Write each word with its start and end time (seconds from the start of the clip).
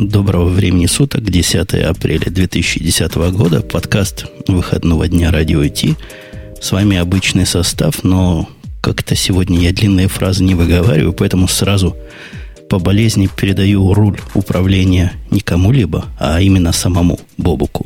Доброго 0.00 0.48
времени 0.48 0.86
суток, 0.86 1.24
10 1.24 1.74
апреля 1.74 2.30
2010 2.30 3.14
года, 3.32 3.62
подкаст 3.62 4.26
выходного 4.46 5.08
дня 5.08 5.32
Радио 5.32 5.60
ИТ. 5.64 5.98
С 6.60 6.70
вами 6.70 6.96
обычный 6.96 7.44
состав, 7.44 8.04
но 8.04 8.48
как-то 8.80 9.16
сегодня 9.16 9.58
я 9.58 9.72
длинные 9.72 10.06
фразы 10.06 10.44
не 10.44 10.54
выговариваю, 10.54 11.12
поэтому 11.12 11.48
сразу 11.48 11.96
по 12.70 12.78
болезни 12.78 13.28
передаю 13.34 13.92
руль 13.92 14.20
управления 14.34 15.14
не 15.32 15.40
кому-либо, 15.40 16.04
а 16.20 16.40
именно 16.40 16.70
самому 16.70 17.18
Бобуку. 17.36 17.84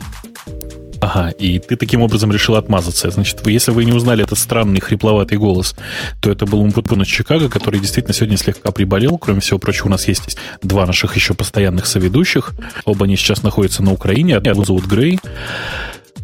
Ага, 1.03 1.30
и 1.30 1.59
ты 1.59 1.75
таким 1.75 2.03
образом 2.03 2.30
решил 2.30 2.55
отмазаться. 2.55 3.11
Значит, 3.11 3.45
вы, 3.45 3.50
если 3.50 3.73
вы 3.73 3.85
не 3.85 3.93
узнали 3.93 4.23
этот 4.23 4.39
странный 4.39 4.80
хрипловатый 4.80 5.36
голос, 5.36 5.75
то 6.21 6.30
это 6.30 6.46
был 6.46 6.61
Умпутун 6.61 7.03
из 7.03 7.09
Чикаго, 7.09 7.48
который 7.48 7.80
действительно 7.80 8.14
сегодня 8.14 8.36
слегка 8.36 8.71
приболел. 8.71 9.18
Кроме 9.18 9.41
всего 9.41 9.59
прочего, 9.59 9.89
у 9.89 9.91
нас 9.91 10.07
есть 10.07 10.36
два 10.62 10.86
наших 10.86 11.17
еще 11.17 11.35
постоянных 11.35 11.86
соведущих. 11.86 12.53
Оба 12.85 13.07
они 13.07 13.17
сейчас 13.17 13.43
находятся 13.43 13.82
на 13.82 13.93
Украине. 13.93 14.36
Одного 14.36 14.64
зовут 14.64 14.86
Грей. 14.86 15.18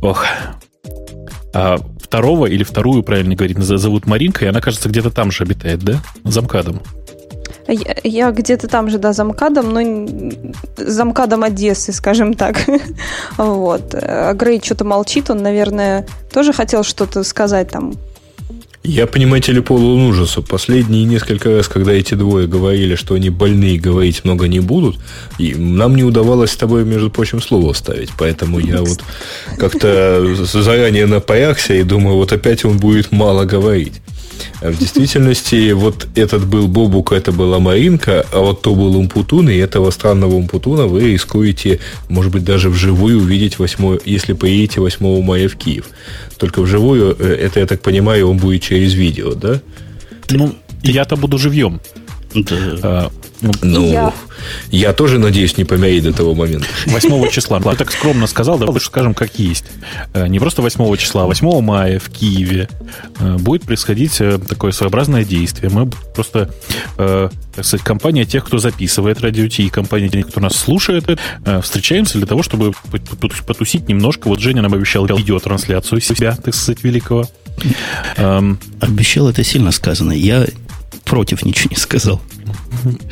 Ох. 0.00 0.24
А 1.52 1.78
второго 2.00 2.46
или 2.46 2.62
вторую, 2.62 3.02
правильно 3.02 3.34
говорить, 3.34 3.58
зовут 3.58 4.06
Маринка, 4.06 4.44
и 4.44 4.48
она, 4.48 4.60
кажется, 4.60 4.88
где-то 4.88 5.10
там 5.10 5.32
же 5.32 5.42
обитает, 5.42 5.80
да? 5.80 6.00
За 6.22 6.40
МКАДом. 6.40 6.82
Я, 7.68 7.96
я 8.02 8.30
где-то 8.30 8.66
там 8.66 8.88
же, 8.88 8.98
да, 8.98 9.12
замкадом, 9.12 9.72
но 9.72 10.08
замкадом 10.76 11.44
Одессы, 11.44 11.92
скажем 11.92 12.32
так. 12.32 12.64
вот. 13.36 13.94
А 13.94 14.32
Грей 14.32 14.60
что-то 14.64 14.84
молчит, 14.84 15.28
он, 15.30 15.42
наверное, 15.42 16.06
тоже 16.32 16.52
хотел 16.54 16.82
что-то 16.82 17.22
сказать 17.24 17.70
там. 17.70 17.92
Я, 18.84 19.06
понимаете 19.06 19.52
ли, 19.52 19.60
полон 19.60 20.06
ужаса. 20.06 20.40
Последние 20.40 21.04
несколько 21.04 21.50
раз, 21.50 21.68
когда 21.68 21.92
эти 21.92 22.14
двое 22.14 22.46
говорили, 22.46 22.94
что 22.94 23.14
они 23.14 23.28
больные, 23.28 23.78
говорить 23.78 24.24
много 24.24 24.48
не 24.48 24.60
будут, 24.60 24.98
и 25.36 25.54
нам 25.54 25.94
не 25.94 26.04
удавалось 26.04 26.52
с 26.52 26.56
тобой, 26.56 26.86
между 26.86 27.10
прочим, 27.10 27.42
слово 27.42 27.74
вставить. 27.74 28.10
Поэтому 28.16 28.58
я 28.60 28.80
вот 28.80 29.00
как-то 29.58 30.34
заранее 30.44 31.04
напрягся 31.04 31.74
и 31.74 31.82
думаю, 31.82 32.16
вот 32.16 32.32
опять 32.32 32.64
он 32.64 32.78
будет 32.78 33.12
мало 33.12 33.44
говорить. 33.44 33.92
В 34.60 34.78
действительности, 34.78 35.72
вот 35.72 36.08
этот 36.14 36.46
был 36.46 36.68
Бобук, 36.68 37.12
это 37.12 37.32
была 37.32 37.58
Маринка, 37.58 38.24
а 38.32 38.40
вот 38.40 38.62
то 38.62 38.74
был 38.74 38.96
Умпутун, 38.96 39.48
и 39.48 39.56
этого 39.56 39.90
странного 39.90 40.34
Умпутуна 40.34 40.86
вы 40.86 41.12
рискуете, 41.12 41.80
может 42.08 42.32
быть, 42.32 42.44
даже 42.44 42.70
вживую 42.70 43.18
увидеть 43.18 43.58
8, 43.58 43.98
если 44.04 44.32
поедете 44.32 44.80
8 44.80 45.22
мая 45.22 45.48
в 45.48 45.56
Киев. 45.56 45.86
Только 46.38 46.62
вживую, 46.62 47.16
э, 47.18 47.34
это, 47.34 47.60
я 47.60 47.66
так 47.66 47.80
понимаю, 47.82 48.28
он 48.28 48.38
будет 48.38 48.62
через 48.62 48.94
видео, 48.94 49.34
да? 49.34 49.60
Ну, 50.30 50.54
я-то 50.82 51.16
буду 51.16 51.38
живьем. 51.38 51.80
Да. 52.34 52.56
А, 52.82 53.10
ну, 53.62 53.90
я. 53.90 54.12
я 54.70 54.92
тоже 54.92 55.18
надеюсь 55.18 55.56
не 55.56 55.64
помереть 55.64 56.04
до 56.04 56.12
того 56.12 56.34
момента. 56.34 56.66
8 56.86 57.30
числа. 57.30 57.60
Ты 57.60 57.76
так 57.76 57.92
скромно 57.92 58.26
сказал, 58.26 58.58
давай 58.58 58.74
лучше 58.74 58.86
скажем, 58.86 59.14
как 59.14 59.38
есть. 59.38 59.64
Э, 60.12 60.26
не 60.26 60.38
просто 60.38 60.62
8 60.62 60.96
числа, 60.96 61.22
а 61.22 61.26
8 61.26 61.60
мая 61.60 61.98
в 61.98 62.10
Киеве 62.10 62.68
э, 63.20 63.36
будет 63.36 63.62
происходить 63.62 64.20
э, 64.20 64.38
такое 64.38 64.72
своеобразное 64.72 65.24
действие. 65.24 65.70
Мы 65.70 65.90
просто, 66.14 66.50
так 66.96 67.64
сказать, 67.64 67.84
компания 67.84 68.24
тех, 68.24 68.44
кто 68.44 68.58
записывает 68.58 69.20
радио 69.20 69.46
Ти, 69.48 69.66
и 69.66 69.68
компания 69.68 70.08
тех, 70.08 70.28
кто 70.28 70.40
нас 70.40 70.56
слушает, 70.56 71.04
встречаемся 71.62 72.18
для 72.18 72.26
того, 72.26 72.42
чтобы 72.42 72.72
потусить 73.46 73.88
немножко. 73.88 74.28
Вот 74.28 74.40
Женя 74.40 74.62
нам 74.62 74.74
обещал 74.74 75.06
видеотрансляцию 75.06 76.00
себя, 76.00 76.36
так 76.36 76.54
сказать, 76.54 76.82
великого. 76.82 77.26
Эм, 78.16 78.58
обещал 78.80 79.28
это 79.28 79.44
сильно 79.44 79.72
сказано. 79.72 80.12
Я 80.12 80.46
против 81.08 81.44
ничего 81.44 81.70
не 81.70 81.76
сказал. 81.76 82.20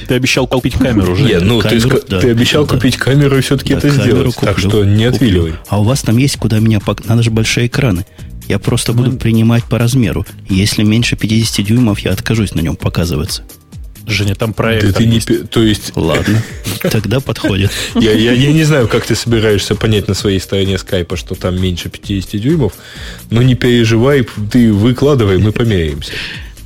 Ты 0.07 0.15
обещал 0.15 0.47
купить 0.47 0.75
камеру 0.75 1.15
уже. 1.15 1.25
Нет, 1.25 1.43
ну 1.43 1.61
камеру, 1.61 1.99
ты, 1.99 2.07
да, 2.09 2.21
ты 2.21 2.31
обещал 2.31 2.67
да. 2.67 2.75
купить 2.75 2.97
камеру 2.97 3.39
и 3.39 3.41
все-таки 3.41 3.73
да, 3.73 3.79
это 3.79 3.91
сделать. 3.91 4.35
Куплю, 4.35 4.47
так 4.47 4.59
что 4.59 4.85
не 4.85 5.05
отвиливай. 5.05 5.53
Куплю. 5.53 5.67
А 5.69 5.81
у 5.81 5.85
вас 5.85 6.03
там 6.03 6.17
есть 6.19 6.37
куда 6.37 6.59
меня... 6.59 6.81
Надо 7.05 7.23
же 7.23 7.31
большие 7.31 7.67
экраны. 7.67 8.07
Я 8.47 8.59
просто 8.59 8.93
буду 8.93 9.13
ну, 9.13 9.19
принимать 9.19 9.65
по 9.65 9.79
размеру. 9.79 10.25
Если 10.49 10.85
меньше 10.85 11.17
50 11.17 11.67
дюймов, 11.67 11.99
я 12.01 12.13
откажусь 12.13 12.55
на 12.55 12.61
нем 12.61 12.77
показываться. 12.77 13.43
Женя, 14.07 14.37
там 14.37 14.53
проект. 14.53 14.87
Да 14.87 14.93
ты 14.93 15.07
не, 15.07 15.19
то 15.19 15.63
есть... 15.63 15.93
Ладно, 15.97 16.41
тогда 16.83 17.19
подходит. 17.19 17.73
Я, 17.97 18.13
я, 18.13 18.33
я 18.33 18.53
не 18.53 18.63
знаю, 18.63 18.87
как 18.87 19.05
ты 19.05 19.17
собираешься 19.17 19.75
понять 19.75 20.07
на 20.07 20.15
своей 20.15 20.39
стороне 20.39 20.79
скайпа, 20.79 21.17
что 21.17 21.35
там 21.35 21.61
меньше 21.61 21.89
50 21.89 22.41
дюймов, 22.41 22.75
но 23.31 23.43
не 23.43 23.57
переживай, 23.57 24.25
ты 24.53 24.73
выкладывай, 24.73 25.39
мы 25.39 25.51
померяемся. 25.51 26.13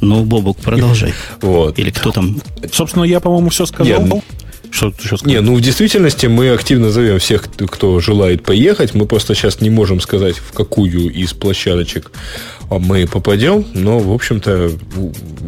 Ну, 0.00 0.24
Бобок, 0.24 0.56
продолжай. 0.58 1.12
Вот. 1.42 1.78
Или 1.78 1.90
кто 1.90 2.10
там? 2.10 2.40
Собственно, 2.72 3.04
я, 3.04 3.20
по-моему, 3.20 3.50
все 3.50 3.66
сказал. 3.66 4.02
Нет, 4.02 4.22
что 4.70 4.90
ты 4.90 5.02
еще 5.02 5.16
сказать? 5.16 5.26
Не, 5.26 5.40
ну 5.40 5.54
в 5.54 5.60
действительности 5.60 6.26
мы 6.26 6.50
активно 6.50 6.90
зовем 6.90 7.18
всех, 7.18 7.44
кто 7.68 8.00
желает 8.00 8.42
поехать. 8.42 8.94
Мы 8.94 9.06
просто 9.06 9.34
сейчас 9.34 9.60
не 9.60 9.70
можем 9.70 10.00
сказать, 10.00 10.36
в 10.36 10.52
какую 10.52 11.10
из 11.10 11.32
площадочек 11.32 12.10
мы 12.78 13.06
попадем, 13.08 13.66
но, 13.74 13.98
в 13.98 14.12
общем-то, 14.12 14.70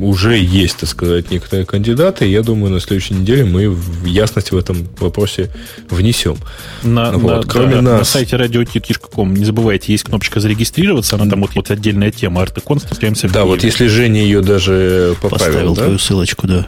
уже 0.01 0.39
есть, 0.39 0.79
так 0.79 0.89
сказать, 0.89 1.31
некоторые 1.31 1.67
кандидаты. 1.67 2.27
Я 2.27 2.43
думаю, 2.43 2.73
на 2.73 2.81
следующей 2.81 3.15
неделе 3.15 3.45
мы 3.45 3.77
ясность 4.05 4.51
в 4.51 4.57
этом 4.57 4.89
вопросе 4.99 5.51
внесем. 5.89 6.37
На, 6.83 7.13
вот. 7.13 7.45
на, 7.45 7.49
Кроме 7.49 7.77
да, 7.77 7.83
нас... 7.83 7.99
на 8.01 8.05
сайте 8.05 8.37
radio.com 8.37 9.35
не 9.35 9.45
забывайте, 9.45 9.93
есть 9.93 10.05
кнопочка 10.05 10.41
зарегистрироваться, 10.41 11.15
она 11.15 11.31
там 11.31 11.43
вот, 11.43 11.55
вот 11.55 11.71
отдельная 11.71 12.11
тема, 12.11 12.43
Артекон, 12.43 12.81
встречаемся 12.81 13.29
Да, 13.29 13.45
вот 13.45 13.63
если 13.63 13.87
Женя 13.87 14.21
ее 14.23 14.43
даже 14.43 15.17
поправил, 15.23 15.47
Поставил 15.47 15.75
да? 15.75 15.83
твою 15.83 15.99
ссылочку, 15.99 16.47
да. 16.49 16.67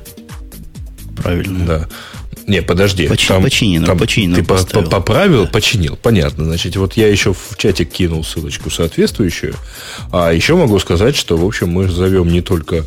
Правильно. 1.16 1.66
Да. 1.66 1.88
Не, 2.46 2.62
подожди. 2.62 3.08
Поч, 3.08 3.26
там, 3.26 3.42
починено, 3.42 3.86
там 3.86 3.98
починено. 3.98 4.36
Ты 4.36 4.44
поставил. 4.44 4.90
поправил, 4.90 5.44
да. 5.44 5.50
починил. 5.50 5.96
Понятно. 5.96 6.44
Значит, 6.44 6.76
вот 6.76 6.94
я 6.94 7.08
еще 7.08 7.32
в 7.32 7.56
чатик 7.56 7.90
кинул 7.90 8.24
ссылочку 8.24 8.70
соответствующую. 8.70 9.54
А 10.12 10.32
еще 10.32 10.54
могу 10.54 10.78
сказать, 10.78 11.16
что, 11.16 11.36
в 11.36 11.44
общем, 11.44 11.70
мы 11.70 11.88
зовем 11.88 12.28
не 12.28 12.40
только 12.40 12.84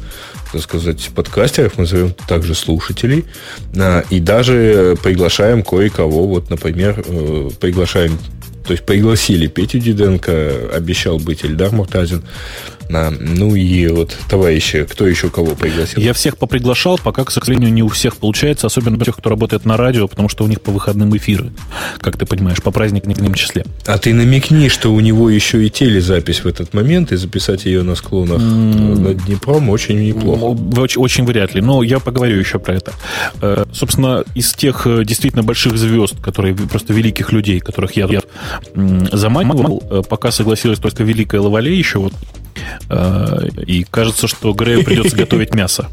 так 0.51 0.61
сказать, 0.61 1.09
подкастеров, 1.13 1.77
мы 1.77 1.85
зовем 1.85 2.13
также 2.25 2.55
слушателей, 2.55 3.25
а, 3.75 4.05
и 4.09 4.21
даже 4.21 4.97
приглашаем 5.03 5.61
кое-кого, 5.61 6.25
вот, 6.25 6.49
например, 6.49 7.03
э, 7.05 7.49
приглашаем 7.59 8.17
то 8.67 8.73
есть 8.73 8.85
пригласили 8.85 9.47
Петю 9.47 9.79
Диденко, 9.79 10.71
обещал 10.73 11.19
быть 11.19 11.45
Эльдар 11.45 11.71
Муртазин. 11.71 12.23
Ну 12.89 13.55
и 13.55 13.87
вот 13.87 14.17
товарищи, 14.29 14.85
кто 14.89 15.07
еще 15.07 15.29
кого 15.29 15.55
пригласил? 15.55 16.01
Я 16.01 16.13
всех 16.13 16.37
поприглашал, 16.37 16.99
пока, 17.03 17.23
к 17.23 17.31
сожалению, 17.31 17.71
не 17.71 17.83
у 17.83 17.89
всех 17.89 18.17
получается, 18.17 18.67
особенно 18.67 19.03
тех, 19.03 19.15
кто 19.17 19.29
работает 19.29 19.65
на 19.65 19.77
радио, 19.77 20.07
потому 20.07 20.29
что 20.29 20.43
у 20.43 20.47
них 20.47 20.61
по 20.61 20.71
выходным 20.71 21.15
эфиры, 21.15 21.51
как 21.99 22.17
ты 22.17 22.25
понимаешь, 22.25 22.61
по 22.61 22.71
праздникам 22.71 23.07
числе. 23.33 23.65
А 23.85 23.97
ты 23.97 24.13
намекни, 24.13 24.69
что 24.69 24.93
у 24.93 24.99
него 24.99 25.29
еще 25.29 25.65
и 25.65 25.69
телезапись 25.69 26.43
в 26.43 26.47
этот 26.47 26.73
момент, 26.73 27.11
и 27.11 27.15
записать 27.15 27.65
ее 27.65 27.83
на 27.83 27.95
склонах 27.95 28.41
mm. 28.41 28.99
над 28.99 29.25
Днепром 29.25 29.69
очень 29.69 30.05
неплохо. 30.05 30.57
Очень, 30.79 31.01
очень 31.01 31.25
вряд 31.25 31.55
ли, 31.55 31.61
но 31.61 31.83
я 31.83 31.99
поговорю 31.99 32.37
еще 32.37 32.59
про 32.59 32.75
это. 32.75 32.93
Э, 33.41 33.65
собственно, 33.71 34.23
из 34.35 34.53
тех 34.53 34.85
э, 34.85 35.03
действительно 35.03 35.43
больших 35.43 35.77
звезд, 35.77 36.15
которые 36.21 36.55
просто 36.55 36.93
великих 36.93 37.31
людей, 37.31 37.59
которых 37.59 37.93
я, 37.93 38.07
я 38.07 38.21
заманивал, 39.11 39.83
э, 39.89 40.01
пока 40.07 40.31
согласилась 40.31 40.79
только 40.79 41.03
великая 41.03 41.41
Лавале 41.41 41.77
еще 41.77 41.99
вот 41.99 42.13
и 43.65 43.85
кажется, 43.89 44.27
что 44.27 44.53
Грею 44.53 44.83
придется 44.83 45.15
готовить 45.17 45.53
мясо. 45.53 45.89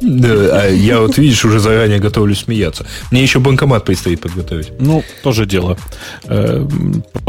Да, 0.00 0.60
а 0.62 0.68
я 0.68 1.00
вот, 1.00 1.16
видишь, 1.18 1.44
уже 1.44 1.58
заранее 1.58 1.98
готовлюсь 1.98 2.40
смеяться. 2.40 2.86
Мне 3.10 3.22
еще 3.22 3.40
банкомат 3.40 3.84
предстоит 3.84 4.20
подготовить. 4.20 4.70
Ну, 4.78 5.02
тоже 5.22 5.46
дело. 5.46 5.78
Э, 6.24 6.66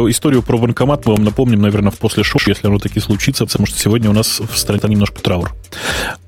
историю 0.10 0.44
про 0.44 0.58
банкомат 0.58 1.06
мы 1.06 1.14
вам 1.14 1.24
напомним, 1.24 1.62
наверное, 1.62 1.92
в 1.92 1.98
после 1.98 2.24
шоу, 2.24 2.42
если 2.46 2.68
оно 2.68 2.80
таки 2.80 3.00
случится, 3.00 3.46
потому 3.46 3.66
что 3.66 3.80
сегодня 3.80 4.10
у 4.10 4.14
нас 4.14 4.40
в 4.40 4.58
стране 4.58 4.94
немножко 4.94 5.22
траур. 5.22 5.54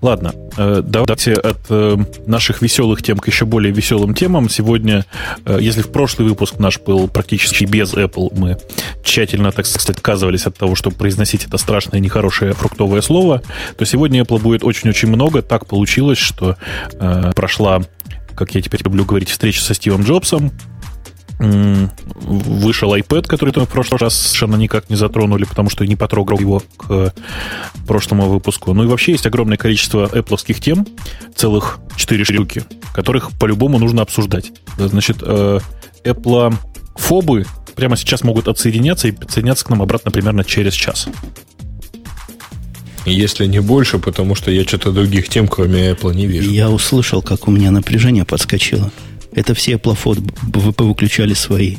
Ладно, 0.01 0.33
э, 0.57 0.81
давайте 0.83 1.33
от 1.33 1.59
э, 1.69 1.97
наших 2.25 2.61
веселых 2.61 3.01
тем 3.01 3.17
к 3.17 3.27
еще 3.27 3.45
более 3.45 3.73
веселым 3.73 4.13
темам. 4.13 4.49
Сегодня, 4.49 5.05
если 5.45 5.81
в 5.81 5.91
прошлый 5.91 6.27
выпуск 6.27 6.59
наш 6.59 6.79
был 6.79 7.07
практически 7.07 7.65
без 7.65 7.93
Apple, 7.93 8.31
мы 8.35 8.57
тщательно, 9.03 9.51
так 9.51 9.65
сказать, 9.65 9.97
отказывались 9.97 10.45
от 10.45 10.57
того, 10.57 10.75
чтобы 10.75 10.95
произносить 10.95 11.45
это 11.45 11.57
страшное, 11.57 11.99
нехорошее 11.99 12.53
фруктовое 12.53 13.01
слово, 13.01 13.41
то 13.77 13.85
сегодня 13.85 14.21
Apple 14.21 14.39
будет 14.39 14.63
очень-очень 14.63 15.09
много. 15.09 15.41
Так 15.41 15.65
получилось, 15.65 16.17
что 16.17 16.57
э, 16.93 17.31
прошла, 17.35 17.81
как 18.35 18.55
я 18.55 18.61
теперь 18.61 18.83
люблю 18.83 19.05
говорить, 19.05 19.29
встреча 19.29 19.61
со 19.61 19.73
Стивом 19.73 20.03
Джобсом. 20.03 20.51
Вышел 21.39 22.93
iPad, 22.93 23.27
который 23.27 23.53
мы 23.55 23.65
в 23.65 23.69
прошлый 23.69 23.97
раз 23.97 24.13
совершенно 24.13 24.57
никак 24.57 24.89
не 24.89 24.97
затронули, 24.97 25.45
потому 25.45 25.69
что 25.69 25.85
не 25.85 25.95
потрогал 25.95 26.37
его 26.37 26.61
к 26.77 27.13
прошлому 27.87 28.27
выпуску. 28.27 28.73
Ну 28.73 28.83
и 28.83 28.87
вообще 28.87 29.13
есть 29.13 29.25
огромное 29.25 29.57
количество 29.57 30.05
Apple 30.07 30.37
тем, 30.59 30.85
целых 31.35 31.79
4 31.95 32.23
штуки, 32.25 32.63
которых 32.93 33.31
по-любому 33.39 33.79
нужно 33.79 34.01
обсуждать. 34.01 34.51
Значит, 34.77 35.17
э, 35.21 35.59
Apple 36.03 36.55
фобы 36.95 37.45
прямо 37.75 37.95
сейчас 37.95 38.23
могут 38.23 38.49
отсоединяться 38.49 39.07
и 39.07 39.11
подсоединяться 39.11 39.65
к 39.65 39.69
нам 39.69 39.81
обратно 39.81 40.11
примерно 40.11 40.43
через 40.43 40.73
час. 40.73 41.07
Если 43.05 43.45
не 43.45 43.59
больше, 43.59 43.97
потому 43.97 44.35
что 44.35 44.51
я 44.51 44.63
что-то 44.63 44.91
других 44.91 45.29
тем, 45.29 45.47
кроме 45.47 45.91
Apple, 45.91 46.13
не 46.13 46.27
вижу. 46.27 46.51
Я 46.51 46.69
услышал, 46.69 47.21
как 47.21 47.47
у 47.47 47.51
меня 47.51 47.71
напряжение 47.71 48.25
подскочило. 48.25 48.91
Это 49.33 49.53
все 49.53 49.73
Apple 49.73 50.83
выключали 50.83 51.33
свои 51.33 51.77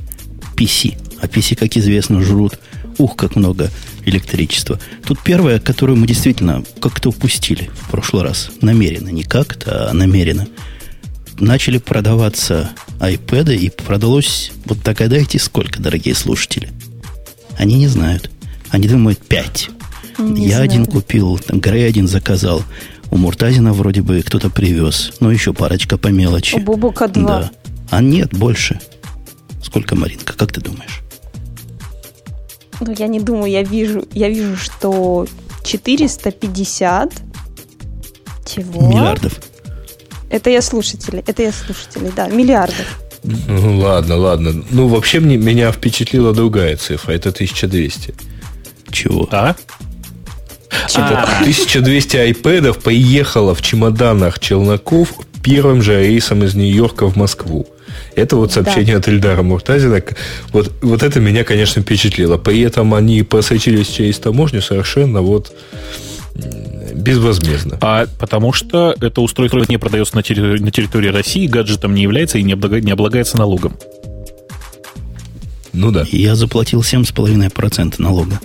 PC. 0.57 0.97
А 1.21 1.27
PC, 1.27 1.57
как 1.57 1.77
известно, 1.77 2.23
жрут 2.23 2.59
ух, 2.99 3.17
как 3.17 3.37
много 3.37 3.71
электричества. 4.05 4.79
Тут 5.05 5.21
первое, 5.23 5.59
которое 5.59 5.95
мы 5.95 6.07
действительно 6.07 6.65
как-то 6.81 7.11
упустили 7.11 7.71
в 7.75 7.91
прошлый 7.91 8.23
раз. 8.23 8.51
Намеренно, 8.61 9.09
не 9.09 9.25
как-то, 9.25 9.91
а 9.91 9.93
намеренно. 9.93 10.49
Начали 11.39 11.79
продаваться 11.79 12.71
iPad, 12.99 13.57
и 13.57 13.71
продалось, 13.71 14.53
вот 14.67 14.83
догадайте, 14.83 15.39
сколько, 15.39 15.81
дорогие 15.81 16.15
слушатели. 16.15 16.69
Они 17.57 17.77
не 17.77 17.89
знают. 17.89 18.31
Они 18.71 18.89
думают, 18.89 19.19
5. 19.27 19.71
Не 20.19 20.43
Я 20.45 20.57
знаю. 20.57 20.65
один 20.65 20.87
купил, 20.87 21.39
там, 21.39 21.61
Грей 21.61 21.89
один 21.89 22.07
заказал. 22.07 22.63
У 23.11 23.17
Муртазина 23.17 23.73
вроде 23.73 24.03
бы 24.03 24.23
кто-то 24.23 24.51
привез. 24.51 25.13
Ну, 25.21 25.31
еще 25.31 25.53
парочка 25.53 25.99
по 25.99 26.09
мелочи. 26.09 26.55
У 26.55 26.61
Бубука 26.61 27.09
2. 27.09 27.27
Да. 27.27 27.51
А 27.91 28.01
нет, 28.01 28.33
больше. 28.33 28.81
Сколько, 29.63 29.97
Маринка, 29.97 30.33
как 30.33 30.53
ты 30.53 30.61
думаешь? 30.61 31.01
Ну, 32.81 32.95
я 32.97 33.09
не 33.09 33.21
думаю, 33.21 33.51
я 33.51 33.63
вижу, 33.63 34.05
я 34.13 34.29
вижу, 34.29 34.57
что 34.57 35.27
450 35.65 37.13
чего? 38.47 38.89
Миллиардов. 38.89 39.41
Это 40.31 40.51
я 40.51 40.63
слушатели, 40.63 41.23
это 41.27 41.43
я 41.43 41.53
слушатели, 41.53 42.11
да, 42.15 42.29
миллиардов. 42.29 43.01
Ну, 43.23 43.79
ладно, 43.79 44.17
ладно. 44.17 44.65
Ну, 44.71 44.89
вообще 44.89 45.21
мне, 45.21 45.37
меня 45.37 45.73
впечатлила 45.73 46.33
другая 46.33 46.77
цифра. 46.77 47.13
Это 47.13 47.29
1200. 47.31 48.15
Чего? 48.91 49.29
А? 49.31 49.57
Это 50.95 51.23
1200 51.41 52.17
айпэдов 52.17 52.79
поехало 52.79 53.55
в 53.55 53.63
чемоданах 53.63 54.39
челноков 54.39 55.13
первым 55.43 55.83
же 55.83 56.01
рейсом 56.01 56.45
из 56.45 56.55
Нью-Йорка 56.55 57.07
в 57.09 57.17
Москву. 57.17 57.67
Это 58.15 58.37
вот 58.37 58.53
сообщение 58.53 58.95
да. 58.95 59.01
от 59.01 59.09
Ильдара 59.09 59.43
Муртазина. 59.43 60.03
Вот, 60.53 60.73
вот 60.83 61.03
это 61.03 61.21
меня, 61.21 61.45
конечно, 61.45 61.83
впечатлило. 61.83 62.37
При 62.37 62.61
этом 62.61 62.95
они 62.95 63.23
просочились 63.23 63.89
через 63.89 64.19
таможню 64.19 64.63
совершенно 64.63 65.23
вот 65.23 65.53
безвозмездно. 66.95 67.79
А 67.81 68.07
потому 68.19 68.53
что 68.53 68.95
это 69.01 69.21
устройство 69.21 69.65
не 69.69 69.79
продается 69.79 70.17
на 70.17 70.23
территории, 70.23 70.61
на 70.61 70.71
территории 70.71 71.09
России, 71.09 71.47
гаджетом 71.47 71.95
не 71.95 72.03
является 72.03 72.39
и 72.39 72.43
не, 72.43 72.53
облагается, 72.53 72.87
не 72.87 72.93
облагается 72.93 73.39
налогом. 73.39 73.77
Ну 75.73 75.91
да. 75.91 76.05
Я 76.11 76.35
заплатил 76.35 76.81
7,5% 76.81 77.95
налога. 77.99 78.41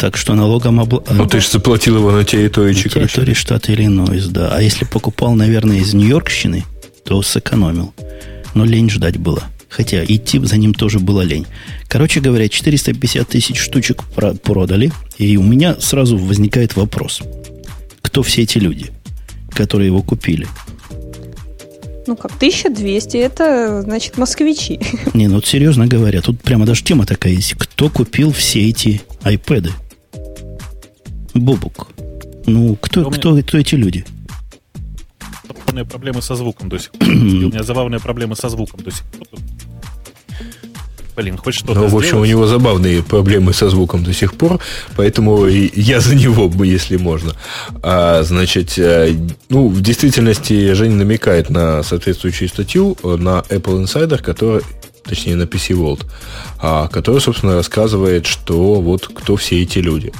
Так 0.00 0.16
что 0.16 0.34
налогом 0.34 0.80
обла... 0.80 1.02
Ну, 1.10 1.26
ты 1.26 1.40
же 1.40 1.50
заплатил 1.50 1.98
его 1.98 2.10
на 2.10 2.24
территории 2.24 2.72
На 2.72 2.82
территории 2.82 3.34
штата 3.34 3.70
Иллинойс, 3.74 4.28
да. 4.28 4.48
А 4.50 4.62
если 4.62 4.86
покупал, 4.86 5.34
наверное, 5.34 5.76
из 5.76 5.92
Нью-Йоркщины, 5.92 6.64
то 7.04 7.20
сэкономил. 7.20 7.92
Но 8.54 8.64
лень 8.64 8.88
ждать 8.88 9.18
было. 9.18 9.44
Хотя 9.68 10.02
идти 10.02 10.38
за 10.38 10.56
ним 10.56 10.72
тоже 10.72 11.00
было 11.00 11.20
лень. 11.20 11.46
Короче 11.86 12.20
говоря, 12.20 12.48
450 12.48 13.28
тысяч 13.28 13.60
штучек 13.60 14.04
продали. 14.42 14.90
И 15.18 15.36
у 15.36 15.42
меня 15.42 15.78
сразу 15.78 16.16
возникает 16.16 16.76
вопрос. 16.76 17.20
Кто 18.00 18.22
все 18.22 18.44
эти 18.44 18.56
люди, 18.56 18.86
которые 19.50 19.88
его 19.88 20.00
купили? 20.00 20.48
Ну 22.06 22.16
как, 22.16 22.36
1200 22.36 23.18
это, 23.18 23.82
значит, 23.82 24.16
москвичи. 24.16 24.80
Не, 25.12 25.28
ну 25.28 25.34
вот 25.34 25.46
серьезно 25.46 25.86
говоря, 25.86 26.22
тут 26.22 26.40
прямо 26.40 26.64
даже 26.64 26.82
тема 26.82 27.04
такая 27.04 27.34
есть. 27.34 27.52
Кто 27.58 27.90
купил 27.90 28.32
все 28.32 28.66
эти 28.66 29.02
айпэды? 29.22 29.72
Бобук. 31.34 31.88
Ну, 32.46 32.76
кто, 32.80 33.00
меня... 33.00 33.10
кто, 33.10 33.42
кто 33.42 33.58
эти 33.58 33.74
люди? 33.74 34.04
Забавные 35.46 35.84
проблемы 35.84 36.22
со 36.22 36.34
звуком 36.34 36.68
до 36.68 36.78
сих 36.78 36.90
пор. 36.92 37.08
У 37.08 37.14
меня 37.14 37.62
забавные 37.62 38.00
проблемы 38.00 38.36
со 38.36 38.48
звуком 38.48 38.80
до 38.80 38.90
сих 38.90 39.04
пор. 39.04 39.28
Блин, 41.16 41.36
хоть 41.36 41.54
что-то 41.54 41.74
Ну, 41.74 41.88
в 41.88 41.96
общем, 41.96 42.08
сделать? 42.08 42.28
у 42.28 42.30
него 42.30 42.46
забавные 42.46 43.02
проблемы 43.02 43.52
со 43.52 43.68
звуком 43.68 44.02
до 44.04 44.12
сих 44.14 44.32
пор, 44.34 44.58
поэтому 44.96 45.46
я 45.46 46.00
за 46.00 46.14
него 46.14 46.48
бы, 46.48 46.66
если 46.76 46.96
можно. 46.96 47.34
А, 47.82 48.22
значит, 48.22 48.78
э, 48.78 49.14
ну, 49.48 49.68
в 49.68 49.82
действительности 49.82 50.72
Женя 50.72 50.94
намекает 50.94 51.50
на 51.50 51.82
соответствующую 51.82 52.48
статью 52.48 52.96
на 53.02 53.40
Apple 53.50 53.84
Insider, 53.84 54.18
которая 54.22 54.62
точнее 55.04 55.36
на 55.36 55.44
PC 55.44 55.76
World, 55.76 56.06
а, 56.58 56.88
который, 56.88 57.20
собственно, 57.20 57.54
рассказывает, 57.54 58.26
что 58.26 58.80
вот 58.80 59.08
кто 59.08 59.36
все 59.36 59.62
эти 59.62 59.78
люди. 59.78 60.12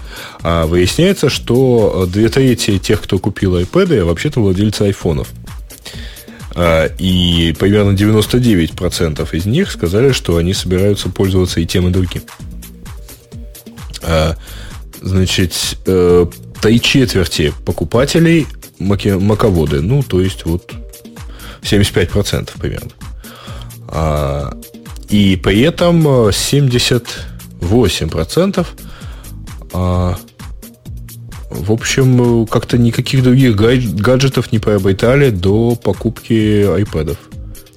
А 0.42 0.66
выясняется, 0.66 1.28
что 1.28 2.08
две 2.10 2.28
трети 2.28 2.78
тех, 2.78 3.02
кто 3.02 3.18
купил 3.18 3.58
iPad, 3.58 4.04
вообще-то 4.04 4.40
владельцы 4.40 4.82
айфонов. 4.82 5.28
А, 6.54 6.86
и 6.98 7.54
примерно 7.58 7.92
99% 7.92 9.28
из 9.32 9.46
них 9.46 9.70
сказали, 9.70 10.12
что 10.12 10.36
они 10.36 10.52
собираются 10.52 11.08
пользоваться 11.08 11.60
и 11.60 11.66
тем, 11.66 11.88
и 11.88 11.90
другим. 11.90 12.22
А, 14.02 14.36
значит, 15.00 15.54
э, 15.86 16.26
три 16.60 16.80
четверти 16.80 17.52
покупателей 17.64 18.46
маководы, 18.78 19.80
ну, 19.82 20.02
то 20.02 20.20
есть 20.20 20.44
вот 20.46 20.72
75% 21.62 22.58
примерно. 22.58 22.90
И 25.10 25.36
при 25.36 25.60
этом 25.60 26.06
78% 26.06 28.66
а, 29.72 30.16
в 31.50 31.72
общем, 31.72 32.46
как-то 32.46 32.78
никаких 32.78 33.22
других 33.22 33.54
гаджетов 33.56 34.52
не 34.52 34.58
приобретали 34.58 35.30
до 35.30 35.74
покупки 35.74 36.64
айпэдов. 36.64 37.18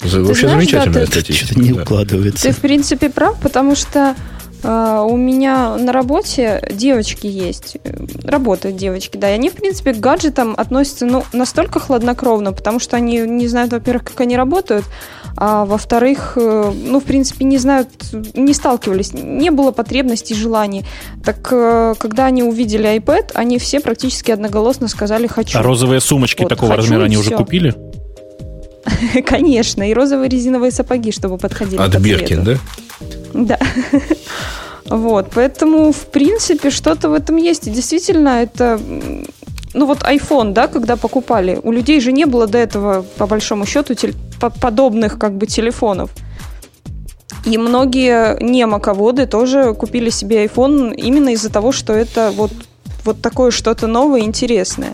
Вообще 0.01 0.23
знаешь, 0.23 0.39
замечательная 0.39 1.05
да, 1.05 1.07
статистика. 1.07 1.45
Что-то 1.45 1.61
не 1.61 1.73
укладывается. 1.73 2.43
Ты, 2.43 2.53
в 2.53 2.59
принципе, 2.59 3.09
прав, 3.09 3.39
потому 3.39 3.75
что 3.75 4.15
у 4.63 5.17
меня 5.17 5.77
на 5.77 5.91
работе 5.91 6.65
девочки 6.71 7.27
есть, 7.27 7.77
работают 8.23 8.77
девочки, 8.77 9.17
да, 9.17 9.29
и 9.29 9.33
они, 9.33 9.49
в 9.49 9.53
принципе, 9.53 9.93
к 9.93 9.97
гаджетам 9.97 10.53
относятся, 10.57 11.05
ну, 11.05 11.23
настолько 11.33 11.79
хладнокровно, 11.79 12.53
потому 12.53 12.79
что 12.79 12.95
они 12.95 13.17
не 13.19 13.47
знают, 13.47 13.73
во-первых, 13.73 14.05
как 14.05 14.21
они 14.21 14.37
работают, 14.37 14.85
а 15.35 15.65
во-вторых, 15.65 16.33
э, 16.35 16.71
ну, 16.73 16.99
в 16.99 17.03
принципе, 17.03 17.45
не 17.45 17.57
знают, 17.57 17.89
не 18.35 18.53
сталкивались, 18.53 19.13
не 19.13 19.49
было 19.49 19.71
потребностей, 19.71 20.35
желаний. 20.35 20.85
Так 21.25 21.49
э, 21.51 21.95
когда 21.97 22.25
они 22.25 22.43
увидели 22.43 22.95
iPad, 22.97 23.31
они 23.33 23.57
все 23.57 23.79
практически 23.79 24.31
одноголосно 24.31 24.87
сказали 24.87 25.27
«хочу». 25.27 25.57
А 25.57 25.63
розовые 25.63 26.01
сумочки 26.01 26.43
вот, 26.43 26.49
такого 26.49 26.75
размера 26.75 27.05
они 27.05 27.15
все. 27.15 27.21
уже 27.21 27.35
купили? 27.35 27.75
Конечно, 29.25 29.89
и 29.89 29.93
розовые 29.93 30.29
резиновые 30.29 30.71
сапоги, 30.71 31.11
чтобы 31.11 31.37
подходили 31.37 31.81
От 31.81 31.99
Биркин, 31.99 32.43
да? 32.43 32.57
Да. 33.33 33.59
Вот, 34.85 35.31
поэтому, 35.33 35.93
в 35.93 36.05
принципе, 36.07 36.69
что-то 36.69 37.09
в 37.09 37.13
этом 37.13 37.37
есть. 37.37 37.67
И 37.67 37.71
действительно, 37.71 38.43
это 38.43 38.79
ну 39.73 39.85
вот 39.85 39.99
iPhone, 40.03 40.53
да, 40.53 40.67
когда 40.67 40.95
покупали, 40.95 41.59
у 41.63 41.71
людей 41.71 41.99
же 41.99 42.11
не 42.11 42.25
было 42.25 42.47
до 42.47 42.57
этого, 42.57 43.05
по 43.17 43.25
большому 43.25 43.65
счету, 43.65 43.95
теле, 43.95 44.13
подобных 44.61 45.17
как 45.17 45.33
бы 45.33 45.47
телефонов. 45.47 46.11
И 47.45 47.57
многие 47.57 48.41
не 48.41 48.65
маководы 48.65 49.25
тоже 49.25 49.73
купили 49.73 50.09
себе 50.09 50.45
iPhone 50.45 50.93
именно 50.95 51.29
из-за 51.29 51.49
того, 51.49 51.71
что 51.71 51.93
это 51.93 52.31
вот, 52.35 52.51
вот 53.03 53.21
такое 53.21 53.51
что-то 53.51 53.87
новое, 53.87 54.21
интересное. 54.21 54.93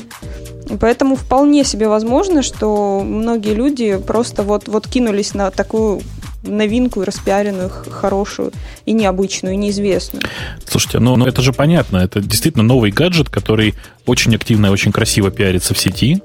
Поэтому 0.79 1.15
вполне 1.15 1.63
себе 1.63 1.87
возможно, 1.87 2.43
что 2.43 3.01
многие 3.03 3.53
люди 3.53 3.97
просто 3.97 4.43
вот, 4.43 4.67
вот 4.67 4.87
кинулись 4.87 5.33
на 5.33 5.51
такую 5.51 6.01
новинку, 6.43 7.03
распиаренную, 7.03 7.69
хорошую 7.69 8.51
и 8.85 8.93
необычную, 8.93 9.55
и 9.55 9.57
неизвестную. 9.57 10.23
Слушайте, 10.65 10.99
ну, 10.99 11.15
ну 11.15 11.25
это 11.25 11.41
же 11.41 11.53
понятно. 11.53 11.97
Это 11.97 12.21
действительно 12.21 12.63
новый 12.63 12.91
гаджет, 12.91 13.29
который 13.29 13.75
очень 14.05 14.35
активно 14.35 14.67
и 14.67 14.69
очень 14.69 14.91
красиво 14.91 15.31
пиарится 15.31 15.73
в 15.73 15.79
сети. 15.79 16.21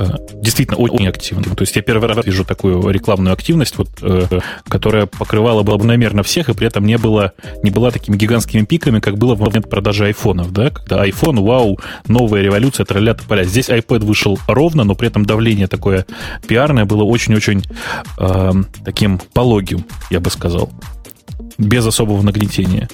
Э, 0.00 0.16
действительно, 0.32 0.78
очень 0.78 1.08
активно. 1.08 1.54
То 1.54 1.62
есть 1.62 1.76
я 1.76 1.82
первый 1.82 2.08
раз 2.08 2.24
вижу 2.24 2.44
такую 2.44 2.88
рекламную 2.88 3.34
активность, 3.34 3.76
вот, 3.76 3.90
э, 4.00 4.40
которая 4.66 5.04
покрывала 5.04 5.62
бы 5.62 5.72
равномерно 5.72 6.22
всех, 6.22 6.48
и 6.48 6.54
при 6.54 6.66
этом 6.66 6.86
не, 6.86 6.96
было, 6.96 7.34
не 7.62 7.70
была 7.70 7.90
такими 7.90 8.16
гигантскими 8.16 8.64
пиками, 8.64 9.00
как 9.00 9.18
было 9.18 9.34
в 9.34 9.40
момент 9.40 9.68
продажи 9.68 10.06
айфонов. 10.06 10.52
Да? 10.52 10.70
Когда 10.70 11.06
iPhone, 11.06 11.44
вау, 11.44 11.78
новая 12.08 12.40
революция, 12.40 12.86
тролля 12.86 13.12
поля. 13.12 13.44
Здесь 13.44 13.68
iPad 13.68 14.06
вышел 14.06 14.38
ровно, 14.48 14.84
но 14.84 14.94
при 14.94 15.08
этом 15.08 15.26
давление 15.26 15.66
такое 15.66 16.06
пиарное 16.48 16.86
было 16.86 17.04
очень-очень 17.04 17.62
э, 18.18 18.52
таким 18.82 19.20
пологим, 19.34 19.84
я 20.08 20.20
бы 20.20 20.30
сказал. 20.30 20.70
Без 21.58 21.86
особого 21.86 22.22
нагнетения. 22.22 22.88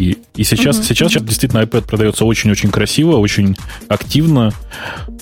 И, 0.00 0.16
и 0.34 0.44
сейчас, 0.44 0.78
угу. 0.78 0.84
сейчас 0.84 1.12
действительно 1.22 1.60
iPad 1.60 1.82
продается 1.82 2.24
очень-очень 2.24 2.70
красиво, 2.70 3.16
очень 3.16 3.54
активно. 3.86 4.52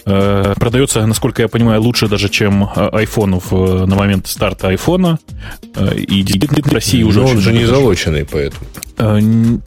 Э, 0.07 0.55
продается, 0.57 1.05
насколько 1.05 1.43
я 1.43 1.49
понимаю, 1.49 1.83
лучше 1.83 2.07
даже, 2.07 2.29
чем 2.29 2.63
iPhone 2.63 3.43
в, 3.45 3.87
на 3.87 3.97
момент 3.97 4.29
старта 4.29 4.73
iPhone. 4.73 5.19
Э, 5.75 5.97
и 5.97 6.23
действительно 6.23 6.63
в 6.63 6.73
России 6.73 7.03
уже... 7.03 7.21
Но 7.21 7.27
он 7.27 7.41
же 7.41 7.53
не 7.53 7.65
залоченный, 7.65 8.25
поэтому. 8.25 8.67
Э, 8.99 9.21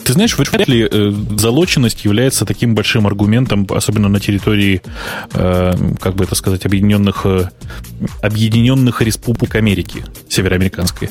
ты 0.03 0.13
знаешь, 0.13 0.37
вряд 0.37 0.67
ли 0.67 0.87
э, 0.89 1.13
залоченность 1.37 2.05
является 2.05 2.45
таким 2.45 2.75
большим 2.75 3.07
аргументом, 3.07 3.65
особенно 3.69 4.09
на 4.09 4.19
территории, 4.19 4.81
э, 5.33 5.73
как 5.99 6.15
бы 6.15 6.25
это 6.25 6.35
сказать, 6.35 6.65
объединенных, 6.65 7.25
объединенных 8.21 9.01
республик 9.01 9.55
Америки, 9.55 10.03
североамериканской. 10.29 11.09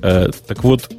Так 0.00 0.62
вот, 0.62 0.90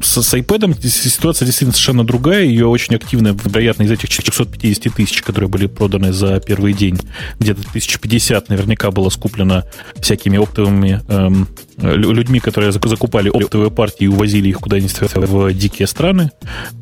с, 0.00 0.22
с 0.22 0.34
iPad 0.34 0.76
ситуация 0.86 1.46
действительно 1.46 1.72
совершенно 1.72 2.04
другая. 2.04 2.44
Ее 2.44 2.66
очень 2.66 2.94
активно, 2.94 3.36
вероятно, 3.44 3.84
из 3.84 3.90
этих 3.90 4.08
450 4.08 4.92
тысяч, 4.94 5.22
которые 5.22 5.48
были 5.48 5.66
проданы 5.66 6.12
за 6.12 6.40
первый 6.40 6.72
день, 6.72 6.98
где-то 7.38 7.60
1050 7.60 8.48
наверняка 8.48 8.90
было 8.90 9.08
скуплено 9.08 9.64
всякими 10.00 10.38
оптовыми 10.38 11.02
эм, 11.08 11.48
людьми, 11.78 12.40
которые 12.40 12.72
закупали 12.72 13.28
оптовые 13.28 13.70
партии 13.70 14.04
и 14.04 14.08
увозили 14.08 14.48
их 14.48 14.58
куда-нибудь 14.58 14.94
в 15.14 15.52
дикие 15.52 15.86
страны, 15.86 16.30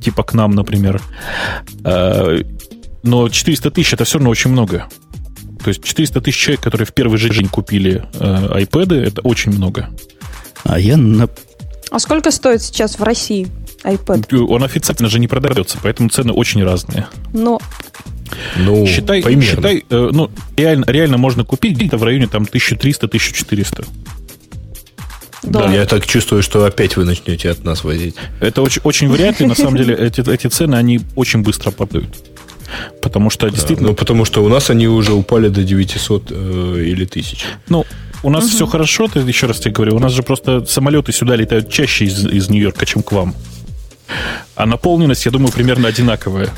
типа 0.02 0.22
к 0.22 0.34
нам, 0.34 0.52
например. 0.52 1.00
Э, 1.84 2.40
но 3.02 3.28
400 3.28 3.70
тысяч 3.70 3.92
это 3.92 4.04
все 4.04 4.18
равно 4.18 4.30
очень 4.30 4.50
много. 4.50 4.88
То 5.62 5.68
есть 5.68 5.82
400 5.82 6.20
тысяч 6.20 6.38
человек, 6.38 6.62
которые 6.62 6.86
в 6.86 6.92
первый 6.92 7.18
же 7.18 7.28
день 7.30 7.48
купили 7.48 8.04
э, 8.14 8.62
iPad, 8.62 8.94
это 8.94 9.20
очень 9.22 9.52
много. 9.52 9.88
А 10.64 10.78
я 10.78 10.96
на 10.96 11.28
а 11.94 12.00
сколько 12.00 12.32
стоит 12.32 12.60
сейчас 12.60 12.98
в 12.98 13.04
России 13.04 13.46
iPad? 13.84 14.46
Он 14.48 14.64
официально 14.64 15.08
же 15.08 15.20
не 15.20 15.28
продается, 15.28 15.78
поэтому 15.80 16.08
цены 16.08 16.32
очень 16.32 16.64
разные. 16.64 17.06
Но 17.32 17.60
ну, 18.56 18.84
считай, 18.84 19.22
считай 19.22 19.84
э, 19.88 20.10
ну, 20.12 20.28
реально, 20.56 20.86
реально 20.88 21.18
можно 21.18 21.44
купить 21.44 21.76
где-то 21.76 21.96
в 21.96 22.02
районе 22.02 22.26
там 22.26 22.42
1300-1400. 22.52 23.86
Да. 25.44 25.72
Я 25.72 25.86
так 25.86 26.04
чувствую, 26.04 26.42
что 26.42 26.64
опять 26.64 26.96
вы 26.96 27.04
начнете 27.04 27.48
от 27.48 27.62
нас 27.62 27.84
возить. 27.84 28.16
Это 28.40 28.62
очень, 28.62 28.80
очень 28.82 29.08
вряд 29.08 29.38
ли, 29.38 29.46
на 29.46 29.54
самом 29.54 29.76
деле, 29.76 29.94
эти, 29.94 30.28
эти 30.28 30.48
цены, 30.48 30.74
они 30.74 31.00
очень 31.14 31.44
быстро 31.44 31.70
падают. 31.70 32.12
Потому 33.02 33.30
что 33.30 33.48
действительно... 33.50 33.90
Ну, 33.90 33.94
потому 33.94 34.24
что 34.24 34.42
у 34.42 34.48
нас 34.48 34.68
они 34.68 34.88
уже 34.88 35.12
упали 35.12 35.48
до 35.48 35.62
900 35.62 36.32
э, 36.32 36.82
или 36.86 37.04
1000. 37.04 37.46
Ну, 37.68 37.84
у 38.24 38.30
нас 38.30 38.44
угу. 38.46 38.52
все 38.54 38.66
хорошо, 38.66 39.06
ты, 39.06 39.20
еще 39.20 39.46
раз 39.46 39.60
тебе 39.60 39.72
говорю, 39.72 39.96
у 39.96 39.98
нас 40.00 40.12
же 40.12 40.22
просто 40.22 40.64
самолеты 40.64 41.12
сюда 41.12 41.36
летают 41.36 41.70
чаще 41.70 42.06
из, 42.06 42.26
из 42.26 42.48
Нью-Йорка, 42.48 42.86
чем 42.86 43.02
к 43.02 43.12
вам. 43.12 43.34
А 44.56 44.66
наполненность, 44.66 45.24
я 45.26 45.30
думаю, 45.30 45.52
примерно 45.52 45.88
одинаковая. 45.88 46.48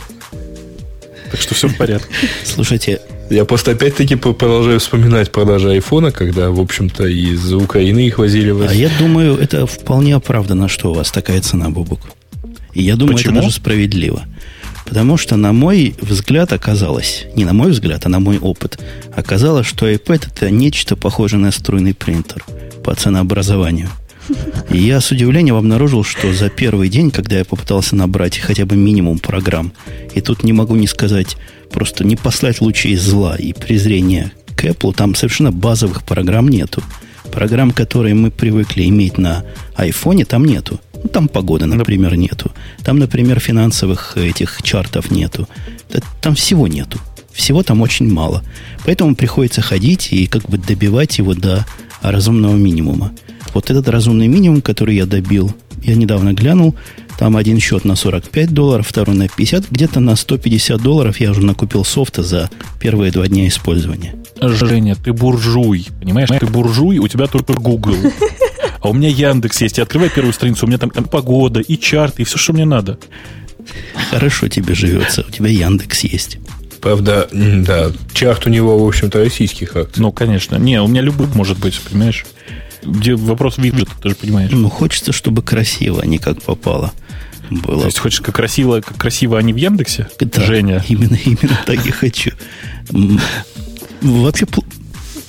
Так 1.30 1.40
что 1.40 1.54
все 1.54 1.68
в 1.68 1.76
порядке. 1.76 2.08
Слушайте, 2.44 3.00
я 3.30 3.44
просто 3.44 3.72
опять-таки 3.72 4.14
продолжаю 4.14 4.78
вспоминать 4.78 5.32
продажи 5.32 5.70
айфона, 5.72 6.12
когда, 6.12 6.50
в 6.50 6.60
общем-то, 6.60 7.04
из 7.06 7.52
Украины 7.52 8.06
их 8.06 8.18
возили 8.18 8.52
в 8.52 8.62
А 8.62 8.72
я 8.72 8.88
думаю, 8.98 9.36
это 9.36 9.66
вполне 9.66 10.14
оправдано, 10.14 10.68
что 10.68 10.92
у 10.92 10.94
вас 10.94 11.10
такая 11.10 11.40
цена, 11.40 11.68
Бубук. 11.68 12.00
И 12.74 12.82
я 12.82 12.94
думаю, 12.94 13.16
Почему? 13.16 13.34
это 13.34 13.42
даже 13.42 13.54
справедливо. 13.54 14.22
Потому 14.86 15.16
что, 15.16 15.36
на 15.36 15.52
мой 15.52 15.94
взгляд, 16.00 16.52
оказалось, 16.52 17.26
не 17.34 17.44
на 17.44 17.52
мой 17.52 17.72
взгляд, 17.72 18.06
а 18.06 18.08
на 18.08 18.20
мой 18.20 18.38
опыт, 18.38 18.78
оказалось, 19.14 19.66
что 19.66 19.90
iPad 19.90 20.28
это 20.32 20.50
нечто 20.50 20.96
похожее 20.96 21.40
на 21.40 21.50
струйный 21.50 21.92
принтер 21.92 22.44
по 22.84 22.94
ценообразованию. 22.94 23.90
И 24.70 24.78
я 24.78 25.00
с 25.00 25.10
удивлением 25.10 25.56
обнаружил, 25.56 26.04
что 26.04 26.32
за 26.32 26.48
первый 26.48 26.88
день, 26.88 27.10
когда 27.10 27.38
я 27.38 27.44
попытался 27.44 27.96
набрать 27.96 28.38
хотя 28.38 28.64
бы 28.64 28.76
минимум 28.76 29.18
программ, 29.18 29.72
и 30.14 30.20
тут 30.20 30.44
не 30.44 30.52
могу 30.52 30.74
не 30.76 30.86
сказать, 30.86 31.36
просто 31.70 32.04
не 32.04 32.16
послать 32.16 32.60
лучей 32.60 32.96
зла 32.96 33.36
и 33.36 33.52
презрения 33.52 34.32
к 34.56 34.64
Apple, 34.64 34.94
там 34.94 35.14
совершенно 35.14 35.52
базовых 35.52 36.04
программ 36.04 36.48
нету. 36.48 36.82
Программ, 37.30 37.72
которые 37.72 38.14
мы 38.14 38.30
привыкли 38.30 38.84
иметь 38.88 39.18
на 39.18 39.44
айфоне, 39.74 40.24
там 40.24 40.44
нету. 40.44 40.80
Ну, 41.06 41.12
там 41.12 41.28
погоды, 41.28 41.66
например, 41.66 42.16
нету. 42.16 42.50
Там, 42.82 42.98
например, 42.98 43.38
финансовых 43.38 44.16
этих 44.16 44.60
чартов 44.64 45.12
нету. 45.12 45.48
Там 46.20 46.34
всего 46.34 46.66
нету. 46.66 46.98
Всего 47.32 47.62
там 47.62 47.80
очень 47.82 48.12
мало. 48.12 48.42
Поэтому 48.84 49.14
приходится 49.14 49.62
ходить 49.62 50.08
и 50.12 50.26
как 50.26 50.42
бы 50.50 50.58
добивать 50.58 51.18
его 51.18 51.34
до 51.34 51.64
разумного 52.02 52.56
минимума. 52.56 53.12
Вот 53.54 53.70
этот 53.70 53.88
разумный 53.88 54.26
минимум, 54.26 54.62
который 54.62 54.96
я 54.96 55.06
добил, 55.06 55.54
я 55.84 55.94
недавно 55.94 56.32
глянул, 56.32 56.74
там 57.20 57.36
один 57.36 57.60
счет 57.60 57.84
на 57.84 57.94
45 57.94 58.52
долларов, 58.52 58.88
второй 58.88 59.14
на 59.14 59.28
50, 59.28 59.70
где-то 59.70 60.00
на 60.00 60.16
150 60.16 60.82
долларов 60.82 61.20
я 61.20 61.30
уже 61.30 61.42
накупил 61.42 61.84
софта 61.84 62.24
за 62.24 62.50
первые 62.80 63.12
два 63.12 63.28
дня 63.28 63.46
использования. 63.46 64.16
Женя, 64.40 64.96
ты 64.96 65.12
буржуй, 65.12 65.86
понимаешь? 66.00 66.28
Ты 66.40 66.46
буржуй, 66.46 66.98
у 66.98 67.06
тебя 67.06 67.28
только 67.28 67.52
Google. 67.52 67.94
А 68.86 68.88
у 68.88 68.92
меня 68.92 69.08
Яндекс 69.08 69.62
есть. 69.62 69.78
Я 69.78 69.82
открываю 69.82 70.12
первую 70.12 70.32
страницу, 70.32 70.64
у 70.64 70.68
меня 70.68 70.78
там, 70.78 70.90
там 70.90 71.04
погода 71.04 71.58
и 71.58 71.76
чарты, 71.76 72.22
и 72.22 72.24
все, 72.24 72.38
что 72.38 72.52
мне 72.52 72.64
надо. 72.64 73.00
Хорошо 74.10 74.46
тебе 74.46 74.76
живется, 74.76 75.24
у 75.26 75.30
тебя 75.32 75.48
Яндекс 75.48 76.04
есть. 76.04 76.38
Правда, 76.80 77.28
да, 77.32 77.90
чарт 78.12 78.46
у 78.46 78.50
него, 78.50 78.78
в 78.78 78.86
общем-то, 78.86 79.18
российских 79.18 79.74
акций. 79.74 80.00
Ну, 80.00 80.12
конечно. 80.12 80.54
Не, 80.54 80.80
у 80.80 80.86
меня 80.86 81.00
любых 81.00 81.34
может 81.34 81.58
быть, 81.58 81.80
понимаешь? 81.80 82.24
Где 82.84 83.16
вопрос 83.16 83.58
виджет, 83.58 83.88
ты 84.00 84.10
же 84.10 84.14
понимаешь. 84.14 84.52
Ну, 84.52 84.70
хочется, 84.70 85.10
чтобы 85.10 85.42
красиво, 85.42 86.02
а 86.02 86.06
не 86.06 86.18
как 86.18 86.40
попало. 86.42 86.92
Было. 87.50 87.80
То 87.80 87.86
есть 87.86 87.98
хочешь 87.98 88.20
как 88.20 88.36
красиво, 88.36 88.82
как 88.82 88.96
красиво, 88.98 89.36
а 89.36 89.42
не 89.42 89.52
в 89.52 89.56
Яндексе? 89.56 90.08
Да, 90.20 90.44
Женя. 90.44 90.84
Именно, 90.88 91.18
именно 91.24 91.58
так 91.66 91.84
и 91.84 91.90
хочу. 91.90 92.30
Вообще 94.00 94.46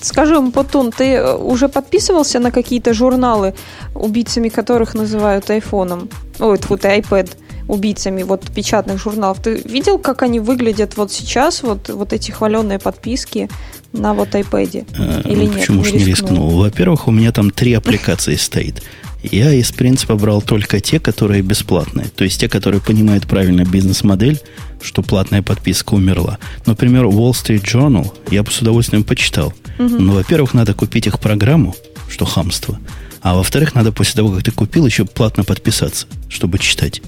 Скажи, 0.08 0.42
Потун, 0.52 0.92
ты 0.92 1.16
э, 1.16 1.36
уже 1.36 1.68
подписывался 1.68 2.40
на 2.40 2.52
какие-то 2.52 2.94
журналы, 2.94 3.54
убийцами 3.94 4.50
которых 4.50 4.96
называют 4.96 5.50
айфоном? 5.50 6.10
Ой, 6.40 6.58
вот 6.70 6.86
iPad 6.86 7.30
убийцами 7.68 8.24
вот 8.24 8.50
печатных 8.56 8.98
журналов. 8.98 9.40
Ты 9.44 9.62
видел, 9.66 10.00
как 10.00 10.24
они 10.24 10.40
выглядят 10.40 10.96
вот 10.96 11.12
сейчас, 11.12 11.64
вот, 11.64 11.90
вот 11.90 12.14
эти 12.14 12.32
хваленные 12.32 12.80
подписки 12.80 13.50
на 13.92 14.14
вот 14.14 14.30
iPad? 14.30 14.88
А, 14.98 15.22
Или 15.28 15.46
ну, 15.46 15.54
нет? 15.54 15.60
Почему 15.60 15.84
же 15.84 15.92
не 15.92 16.06
рискнул? 16.06 16.62
Во-первых, 16.62 17.08
у 17.10 17.12
меня 17.12 17.34
там 17.34 17.52
три 17.52 17.74
аппликации 17.74 18.36
стоит. 18.36 18.82
Я 19.24 19.52
из 19.52 19.74
принципа 19.74 20.16
брал 20.16 20.42
только 20.42 20.80
те, 20.80 21.00
которые 21.02 21.42
бесплатные. 21.42 22.08
То 22.16 22.24
есть 22.24 22.40
те, 22.40 22.48
которые 22.48 22.80
понимают 22.80 23.28
правильно 23.28 23.66
бизнес-модель, 23.66 24.40
что 24.82 25.02
платная 25.02 25.42
подписка 25.42 25.96
умерла. 25.96 26.38
Например, 26.66 27.06
Wall 27.06 27.32
Street 27.32 27.64
Journal 27.64 28.14
я 28.32 28.44
бы 28.44 28.52
с 28.52 28.62
удовольствием 28.62 29.04
почитал. 29.04 29.54
Угу. 29.78 29.98
Но, 30.00 30.14
во-первых, 30.14 30.54
надо 30.54 30.74
купить 30.74 31.08
их 31.08 31.20
программу, 31.20 31.76
что 32.10 32.26
хамство. 32.26 32.80
А 33.22 33.36
во-вторых, 33.36 33.76
надо 33.76 33.92
после 33.92 34.16
того, 34.16 34.32
как 34.32 34.44
ты 34.44 34.52
купил, 34.52 34.86
еще 34.86 35.06
платно 35.06 35.44
подписаться, 35.44 36.08
чтобы 36.30 36.60
читать. 36.60 37.02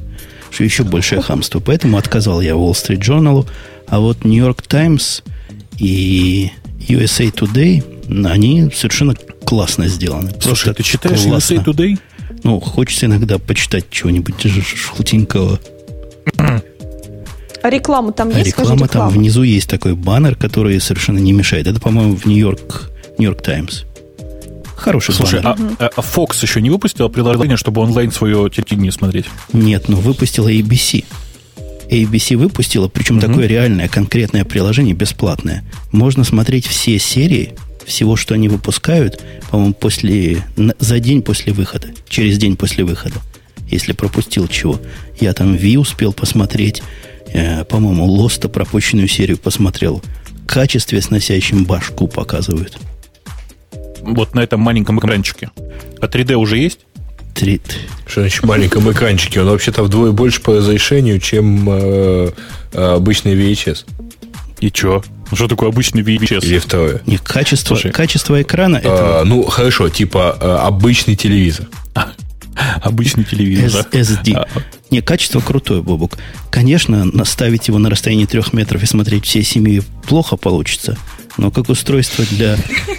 Что 0.52 0.64
еще 0.64 0.84
большее 0.84 1.22
хамство. 1.22 1.60
Поэтому 1.60 1.98
отказал 1.98 2.42
я 2.42 2.52
Wall 2.52 2.72
Street 2.72 3.00
Journal. 3.00 3.48
А 3.88 4.00
вот 4.00 4.26
New 4.26 4.44
York 4.44 4.64
Times 4.64 5.24
и 5.78 6.52
USA 6.88 7.32
Today, 7.32 7.84
они 8.28 8.70
совершенно 8.74 9.16
классно 9.46 9.88
сделаны. 9.88 10.32
Слушай, 10.42 10.74
ты 10.74 10.84
читаешь 10.84 11.22
классно. 11.22 11.56
USA 11.56 11.64
Today? 11.64 12.00
Ну, 12.44 12.60
хочется 12.60 13.06
иногда 13.06 13.38
почитать 13.38 13.90
чего-нибудь 13.90 14.36
желтенького. 14.42 15.60
А 17.62 17.70
реклама 17.70 18.12
там 18.12 18.30
есть? 18.30 18.48
реклама 18.48 18.78
Скажи, 18.78 18.92
там 18.92 19.10
внизу 19.10 19.44
есть 19.44 19.70
такой 19.70 19.96
баннер, 19.96 20.36
который 20.36 20.80
совершенно 20.80 21.20
не 21.20 21.34
мешает. 21.34 21.68
Это, 21.68 21.80
по-моему, 21.80 22.16
в 22.16 22.26
Нью-Йорк, 22.26 22.92
Нью-Йорк 23.18 23.42
Таймс. 23.42 23.84
Хороший 24.76 25.14
Слушай, 25.14 25.42
баннер. 25.42 25.76
а, 25.80 25.90
а 25.94 26.02
Fox 26.02 26.42
еще 26.42 26.62
не 26.62 26.70
выпустила 26.70 27.10
приложение, 27.10 27.58
чтобы 27.58 27.82
онлайн 27.82 28.12
свое 28.12 28.50
телевидение 28.50 28.94
смотреть? 28.94 29.26
Нет, 29.52 29.90
но 29.90 29.98
выпустила 29.98 30.50
ABC. 30.50 31.04
ABC 31.90 32.38
выпустила, 32.38 32.88
причем 32.88 33.18
угу. 33.18 33.28
такое 33.28 33.48
реальное, 33.48 33.88
конкретное 33.88 34.46
приложение, 34.46 34.94
бесплатное. 34.94 35.64
Можно 35.92 36.24
смотреть 36.24 36.66
все 36.66 36.98
серии 36.98 37.56
всего, 37.86 38.16
что 38.16 38.36
они 38.36 38.48
выпускают, 38.48 39.22
по-моему, 39.50 39.74
после, 39.74 40.46
за 40.80 41.00
день 41.00 41.24
после 41.24 41.52
выхода, 41.52 41.88
через 42.08 42.38
день 42.38 42.56
после 42.56 42.84
выхода, 42.84 43.16
если 43.70 43.94
пропустил 43.94 44.48
чего. 44.48 44.80
Я 45.20 45.34
там 45.34 45.56
Ви 45.56 45.78
успел 45.78 46.14
посмотреть, 46.14 46.84
э, 47.34 47.64
по-моему, 47.66 48.06
Лоста 48.06 48.50
пропущенную 48.50 49.08
серию 49.08 49.38
посмотрел. 49.38 50.02
В 50.44 50.48
качестве 50.48 51.02
сносящим 51.02 51.66
башку 51.66 52.08
показывают. 52.08 52.78
Вот 54.02 54.34
на 54.34 54.40
этом 54.40 54.62
маленьком 54.62 55.00
экранчике. 55.00 55.52
А 56.02 56.08
3D 56.08 56.36
уже 56.36 56.58
есть? 56.58 56.80
3... 57.36 57.62
Что 58.08 58.22
значит 58.22 58.44
маленьком 58.44 58.92
экранчике? 58.92 59.42
Он 59.42 59.50
вообще-то 59.50 59.84
вдвое 59.84 60.12
больше 60.12 60.42
по 60.42 60.58
разрешению, 60.58 61.20
чем 61.20 61.70
э, 61.70 62.32
обычный 62.74 63.36
VHS. 63.36 63.86
И 64.60 64.72
чё? 64.72 65.04
Ну, 65.32 65.38
что 65.38 65.48
такое 65.48 65.70
обычный 65.70 66.02
VHS? 66.02 66.44
Или 66.44 66.58
второе? 66.58 67.02
Не, 67.06 67.18
качество, 67.18 67.76
Слушай, 67.76 67.92
качество 67.92 68.42
экрана... 68.42 68.78
Это... 68.78 69.22
А, 69.22 69.24
ну, 69.26 69.44
хорошо, 69.44 69.90
типа 69.90 70.38
а, 70.40 70.68
обычный 70.68 71.16
телевизор. 71.16 71.68
Обычный 72.82 73.24
телевизор. 73.24 73.86
SD. 73.92 74.34
А, 74.34 74.48
Не, 74.92 75.02
качество 75.02 75.40
крутое, 75.40 75.82
Бобук. 75.82 76.18
Конечно, 76.50 77.06
наставить 77.06 77.68
его 77.68 77.78
на 77.78 77.90
расстоянии 77.90 78.26
трех 78.26 78.54
метров 78.54 78.84
и 78.84 78.86
смотреть 78.86 79.26
всей 79.26 79.44
семьей 79.44 79.84
плохо 80.08 80.38
получится, 80.38 80.98
но 81.38 81.52
как 81.52 81.70
устройство 81.70 82.26
для 82.30 82.58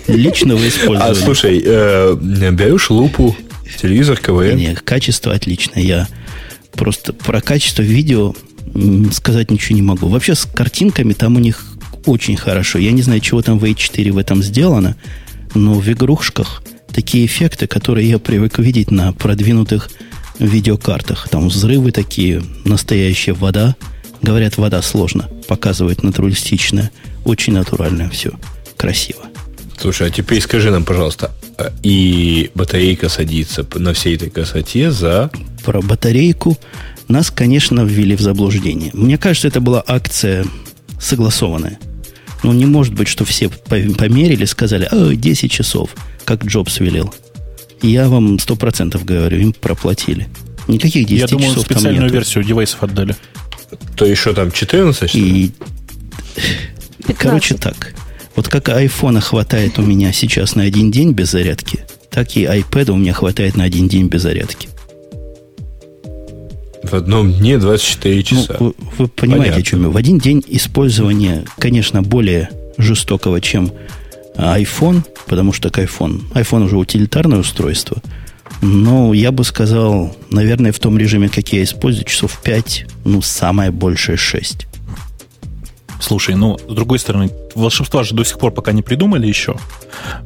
личного 0.08 0.58
использования... 0.68 1.12
А, 1.12 1.14
слушай, 1.14 1.62
э, 1.64 2.16
берешь 2.16 2.90
лупу, 2.90 3.36
телевизор 3.80 4.18
КВН? 4.18 4.56
Нет, 4.56 4.80
качество 4.80 5.32
отличное. 5.32 5.82
Я 5.82 6.08
просто 6.72 7.12
про 7.12 7.40
качество 7.40 7.82
видео 7.82 8.34
сказать 9.12 9.50
ничего 9.50 9.76
не 9.76 9.82
могу. 9.82 10.08
Вообще 10.08 10.34
с 10.34 10.44
картинками 10.44 11.12
там 11.12 11.36
у 11.36 11.40
них 11.40 11.64
очень 12.06 12.36
хорошо. 12.36 12.78
Я 12.78 12.92
не 12.92 13.02
знаю, 13.02 13.20
чего 13.20 13.42
там 13.42 13.58
в 13.58 13.64
A4 13.64 14.12
в 14.12 14.18
этом 14.18 14.42
сделано, 14.42 14.96
но 15.54 15.74
в 15.74 15.88
игрушках 15.90 16.62
такие 17.00 17.24
эффекты, 17.24 17.66
которые 17.66 18.10
я 18.10 18.18
привык 18.18 18.58
видеть 18.58 18.90
на 18.90 19.14
продвинутых 19.14 19.88
видеокартах. 20.38 21.30
Там 21.30 21.48
взрывы 21.48 21.92
такие, 21.92 22.42
настоящая 22.66 23.32
вода. 23.32 23.74
Говорят, 24.20 24.58
вода 24.58 24.82
сложно. 24.82 25.26
Показывает 25.48 26.02
натуралистичное. 26.02 26.90
Очень 27.24 27.54
натуральное 27.54 28.10
все. 28.10 28.32
Красиво. 28.76 29.22
Слушай, 29.78 30.08
а 30.08 30.10
теперь 30.10 30.42
скажи 30.42 30.70
нам, 30.70 30.84
пожалуйста, 30.84 31.30
а 31.56 31.72
и 31.82 32.50
батарейка 32.54 33.08
садится 33.08 33.66
на 33.76 33.94
всей 33.94 34.16
этой 34.16 34.28
красоте 34.28 34.90
за... 34.90 35.30
Про 35.64 35.80
батарейку 35.80 36.58
нас, 37.08 37.30
конечно, 37.30 37.80
ввели 37.80 38.14
в 38.14 38.20
заблуждение. 38.20 38.90
Мне 38.92 39.16
кажется, 39.16 39.48
это 39.48 39.62
была 39.62 39.82
акция 39.86 40.44
согласованная. 41.00 41.78
Ну, 42.42 42.52
не 42.52 42.66
может 42.66 42.94
быть, 42.94 43.08
что 43.08 43.24
все 43.24 43.48
померили, 43.48 44.44
сказали, 44.44 44.88
а, 44.90 45.14
10 45.14 45.50
часов, 45.50 45.90
как 46.24 46.44
Джобс 46.44 46.80
велел. 46.80 47.12
Я 47.82 48.08
вам 48.08 48.38
сто 48.38 48.56
процентов 48.56 49.04
говорю, 49.04 49.38
им 49.38 49.52
проплатили. 49.52 50.28
Никаких 50.68 51.06
10 51.06 51.20
Я 51.20 51.26
думаю, 51.26 51.50
часов 51.50 51.64
специальную 51.64 51.96
там 51.96 52.04
нету. 52.04 52.14
версию 52.14 52.44
девайсов 52.44 52.82
отдали. 52.82 53.16
То 53.96 54.04
еще 54.04 54.32
там 54.32 54.50
14? 54.50 55.14
И... 55.14 55.52
Короче 57.18 57.54
так. 57.54 57.94
Вот 58.36 58.48
как 58.48 58.68
айфона 58.68 59.20
хватает 59.20 59.78
у 59.78 59.82
меня 59.82 60.12
сейчас 60.12 60.54
на 60.54 60.62
один 60.62 60.90
день 60.90 61.12
без 61.12 61.30
зарядки, 61.30 61.84
так 62.10 62.36
и 62.36 62.44
iPad 62.44 62.92
у 62.92 62.96
меня 62.96 63.12
хватает 63.12 63.56
на 63.56 63.64
один 63.64 63.88
день 63.88 64.06
без 64.06 64.22
зарядки. 64.22 64.68
В 66.82 66.94
одном 66.94 67.32
дне 67.32 67.58
24 67.58 68.22
часа. 68.22 68.56
Ну, 68.58 68.66
вы, 68.66 68.74
вы 68.98 69.08
понимаете, 69.08 69.44
Понятно. 69.44 69.60
о 69.60 69.64
чем 69.64 69.82
я. 69.82 69.88
В 69.90 69.96
один 69.96 70.18
день 70.18 70.42
использования, 70.46 71.44
конечно, 71.58 72.02
более 72.02 72.50
жестокого, 72.78 73.40
чем 73.40 73.70
iPhone, 74.36 75.04
потому 75.26 75.52
что 75.52 75.70
как 75.70 75.84
iPhone. 75.84 76.22
iPhone 76.32 76.64
уже 76.64 76.76
утилитарное 76.76 77.38
устройство. 77.38 77.98
Но 78.62 79.14
я 79.14 79.32
бы 79.32 79.44
сказал, 79.44 80.14
наверное, 80.30 80.72
в 80.72 80.78
том 80.78 80.98
режиме, 80.98 81.28
как 81.28 81.52
я 81.52 81.62
использую, 81.62 82.04
часов 82.04 82.40
5, 82.42 82.86
ну, 83.04 83.22
самое 83.22 83.70
большее 83.70 84.16
6. 84.16 84.66
Слушай, 86.00 86.34
ну, 86.34 86.58
с 86.58 86.74
другой 86.74 86.98
стороны, 86.98 87.30
волшебства 87.54 88.02
же 88.04 88.14
до 88.14 88.24
сих 88.24 88.38
пор 88.38 88.52
пока 88.52 88.72
не 88.72 88.82
придумали 88.82 89.26
еще. 89.26 89.56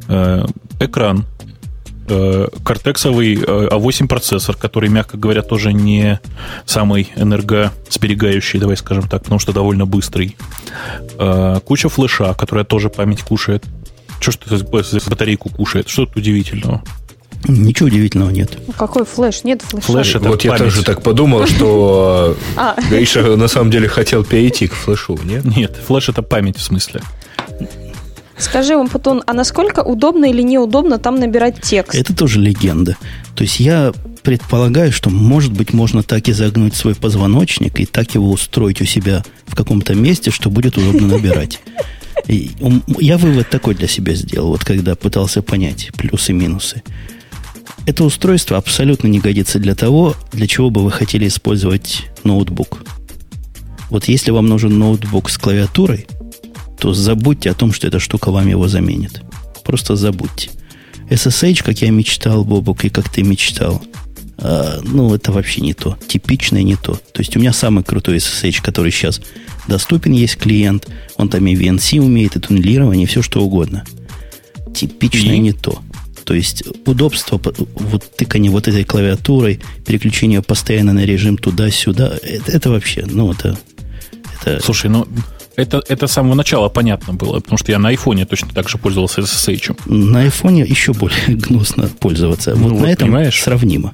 Э, 0.09 0.47
экран, 0.81 1.27
кортексовый 2.07 3.35
э, 3.35 3.69
А8 3.71 4.07
процессор, 4.09 4.57
который, 4.57 4.89
мягко 4.89 5.17
говоря, 5.17 5.43
тоже 5.43 5.73
не 5.73 6.21
самый 6.67 7.11
энергосберегающий, 7.17 8.59
давай 8.59 8.77
скажем 8.77 9.09
так, 9.09 9.23
потому 9.23 9.39
что 9.39 9.53
довольно 9.53 9.87
быстрый. 9.87 10.37
Э, 11.19 11.61
куча 11.65 11.89
флеша, 11.89 12.35
которая 12.35 12.65
тоже 12.65 12.91
память 12.91 13.23
кушает. 13.23 13.65
Что 14.21 14.33
ж 14.33 14.37
ты 14.37 14.57
за 14.57 14.65
батарейку 15.11 15.51
кушает? 15.51 15.89
Что 15.89 16.07
тут 16.07 16.17
удивительного? 16.17 16.83
Ничего 17.47 17.89
удивительного 17.89 18.31
нет. 18.31 18.59
Ну, 18.67 18.73
какой 18.73 19.05
флеш? 19.05 19.45
Нет 19.45 19.61
флеша. 19.63 19.87
Флеш 19.87 20.15
это 20.15 20.29
Вот 20.29 20.43
память. 20.43 20.61
я 20.61 20.65
тоже 20.65 20.83
так 20.83 21.03
подумал, 21.03 21.47
что 21.47 22.37
а. 22.57 22.75
Гриша 22.89 23.37
на 23.37 23.49
самом 23.49 23.71
деле 23.71 23.87
хотел 23.89 24.25
перейти 24.25 24.67
к 24.67 24.73
флешу, 24.73 25.19
нет? 25.25 25.45
Нет, 25.45 25.77
флеш 25.87 26.09
это 26.09 26.23
память 26.23 26.57
в 26.57 26.63
смысле. 26.63 27.03
Скажи, 28.39 28.77
вам, 28.77 28.89
Путун, 28.89 29.23
а 29.27 29.33
насколько 29.33 29.81
удобно 29.81 30.25
или 30.25 30.43
неудобно 30.43 30.99
там 30.99 31.17
набирать 31.21 31.61
текст? 31.63 31.95
Это 31.95 32.15
тоже 32.15 32.41
легенда. 32.41 32.97
То 33.37 33.43
есть 33.43 33.61
я 33.61 33.93
предполагаю, 34.23 34.91
что, 34.91 35.11
может 35.11 35.53
быть, 35.53 35.73
можно 35.73 36.03
так 36.03 36.29
и 36.29 36.33
загнуть 36.33 36.75
свой 36.75 36.95
позвоночник 36.95 37.79
и 37.79 37.87
так 37.87 38.15
его 38.15 38.31
устроить 38.31 38.81
у 38.81 38.85
себя 38.85 39.23
в 39.47 39.55
каком-то 39.55 39.95
месте, 39.95 40.31
что 40.31 40.51
будет 40.51 40.77
удобно 40.77 41.07
набирать. 41.09 41.61
И 42.27 42.51
я 42.99 43.19
вывод 43.19 43.51
такой 43.51 43.75
для 43.75 43.87
себя 43.87 44.15
сделал, 44.15 44.49
вот 44.49 44.65
когда 44.65 44.95
пытался 44.95 45.43
понять 45.43 45.91
плюсы 45.97 46.33
и 46.33 46.35
минусы. 46.35 46.83
Это 47.87 48.05
устройство 48.05 48.57
абсолютно 48.57 49.09
не 49.09 49.19
годится 49.19 49.59
для 49.59 49.75
того, 49.75 50.17
для 50.33 50.47
чего 50.47 50.71
бы 50.71 50.83
вы 50.83 50.91
хотели 50.91 51.29
использовать 51.29 52.07
ноутбук. 52.25 52.83
Вот 53.91 54.07
если 54.07 54.31
вам 54.31 54.47
нужен 54.47 54.79
ноутбук 54.79 55.29
с 55.29 55.37
клавиатурой, 55.37 56.07
то 56.85 56.93
забудьте 56.93 57.51
о 57.51 57.55
том, 57.55 57.73
что 57.73 57.87
эта 57.87 57.99
штука 57.99 58.31
вам 58.31 58.47
его 58.47 58.69
заменит. 58.69 59.23
Просто 59.65 59.97
забудьте. 59.97 60.51
SSH, 61.09 61.65
как 61.65 61.79
я 61.79 61.91
мечтал, 61.91 62.45
Бобок, 62.45 62.85
и 62.85 62.91
как 62.91 63.09
ты 63.09 63.23
мечтал, 63.23 63.83
а, 64.37 64.83
ну, 64.83 65.15
это 65.15 65.33
вообще 65.33 65.63
не 65.63 65.73
то. 65.73 65.97
Типичное 66.07 66.63
не 66.63 66.77
то. 66.77 66.93
То 66.93 67.21
есть 67.21 67.35
у 67.37 67.41
меня 67.41 67.55
самый 67.55 67.85
крутой 67.85 68.19
SSH, 68.19 68.61
который 68.61 68.93
сейчас 68.93 69.23
доступен, 69.67 70.13
есть 70.13 70.37
клиент. 70.37 70.87
Он 71.17 71.31
там 71.31 71.47
и 71.47 71.55
VNC 71.55 72.01
умеет, 72.01 72.37
и 72.37 72.41
туннелирование, 72.41 73.05
и 73.05 73.09
все 73.09 73.23
что 73.23 73.41
угодно. 73.43 73.87
Типичное 74.75 75.37
и? 75.37 75.39
не 75.39 75.53
то. 75.53 75.79
То 76.25 76.35
есть 76.35 76.65
удобство, 76.85 77.41
вот 77.77 78.15
тыкание 78.15 78.53
вот 78.53 78.69
этой 78.69 78.85
клавиатурой, 78.85 79.59
переключение 79.87 80.43
постоянно 80.43 80.93
на 80.93 81.07
режим 81.07 81.39
туда-сюда, 81.39 82.19
это, 82.23 82.53
это 82.53 82.69
вообще, 82.69 83.07
ну, 83.09 83.33
это, 83.33 83.59
это... 84.43 84.63
Слушай, 84.63 84.91
ну, 84.91 85.09
это, 85.57 85.83
это 85.89 86.07
с 86.07 86.13
самого 86.13 86.35
начала 86.35 86.69
понятно 86.69 87.13
было, 87.13 87.41
потому 87.41 87.59
что 87.59 87.73
я 87.73 87.79
на 87.79 87.91
айфоне 87.91 88.27
точно 88.27 88.49
так 88.53 88.69
же 88.69 88.79
пользовался 88.79 89.21
SSH. 89.21 89.77
На 89.87 90.21
айфоне 90.21 90.63
еще 90.63 90.93
более 90.93 91.19
гнусно 91.29 91.89
пользоваться. 92.01 92.55
Ну, 92.55 92.65
вот, 92.65 92.73
вот 92.73 92.81
на 92.83 92.87
этом 92.87 93.09
понимаешь? 93.09 93.41
сравнимо 93.43 93.93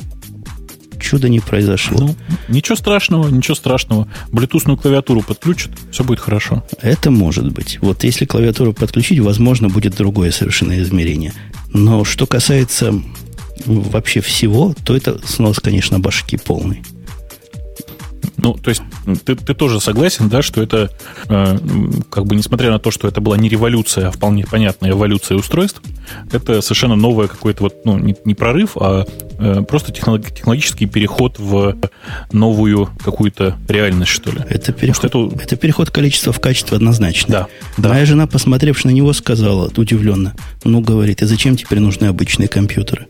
чуда 1.01 1.29
не 1.29 1.41
произошло. 1.41 1.99
Ну, 1.99 2.17
ничего 2.49 2.77
страшного, 2.77 3.29
ничего 3.29 3.55
страшного. 3.55 4.07
Блютусную 4.31 4.77
клавиатуру 4.77 5.23
подключат, 5.23 5.73
все 5.91 6.05
будет 6.05 6.21
хорошо. 6.21 6.63
Это 6.81 7.11
может 7.11 7.51
быть. 7.51 7.79
Вот 7.81 8.05
если 8.05 8.27
клавиатуру 8.27 8.73
подключить, 8.73 9.19
возможно, 9.19 9.69
будет 9.69 9.97
другое 9.97 10.31
совершенно 10.31 10.81
измерение. 10.81 11.33
Но 11.73 12.05
что 12.05 12.27
касается 12.27 12.93
вообще 13.65 14.21
всего, 14.21 14.75
то 14.85 14.97
это 14.97 15.21
снос, 15.27 15.59
конечно, 15.59 15.99
башки 15.99 16.37
полный. 16.37 16.83
Ну, 18.43 18.55
то 18.55 18.71
есть 18.71 18.83
ты, 19.25 19.35
ты 19.37 19.55
тоже 19.55 19.81
согласен, 19.81 20.29
да, 20.29 20.43
что 20.43 20.63
это, 20.63 20.91
э, 21.29 21.59
как 22.11 22.27
бы, 22.27 22.37
несмотря 22.37 22.71
на 22.71 22.79
то, 22.79 22.91
что 22.91 23.07
это 23.07 23.21
была 23.21 23.37
не 23.37 23.49
революция, 23.49 24.09
а 24.09 24.11
вполне 24.11 24.45
понятная 24.45 24.91
эволюция 24.91 25.37
устройств, 25.37 25.83
это 26.33 26.61
совершенно 26.63 26.97
новое 26.97 27.29
какой-то 27.29 27.65
вот, 27.65 27.85
ну, 27.85 27.99
не, 27.99 28.17
не 28.25 28.35
прорыв, 28.35 28.77
а 28.77 29.05
э, 29.39 29.63
просто 29.63 29.93
технологический 29.93 30.87
переход 30.87 31.39
в 31.39 31.77
новую 32.33 32.89
какую-то 33.05 33.57
реальность, 33.69 34.11
что 34.11 34.31
ли. 34.31 34.41
Это 34.49 34.73
переход, 34.73 35.05
это... 35.05 35.43
это 35.43 35.57
переход 35.57 35.91
количества 35.91 36.33
в 36.33 36.41
качество 36.41 36.77
однозначно. 36.77 37.33
Да, 37.33 37.49
да. 37.77 37.89
Моя 37.91 38.07
жена, 38.07 38.27
посмотревши 38.27 38.87
на 38.87 38.93
него, 38.93 39.13
сказала 39.13 39.71
удивленно, 39.77 40.35
ну, 40.65 40.81
говорит, 40.81 41.23
и 41.23 41.27
зачем 41.27 41.57
теперь 41.57 41.81
нужны 41.81 42.07
обычные 42.07 42.49
компьютеры? 42.49 43.07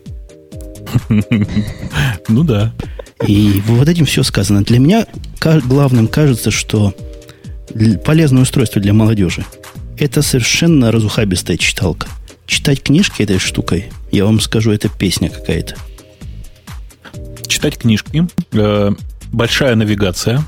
Ну 2.27 2.43
да. 2.43 2.73
И 3.27 3.61
вот 3.67 3.87
этим 3.87 4.05
все 4.05 4.23
сказано. 4.23 4.63
Для 4.63 4.79
меня 4.79 5.05
главным 5.39 6.07
кажется, 6.07 6.51
что 6.51 6.93
полезное 8.05 8.43
устройство 8.43 8.81
для 8.81 8.93
молодежи– 8.93 9.45
это 9.97 10.21
совершенно 10.21 10.91
разухабистая 10.91 11.57
читалка. 11.57 12.07
Читать 12.47 12.81
книжки 12.81 13.21
этой 13.21 13.37
штукой, 13.37 13.91
я 14.11 14.25
вам 14.25 14.39
скажу, 14.39 14.71
это 14.71 14.89
песня 14.89 15.29
какая-то. 15.29 15.75
Читать 17.47 17.77
книжки, 17.77 18.27
э, 18.51 18.91
большая 19.31 19.75
навигация, 19.75 20.43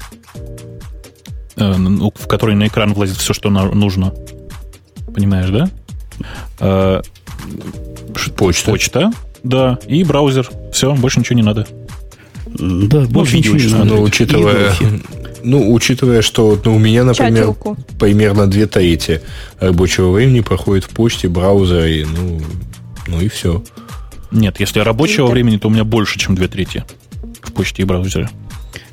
э, 1.56 1.76
ну, 1.76 2.12
в 2.16 2.28
которой 2.28 2.56
на 2.56 2.68
экран 2.68 2.94
влазит 2.94 3.18
все, 3.18 3.34
что 3.34 3.50
нужно. 3.50 4.14
Понимаешь, 5.14 5.50
да? 5.50 5.70
Э, 6.60 7.02
почта. 8.36 8.72
Почта, 8.72 9.12
да, 9.44 9.78
и 9.88 10.04
браузер. 10.04 10.50
Все, 10.72 10.94
больше 10.96 11.20
ничего 11.20 11.36
не 11.36 11.44
надо. 11.44 11.68
Да, 12.46 13.02
ну, 13.02 13.08
больше 13.08 13.38
ничего 13.38 13.58
не 13.58 13.68
надо. 13.68 13.86
Но 13.86 14.02
учитывая, 14.02 14.74
ну, 15.44 15.74
учитывая, 15.74 16.22
что 16.22 16.60
ну, 16.64 16.76
у 16.76 16.80
меня, 16.80 17.04
например, 17.04 17.48
Чатилку. 17.48 17.78
примерно 18.00 18.48
две 18.48 18.68
трети 18.68 19.22
рабочего 19.60 20.12
времени 20.12 20.40
проходит 20.40 20.86
в 20.86 20.90
почте, 20.90 21.28
браузере, 21.28 22.06
ну, 22.06 22.42
ну 23.08 23.22
и 23.22 23.28
все. 23.28 23.64
Нет, 24.32 24.60
если 24.60 24.80
рабочего 24.80 25.26
Это... 25.26 25.34
времени, 25.34 25.58
то 25.58 25.68
у 25.68 25.72
меня 25.72 25.84
больше, 25.84 26.18
чем 26.18 26.36
две 26.36 26.48
трети 26.48 26.84
в 27.42 27.52
почте 27.52 27.84
и 27.84 27.86
браузере. 27.86 28.30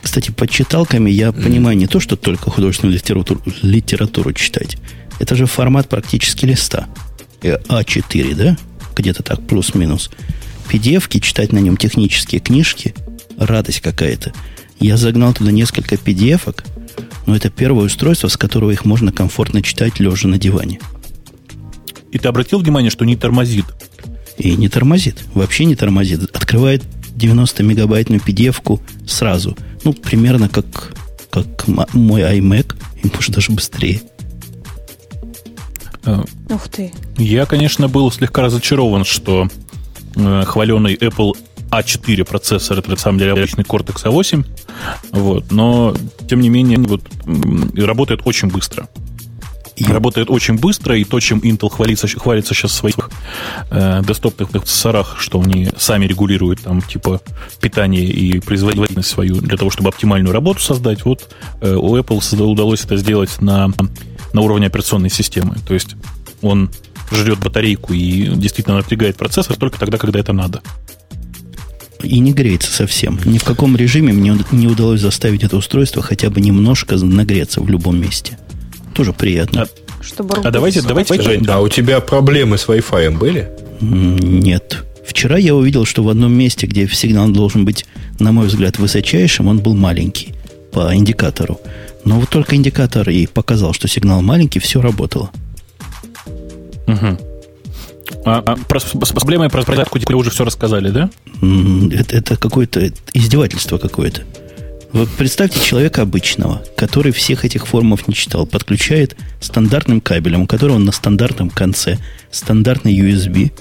Кстати, 0.03 0.31
под 0.31 0.51
читалками 0.51 1.11
я 1.11 1.29
mm. 1.29 1.43
понимаю 1.43 1.77
не 1.77 1.87
то, 1.87 2.01
что 2.01 2.17
только 2.17 2.51
художественную 2.51 2.95
литературу, 2.95 3.41
литературу 3.63 4.33
читать. 4.33 4.77
Это 5.19 5.35
же 5.37 5.47
формат 5.47 5.89
практически 5.89 6.47
листа. 6.47 6.89
А4, 7.43 8.35
да? 8.35 8.57
Где-то 9.01 9.23
так, 9.23 9.47
плюс-минус. 9.47 10.11
PDF-ки, 10.71 11.21
читать 11.21 11.53
на 11.53 11.59
нем 11.59 11.79
технические 11.79 12.41
книжки– 12.41 12.95
радость 13.39 13.81
какая-то. 13.81 14.35
Я 14.79 14.99
загнал 14.99 15.33
туда 15.33 15.51
несколько 15.51 15.95
PDF-ок, 15.95 16.65
но 17.27 17.35
это 17.35 17.49
первое 17.49 17.87
устройство, 17.87 18.29
с 18.29 18.37
которого 18.37 18.71
их 18.71 18.85
можно 18.85 19.11
комфортно 19.11 19.63
читать, 19.63 20.01
лежа 20.01 20.29
на 20.29 20.37
диване. 20.37 20.81
И 22.13 22.19
ты 22.19 22.29
обратил 22.29 22.59
внимание, 22.59 22.91
что 22.91 23.07
не 23.07 23.17
тормозит? 23.17 23.65
И 24.37 24.55
не 24.57 24.69
тормозит. 24.69 25.25
Вообще 25.33 25.65
не 25.65 25.77
тормозит. 25.77 26.23
Открывает 26.37 26.85
90-мегабайтную 27.17 28.23
PDF-ку 28.23 28.83
сразу. 29.07 29.57
Ну, 29.85 29.95
примерно 29.95 30.51
как, 30.51 30.95
как 31.31 31.67
мой 31.95 32.21
iMac, 32.21 32.75
и 33.03 33.09
может 33.15 33.35
даже 33.35 33.53
быстрее. 33.53 34.03
Э, 36.05 36.23
Ух 36.49 36.69
ты. 36.69 36.93
Я, 37.17 37.47
конечно, 37.47 37.89
был 37.89 38.11
слегка 38.11 38.43
разочарован, 38.43 39.05
что 39.05 39.49
э, 40.17 40.45
хваленый 40.47 40.95
Apple 40.95 41.35
A4 41.71 42.25
процессор, 42.25 42.79
это 42.79 42.91
на 42.91 42.97
самом 42.97 43.19
деле 43.19 43.33
обычный 43.33 43.65
Cortex 43.65 44.05
A8, 44.05 44.45
вот, 45.13 45.53
но, 45.53 45.95
тем 46.29 46.41
не 46.41 46.49
менее, 46.49 46.79
вот, 46.79 47.03
работает 47.77 48.23
очень 48.25 48.49
быстро. 48.49 48.89
И... 49.77 49.85
Работает 49.85 50.29
очень 50.29 50.59
быстро, 50.59 50.97
и 50.97 51.05
то, 51.05 51.19
чем 51.21 51.39
Intel 51.39 51.71
хвалится, 51.71 52.07
хвалится 52.07 52.55
сейчас 52.55 52.73
в 52.73 52.75
своих 52.75 52.97
э, 53.71 54.03
десктопных 54.07 54.51
процессорах, 54.51 55.17
что 55.19 55.41
они 55.41 55.71
сами 55.79 56.05
регулируют 56.05 56.61
там 56.61 56.83
типа 56.83 57.23
питание 57.63 58.05
и 58.05 58.41
производительность 58.41 59.09
свою 59.09 59.37
для 59.37 59.57
того, 59.57 59.71
чтобы 59.71 59.89
оптимальную 59.89 60.35
работу 60.35 60.61
создать, 60.61 61.07
вот 61.07 61.35
э, 61.63 61.75
у 61.75 61.97
Apple 61.97 62.43
удалось 62.43 62.85
это 62.85 62.99
сделать 62.99 63.41
на, 63.41 63.73
на 64.33 64.41
уровне 64.41 64.67
операционной 64.67 65.11
системы. 65.11 65.57
То 65.67 65.75
есть 65.75 65.97
он 66.43 66.71
жрет 67.13 67.39
батарейку 67.39 67.93
и 67.93 68.29
действительно 68.37 68.77
напрягает 68.77 69.17
процессор 69.17 69.57
только 69.57 69.79
тогда, 69.79 69.99
когда 69.99 70.21
это 70.21 70.33
надо. 70.33 70.63
И 72.03 72.19
не 72.19 72.33
греется 72.33 72.73
совсем. 72.73 73.21
Ни 73.25 73.39
в 73.39 73.45
каком 73.45 73.77
режиме 73.77 74.13
мне 74.13 74.39
не 74.53 74.67
удалось 74.67 75.01
заставить 75.01 75.43
это 75.43 75.57
устройство 75.57 76.03
хотя 76.03 76.31
бы 76.31 76.41
немножко 76.41 76.97
нагреться 76.97 77.61
в 77.61 77.69
любом 77.69 78.01
месте. 78.01 78.39
Тоже 78.95 79.13
приятно. 79.13 79.63
А, 79.63 80.03
Чтобы 80.03 80.37
а 80.37 80.51
давайте, 80.51 80.83
давайте, 80.83 81.21
Жень, 81.21 81.43
да. 81.43 81.57
а 81.57 81.61
у 81.61 81.69
тебя 81.69 82.01
проблемы 82.01 82.57
с 82.57 82.67
Wi-Fi 82.67 83.17
были? 83.19 83.51
Нет. 83.81 84.85
Вчера 85.07 85.37
я 85.37 85.55
увидел, 85.55 85.85
что 85.85 86.03
в 86.03 86.09
одном 86.09 86.33
месте, 86.33 86.67
где 86.67 86.89
сигнал 86.89 87.29
должен 87.29 87.65
быть, 87.65 87.85
на 88.19 88.33
мой 88.33 88.47
взгляд, 88.47 88.79
высочайшим, 88.79 89.49
он 89.49 89.59
был 89.59 89.75
маленький 89.75 90.35
по 90.73 90.95
индикатору. 90.95 91.61
Но 92.05 92.19
вот 92.19 92.29
только 92.29 92.57
индикатор 92.57 93.09
и 93.11 93.27
показал, 93.27 93.73
что 93.73 93.89
сигнал 93.89 94.23
маленький, 94.23 94.59
все 94.59 94.81
работало. 94.81 95.31
Угу. 96.87 97.19
А, 98.25 98.43
а 98.45 98.57
про, 98.57 98.81
с 98.81 99.13
проблемой 99.13 99.49
про 99.49 99.63
зарядку 99.63 99.99
тебе 99.99 100.15
уже 100.15 100.31
все 100.31 100.45
рассказали, 100.45 100.91
да? 100.91 101.11
Это, 101.93 102.17
это 102.17 102.37
какое-то 102.37 102.91
издевательство 103.15 103.79
какое-то. 103.79 104.23
Вот 104.93 105.09
представьте 105.11 105.61
человека 105.61 106.03
обычного, 106.03 106.63
который 106.77 107.13
всех 107.13 107.45
этих 107.45 107.67
формов 107.67 108.09
не 108.09 108.15
читал, 108.15 108.45
подключает 108.45 109.17
стандартным 109.41 110.01
кабелем, 110.01 110.43
у 110.43 110.47
которого 110.47 110.79
на 110.79 110.91
стандартном 110.91 111.49
конце 111.49 111.99
стандартный 112.33 112.99
USB. 112.99 113.53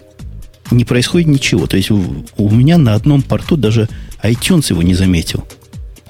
Не 0.72 0.86
происходит 0.86 1.28
ничего. 1.28 1.68
То 1.68 1.78
есть 1.78 1.92
у, 1.92 2.26
у 2.38 2.50
меня 2.50 2.78
на 2.78 2.96
одном 2.96 3.22
порту 3.22 3.58
даже 3.58 3.88
iTunes 4.24 4.68
его 4.70 4.82
не 4.82 4.96
заметил. 4.96 5.48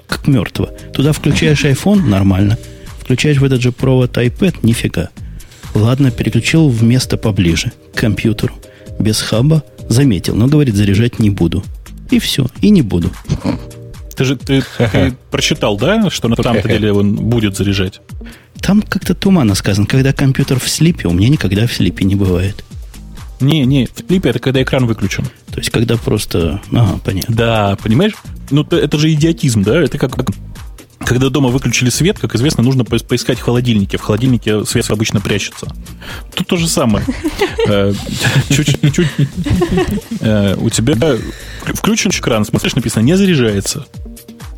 Как 0.10 0.28
мертво. 0.28 0.70
Туда 0.94 1.14
включаешь 1.14 1.64
iPhone, 1.64 2.06
нормально. 2.06 2.58
Включаешь 3.00 3.38
в 3.38 3.44
этот 3.44 3.62
же 3.62 3.72
провод 3.72 4.18
iPad, 4.18 4.58
нифига. 4.64 5.10
Ладно, 5.76 6.12
переключил 6.12 6.68
в 6.68 6.84
место 6.84 7.16
поближе, 7.16 7.72
к 7.94 8.00
компьютеру. 8.00 8.56
Без 9.00 9.22
хаба 9.22 9.64
заметил, 9.88 10.36
но 10.36 10.48
говорит, 10.48 10.76
заряжать 10.76 11.20
не 11.20 11.30
буду. 11.30 11.64
И 12.10 12.20
все, 12.20 12.48
и 12.62 12.72
не 12.72 12.82
буду. 12.82 13.12
Ты 14.16 14.26
же 14.26 14.36
ты, 14.36 14.64
ты 14.92 15.14
прочитал, 15.32 15.78
да, 15.78 16.10
что 16.10 16.28
на 16.28 16.36
самом 16.36 16.64
деле 16.64 16.92
он 16.92 17.16
будет 17.16 17.56
заряжать? 17.56 18.02
Там 18.60 18.82
как-то 18.82 19.14
туманно 19.16 19.56
сказано. 19.56 19.88
Когда 19.88 20.12
компьютер 20.12 20.60
в 20.60 20.68
слипе, 20.68 21.08
у 21.08 21.12
меня 21.12 21.30
никогда 21.30 21.68
в 21.68 21.74
слипе 21.74 22.04
не 22.04 22.16
бывает. 22.16 22.64
Не, 23.40 23.66
не, 23.66 23.86
в 23.88 24.08
слипе 24.08 24.30
это 24.30 24.40
когда 24.40 24.62
экран 24.62 24.86
выключен. 24.86 25.26
То 25.52 25.60
есть, 25.60 25.70
когда 25.70 25.98
просто... 25.98 26.62
Ага, 26.72 27.00
понятно. 27.04 27.36
Да, 27.36 27.78
понимаешь? 27.82 28.14
Ну, 28.52 28.64
это 28.64 28.98
же 28.98 29.12
идиотизм, 29.12 29.64
да? 29.64 29.82
Это 29.82 29.98
как 29.98 30.16
когда 31.00 31.30
дома 31.30 31.50
выключили 31.50 31.90
свет, 31.90 32.20
как 32.20 32.36
известно, 32.36 32.64
нужно 32.64 32.84
поискать 32.84 33.40
в 33.40 33.42
холодильнике. 33.42 33.98
В 33.98 34.02
холодильнике 34.02 34.64
свет 34.66 34.90
обычно 34.92 35.20
прячется. 35.22 35.68
Тут 36.36 36.48
то 36.48 36.56
же 36.58 36.68
самое. 36.68 37.04
Э, 37.68 37.94
чуть-чуть 38.50 39.00
э, 40.20 40.56
у 40.56 40.70
тебя 40.70 40.96
включен 41.74 42.12
экран, 42.12 42.46
смотришь, 42.46 42.76
написано 42.76 43.04
«не 43.04 43.16
заряжается». 43.16 43.86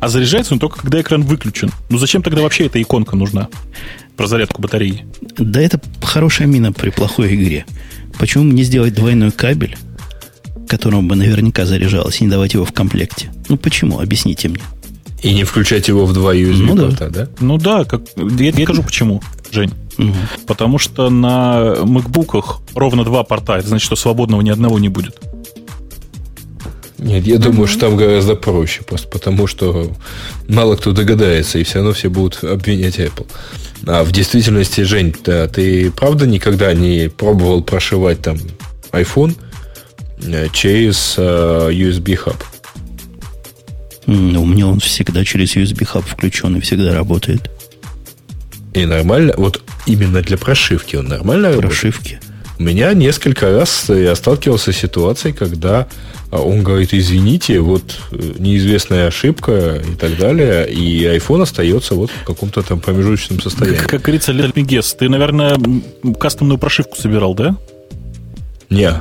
А 0.00 0.08
заряжается 0.08 0.54
он 0.54 0.60
только, 0.60 0.80
когда 0.80 1.00
экран 1.00 1.22
выключен. 1.22 1.70
Ну 1.88 1.96
зачем 1.96 2.22
тогда 2.22 2.42
вообще 2.42 2.66
эта 2.66 2.82
иконка 2.82 3.16
нужна? 3.16 3.48
Про 4.16 4.26
зарядку 4.26 4.60
батареи. 4.60 5.06
Да 5.38 5.60
это 5.60 5.80
хорошая 6.02 6.48
мина 6.48 6.72
при 6.72 6.90
плохой 6.90 7.34
игре. 7.34 7.64
Почему 8.18 8.44
не 8.44 8.62
сделать 8.62 8.94
двойной 8.94 9.30
кабель, 9.30 9.76
которым 10.68 11.08
бы 11.08 11.16
наверняка 11.16 11.66
заряжалось, 11.66 12.20
и 12.20 12.24
не 12.24 12.30
давать 12.30 12.54
его 12.54 12.64
в 12.64 12.72
комплекте? 12.72 13.32
Ну 13.48 13.56
почему? 13.56 14.00
Объясните 14.00 14.48
мне. 14.48 14.62
И 15.22 15.32
не 15.32 15.44
включать 15.44 15.88
его 15.88 16.04
в 16.04 16.12
два 16.12 16.34
USB 16.34 16.74
ну, 16.74 16.76
порта, 16.76 17.10
да. 17.10 17.26
да? 17.26 17.28
Ну 17.40 17.58
да, 17.58 17.84
как, 17.84 18.02
я, 18.16 18.50
я 18.50 18.64
скажу 18.64 18.82
почему, 18.82 19.22
Жень. 19.52 19.72
Угу. 19.98 20.14
Потому 20.46 20.78
что 20.78 21.10
на 21.10 21.74
MacBook'ах 21.82 22.60
ровно 22.74 23.04
два 23.04 23.22
порта. 23.22 23.58
Это 23.58 23.68
значит, 23.68 23.86
что 23.86 23.96
свободного 23.96 24.40
ни 24.40 24.50
одного 24.50 24.78
не 24.78 24.88
будет. 24.88 25.20
Нет, 27.02 27.26
я 27.26 27.38
думаю, 27.38 27.66
что 27.66 27.80
там 27.80 27.96
гораздо 27.96 28.36
проще, 28.36 28.82
просто 28.82 29.08
потому 29.08 29.48
что 29.48 29.92
мало 30.48 30.76
кто 30.76 30.92
догадается, 30.92 31.58
и 31.58 31.64
все 31.64 31.76
равно 31.76 31.92
все 31.92 32.08
будут 32.08 32.44
обвинять 32.44 32.98
Apple. 33.00 33.26
А 33.86 34.04
в 34.04 34.12
действительности, 34.12 34.82
Жень, 34.82 35.14
да, 35.24 35.48
ты 35.48 35.90
правда 35.90 36.26
никогда 36.26 36.72
не 36.72 37.10
пробовал 37.10 37.64
прошивать 37.64 38.22
там 38.22 38.38
iPhone 38.92 39.36
э, 40.24 40.46
через 40.52 41.16
uh, 41.18 41.72
USB 41.72 42.14
хаб? 42.14 42.36
У 44.06 44.12
меня 44.12 44.68
он 44.68 44.78
всегда 44.78 45.24
через 45.24 45.56
USB 45.56 45.84
хаб 45.84 46.04
включен 46.04 46.56
и 46.56 46.60
всегда 46.60 46.94
работает. 46.94 47.50
И 48.74 48.86
нормально, 48.86 49.34
вот 49.36 49.60
именно 49.86 50.22
для 50.22 50.38
прошивки 50.38 50.94
он 50.94 51.08
нормально 51.08 51.48
работает? 51.48 51.72
Прошивки. 51.72 52.20
У 52.62 52.64
меня 52.64 52.94
несколько 52.94 53.50
раз 53.50 53.86
я 53.88 54.14
сталкивался 54.14 54.70
с 54.72 54.76
ситуацией, 54.76 55.34
когда 55.34 55.88
а, 56.30 56.40
он 56.42 56.62
говорит, 56.62 56.94
извините, 56.94 57.58
вот 57.58 57.82
э, 58.12 58.34
неизвестная 58.38 59.08
ошибка 59.08 59.82
и 59.84 59.96
так 59.96 60.16
далее, 60.16 60.72
и 60.72 61.02
iPhone 61.06 61.42
остается 61.42 61.96
вот 61.96 62.12
в 62.12 62.24
каком-то 62.24 62.62
там 62.62 62.78
промежуточном 62.78 63.40
состоянии. 63.40 63.78
Как, 63.78 63.90
как 63.90 64.02
говорится, 64.02 64.30
Let 64.30 64.54
me 64.54 64.62
guess, 64.62 64.94
ты, 64.96 65.08
наверное, 65.08 65.58
кастомную 66.20 66.56
прошивку 66.56 66.96
собирал, 66.96 67.34
да? 67.34 67.56
Не. 68.70 68.92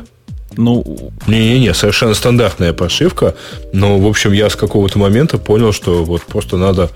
Ну, 0.58 1.12
не-не-не, 1.28 1.76
совершенно 1.76 2.16
стандартная 2.16 2.74
прошивка, 2.74 3.36
но, 3.74 4.00
в 4.00 4.08
общем, 4.08 4.32
я 4.32 4.50
с 4.50 4.56
какого-то 4.56 4.98
момента 4.98 5.38
понял, 5.38 5.72
что 5.72 6.04
вот 6.04 6.24
просто 6.24 6.58
надо 6.58 6.90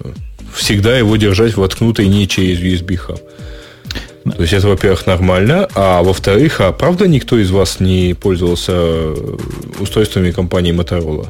э, 0.00 0.08
всегда 0.56 0.98
его 0.98 1.16
держать 1.16 1.56
воткнутой 1.56 2.08
не 2.08 2.26
через 2.26 2.58
USB 2.58 2.98
То 4.24 4.42
есть 4.42 4.52
это, 4.52 4.68
во-первых, 4.68 5.06
нормально, 5.06 5.68
а 5.74 6.02
во-вторых, 6.02 6.60
а 6.60 6.72
правда 6.72 7.08
никто 7.08 7.38
из 7.38 7.50
вас 7.50 7.80
не 7.80 8.14
пользовался 8.14 8.72
э, 8.74 9.36
устройствами 9.80 10.30
компании 10.30 10.74
Motorola? 10.74 11.28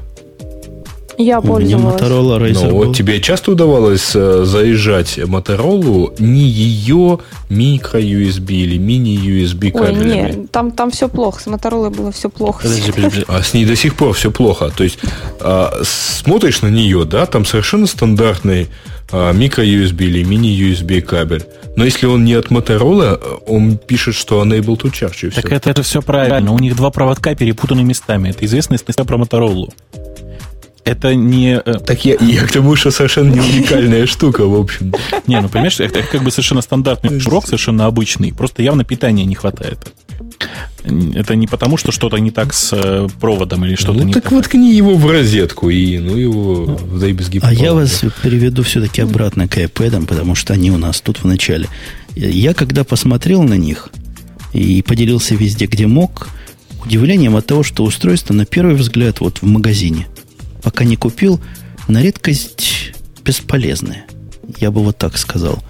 Я 1.20 1.40
пользовалась. 1.40 2.00
Motorola 2.00 2.40
Razer 2.40 2.70
ну, 2.70 2.76
вот 2.76 2.96
тебе 2.96 3.20
часто 3.20 3.52
удавалось 3.52 4.12
э, 4.14 4.44
заезжать 4.44 5.18
Motorola 5.18 6.14
не 6.18 6.40
ее 6.40 7.20
микро-USB 7.50 8.50
или 8.52 8.78
мини-USB 8.78 9.70
кабелями? 9.70 10.00
Ой, 10.00 10.16
нет, 10.16 10.50
там, 10.50 10.72
там 10.72 10.90
все 10.90 11.08
плохо. 11.08 11.42
С 11.42 11.46
Motorola 11.46 11.94
было 11.94 12.10
все 12.10 12.30
плохо. 12.30 12.62
Подожди, 12.62 12.92
подожди. 12.92 13.24
А 13.28 13.42
с 13.42 13.52
ней 13.52 13.66
до 13.66 13.76
сих 13.76 13.96
пор 13.96 14.14
все 14.14 14.30
плохо. 14.30 14.72
То 14.74 14.82
есть 14.82 14.98
а, 15.40 15.80
смотришь 15.82 16.62
на 16.62 16.68
нее, 16.68 17.04
да, 17.04 17.26
там 17.26 17.44
совершенно 17.44 17.86
стандартный 17.86 18.68
микро-USB 19.12 20.04
или 20.04 20.22
мини-USB 20.22 21.00
кабель. 21.00 21.44
Но 21.76 21.84
если 21.84 22.06
он 22.06 22.24
не 22.24 22.34
от 22.34 22.46
Motorola, 22.46 23.40
он 23.46 23.78
пишет, 23.78 24.14
что 24.14 24.42
enable 24.42 24.80
to 24.80 24.90
charge. 24.90 25.28
И 25.28 25.30
так 25.30 25.46
все. 25.46 25.54
это, 25.54 25.70
это 25.70 25.82
все 25.82 26.02
правильно. 26.02 26.52
У 26.52 26.58
них 26.58 26.76
два 26.76 26.90
проводка 26.90 27.34
перепутаны 27.34 27.82
местами. 27.82 28.30
Это 28.30 28.44
известная 28.44 28.78
история 28.78 29.06
про 29.06 29.18
Motorola 29.18 29.70
это 30.90 31.14
не... 31.14 31.60
Э, 31.64 31.78
так 31.78 32.04
я, 32.04 32.16
я 32.20 32.46
к 32.46 32.52
тому, 32.52 32.74
что 32.76 32.90
совершенно 32.90 33.30
не 33.32 33.40
уникальная 33.40 34.06
штука, 34.06 34.46
в 34.46 34.58
общем. 34.58 34.92
Не, 35.26 35.40
ну 35.40 35.48
понимаешь, 35.48 35.78
это 35.80 36.02
как 36.02 36.22
бы 36.22 36.30
совершенно 36.30 36.62
стандартный 36.62 37.20
широк, 37.20 37.46
совершенно 37.46 37.86
обычный. 37.86 38.32
Просто 38.32 38.62
явно 38.62 38.84
питания 38.84 39.24
не 39.24 39.34
хватает. 39.34 39.78
Это 40.84 41.34
не 41.34 41.46
потому, 41.46 41.76
что 41.76 41.92
что-то 41.92 42.16
не 42.18 42.30
так 42.30 42.54
с 42.54 42.72
э, 42.72 43.08
проводом 43.20 43.64
или 43.64 43.74
что-то 43.74 43.98
ну, 43.98 44.04
не 44.04 44.12
так. 44.12 44.24
так 44.24 44.32
воткни 44.32 44.74
его 44.74 44.96
в 44.96 45.10
розетку 45.10 45.68
и 45.68 45.98
ну 45.98 46.16
его 46.16 46.80
да 46.94 47.06
и 47.06 47.12
без 47.12 47.30
А 47.42 47.52
я 47.52 47.74
вас 47.74 48.02
переведу 48.22 48.62
все-таки 48.62 49.02
обратно 49.02 49.46
к 49.46 49.58
iPad, 49.58 50.06
потому 50.06 50.34
что 50.34 50.54
они 50.54 50.70
у 50.70 50.78
нас 50.78 51.00
тут 51.00 51.18
в 51.18 51.24
начале. 51.26 51.68
Я 52.14 52.54
когда 52.54 52.84
посмотрел 52.84 53.42
на 53.42 53.54
них 53.54 53.90
и 54.52 54.82
поделился 54.82 55.34
везде, 55.34 55.66
где 55.66 55.86
мог, 55.86 56.28
удивлением 56.84 57.36
от 57.36 57.46
того, 57.46 57.62
что 57.62 57.84
устройство 57.84 58.34
на 58.34 58.46
первый 58.46 58.74
взгляд 58.74 59.20
вот 59.20 59.38
в 59.38 59.46
магазине– 59.46 60.06
пока 60.60 60.84
не 60.84 60.96
купил, 60.96 61.40
на 61.88 62.02
редкость 62.02 62.92
бесполезная. 63.24 64.06
Я 64.58 64.70
бы 64.70 64.82
вот 64.82 64.98
так 64.98 65.18
сказал. 65.18 65.62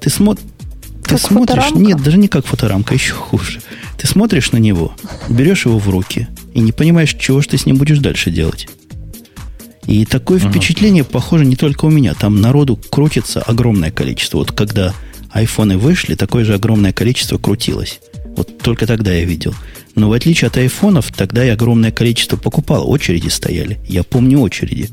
Ты, 0.00 0.10
смо... 0.10 0.36
ты 1.04 1.18
смотришь... 1.18 1.62
Фоторамка? 1.64 1.78
Нет, 1.78 2.02
даже 2.02 2.18
не 2.18 2.28
как 2.28 2.46
фоторамка, 2.46 2.94
еще 2.94 3.14
хуже. 3.14 3.60
Ты 3.98 4.06
смотришь 4.06 4.52
на 4.52 4.58
него, 4.58 4.94
берешь 5.28 5.66
его 5.66 5.78
в 5.78 5.88
руки 5.88 6.28
и 6.52 6.60
не 6.60 6.72
понимаешь, 6.72 7.14
чего 7.18 7.40
ж 7.40 7.46
ты 7.46 7.58
с 7.58 7.66
ним 7.66 7.76
будешь 7.76 7.98
дальше 7.98 8.30
делать. 8.30 8.68
И 9.86 10.04
такое 10.06 10.38
uh-huh. 10.38 10.50
впечатление, 10.50 11.04
похоже, 11.04 11.44
не 11.44 11.56
только 11.56 11.84
у 11.84 11.90
меня. 11.90 12.14
Там 12.14 12.40
народу 12.40 12.76
крутится 12.76 13.42
огромное 13.42 13.90
количество. 13.90 14.38
Вот 14.38 14.52
когда 14.52 14.94
айфоны 15.30 15.76
вышли, 15.76 16.14
такое 16.14 16.44
же 16.44 16.54
огромное 16.54 16.92
количество 16.92 17.38
крутилось. 17.38 18.00
Вот 18.36 18.58
только 18.58 18.86
тогда 18.86 19.12
я 19.12 19.24
видел. 19.24 19.54
Но 19.94 20.08
в 20.08 20.12
отличие 20.12 20.48
от 20.48 20.56
айфонов, 20.56 21.12
тогда 21.12 21.44
и 21.44 21.50
огромное 21.50 21.92
количество 21.92 22.36
покупало. 22.36 22.84
Очереди 22.84 23.28
стояли. 23.28 23.78
Я 23.86 24.02
помню 24.02 24.40
очереди. 24.40 24.88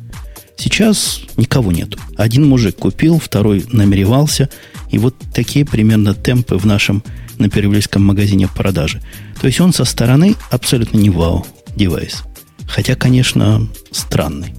Сейчас 0.61 1.21
никого 1.37 1.71
нету. 1.71 1.97
Один 2.17 2.47
мужик 2.47 2.75
купил, 2.75 3.17
второй 3.17 3.65
намеревался. 3.71 4.47
И 4.91 4.99
вот 4.99 5.15
такие 5.33 5.65
примерно 5.65 6.13
темпы 6.13 6.55
в 6.55 6.67
нашем 6.67 7.03
на 7.39 7.49
перевельском 7.49 8.05
магазине 8.05 8.47
продажи. 8.47 9.01
То 9.39 9.47
есть 9.47 9.59
он 9.59 9.73
со 9.73 9.85
стороны 9.85 10.35
абсолютно 10.51 10.99
не 10.99 11.09
вау 11.09 11.47
девайс. 11.75 12.21
Хотя, 12.67 12.95
конечно, 12.95 13.67
странный. 13.89 14.53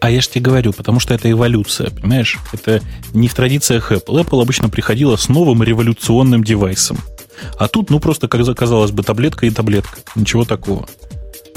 А 0.00 0.10
я 0.10 0.22
же 0.22 0.30
тебе 0.30 0.40
говорю, 0.46 0.72
потому 0.72 0.98
что 0.98 1.12
это 1.12 1.30
эволюция, 1.30 1.90
понимаешь? 1.90 2.38
Это 2.54 2.80
не 3.12 3.28
в 3.28 3.34
традициях 3.34 3.92
Apple. 3.92 4.24
Apple 4.24 4.40
обычно 4.40 4.70
приходила 4.70 5.16
с 5.16 5.28
новым 5.28 5.62
революционным 5.62 6.42
девайсом. 6.42 6.96
А 7.58 7.68
тут, 7.68 7.90
ну, 7.90 8.00
просто, 8.00 8.28
как 8.28 8.40
казалось 8.56 8.92
бы, 8.92 9.02
таблетка 9.02 9.44
и 9.44 9.50
таблетка. 9.50 9.98
Ничего 10.14 10.46
такого. 10.46 10.88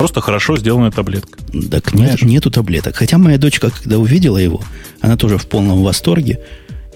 Просто 0.02 0.20
хорошо 0.20 0.58
сделанная 0.58 0.90
таблетка. 0.90 1.38
Так 1.70 1.94
нет, 1.94 2.24
нету 2.24 2.50
таблеток. 2.50 2.96
Хотя 2.96 3.20
моя 3.20 3.38
дочка, 3.38 3.70
когда 3.70 4.00
увидела 4.00 4.40
его, 4.40 4.64
она 5.00 5.16
тоже 5.16 5.38
в 5.38 5.46
полном 5.46 5.84
восторге. 5.84 6.40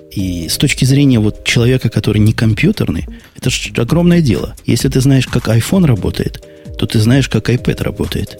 И 0.10 0.50
с 0.50 0.58
точки 0.58 0.86
зрения 0.86 1.20
вот 1.20 1.44
человека, 1.44 1.90
который 1.90 2.18
не 2.18 2.34
компьютерный, 2.34 3.06
это 3.38 3.52
же 3.52 3.72
огромное 3.78 4.22
дело. 4.22 4.56
Если 4.66 4.90
ты 4.90 5.02
знаешь, 5.02 5.28
как 5.28 5.50
iPhone 5.50 5.86
работает, 5.86 6.44
то 6.80 6.88
ты 6.88 6.98
знаешь, 7.00 7.30
как 7.30 7.48
iPad 7.52 7.84
работает. 7.84 8.40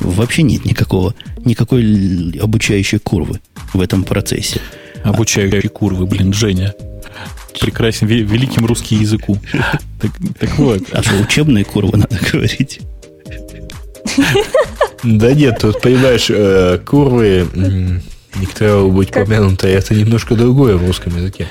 Вообще 0.00 0.42
нет 0.42 0.66
никакого, 0.66 1.14
никакой 1.46 2.38
обучающей 2.38 2.98
курвы 2.98 3.40
в 3.72 3.80
этом 3.80 4.04
процессе. 4.04 4.60
Обучающей 5.04 5.70
курвы, 5.70 6.04
блин, 6.04 6.34
Женя. 6.34 6.74
Прекрасен, 7.58 8.06
великим 8.08 8.66
русским 8.66 9.00
языку. 9.00 9.38
Так, 9.98 10.10
так 10.38 10.58
вот. 10.58 10.82
А 10.92 11.02
что, 11.02 11.16
учебные 11.16 11.64
курвы 11.64 11.96
надо 11.96 12.18
говорить? 12.30 12.80
Да 15.02 15.32
нет, 15.32 15.58
тут, 15.60 15.80
понимаешь, 15.82 16.26
э, 16.30 16.78
курвы 16.84 17.46
не 17.54 18.46
к 18.46 18.88
быть 18.88 19.12
помянуто, 19.12 19.68
это 19.68 19.94
немножко 19.94 20.34
другое 20.34 20.76
в 20.76 20.86
русском 20.86 21.16
языке. 21.16 21.46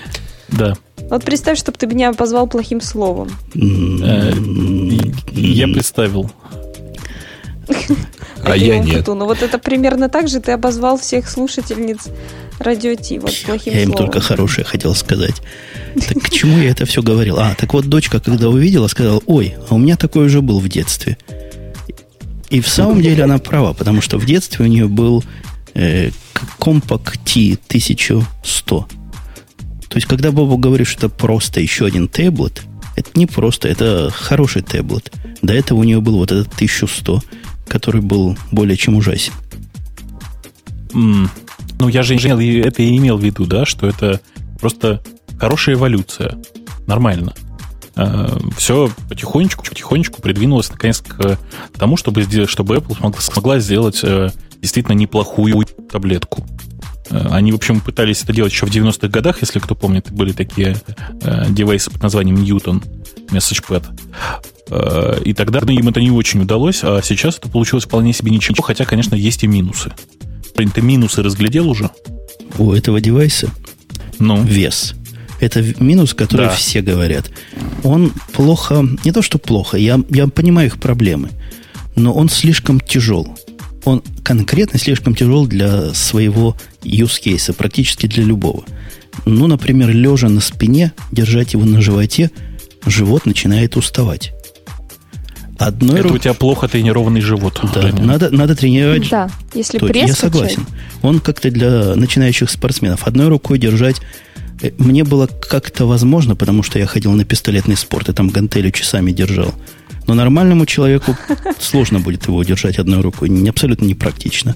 Да. 0.50 0.74
Вот 1.10 1.24
представь, 1.24 1.58
чтобы 1.58 1.78
ты 1.78 1.88
меня 1.88 2.14
позвал 2.14 2.48
плохим 2.48 2.82
словом. 2.82 3.30
Э, 3.56 4.32
я 5.32 5.68
представил. 5.68 6.32
А 8.44 8.56
я 8.56 8.80
нет. 8.80 9.08
Ну 9.08 9.26
вот 9.26 9.42
это 9.42 9.58
примерно 9.58 10.10
так 10.10 10.28
же 10.28 10.40
ты 10.40 10.52
обозвал 10.52 10.98
всех 10.98 11.30
слушательниц 11.30 12.08
радио 12.60 12.96
Ти. 12.96 13.20
Вот 13.20 13.34
плохим 13.46 13.74
я 13.74 13.84
им 13.84 13.94
только 13.94 14.20
хорошее 14.20 14.66
хотел 14.66 14.94
сказать. 14.96 15.42
Так 15.96 16.24
к 16.24 16.30
чему 16.30 16.60
я 16.60 16.72
это 16.72 16.86
все 16.86 17.02
говорил? 17.02 17.38
А, 17.40 17.56
так 17.56 17.74
вот 17.74 17.86
дочка, 17.86 18.20
когда 18.20 18.50
увидела, 18.50 18.88
сказала, 18.88 19.22
ой, 19.26 19.56
а 19.70 19.76
у 19.76 19.78
меня 19.78 19.96
такой 19.98 20.26
уже 20.26 20.42
был 20.42 20.60
в 20.60 20.68
детстве. 20.68 21.18
И 22.50 22.62
в 22.62 22.68
самом 22.68 23.02
деле 23.02 23.24
она 23.24 23.38
права, 23.38 23.74
потому 23.74 24.02
что 24.02 24.18
в 24.18 24.26
детстве 24.26 24.66
у 24.66 24.68
нее 24.68 24.88
был 24.88 25.24
э, 25.74 26.12
Compaq 26.60 27.18
T 27.24 27.58
1100. 27.68 28.88
То 29.90 29.98
есть, 29.98 30.08
когда 30.08 30.32
Бобу 30.32 30.58
говорит, 30.58 30.88
что 30.88 31.08
это 31.08 31.10
просто 31.16 31.62
еще 31.62 31.86
один 31.86 32.08
таблет, 32.08 32.64
это 32.96 33.10
не 33.16 33.26
просто, 33.26 33.68
это 33.68 34.10
хороший 34.14 34.62
таблет. 34.62 35.12
До 35.42 35.54
этого 35.54 35.80
у 35.80 35.84
нее 35.84 36.02
был 36.02 36.18
вот 36.18 36.32
этот 36.32 36.54
1100, 36.54 37.24
который 37.68 38.02
был 38.02 38.38
более 38.52 38.78
чем 38.78 38.96
ужасен. 38.96 39.34
Mm. 40.92 41.30
Ну, 41.80 41.90
я 41.90 42.04
же 42.04 42.16
это 42.16 42.82
и 42.82 42.98
имел 42.98 43.18
в 43.18 43.24
виду, 43.24 43.46
да, 43.46 43.66
что 43.66 43.88
это 43.88 44.22
просто 44.60 45.04
хорошая 45.40 45.76
эволюция. 45.76 46.38
Нормально. 46.88 47.34
А, 47.96 48.38
Все 48.58 48.90
потихонечку, 49.10 49.64
потихонечку 49.64 50.22
придвинулось 50.22 50.70
наконец 50.70 51.02
к 51.02 51.40
тому, 51.78 51.98
чтобы, 51.98 52.24
чтобы 52.48 52.76
Apple 52.76 52.98
смогла, 52.98 53.22
смогла 53.22 53.60
сделать 53.60 54.00
э, 54.04 54.32
действительно 54.62 54.96
неплохую 54.96 55.66
таблетку. 55.92 56.46
Э, 57.10 57.28
они, 57.32 57.52
в 57.52 57.56
общем, 57.56 57.80
пытались 57.80 58.24
это 58.24 58.34
делать 58.34 58.52
еще 58.52 58.66
в 58.66 58.70
90-х 58.70 59.08
годах, 59.08 59.42
если 59.42 59.60
кто 59.60 59.76
помнит, 59.76 60.12
были 60.12 60.32
такие 60.32 60.76
э, 61.22 61.46
девайсы 61.50 61.92
под 61.92 62.02
названием 62.04 62.38
Newton, 62.38 62.84
MessagePad. 63.30 63.86
Э, 64.70 65.22
и 65.24 65.34
тогда 65.34 65.60
им 65.60 65.88
это 65.88 66.02
не 66.02 66.12
очень 66.12 66.42
удалось, 66.42 66.84
а 66.84 67.02
сейчас 67.04 67.38
это 67.38 67.50
получилось 67.50 67.86
вполне 67.86 68.14
себе 68.14 68.32
ничего, 68.32 68.62
хотя, 68.62 68.86
конечно, 68.86 69.16
есть 69.16 69.44
и 69.44 69.48
минусы. 69.48 69.94
Ты 70.56 70.82
минусы 70.82 71.22
разглядел 71.22 71.70
уже? 71.70 71.90
У 72.58 72.72
этого 72.72 73.02
девайса 73.02 73.50
ну? 74.20 74.42
вес. 74.42 74.96
Это 75.40 75.64
минус, 75.80 76.14
который 76.14 76.48
да. 76.48 76.54
все 76.54 76.82
говорят. 76.82 77.30
Он 77.84 78.12
плохо, 78.34 78.86
не 79.04 79.12
то 79.12 79.22
что 79.22 79.38
плохо, 79.38 79.78
я, 79.78 80.00
я 80.10 80.28
понимаю 80.28 80.68
их 80.68 80.80
проблемы, 80.80 81.30
но 81.96 82.14
он 82.14 82.30
слишком 82.30 82.80
тяжел 82.80 83.38
он 83.86 84.04
конкретно 84.24 84.80
слишком 84.80 85.16
тяжел 85.16 85.48
для 85.48 85.94
своего 85.94 86.58
use 86.84 87.22
case, 87.24 87.54
практически 87.54 88.08
для 88.08 88.24
любого. 88.24 88.64
Ну, 89.26 89.48
например, 89.48 89.90
лежа 89.92 90.28
на 90.28 90.42
спине, 90.42 90.92
держать 91.12 91.54
его 91.54 91.64
на 91.64 91.82
животе, 91.82 92.32
живот 92.86 93.26
начинает 93.26 93.78
уставать. 93.78 94.34
Одной 95.58 96.00
Это 96.00 96.10
рук... 96.10 96.16
у 96.16 96.18
тебя 96.18 96.34
плохо 96.34 96.68
тренированный 96.68 97.22
живот. 97.22 97.62
Да, 97.74 97.94
надо, 97.94 98.30
надо 98.30 98.56
тренировать. 98.56 99.10
Да, 99.10 99.30
если 99.54 99.78
пресс 99.78 100.10
Я 100.10 100.16
согласен. 100.16 100.66
Он 101.02 101.22
как-то 101.22 101.50
для 101.50 101.96
начинающих 101.96 102.50
спортсменов. 102.50 103.08
Одной 103.08 103.30
рукой 103.30 103.58
держать 103.58 104.02
мне 104.78 105.04
было 105.04 105.28
как-то 105.28 105.86
возможно, 105.86 106.36
потому 106.36 106.64
что 106.64 106.80
я 106.80 106.86
ходил 106.86 107.12
на 107.12 107.26
пистолетный 107.26 107.76
спорт 107.76 108.10
и 108.10 108.14
там 108.14 108.30
гантелю 108.30 108.72
часами 108.72 109.12
держал. 109.12 109.54
Но 110.08 110.14
нормальному 110.14 110.66
человеку 110.66 111.18
сложно 111.60 112.00
будет 112.00 112.28
его 112.28 112.38
удержать 112.38 112.80
одной 112.80 113.02
рукой. 113.02 113.30
Не, 113.30 113.50
абсолютно 113.50 113.86
непрактично. 113.86 114.56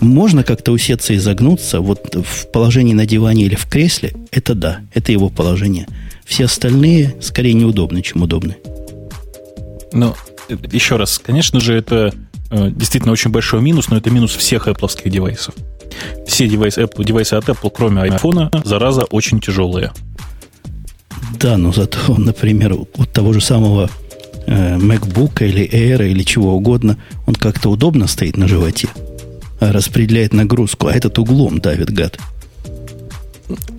Можно 0.00 0.42
как-то 0.42 0.72
усеться 0.72 1.12
и 1.12 1.18
загнуться. 1.18 1.80
Вот 1.80 2.16
в 2.16 2.50
положении 2.50 2.94
на 2.94 3.06
диване 3.06 3.44
или 3.44 3.54
в 3.54 3.66
кресле, 3.66 4.14
это 4.32 4.54
да, 4.54 4.80
это 4.94 5.12
его 5.12 5.28
положение. 5.28 5.86
Все 6.24 6.46
остальные 6.46 7.16
скорее 7.20 7.52
неудобны, 7.54 8.02
чем 8.02 8.22
удобны. 8.22 8.56
Ну, 9.92 10.14
еще 10.48 10.96
раз, 10.96 11.18
конечно 11.18 11.60
же, 11.60 11.74
это 11.74 12.12
э, 12.50 12.70
действительно 12.70 13.12
очень 13.12 13.30
большой 13.30 13.60
минус, 13.62 13.90
но 13.90 13.96
это 13.96 14.10
минус 14.10 14.34
всех 14.34 14.66
Apple 14.66 15.08
девайсов. 15.08 15.54
Все 16.26 16.48
девайсы, 16.48 16.82
Apple, 16.82 17.04
девайсы 17.04 17.34
от 17.34 17.48
Apple, 17.48 17.72
кроме 17.74 18.02
iPhone, 18.02 18.66
зараза, 18.66 19.02
очень 19.04 19.40
тяжелые. 19.40 19.92
Да, 21.38 21.56
но 21.56 21.72
зато, 21.72 21.98
например, 22.18 22.74
у 22.74 22.86
того 23.06 23.32
же 23.32 23.40
самого 23.40 23.90
э, 24.46 24.76
MacBook 24.76 25.44
или 25.44 25.68
Air 25.68 26.08
или 26.08 26.22
чего 26.22 26.54
угодно, 26.54 26.98
он 27.26 27.34
как-то 27.34 27.70
удобно 27.70 28.06
стоит 28.06 28.36
на 28.36 28.48
животе, 28.48 28.88
а 29.60 29.72
распределяет 29.72 30.32
нагрузку, 30.32 30.86
а 30.86 30.92
этот 30.92 31.18
углом 31.18 31.58
давит 31.60 31.90
гад. 31.90 32.18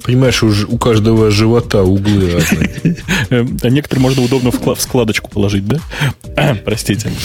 Понимаешь, 0.04 0.43
у, 0.43 0.52
у 0.67 0.78
каждого 0.78 1.32
живота 1.32 1.84
углы 1.84 2.32
разные. 2.34 2.97
А 3.62 3.69
некоторые 3.69 4.02
можно 4.02 4.21
удобно 4.21 4.52
в 4.52 4.76
складочку 4.80 5.30
положить, 5.30 5.65
да? 5.65 5.80
Простите. 6.65 7.12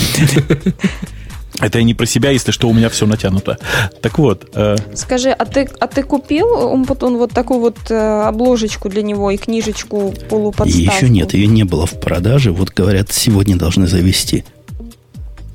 Это 1.61 1.79
я 1.79 1.85
не 1.85 1.95
про 1.95 2.07
себя, 2.07 2.31
если 2.31 2.53
что, 2.53 2.69
у 2.69 2.73
меня 2.73 2.89
все 2.89 3.07
натянуто. 3.07 3.59
Так 4.01 4.19
вот. 4.19 4.51
Э... 4.55 4.77
Скажи, 4.95 5.31
а 5.31 5.45
ты, 5.45 5.69
а 5.81 5.87
ты 5.89 6.03
купил 6.03 6.47
он, 6.53 6.85
вот 6.85 7.33
такую 7.33 7.61
вот 7.61 7.79
э, 7.91 8.23
обложечку 8.23 8.89
для 8.89 9.03
него 9.03 9.31
и 9.31 9.37
книжечку 9.37 10.15
полуподставку? 10.29 10.97
Еще 10.97 11.09
нет, 11.09 11.35
ее 11.35 11.47
не 11.47 11.65
было 11.65 11.87
в 11.87 11.99
продаже. 12.01 12.53
Вот 12.53 12.71
говорят, 12.71 13.13
сегодня 13.13 13.57
должны 13.57 13.87
завести. 13.89 14.45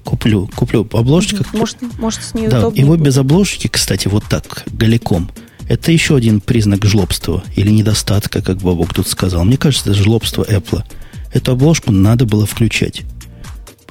Куплю, 0.04 0.50
куплю 0.56 0.88
обложечку. 0.92 1.46
Может, 1.54 1.78
может 1.98 2.24
с 2.24 2.34
ней 2.34 2.48
Да, 2.48 2.60
его 2.60 2.72
будет. 2.72 3.02
без 3.02 3.18
обложечки, 3.18 3.68
кстати, 3.68 4.10
вот 4.10 4.26
так, 4.30 4.64
голиком. 4.68 5.32
Это 5.70 5.92
еще 5.94 6.18
один 6.18 6.42
признак 6.42 6.84
жлобства 6.86 7.44
или 7.56 7.72
недостатка, 7.72 8.42
как 8.42 8.58
Бабок 8.58 8.94
тут 8.94 9.08
сказал. 9.08 9.46
Мне 9.46 9.56
кажется, 9.56 9.92
это 9.92 10.04
жлобство 10.04 10.44
Apple. 10.44 10.84
Эту 11.32 11.54
обложку 11.54 11.92
надо 11.92 12.26
было 12.26 12.46
включать 12.46 13.04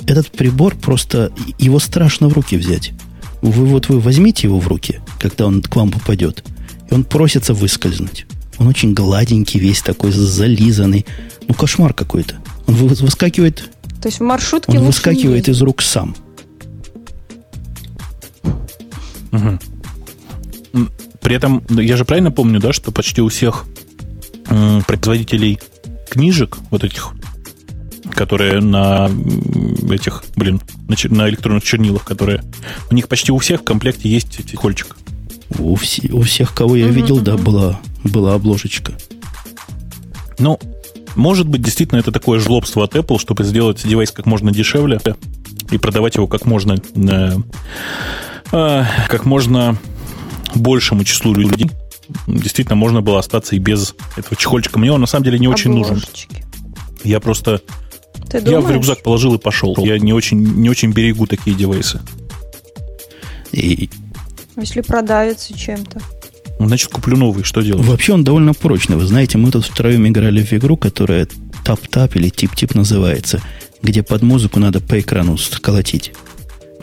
этот 0.07 0.31
прибор 0.31 0.75
просто, 0.77 1.33
его 1.59 1.79
страшно 1.79 2.29
в 2.29 2.33
руки 2.33 2.57
взять. 2.57 2.93
Вы 3.41 3.67
вот 3.67 3.89
вы 3.89 4.01
возьмите 4.01 4.47
его 4.47 4.61
в 4.61 4.69
руки, 4.69 5.01
когда 5.19 5.47
он 5.47 5.63
к 5.63 5.75
вам 5.75 5.91
попадет, 5.91 6.45
и 6.91 6.95
он 6.95 7.05
просится 7.05 7.55
выскользнуть. 7.55 8.27
Он 8.59 8.69
очень 8.69 8.95
гладенький, 8.95 9.59
весь 9.59 9.83
такой 9.83 10.13
зализанный. 10.13 11.07
Ну, 11.49 11.55
кошмар 11.55 11.93
какой-то. 11.95 12.37
Он 12.67 12.75
выскакивает... 12.75 13.71
То 14.01 14.09
есть 14.09 14.21
в 14.21 14.23
маршрутке 14.23 14.79
Он 14.79 14.85
выскакивает 14.85 15.49
из 15.49 15.61
рук 15.63 15.83
сам. 15.83 16.15
Угу. 19.33 19.59
При 21.21 21.37
этом, 21.37 21.65
я 21.71 21.97
же 21.97 22.05
правильно 22.05 22.31
помню, 22.31 22.61
да, 22.61 22.73
что 22.73 22.93
почти 22.93 23.21
у 23.21 23.29
всех 23.29 23.65
производителей 24.87 25.59
книжек, 26.11 26.59
вот 26.71 26.85
этих, 26.85 27.13
которые 28.15 28.61
на 28.61 29.11
этих, 29.91 30.25
блин, 30.37 30.61
на, 30.89 30.97
на 31.11 31.29
электронных 31.29 31.65
чернилах, 31.65 32.05
которые, 32.05 32.43
у 32.91 32.95
них 32.95 33.09
почти 33.09 33.33
у 33.33 33.39
всех 33.39 33.61
в 33.61 33.65
комплекте 33.65 34.09
есть 34.09 34.55
хольчик. 34.57 34.97
У, 35.59 35.75
все, 35.75 36.11
у 36.13 36.23
всех, 36.23 36.55
кого 36.55 36.77
я 36.77 36.89
видел, 36.89 37.21
да, 37.21 37.37
была, 37.37 37.81
была 38.05 38.35
обложечка. 38.35 38.95
Ну, 40.39 40.59
может 41.15 41.47
быть, 41.47 41.63
действительно, 41.63 41.99
это 41.99 42.11
такое 42.11 42.41
жлобство 42.41 42.85
от 42.85 42.95
Apple, 42.95 43.19
чтобы 43.19 43.45
сделать 43.45 43.87
девайс 43.87 44.11
как 44.11 44.27
можно 44.27 44.51
дешевле 44.51 44.99
и 45.71 45.79
продавать 45.79 46.17
его 46.17 46.27
как 46.27 46.47
можно, 46.47 46.77
э, 46.95 47.37
э, 48.53 48.85
как 49.09 49.25
можно 49.25 49.77
большему 50.55 51.05
числу 51.05 51.35
людей. 51.35 51.71
Действительно, 52.27 52.77
можно 52.77 53.01
было 53.01 53.19
остаться 53.19 53.57
и 53.57 53.59
без 53.59 53.95
этого 54.17 54.37
чехольчика. 54.37 54.79
Мне 54.79 54.93
он 54.93 55.01
на 55.01 55.07
самом 55.07 55.25
деле 55.25 55.39
не 55.39 55.49
очень 55.49 55.71
Обложечки. 55.71 56.35
нужен. 56.35 56.47
Я 57.05 57.21
просто... 57.21 57.63
Ты 58.41 58.51
я 58.51 58.61
в 58.61 58.71
рюкзак 58.71 59.03
положил 59.03 59.35
и 59.35 59.39
пошел. 59.39 59.77
Я 59.79 59.99
не 59.99 60.13
очень, 60.13 60.39
не 60.39 60.71
очень 60.71 60.93
берегу 60.93 61.27
такие 61.27 61.57
девайсы. 61.57 62.01
И... 63.53 63.91
Если 64.57 64.81
продавится 64.81 65.57
чем-то. 65.57 66.01
Значит, 66.59 66.91
куплю 66.91 67.17
новый. 67.17 67.45
Что 67.45 67.61
делать? 67.61 67.85
Вообще 67.85 68.13
он 68.15 68.25
довольно 68.25 68.55
прочный. 68.55 68.97
Вы 68.97 69.07
знаете, 69.07 69.39
мы 69.39 69.51
тут 69.51 69.65
втроем 69.65 70.07
играли 70.07 70.43
в 70.43 70.53
игру, 70.53 70.77
которая 70.77 71.27
Tap 71.65 71.91
Tap 71.91 72.17
или 72.17 72.29
Tip 72.29 72.52
Tip 72.52 72.75
называется, 72.75 73.41
где 73.83 74.03
под 74.03 74.23
музыку 74.23 74.61
надо 74.61 74.81
по 74.81 75.01
экрану 75.01 75.37
колотить. 75.39 76.13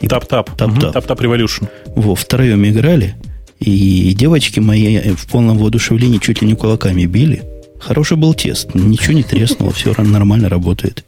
Tap 0.01 0.24
Tap. 0.24 0.55
Tap 0.55 0.72
Tap. 0.72 0.93
Tap 0.93 1.07
Tap 1.07 1.21
Revolution. 1.21 1.67
Во, 1.95 2.15
втроем 2.15 2.65
играли, 2.65 3.15
и 3.59 4.13
девочки 4.13 4.59
мои 4.59 5.13
в 5.13 5.27
полном 5.27 5.57
воодушевлении 5.57 6.17
чуть 6.19 6.41
ли 6.41 6.47
не 6.47 6.55
кулаками 6.55 7.05
били. 7.05 7.43
Хороший 7.79 8.17
был 8.17 8.33
тест. 8.33 8.73
Ничего 8.75 9.13
не 9.13 9.23
треснуло, 9.23 9.71
все 9.71 9.93
нормально 9.97 10.49
работает. 10.49 11.03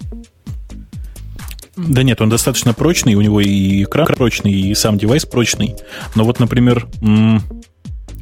Да 1.88 2.04
нет, 2.04 2.22
он 2.22 2.30
достаточно 2.30 2.74
прочный, 2.74 3.16
у 3.16 3.22
него 3.22 3.42
и 3.42 3.84
экран 3.84 4.08
прочный, 4.08 4.52
и 4.52 4.76
сам 4.76 4.98
девайс 4.98 5.26
прочный. 5.26 5.76
Но 6.16 6.24
вот, 6.24 6.40
например, 6.40 6.88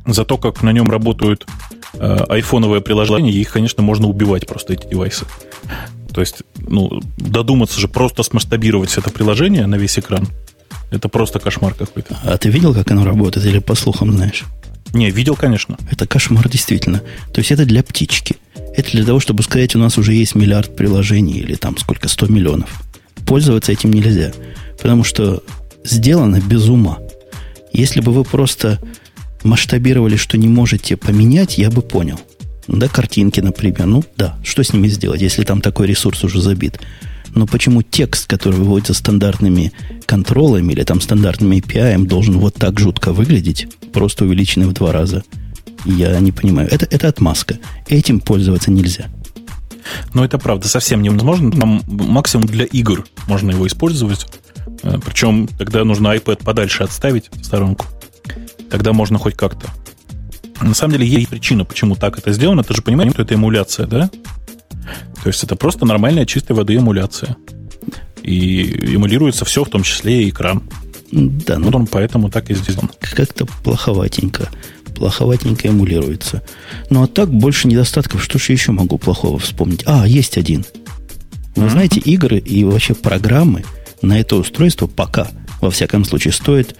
за 0.05 0.25
то, 0.25 0.37
как 0.37 0.63
на 0.63 0.71
нем 0.71 0.89
работают 0.89 1.45
э, 1.93 2.17
айфоновые 2.29 2.81
приложения, 2.81 3.31
их, 3.31 3.51
конечно, 3.51 3.83
можно 3.83 4.07
убивать 4.07 4.47
просто, 4.47 4.73
эти 4.73 4.87
девайсы. 4.87 5.25
То 6.13 6.21
есть, 6.21 6.43
ну, 6.57 7.01
додуматься 7.17 7.79
же 7.79 7.87
просто 7.87 8.23
смасштабировать 8.23 8.97
это 8.97 9.09
приложение 9.11 9.67
на 9.67 9.75
весь 9.75 9.99
экран, 9.99 10.27
это 10.91 11.07
просто 11.07 11.39
кошмар 11.39 11.73
какой-то. 11.73 12.17
А 12.23 12.37
ты 12.37 12.49
видел, 12.49 12.73
как 12.73 12.89
оно 12.91 13.05
работает, 13.05 13.45
или 13.45 13.59
по 13.59 13.75
слухам 13.75 14.11
знаешь? 14.11 14.43
Не, 14.93 15.11
видел, 15.11 15.35
конечно. 15.35 15.77
Это 15.91 16.07
кошмар, 16.07 16.49
действительно. 16.49 17.01
То 17.31 17.39
есть 17.39 17.51
это 17.51 17.65
для 17.65 17.83
птички. 17.83 18.37
Это 18.75 18.91
для 18.91 19.05
того, 19.05 19.19
чтобы 19.19 19.43
сказать, 19.43 19.75
у 19.75 19.79
нас 19.79 19.97
уже 19.97 20.13
есть 20.13 20.35
миллиард 20.35 20.75
приложений, 20.75 21.39
или 21.39 21.55
там 21.55 21.77
сколько, 21.77 22.07
100 22.07 22.27
миллионов. 22.27 22.69
Пользоваться 23.29 23.71
этим 23.71 23.93
нельзя. 23.93 24.33
Потому 24.81 25.03
что 25.03 25.43
сделано 25.83 26.41
без 26.41 26.67
ума. 26.67 26.97
Если 27.71 28.01
бы 28.01 28.11
вы 28.11 28.23
просто 28.23 28.79
масштабировали, 29.43 30.15
что 30.15 30.35
не 30.39 30.47
можете 30.47 30.97
поменять, 30.97 31.59
я 31.59 31.69
бы 31.69 31.83
понял. 31.83 32.19
Да, 32.67 32.87
картинки, 32.87 33.39
например. 33.39 33.85
Ну, 33.85 34.03
да, 34.17 34.35
что 34.43 34.63
с 34.63 34.73
ними 34.73 34.87
сделать, 34.87 35.21
если 35.21 35.43
там 35.43 35.61
такой 35.61 35.85
ресурс 35.85 36.23
уже 36.23 36.41
забит? 36.41 36.79
Но 37.35 37.45
почему 37.45 37.83
текст, 37.83 38.25
который 38.25 38.55
выводится 38.55 38.95
стандартными 38.95 39.73
контролами 40.07 40.73
или 40.73 40.81
там 40.81 40.99
стандартными 40.99 41.57
API, 41.57 42.03
должен 42.07 42.39
вот 42.39 42.55
так 42.55 42.79
жутко 42.79 43.13
выглядеть, 43.13 43.67
просто 43.93 44.25
увеличенный 44.25 44.65
в 44.65 44.73
два 44.73 44.91
раза? 44.91 45.23
Я 45.85 46.19
не 46.19 46.31
понимаю. 46.31 46.67
Это, 46.71 46.87
это 46.89 47.07
отмазка. 47.07 47.59
Этим 47.87 48.21
пользоваться 48.21 48.71
нельзя. 48.71 49.05
Но 50.13 50.25
это 50.25 50.37
правда 50.37 50.67
совсем 50.67 51.01
невозможно. 51.01 51.51
Там 51.51 51.81
максимум 51.87 52.45
для 52.47 52.65
игр 52.65 53.05
можно 53.27 53.51
его 53.51 53.67
использовать. 53.67 54.25
Э, 54.83 54.97
Причем 55.03 55.47
тогда 55.47 55.83
нужно 55.83 56.15
iPad 56.15 56.43
подальше 56.43 56.83
отставить 56.83 57.29
в 57.31 57.43
сторонку. 57.43 57.85
Тогда 58.69 58.93
можно 58.93 59.17
хоть 59.17 59.35
как-то. 59.35 59.67
На 60.61 60.73
самом 60.73 60.93
деле 60.93 61.07
есть 61.07 61.29
причина, 61.29 61.65
почему 61.65 61.95
так 61.95 62.17
это 62.17 62.33
сделано. 62.33 62.63
Ты 62.63 62.73
же 62.73 62.81
понимаешь, 62.81 63.13
что 63.13 63.21
это 63.21 63.35
эмуляция, 63.35 63.87
да? 63.87 64.09
То 65.23 65.27
есть 65.27 65.43
это 65.43 65.55
просто 65.55 65.85
нормальная 65.85 66.25
чистой 66.25 66.53
воды 66.53 66.75
эмуляция. 66.75 67.37
И 68.21 68.93
эмулируется 68.95 69.45
все, 69.45 69.63
в 69.63 69.69
том 69.69 69.83
числе 69.83 70.23
и 70.23 70.29
экран. 70.29 70.63
Да, 71.11 71.57
вот 71.57 71.71
ну, 71.71 71.79
он 71.79 71.87
поэтому 71.87 72.29
так 72.29 72.49
и 72.49 72.53
сделан. 72.53 72.89
Как-то 72.99 73.45
плоховатенько. 73.63 74.49
Плоховатенько 74.95 75.67
эмулируется. 75.67 76.43
Ну, 76.89 77.03
а 77.03 77.07
так 77.07 77.29
больше 77.29 77.67
недостатков. 77.67 78.23
Что 78.23 78.39
же 78.39 78.53
еще 78.53 78.71
могу 78.71 78.97
плохого 78.97 79.39
вспомнить? 79.39 79.83
А, 79.85 80.07
есть 80.07 80.37
один. 80.37 80.65
Вы 81.55 81.65
mm-hmm. 81.65 81.69
знаете, 81.69 81.99
игры 81.99 82.37
и 82.37 82.63
вообще 82.63 82.93
программы 82.93 83.63
на 84.01 84.19
это 84.19 84.35
устройство 84.35 84.87
пока, 84.87 85.27
во 85.61 85.71
всяком 85.71 86.05
случае, 86.05 86.33
стоят 86.33 86.75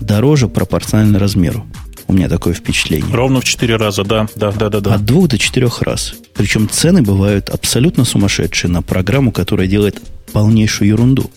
дороже 0.00 0.48
пропорционально 0.48 1.18
размеру. 1.18 1.66
У 2.08 2.12
меня 2.12 2.28
такое 2.28 2.54
впечатление. 2.54 3.12
Ровно 3.12 3.40
в 3.40 3.44
4 3.44 3.76
раза, 3.76 4.04
да, 4.04 4.28
да, 4.36 4.52
да, 4.52 4.68
да, 4.68 4.80
да. 4.80 4.94
От 4.94 5.04
двух 5.04 5.28
до 5.28 5.38
четырех 5.38 5.82
раз. 5.82 6.14
Причем 6.34 6.68
цены 6.68 7.02
бывают 7.02 7.48
абсолютно 7.50 8.04
сумасшедшие 8.04 8.70
на 8.70 8.80
программу, 8.80 9.32
которая 9.32 9.66
делает 9.66 10.00
полнейшую 10.32 10.88
ерунду. 10.88 11.30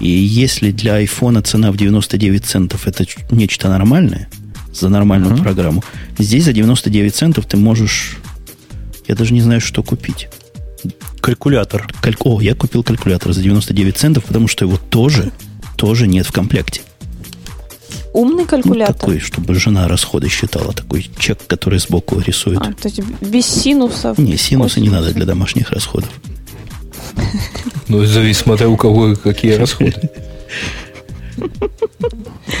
И 0.00 0.08
если 0.08 0.72
для 0.72 0.94
айфона 0.94 1.42
цена 1.42 1.70
в 1.70 1.76
99 1.76 2.44
центов 2.44 2.88
это 2.88 3.04
нечто 3.30 3.68
нормальное, 3.68 4.28
за 4.80 4.88
нормальную 4.88 5.36
uh-huh. 5.36 5.42
программу, 5.42 5.84
здесь 6.18 6.44
за 6.44 6.52
99 6.52 7.14
центов 7.14 7.46
ты 7.46 7.56
можешь, 7.56 8.18
я 9.06 9.14
даже 9.14 9.34
не 9.34 9.40
знаю, 9.40 9.60
что 9.60 9.82
купить. 9.82 10.28
Калькулятор. 11.20 11.92
Каль... 12.00 12.16
О, 12.20 12.40
я 12.40 12.54
купил 12.54 12.82
калькулятор 12.82 13.32
за 13.32 13.42
99 13.42 13.96
центов, 13.96 14.24
потому 14.24 14.48
что 14.48 14.64
его 14.64 14.76
тоже, 14.76 15.32
тоже 15.76 16.06
нет 16.06 16.26
в 16.26 16.32
комплекте. 16.32 16.82
Умный 18.12 18.44
калькулятор? 18.44 18.94
Ну, 18.94 18.98
такой, 18.98 19.20
чтобы 19.20 19.54
жена 19.54 19.86
расходы 19.86 20.28
считала. 20.28 20.72
Такой 20.72 21.08
чек, 21.18 21.38
который 21.46 21.78
сбоку 21.78 22.18
рисует. 22.18 22.60
А, 22.60 22.72
то 22.72 22.88
есть 22.88 23.00
без 23.20 23.46
синусов? 23.46 24.18
Не, 24.18 24.36
синусы 24.36 24.80
не 24.80 24.88
надо 24.88 25.12
для 25.12 25.26
домашних 25.26 25.70
расходов. 25.70 26.10
Ну, 27.88 28.04
зависит, 28.04 28.42
смотря 28.42 28.68
у 28.68 28.76
кого 28.76 29.14
какие 29.14 29.52
расходы. 29.52 29.94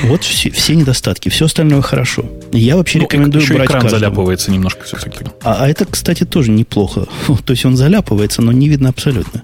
Вот 0.04 0.24
все, 0.24 0.50
все 0.50 0.74
недостатки. 0.74 1.28
Все 1.28 1.46
остальное 1.46 1.82
хорошо. 1.82 2.24
Я 2.52 2.76
вообще 2.76 2.98
ну, 2.98 3.04
рекомендую 3.04 3.42
еще 3.42 3.54
брать 3.54 3.68
экран 3.68 3.82
каждому. 3.82 4.00
заляпывается 4.00 4.50
немножко 4.50 4.84
все-таки. 4.84 5.24
А, 5.42 5.64
а 5.64 5.68
это, 5.68 5.84
кстати, 5.84 6.24
тоже 6.24 6.50
неплохо. 6.50 7.06
То 7.44 7.52
есть 7.52 7.64
он 7.64 7.76
заляпывается, 7.76 8.42
но 8.42 8.52
не 8.52 8.68
видно 8.68 8.88
абсолютно. 8.88 9.42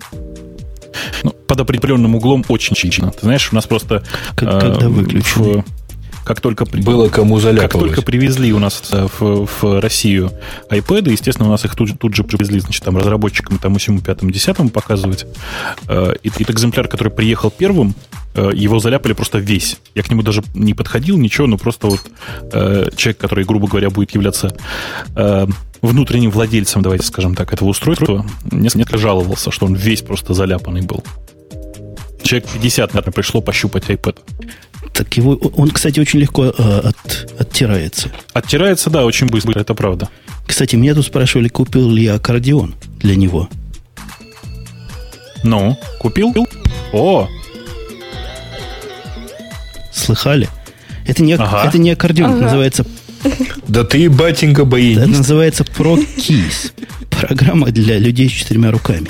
Ну, 1.22 1.31
под 1.31 1.61
определенным 1.61 2.14
углом 2.14 2.44
очень 2.49 2.75
чично. 2.75 3.11
Ты 3.11 3.20
знаешь, 3.22 3.53
у 3.53 3.55
нас 3.55 3.66
просто... 3.66 4.03
Как, 4.35 4.49
э, 4.49 4.61
когда 4.61 4.88
выключили 4.88 5.64
как 6.27 6.40
только, 6.40 6.64
Было 6.64 7.09
кому 7.09 7.38
заляпывать. 7.38 7.70
как 7.70 7.81
только 7.81 8.03
привезли 8.03 8.53
у 8.53 8.59
нас 8.59 8.83
э, 8.90 9.07
в, 9.20 9.46
в 9.46 9.81
Россию 9.81 10.33
iPad, 10.68 11.09
естественно, 11.09 11.46
у 11.49 11.53
нас 11.53 11.64
их 11.64 11.77
тут, 11.77 11.96
тут 12.01 12.16
же 12.16 12.25
привезли, 12.25 12.59
значит, 12.59 12.83
там 12.83 12.96
разработчикам 12.96 13.59
тому 13.59 13.79
всему 13.79 14.01
пятому, 14.01 14.33
десятому 14.33 14.70
показывать. 14.70 15.25
Э, 15.87 16.14
и 16.25 16.29
этот 16.29 16.51
экземпляр, 16.51 16.88
который 16.88 17.12
приехал 17.12 17.53
первым, 17.53 17.94
его 18.37 18.79
заляпали 18.79 19.12
просто 19.12 19.38
весь. 19.38 19.79
Я 19.94 20.03
к 20.03 20.11
нему 20.11 20.22
даже 20.22 20.42
не 20.55 20.75
подходил, 20.75 21.16
ничего, 21.16 21.46
но 21.46 21.59
просто 21.59 21.87
вот 21.87 22.01
человек, 22.96 23.18
который, 23.18 23.44
грубо 23.44 23.66
говоря, 23.68 23.90
будет 23.90 24.12
являться 24.12 24.55
внутренним 25.83 26.31
владельцем, 26.31 26.83
давайте 26.83 27.07
скажем 27.07 27.35
так, 27.35 27.53
этого 27.53 27.68
устройства, 27.68 28.27
несколько 28.51 28.99
жаловался, 28.99 29.51
что 29.51 29.66
он 29.66 29.75
весь 29.75 30.03
просто 30.03 30.35
заляпанный 30.35 30.83
был. 30.83 31.03
Человек 32.22 32.49
50, 32.51 32.94
наверное, 32.94 33.12
пришло 33.12 33.40
пощупать 33.40 33.85
iPad. 33.85 34.18
Так 34.92 35.14
его, 35.16 35.35
он, 35.35 35.70
кстати, 35.70 36.01
очень 36.01 36.20
легко 36.20 36.46
э, 36.46 36.51
от, 36.57 37.35
оттирается. 37.38 38.11
Оттирается, 38.33 38.90
да, 38.90 39.05
очень 39.05 39.27
быстро, 39.27 39.61
это 39.61 39.75
правда. 39.75 40.09
Кстати, 40.46 40.75
меня 40.75 40.94
тут 40.94 41.07
спрашивали, 41.07 41.49
купил 41.49 41.90
ли 41.90 42.05
я 42.05 42.14
аккордеон 42.14 42.75
для 42.99 43.14
него. 43.14 43.49
Ну, 45.44 45.79
купил? 46.01 46.35
О! 46.92 47.29
Слыхали? 50.07 50.49
Это 51.05 51.25
не, 51.25 51.33
ага. 51.33 51.64
это 51.66 51.79
не 51.79 51.90
аккордеон, 51.90 52.31
ага. 52.31 52.37
это 52.37 52.45
называется... 52.45 52.87
Да 53.66 53.83
ты, 53.83 54.09
батенька, 54.09 54.64
боишься. 54.64 55.03
Это 55.03 55.11
называется 55.11 55.64
Pro 55.64 55.99
Keys. 56.16 56.72
Программа 57.11 57.72
для 57.72 57.99
людей 57.99 58.28
с 58.28 58.33
четырьмя 58.33 58.70
руками. 58.70 59.09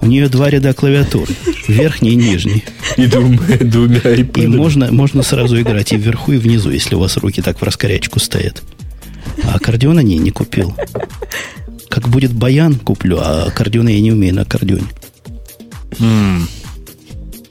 У 0.00 0.06
нее 0.06 0.28
два 0.28 0.50
ряда 0.50 0.74
клавиатуры. 0.74 1.32
Верхний 1.68 2.10
и 2.10 2.16
нижний. 2.16 2.64
И 2.96 3.06
двумя, 3.06 3.38
двумя 3.60 4.14
И 4.14 4.46
можно, 4.48 4.90
можно 4.90 5.22
сразу 5.22 5.60
играть 5.60 5.92
и 5.92 5.96
вверху, 5.96 6.32
и 6.32 6.38
внизу, 6.38 6.70
если 6.70 6.96
у 6.96 6.98
вас 6.98 7.16
руки 7.18 7.40
так 7.40 7.60
в 7.60 7.62
раскорячку 7.62 8.18
стоят. 8.18 8.64
А 9.44 9.54
аккордеона 9.54 10.00
не, 10.00 10.18
не 10.18 10.32
купил. 10.32 10.74
Как 11.88 12.08
будет 12.08 12.32
баян, 12.32 12.74
куплю, 12.74 13.18
а 13.20 13.44
аккордеона 13.44 13.90
я 13.90 14.00
не 14.00 14.10
умею 14.10 14.34
на 14.34 14.42
аккордеоне. 14.42 14.88
Mm. 16.00 16.42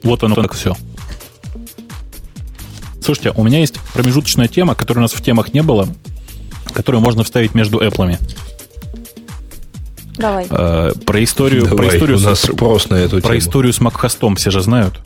Вот 0.04 0.24
оно 0.24 0.36
как 0.36 0.54
все. 0.54 0.76
Слушайте, 3.14 3.34
у 3.38 3.44
меня 3.44 3.60
есть 3.60 3.78
промежуточная 3.94 4.48
тема, 4.48 4.74
которой 4.74 5.00
у 5.00 5.02
нас 5.02 5.12
в 5.12 5.22
темах 5.22 5.54
не 5.54 5.62
было. 5.62 5.86
которую 6.74 7.02
можно 7.02 7.26
вставить 7.26 7.54
между 7.54 7.80
Apple. 7.80 8.18
Давай. 10.16 10.48
Э, 10.50 10.94
про 11.06 11.22
историю, 11.22 11.64
Давай, 11.66 11.88
про 11.90 11.96
историю, 11.98 12.18
у 12.18 12.22
нас 12.22 12.40
с, 12.40 12.44
спрос 12.54 12.90
на 12.90 12.96
эту 12.96 13.18
про 13.20 13.30
тему. 13.34 13.38
историю 13.40 13.74
с 13.74 13.82
Макхостом 13.82 14.38
все 14.38 14.52
же 14.52 14.62
знают. 14.62 15.02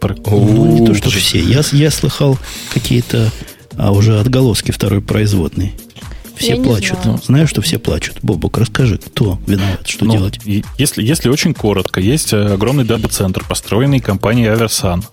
Про- 0.00 0.14
Ну, 0.26 0.66
не 0.80 0.86
то, 0.86 0.92
что 0.94 1.08
все. 1.08 1.40
Я, 1.40 1.62
я 1.72 1.90
слыхал 1.90 2.38
какие-то 2.74 3.30
а 3.78 3.90
уже 3.92 4.20
отголоски 4.20 4.70
второй 4.70 5.00
производной. 5.00 5.72
Все 6.36 6.52
Я 6.52 6.56
не 6.56 6.64
плачут. 6.64 6.98
знаю. 7.02 7.18
Знаю, 7.24 7.46
что 7.46 7.60
все 7.62 7.78
плачут. 7.78 8.18
Бобок, 8.22 8.58
расскажи, 8.58 8.98
кто 8.98 9.38
виноват, 9.46 9.86
что 9.86 10.04
Ну, 10.04 10.12
делать? 10.12 10.40
Если, 10.78 11.02
если 11.02 11.28
очень 11.28 11.54
коротко, 11.54 12.00
есть 12.00 12.32
э, 12.32 12.54
огромный 12.54 12.84
дата-центр, 12.84 13.44
построенный 13.48 14.00
компанией 14.00 14.48
Aversan. 14.48 15.04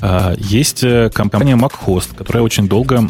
А, 0.00 0.34
Есть 0.38 0.84
э, 0.84 1.10
компания 1.12 1.56
MacHost, 1.56 2.14
которая 2.16 2.42
очень 2.42 2.68
долго 2.68 3.08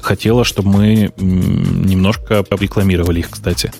хотела, 0.00 0.44
чтобы 0.44 0.68
мы 0.70 1.12
немножко 1.16 2.44
рекламировали 2.50 3.20
их, 3.20 3.30
кстати. 3.30 3.72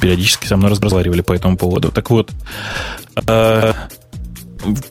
Периодически 0.00 0.46
со 0.46 0.56
мной 0.56 0.70
разговаривали 0.70 1.20
по 1.20 1.32
этому 1.32 1.56
поводу. 1.56 1.92
Так 1.92 2.10
вот, 2.10 2.30
э, 3.28 3.72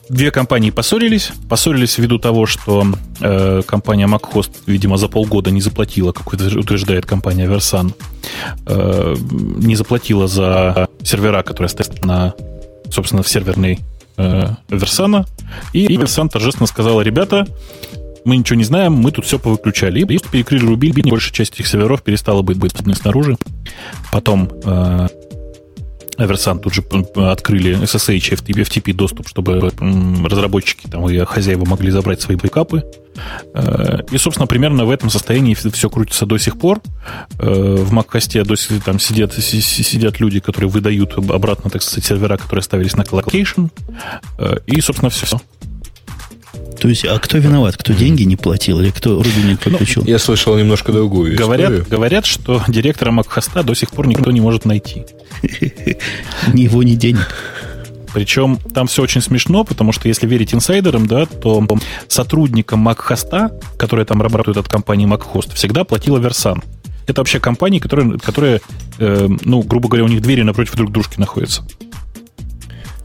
две 0.08 0.30
компании 0.30 0.70
поссорились. 0.70 1.32
Поссорились 1.48 1.98
ввиду 1.98 2.18
того, 2.18 2.46
что 2.46 2.86
э, 3.20 3.62
компания 3.66 4.06
MacHost, 4.06 4.50
видимо, 4.66 4.96
за 4.96 5.08
полгода 5.08 5.50
не 5.50 5.60
заплатила, 5.60 6.12
как 6.12 6.32
утверждает 6.32 7.06
компания 7.06 7.46
Versan, 7.46 7.92
э, 8.66 9.14
не 9.58 9.76
заплатила 9.76 10.28
за 10.28 10.88
сервера, 11.02 11.42
которые 11.42 11.68
стоят 11.68 12.04
на, 12.04 12.34
собственно, 12.90 13.22
в 13.22 13.28
серверной 13.28 13.80
э, 14.16 14.48
Версана. 14.68 15.26
Оверсан 15.72 16.28
торжественно 16.28 16.66
сказала, 16.66 17.00
ребята, 17.02 17.46
мы 18.24 18.36
ничего 18.36 18.56
не 18.56 18.64
знаем, 18.64 18.92
мы 18.92 19.10
тут 19.10 19.24
все 19.24 19.38
повыключали. 19.38 20.00
И 20.00 20.04
перекрыли 20.04 20.64
рубильник, 20.64 21.08
большая 21.08 21.32
часть 21.32 21.54
этих 21.54 21.66
серверов 21.66 22.02
перестала 22.02 22.42
быть 22.42 22.58
доступной 22.58 22.94
снаружи. 22.94 23.36
Потом 24.12 24.50
э, 24.64 25.08
Оверсан 26.24 26.58
тут 26.60 26.74
же 26.74 26.82
открыли 27.16 27.76
SSH 27.82 28.42
и 28.46 28.52
FTP, 28.52 28.92
доступ, 28.92 29.28
чтобы 29.28 29.70
разработчики 30.28 30.86
там, 30.86 31.08
и 31.08 31.18
хозяева 31.24 31.64
могли 31.64 31.90
забрать 31.90 32.20
свои 32.20 32.36
бэкапы. 32.36 32.82
Э, 33.54 33.98
И, 34.10 34.18
собственно, 34.18 34.46
примерно 34.46 34.84
в 34.84 34.90
этом 34.90 35.10
состоянии 35.10 35.54
все 35.54 35.90
крутится 35.90 36.24
до 36.26 36.38
сих 36.38 36.58
пор. 36.58 36.80
Э, 37.38 37.76
В 37.82 37.92
Макхост 37.92 38.44
до 38.44 38.56
сих- 38.56 38.82
там 38.84 38.98
сидят, 38.98 39.34
си- 39.34 39.60
си- 39.60 39.82
сидят 39.82 40.20
люди, 40.20 40.40
которые 40.40 40.70
выдают 40.70 41.16
об- 41.18 41.32
обратно, 41.32 41.70
так 41.70 41.82
сказать, 41.82 42.04
сервера, 42.04 42.36
которые 42.36 42.62
ставились 42.62 42.96
на 42.96 43.04
colocation. 43.04 43.66
Э, 44.38 44.56
И, 44.66 44.80
собственно, 44.80 45.10
все. 45.10 45.38
То 46.82 46.88
есть, 46.88 47.04
а 47.04 47.16
кто 47.20 47.38
виноват? 47.38 47.76
Кто 47.76 47.92
деньги 47.92 48.24
не 48.24 48.34
платил 48.34 48.80
или 48.80 48.90
кто 48.90 49.22
рубильник 49.22 49.64
выключил? 49.64 50.02
Я 50.04 50.18
слышал 50.18 50.58
немножко 50.58 50.90
другую 50.90 51.36
Говорят, 51.36 51.70
историю. 51.70 51.86
говорят, 51.88 52.26
что 52.26 52.60
директора 52.66 53.12
MacHost 53.12 53.62
до 53.62 53.72
сих 53.74 53.92
пор 53.92 54.08
никто 54.08 54.32
не 54.32 54.40
может 54.40 54.64
найти. 54.64 55.04
Ни 56.52 56.62
его, 56.62 56.82
ни 56.82 56.94
денег. 56.96 57.32
Причем 58.12 58.58
там 58.74 58.88
все 58.88 59.02
очень 59.02 59.20
смешно, 59.20 59.62
потому 59.62 59.92
что 59.92 60.08
если 60.08 60.26
верить 60.26 60.54
инсайдерам, 60.54 61.06
да, 61.06 61.26
то 61.26 61.64
сотрудникам 62.08 62.88
MacHost, 62.88 63.62
которые 63.78 64.04
там 64.04 64.20
работают 64.20 64.56
от 64.56 64.68
компании 64.68 65.06
MacHost, 65.06 65.54
всегда 65.54 65.84
платила 65.84 66.18
Versan. 66.18 66.64
Это 67.06 67.20
вообще 67.20 67.38
компании, 67.38 67.78
которые, 67.78 68.18
которые 68.18 68.60
э, 68.98 69.28
ну, 69.44 69.62
грубо 69.62 69.88
говоря, 69.88 70.04
у 70.04 70.08
них 70.08 70.20
двери 70.20 70.42
напротив 70.42 70.74
друг 70.74 70.90
дружки 70.90 71.20
находятся. 71.20 71.62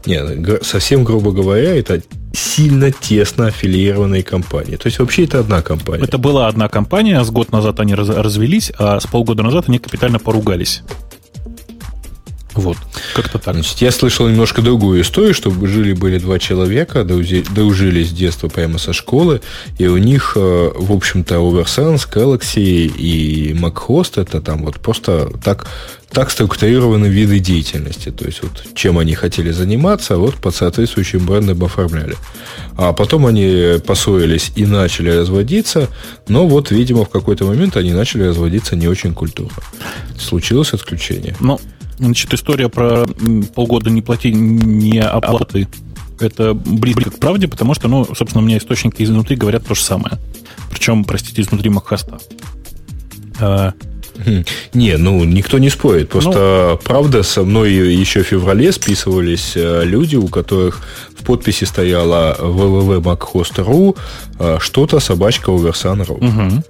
Нет, 0.04 0.64
совсем 0.66 1.04
грубо 1.04 1.30
говоря, 1.30 1.76
это 1.76 2.02
сильно 2.32 2.90
тесно 2.90 3.46
аффилированные 3.46 4.22
компании. 4.22 4.76
То 4.76 4.86
есть 4.86 4.98
вообще 4.98 5.24
это 5.24 5.40
одна 5.40 5.62
компания. 5.62 6.04
Это 6.04 6.18
была 6.18 6.48
одна 6.48 6.68
компания, 6.68 7.22
с 7.22 7.30
год 7.30 7.52
назад 7.52 7.80
они 7.80 7.94
раз- 7.94 8.08
развелись, 8.08 8.72
а 8.78 9.00
с 9.00 9.06
полгода 9.06 9.42
назад 9.42 9.64
они 9.68 9.78
капитально 9.78 10.18
поругались. 10.18 10.82
Вот, 12.58 12.76
как-то 13.14 13.38
так. 13.38 13.54
Значит, 13.54 13.78
я 13.78 13.92
слышал 13.92 14.26
немножко 14.26 14.62
другую 14.62 15.02
историю, 15.02 15.32
что 15.32 15.52
жили 15.64 15.92
были 15.92 16.18
два 16.18 16.40
человека, 16.40 17.04
дружили 17.04 18.02
с 18.02 18.10
детства 18.10 18.48
прямо 18.48 18.78
со 18.78 18.92
школы, 18.92 19.42
и 19.78 19.86
у 19.86 19.96
них, 19.96 20.32
э, 20.34 20.70
в 20.74 20.90
общем-то, 20.90 21.36
Oversense, 21.36 22.12
Galaxy 22.12 22.88
и 22.88 23.52
MacHost 23.52 24.20
это 24.20 24.40
там 24.40 24.64
вот 24.64 24.80
просто 24.80 25.30
так, 25.44 25.68
так 26.10 26.32
структурированы 26.32 27.06
виды 27.06 27.38
деятельности. 27.38 28.10
То 28.10 28.24
есть, 28.24 28.42
вот 28.42 28.50
чем 28.74 28.98
они 28.98 29.14
хотели 29.14 29.52
заниматься, 29.52 30.16
вот 30.16 30.34
под 30.34 30.52
соответствующим 30.52 31.26
брендом 31.26 31.62
оформляли. 31.62 32.16
А 32.76 32.92
потом 32.92 33.24
они 33.26 33.78
поссорились 33.86 34.50
и 34.56 34.66
начали 34.66 35.10
разводиться, 35.10 35.86
но 36.26 36.48
вот, 36.48 36.72
видимо, 36.72 37.04
в 37.04 37.08
какой-то 37.08 37.44
момент 37.44 37.76
они 37.76 37.92
начали 37.92 38.24
разводиться 38.24 38.74
не 38.74 38.88
очень 38.88 39.14
культурно. 39.14 39.62
Случилось 40.18 40.72
отключение. 40.72 41.36
Ну, 41.38 41.60
значит, 41.98 42.32
история 42.34 42.68
про 42.68 43.06
полгода 43.54 43.90
не 43.90 44.02
плати, 44.02 44.32
не 44.32 45.00
оплаты. 45.00 45.68
Это 46.20 46.54
близко 46.54 47.10
к 47.10 47.18
правде, 47.18 47.46
потому 47.46 47.74
что, 47.74 47.86
ну, 47.88 48.04
собственно, 48.14 48.42
у 48.42 48.46
меня 48.46 48.58
источники 48.58 49.02
изнутри 49.02 49.36
говорят 49.36 49.66
то 49.66 49.74
же 49.74 49.82
самое. 49.82 50.18
Причем, 50.70 51.04
простите, 51.04 51.42
изнутри 51.42 51.70
Макхаста. 51.70 52.18
А, 53.40 53.72
Хм. 54.24 54.44
Не, 54.74 54.96
ну 54.96 55.22
никто 55.24 55.58
не 55.58 55.70
спорит. 55.70 56.08
Просто 56.08 56.70
Ну. 56.72 56.78
правда, 56.84 57.22
со 57.22 57.44
мной 57.44 57.72
еще 57.72 58.22
в 58.22 58.26
феврале 58.26 58.72
списывались 58.72 59.52
э, 59.54 59.82
люди, 59.84 60.16
у 60.16 60.26
которых 60.26 60.80
в 61.16 61.24
подписи 61.24 61.64
стояло 61.64 62.36
www.machost.ru 62.40 63.96
э, 64.40 64.58
что-то 64.60 64.98
собачка 64.98 65.52
Oversun.ru. 65.52 66.14
угу. 66.14 66.64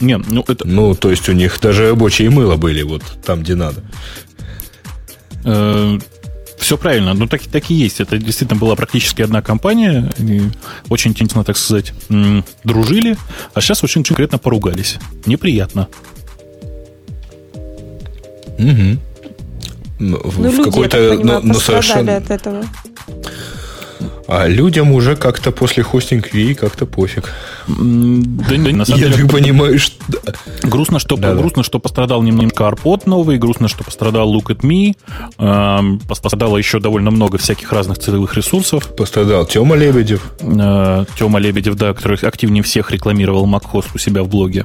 Не, 0.00 0.16
ну 0.18 0.44
это 0.48 0.66
Ну, 0.66 0.94
то 0.94 1.10
есть 1.10 1.28
у 1.28 1.32
них 1.32 1.60
даже 1.60 1.90
рабочие 1.90 2.30
мыло 2.30 2.56
были 2.56 2.82
вот 2.82 3.02
там, 3.24 3.42
где 3.42 3.54
надо. 3.54 3.82
все 6.58 6.76
правильно, 6.76 7.14
ну 7.14 7.26
так, 7.26 7.42
так 7.42 7.70
и 7.70 7.74
есть. 7.74 8.00
Это 8.00 8.18
действительно 8.18 8.58
была 8.60 8.76
практически 8.76 9.22
одна 9.22 9.42
компания. 9.42 10.10
и 10.18 10.42
очень 10.88 11.10
интересно, 11.12 11.44
так 11.44 11.56
сказать, 11.56 11.92
дружили, 12.64 13.16
а 13.54 13.60
сейчас 13.60 13.82
очень 13.84 14.04
конкретно 14.04 14.38
поругались. 14.38 14.98
Неприятно. 15.26 15.88
Мгм. 18.58 19.00
Ну, 19.98 20.18
в- 20.18 20.38
Ну, 20.38 20.44
люди, 20.44 20.56
я 20.58 20.64
какой-то, 20.64 20.96
так 21.10 21.18
понимаю, 21.18 21.40
ну, 21.42 21.48
ну, 21.48 21.54
пострадали 21.54 21.82
совершенно. 21.82 22.16
от 22.16 22.30
этого. 22.30 22.64
А 24.32 24.46
людям 24.46 24.92
уже 24.92 25.16
как-то 25.16 25.50
после 25.50 25.82
хостинг 25.82 26.32
Ви 26.32 26.54
как-то 26.54 26.86
пофиг. 26.86 27.32
Да, 27.66 27.74
не, 28.56 28.72
на 28.72 28.84
самом 28.84 29.00
Я 29.00 29.08
деле, 29.08 29.22
так 29.22 29.32
понимаю, 29.32 29.78
что... 29.80 29.96
Грустно, 30.62 31.00
что, 31.00 31.16
Да-да. 31.16 31.34
грустно, 31.40 31.64
что 31.64 31.80
пострадал 31.80 32.22
немножко 32.22 32.68
Арпод 32.68 33.06
новый, 33.06 33.38
грустно, 33.38 33.66
что 33.66 33.82
пострадал 33.82 34.32
Look 34.32 34.46
at 34.54 34.60
Me, 34.60 34.94
пос- 35.36 36.06
пострадало 36.06 36.58
еще 36.58 36.78
довольно 36.78 37.10
много 37.10 37.38
всяких 37.38 37.72
разных 37.72 37.98
целевых 37.98 38.36
ресурсов. 38.36 38.94
Пострадал 38.96 39.46
Тема 39.46 39.74
Лебедев. 39.74 40.22
Э, 40.40 41.04
Тема 41.18 41.40
Лебедев, 41.40 41.74
да, 41.74 41.92
который 41.92 42.16
активнее 42.18 42.62
всех 42.62 42.92
рекламировал 42.92 43.46
MacHost 43.46 43.86
у 43.94 43.98
себя 43.98 44.22
в 44.22 44.28
блоге. 44.28 44.64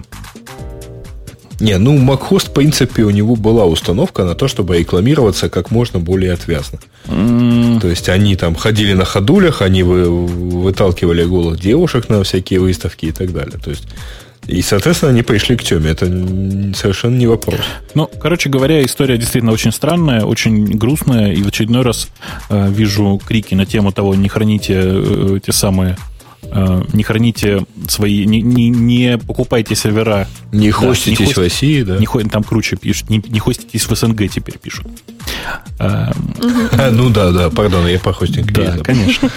Не, 1.65 1.79
ну, 1.79 1.97
MacHost, 1.97 2.49
в 2.49 2.53
принципе, 2.53 3.01
у 3.03 3.09
него 3.09 3.35
была 3.35 3.65
установка 3.65 4.23
на 4.23 4.35
то, 4.35 4.47
чтобы 4.47 4.77
рекламироваться 4.77 5.49
как 5.49 5.71
можно 5.71 5.99
более 5.99 6.33
отвязно. 6.33 6.77
М, 7.07 7.79
То 7.81 7.87
есть 7.87 8.07
они 8.07 8.35
там 8.35 8.53
ходили 8.53 8.93
на 8.93 9.03
ходулях, 9.03 9.63
они 9.63 9.81
вы, 9.81 10.07
выталкивали 10.07 11.23
голых 11.23 11.59
девушек 11.59 12.07
на 12.07 12.23
всякие 12.23 12.59
выставки 12.59 13.07
и 13.07 13.11
так 13.11 13.33
далее. 13.33 13.57
То 13.63 13.71
есть, 13.71 13.87
и, 14.45 14.61
соответственно, 14.61 15.11
они 15.11 15.23
пришли 15.23 15.55
к 15.57 15.63
теме. 15.63 15.89
Это 15.89 16.05
совершенно 16.75 17.17
не 17.17 17.25
вопрос. 17.25 17.61
Ну, 17.95 18.07
короче 18.21 18.47
говоря, 18.49 18.85
история 18.85 19.17
действительно 19.17 19.51
очень 19.51 19.71
странная, 19.71 20.23
очень 20.23 20.65
грустная, 20.65 21.33
и 21.33 21.41
в 21.41 21.47
очередной 21.47 21.81
раз 21.81 22.09
э, 22.49 22.69
вижу 22.69 23.19
крики 23.27 23.55
на 23.55 23.65
тему 23.65 23.91
того, 23.91 24.13
не 24.13 24.29
храните 24.29 24.75
э, 24.77 25.39
те 25.43 25.51
самые 25.51 25.93
э, 25.93 26.14
не 26.93 27.03
храните 27.03 27.65
свои, 27.87 28.25
не, 28.25 28.41
не, 28.41 28.69
не 28.69 29.17
покупайте 29.17 29.75
сервера. 29.75 30.27
Не 30.51 30.67
Да, 30.69 30.73
хоститесь 30.77 31.19
не 31.19 31.25
хост- 31.25 31.35
в 31.35 31.39
России, 31.39 31.81
да? 31.83 31.97
Не, 31.97 32.05
хо- 32.05 32.21
там 32.21 32.43
круче 32.43 32.75
пишут, 32.77 33.09
не, 33.09 33.21
не 33.27 33.39
хоститесь 33.39 33.87
в 33.87 33.95
СНГ 33.95 34.29
теперь 34.29 34.57
пишут. 34.59 34.87
Э, 35.79 36.11
А, 36.77 36.91
ну 36.91 37.09
да, 37.09 37.31
да, 37.31 37.49
пардон, 37.49 37.87
я 37.87 37.99
про 37.99 38.13
хостинг 38.13 38.51
Да, 38.51 38.77
конечно. 38.83 39.29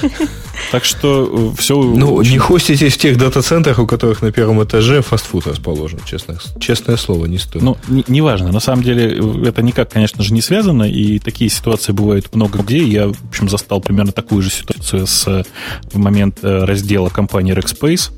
Так 0.72 0.84
что 0.84 1.54
все... 1.56 1.80
Ну, 1.80 2.20
не 2.22 2.36
хоститесь 2.38 2.94
в 2.94 2.98
тех 2.98 3.16
дата-центрах, 3.16 3.78
у 3.78 3.86
которых 3.86 4.22
на 4.22 4.30
первом 4.32 4.62
этаже 4.62 5.02
фастфуд 5.02 5.46
расположен, 5.46 6.00
честно, 6.04 6.36
честное 6.60 6.96
слово, 6.96 7.26
не 7.26 7.38
стоит. 7.38 7.62
Ну, 7.62 7.76
не- 7.88 8.04
неважно. 8.08 8.52
На 8.52 8.60
самом 8.60 8.82
деле, 8.82 9.18
э, 9.18 9.48
это 9.48 9.62
никак, 9.62 9.90
конечно 9.90 10.22
же, 10.22 10.32
не 10.34 10.42
связано, 10.42 10.82
и 10.82 11.18
такие 11.20 11.48
ситуации 11.50 11.92
бывают 11.92 12.34
много 12.34 12.58
где. 12.58 12.78
Я, 12.84 13.08
в 13.08 13.16
общем, 13.30 13.48
застал 13.48 13.80
примерно 13.80 14.12
такую 14.12 14.42
же 14.42 14.50
ситуацию 14.50 15.06
с, 15.06 15.26
э, 15.28 15.44
в 15.92 15.98
момент 15.98 16.38
э, 16.42 16.64
раздела 16.98 17.08
компании 17.08 17.54
Rackspace 17.54 18.10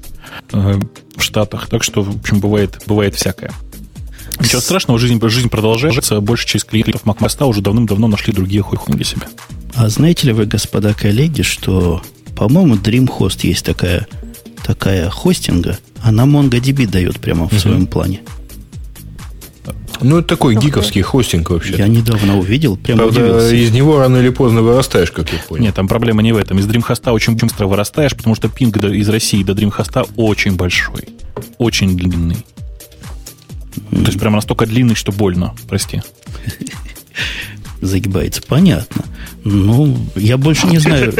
э, 0.52 0.80
в 1.16 1.22
Штатах. 1.22 1.68
Так 1.68 1.82
что, 1.82 2.02
в 2.02 2.16
общем, 2.20 2.40
бывает, 2.40 2.82
бывает 2.86 3.14
всякое. 3.14 3.52
Ничего 4.40 4.60
страшного, 4.60 4.98
жизнь, 4.98 5.20
жизнь 5.28 5.48
продолжается. 5.48 6.20
Больше 6.20 6.46
через 6.46 6.64
клиентов 6.64 7.02
MacMost 7.04 7.46
уже 7.46 7.60
давным-давно 7.60 8.08
нашли 8.08 8.32
другие 8.32 8.62
хуйхуни 8.62 8.96
для 8.96 9.04
себя. 9.04 9.26
А 9.74 9.88
знаете 9.88 10.28
ли 10.28 10.32
вы, 10.32 10.46
господа 10.46 10.94
коллеги, 10.94 11.42
что, 11.42 12.02
по-моему, 12.36 12.76
DreamHost 12.76 13.40
есть 13.42 13.64
такая, 13.64 14.06
такая 14.64 15.10
хостинга, 15.10 15.78
Она 16.02 16.24
MongoDB 16.24 16.86
дает 16.86 17.20
прямо 17.20 17.48
в 17.48 17.58
своем 17.58 17.86
плане. 17.86 18.20
Ну, 20.02 20.18
это 20.18 20.28
такой 20.28 20.54
гиковский 20.56 21.02
хостинг 21.02 21.50
вообще. 21.50 21.76
Я 21.76 21.88
недавно 21.88 22.38
увидел, 22.38 22.76
прямо 22.76 23.02
Правда, 23.02 23.20
удивился. 23.20 23.54
из 23.54 23.70
него 23.70 23.98
рано 23.98 24.16
или 24.18 24.30
поздно 24.30 24.62
вырастаешь, 24.62 25.10
как 25.10 25.30
я 25.32 25.38
понял. 25.38 25.64
Нет, 25.64 25.74
там 25.74 25.88
проблема 25.88 26.22
не 26.22 26.32
в 26.32 26.36
этом. 26.36 26.58
Из 26.58 26.66
Dreamhost 26.66 27.10
очень 27.10 27.36
быстро 27.36 27.66
вырастаешь, 27.66 28.16
потому 28.16 28.34
что 28.34 28.48
пинг 28.48 28.76
из 28.78 29.08
России 29.08 29.42
до 29.42 29.52
Dreamhost 29.52 30.08
очень 30.16 30.56
большой. 30.56 31.08
Очень 31.58 31.96
длинный. 31.96 32.44
То 33.90 34.06
есть 34.06 34.18
прямо 34.18 34.36
настолько 34.36 34.66
длинный, 34.66 34.94
что 34.94 35.12
больно. 35.12 35.54
Прости. 35.68 36.02
Загибается. 37.80 38.42
Понятно. 38.46 39.04
Ну, 39.44 39.96
я 40.16 40.36
больше 40.36 40.66
не 40.66 40.78
знаю. 40.78 41.14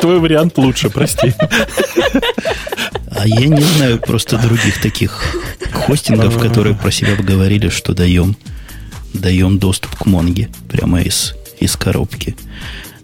Твой 0.00 0.20
вариант 0.20 0.56
лучше, 0.58 0.90
прости. 0.90 1.34
А 3.10 3.26
я 3.26 3.46
не 3.46 3.60
знаю 3.60 3.98
просто 3.98 4.38
других 4.38 4.80
таких 4.80 5.34
хостингов, 5.72 6.38
которые 6.38 6.74
про 6.76 6.90
себя 6.90 7.16
говорили, 7.16 7.68
что 7.68 7.92
даем, 7.92 8.36
даем 9.12 9.58
доступ 9.58 9.94
к 9.96 10.06
Монге 10.06 10.48
прямо 10.68 11.02
из, 11.02 11.34
из 11.58 11.76
коробки. 11.76 12.36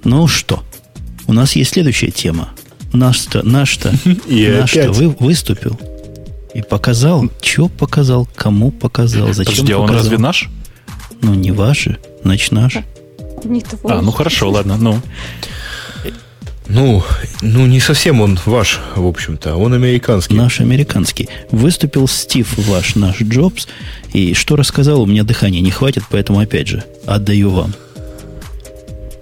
Ну 0.05 0.26
что, 0.28 0.62
у 1.26 1.32
нас 1.32 1.57
есть 1.57 1.72
следующая 1.72 2.11
тема. 2.11 2.51
Наш-то, 2.93 3.43
наш-то, 3.43 3.93
наш-то 4.28 4.93
вы, 4.93 5.09
выступил 5.18 5.78
и 6.55 6.62
показал, 6.62 7.28
что 7.43 7.68
показал, 7.68 8.26
кому 8.34 8.70
показал, 8.70 9.32
зачем 9.34 9.53
Подожди, 9.53 9.72
а 9.72 9.78
он 9.78 9.89
показал. 9.89 10.05
разве 10.05 10.18
наш? 10.18 10.49
Ну, 11.23 11.35
не 11.35 11.51
ваши, 11.51 11.99
значит 12.23 12.53
наш. 12.53 12.79
Не 13.45 13.61
твой. 13.61 13.93
А, 13.93 14.03
ну 14.03 14.11
хорошо, 14.11 14.51
ладно, 14.51 14.77
ну. 14.77 15.01
Ну, 16.69 17.05
ну, 17.43 17.67
не 17.67 17.79
совсем 17.79 18.21
он 18.21 18.39
ваш, 18.45 18.81
в 18.97 19.07
общем-то. 19.07 19.55
Он 19.55 19.73
американский. 19.73 20.35
Наш 20.35 20.61
американский. 20.61 21.29
Выступил 21.53 22.09
Стив, 22.09 22.53
ваш, 22.67 22.97
наш 22.97 23.23
Джобс. 23.23 23.69
И 24.12 24.35
что 24.35 24.57
рассказал, 24.57 25.03
у 25.03 25.07
меня 25.07 25.23
дыхания 25.23 25.61
не 25.61 25.71
хватит, 25.71 26.03
поэтому 26.11 26.41
опять 26.41 26.67
же, 26.67 26.83
отдаю 27.07 27.51
вам. 27.51 27.73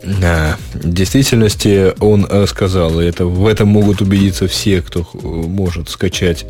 Да, 0.03 0.57
в 0.75 0.93
действительности 0.93 1.93
он 2.01 2.27
сказал, 2.47 3.01
и 3.01 3.07
это, 3.07 3.27
в 3.27 3.47
этом 3.47 3.69
могут 3.69 4.01
убедиться 4.03 4.47
все, 4.49 4.83
кто 4.83 5.07
может 5.15 5.89
скачать 5.89 6.45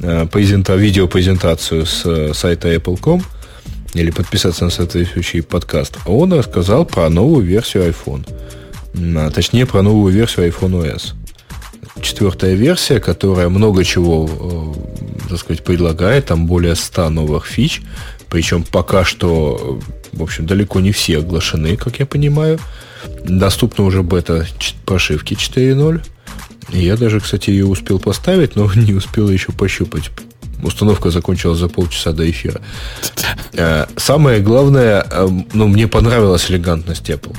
э, 0.00 0.26
презента- 0.30 0.76
видеопрезентацию 0.76 1.84
с 1.84 2.02
э, 2.06 2.32
сайта 2.32 2.72
Apple.com 2.74 3.22
или 3.96 4.10
подписаться 4.10 4.64
на 4.64 4.70
соответствующий 4.70 5.42
подкаст. 5.42 5.98
Он 6.06 6.32
рассказал 6.32 6.84
про 6.84 7.08
новую 7.08 7.44
версию 7.44 7.84
iPhone. 7.84 8.26
А 9.16 9.30
точнее, 9.30 9.66
про 9.66 9.82
новую 9.82 10.12
версию 10.12 10.48
iPhone 10.48 10.82
OS. 10.82 11.14
Четвертая 12.02 12.54
версия, 12.54 13.00
которая 13.00 13.48
много 13.48 13.84
чего, 13.84 14.28
э, 14.28 15.28
так 15.30 15.38
сказать, 15.38 15.64
предлагает, 15.64 16.26
там 16.26 16.46
более 16.46 16.74
100 16.74 17.10
новых 17.10 17.46
фич, 17.46 17.82
причем 18.28 18.64
пока 18.64 19.04
что, 19.04 19.80
в 20.12 20.22
общем, 20.22 20.46
далеко 20.46 20.80
не 20.80 20.92
все 20.92 21.18
оглашены, 21.18 21.76
как 21.76 21.98
я 21.98 22.06
понимаю. 22.06 22.58
Доступна 23.24 23.84
уже 23.84 24.02
бета 24.02 24.46
ч- 24.58 24.74
прошивки 24.84 25.34
4.0. 25.34 26.02
И 26.72 26.84
я 26.84 26.96
даже, 26.96 27.20
кстати, 27.20 27.50
ее 27.50 27.66
успел 27.66 27.98
поставить, 27.98 28.56
но 28.56 28.70
не 28.74 28.92
успел 28.92 29.28
еще 29.30 29.52
пощупать. 29.52 30.10
Установка 30.62 31.10
закончилась 31.10 31.58
за 31.58 31.68
полчаса 31.68 32.12
до 32.12 32.28
эфира. 32.28 32.60
Э, 33.52 33.86
Самое 33.96 34.40
главное, 34.40 35.06
э, 35.10 35.28
ну, 35.52 35.68
мне 35.68 35.86
понравилась 35.88 36.50
элегантность 36.50 37.10
Apple. 37.10 37.36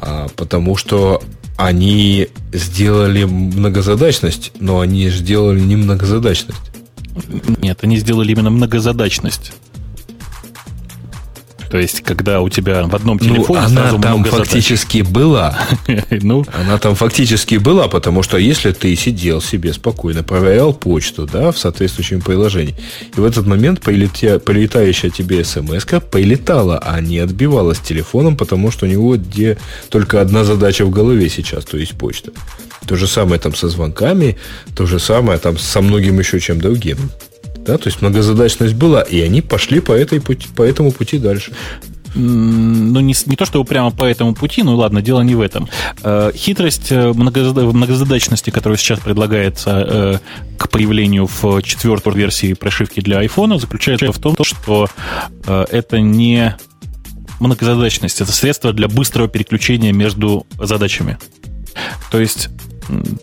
А, 0.00 0.28
Потому 0.36 0.76
что 0.76 1.22
они 1.56 2.28
сделали 2.52 3.24
многозадачность, 3.24 4.52
но 4.58 4.80
они 4.80 5.08
сделали 5.08 5.60
не 5.60 5.76
многозадачность. 5.76 6.58
Нет, 7.60 7.78
они 7.82 7.96
сделали 7.98 8.32
именно 8.32 8.50
многозадачность. 8.50 9.52
То 11.74 11.80
есть, 11.80 12.02
когда 12.02 12.40
у 12.40 12.48
тебя 12.48 12.84
в 12.84 12.94
одном 12.94 13.18
телефоне 13.18 13.66
ну, 13.68 13.80
она 13.80 13.90
там 13.90 13.98
много 13.98 14.30
задач. 14.30 14.46
фактически 14.46 15.02
была. 15.02 15.58
Ну, 16.22 16.46
Она 16.52 16.78
там 16.78 16.94
фактически 16.94 17.56
была, 17.56 17.88
потому 17.88 18.22
что 18.22 18.38
если 18.38 18.70
ты 18.70 18.94
сидел 18.94 19.40
себе 19.40 19.72
спокойно, 19.72 20.22
проверял 20.22 20.72
почту, 20.72 21.26
да, 21.26 21.50
в 21.50 21.58
соответствующем 21.58 22.22
приложении, 22.22 22.76
и 23.16 23.20
в 23.20 23.24
этот 23.24 23.48
момент 23.48 23.80
прилетя- 23.80 24.38
прилетающая 24.38 25.10
тебе 25.10 25.44
смс 25.44 25.84
прилетала, 26.12 26.78
а 26.78 27.00
не 27.00 27.18
отбивалась 27.18 27.80
телефоном, 27.80 28.36
потому 28.36 28.70
что 28.70 28.86
у 28.86 28.88
него 28.88 29.16
где 29.16 29.58
только 29.88 30.20
одна 30.20 30.44
задача 30.44 30.84
в 30.84 30.90
голове 30.90 31.28
сейчас, 31.28 31.64
то 31.64 31.76
есть 31.76 31.98
почта. 31.98 32.30
То 32.86 32.94
же 32.94 33.08
самое 33.08 33.40
там 33.40 33.52
со 33.56 33.68
звонками, 33.68 34.36
то 34.76 34.86
же 34.86 35.00
самое 35.00 35.40
там 35.40 35.58
со 35.58 35.80
многим 35.80 36.20
еще 36.20 36.38
чем 36.38 36.60
другим. 36.60 36.98
Да, 37.64 37.78
то 37.78 37.88
есть 37.88 38.02
многозадачность 38.02 38.74
была, 38.74 39.02
и 39.02 39.20
они 39.20 39.40
пошли 39.40 39.80
по, 39.80 39.92
этой 39.92 40.20
пути, 40.20 40.48
по 40.54 40.62
этому 40.62 40.92
пути 40.92 41.18
дальше. 41.18 41.52
Ну, 42.14 43.00
не, 43.00 43.14
не 43.26 43.36
то, 43.36 43.44
чтобы 43.44 43.64
прямо 43.64 43.90
по 43.90 44.04
этому 44.04 44.34
пути, 44.34 44.62
ну 44.62 44.76
ладно, 44.76 45.02
дело 45.02 45.22
не 45.22 45.34
в 45.34 45.40
этом. 45.40 45.68
Э, 46.02 46.30
хитрость 46.34 46.92
э, 46.92 47.12
многозада- 47.12 47.72
многозадачности, 47.72 48.50
которая 48.50 48.76
сейчас 48.76 49.00
предлагается 49.00 49.70
э, 49.70 50.18
к 50.56 50.68
появлению 50.68 51.26
в 51.26 51.60
четвертой 51.62 52.14
версии 52.14 52.52
прошивки 52.52 53.00
для 53.00 53.18
айфона, 53.18 53.58
заключается 53.58 54.12
в 54.12 54.18
том, 54.18 54.36
что 54.42 54.88
это 55.46 55.98
не 55.98 56.56
многозадачность, 57.40 58.20
это 58.20 58.30
средство 58.32 58.72
для 58.72 58.88
быстрого 58.88 59.28
переключения 59.28 59.92
между 59.92 60.46
задачами. 60.60 61.18
То 62.10 62.20
есть 62.20 62.48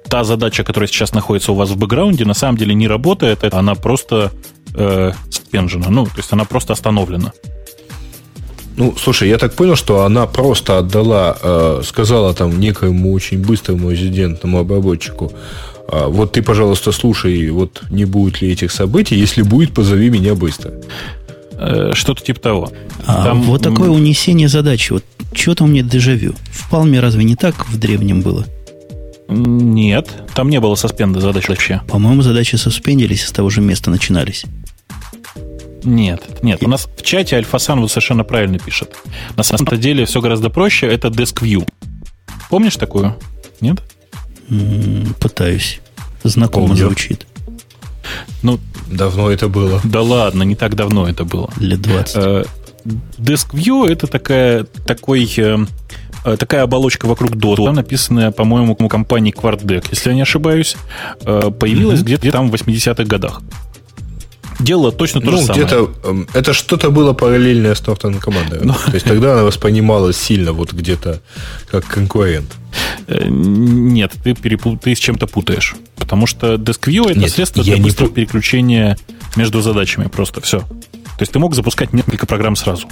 та 0.07 0.24
задача, 0.24 0.64
которая 0.64 0.88
сейчас 0.88 1.14
находится 1.14 1.51
у 1.51 1.55
вас 1.55 1.70
в 1.70 1.78
бэкграунде, 1.78 2.26
на 2.26 2.34
самом 2.34 2.57
деле 2.57 2.74
не 2.74 2.88
работает, 2.88 3.43
это 3.43 3.59
она 3.59 3.76
просто 3.76 4.32
э, 4.76 5.12
ну, 5.53 6.05
то 6.05 6.18
есть 6.18 6.34
она 6.34 6.45
просто 6.45 6.74
остановлена. 6.74 7.34
Ну, 8.78 8.95
слушай, 8.97 9.30
я 9.30 9.38
так 9.38 9.53
понял, 9.53 9.76
что 9.76 10.05
она 10.05 10.26
просто 10.28 10.78
отдала, 10.78 11.38
э, 11.41 11.82
сказала 11.84 12.34
там 12.34 12.59
некоему 12.59 13.12
очень 13.14 13.39
быстрому 13.39 13.91
резидентному 13.91 14.59
обработчику, 14.59 15.32
а, 15.91 16.07
вот 16.07 16.32
ты, 16.32 16.41
пожалуйста, 16.41 16.91
слушай, 16.93 17.49
вот 17.49 17.84
не 17.91 18.05
будет 18.05 18.41
ли 18.41 18.51
этих 18.51 18.72
событий, 18.72 19.16
если 19.16 19.41
будет, 19.41 19.74
позови 19.74 20.09
меня 20.09 20.36
быстро. 20.36 20.72
Э, 21.53 21.91
Что-то 21.93 22.24
типа 22.24 22.39
того. 22.39 22.72
А 23.05 23.26
Там, 23.26 23.41
вот 23.43 23.62
такое 23.62 23.89
унесение 23.89 24.47
задачи. 24.47 24.93
Вот 24.93 25.03
что-то 25.34 25.66
у 25.66 25.68
меня 25.68 25.84
дежавю. 25.84 26.34
В 26.49 26.70
Палме 26.70 27.01
разве 27.01 27.26
не 27.26 27.36
так 27.36 27.68
в 27.68 27.78
древнем 27.78 28.22
было? 28.22 28.45
Нет, 29.32 30.09
там 30.36 30.49
не 30.49 30.59
было 30.59 30.75
соспенда 30.75 31.21
задач 31.21 31.47
вообще. 31.47 31.82
По-моему, 31.88 32.21
задачи 32.21 32.57
суспендились 32.57 33.23
и 33.23 33.27
с 33.27 33.32
того 33.32 33.49
же 33.49 33.61
места 33.61 33.89
начинались. 33.89 34.45
Нет, 35.84 36.43
нет. 36.43 36.61
У 36.63 36.67
нас 36.67 36.88
в 36.97 37.01
чате 37.01 37.38
Альфасан 37.38 37.79
вот 37.79 37.89
совершенно 37.89 38.23
правильно 38.23 38.59
пишет. 38.59 38.95
На 39.38 39.43
самом-то 39.43 39.77
деле 39.77 40.05
все 40.05 40.21
гораздо 40.21 40.49
проще. 40.49 40.88
Это 40.88 41.07
Desk 41.07 41.41
View. 41.41 41.67
Помнишь 42.49 42.75
такую? 42.75 43.15
Нет? 43.61 43.82
Пытаюсь. 45.19 45.79
Знакомо 46.23 46.67
Помню. 46.67 46.86
звучит. 46.86 47.25
Ну, 48.43 48.59
Давно 48.88 49.32
это 49.32 49.47
было. 49.47 49.79
да 49.86 50.01
ладно, 50.01 50.43
не 50.43 50.55
так 50.55 50.75
давно 50.75 51.07
это 51.07 51.23
было. 51.23 51.49
Лет 51.57 51.82
20. 51.82 52.15
Э, 52.17 52.43
Desk 52.86 53.51
View 53.53 53.88
это 53.88 54.07
такая, 54.07 54.65
такой, 54.86 55.32
э, 55.38 55.57
э, 56.25 56.38
такая 56.38 56.63
оболочка 56.63 57.05
вокруг 57.05 57.32
DOS, 57.32 57.71
написанная, 57.71 58.32
по-моему, 58.32 58.75
компанией 58.75 59.34
QuartDeck, 59.34 59.88
если 59.91 60.09
я 60.09 60.15
не 60.15 60.21
ошибаюсь, 60.21 60.75
э, 61.25 61.51
появилась 61.51 62.01
где-то 62.01 62.32
там 62.32 62.49
в 62.49 62.53
80-х 62.53 63.03
годах. 63.03 63.41
Делала 64.62 64.91
точно 64.91 65.22
то 65.22 65.32
ну, 65.32 65.38
же 65.38 65.43
самое. 65.43 65.66
где-то 65.66 65.91
эм, 66.03 66.28
это 66.34 66.53
что-то 66.53 66.89
было 66.91 67.14
параллельное 67.14 67.76
с 67.76 67.82
Norton 67.82 68.20
командой. 68.20 68.59
Ну. 68.64 68.74
То 68.74 68.93
есть 68.93 69.05
тогда 69.05 69.34
она 69.34 69.43
воспринималась 69.43 70.18
сильно 70.18 70.53
вот 70.53 70.74
где-то 70.74 71.22
как 71.70 71.86
конкурент. 71.86 72.51
Э, 73.07 73.26
Нет, 73.28 74.14
ты, 74.24 74.32
перепу- 74.32 74.78
ты 74.78 74.95
с 74.95 74.99
чем-то 74.99 75.28
путаешь. 75.28 75.76
Потому 75.95 76.28
что 76.28 76.55
Desk 76.55 76.82
View 76.88 77.09
это 77.09 77.20
Нет, 77.20 77.32
средство 77.32 77.64
для 77.64 77.78
не 77.78 77.82
быстрого 77.82 78.09
пу- 78.09 78.14
переключения 78.14 78.97
между 79.36 79.62
задачами. 79.62 80.07
Просто 80.07 80.41
все. 80.41 80.59
То 80.59 81.22
есть 81.24 81.32
ты 81.32 81.39
мог 81.39 81.53
запускать 81.55 81.93
несколько 81.93 82.26
программ 82.26 82.55
сразу. 82.55 82.88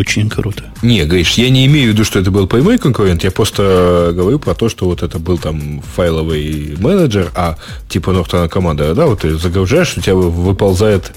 Очень 0.00 0.30
круто. 0.30 0.64
Не, 0.80 1.04
говоришь, 1.04 1.32
я 1.32 1.50
не 1.50 1.66
имею 1.66 1.90
в 1.90 1.92
виду, 1.92 2.04
что 2.04 2.18
это 2.18 2.30
был 2.30 2.46
прямой 2.46 2.78
конкурент, 2.78 3.22
я 3.22 3.30
просто 3.30 4.12
говорю 4.14 4.38
про 4.38 4.54
то, 4.54 4.70
что 4.70 4.86
вот 4.86 5.02
это 5.02 5.18
был 5.18 5.36
там 5.36 5.82
файловый 5.94 6.74
менеджер, 6.78 7.30
а 7.34 7.58
типа 7.90 8.08
Norton 8.10 8.48
команда, 8.48 8.94
да, 8.94 9.04
вот 9.04 9.20
ты 9.20 9.36
загружаешь, 9.36 9.94
у 9.98 10.00
тебя 10.00 10.14
выползает 10.14 11.12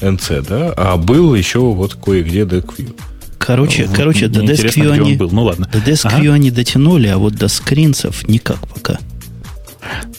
NC, 0.00 0.46
да, 0.48 0.72
а 0.76 0.96
был 0.96 1.34
еще 1.34 1.58
вот 1.58 1.94
кое-где 1.94 2.42
DeckView. 2.42 2.94
Короче, 3.38 3.86
Вот 3.86 3.96
короче, 3.96 4.28
до 4.28 4.42
DeskView 4.44 4.70
где 4.70 4.88
он 4.88 4.92
они, 5.00 5.16
был. 5.16 5.30
Ну 5.32 5.42
ладно. 5.42 5.68
до 5.72 5.78
DeskView 5.78 6.28
Ага. 6.28 6.32
они 6.34 6.52
дотянули, 6.52 7.08
а 7.08 7.18
вот 7.18 7.34
до 7.34 7.48
скринцев 7.48 8.28
никак 8.28 8.58
пока. 8.68 8.98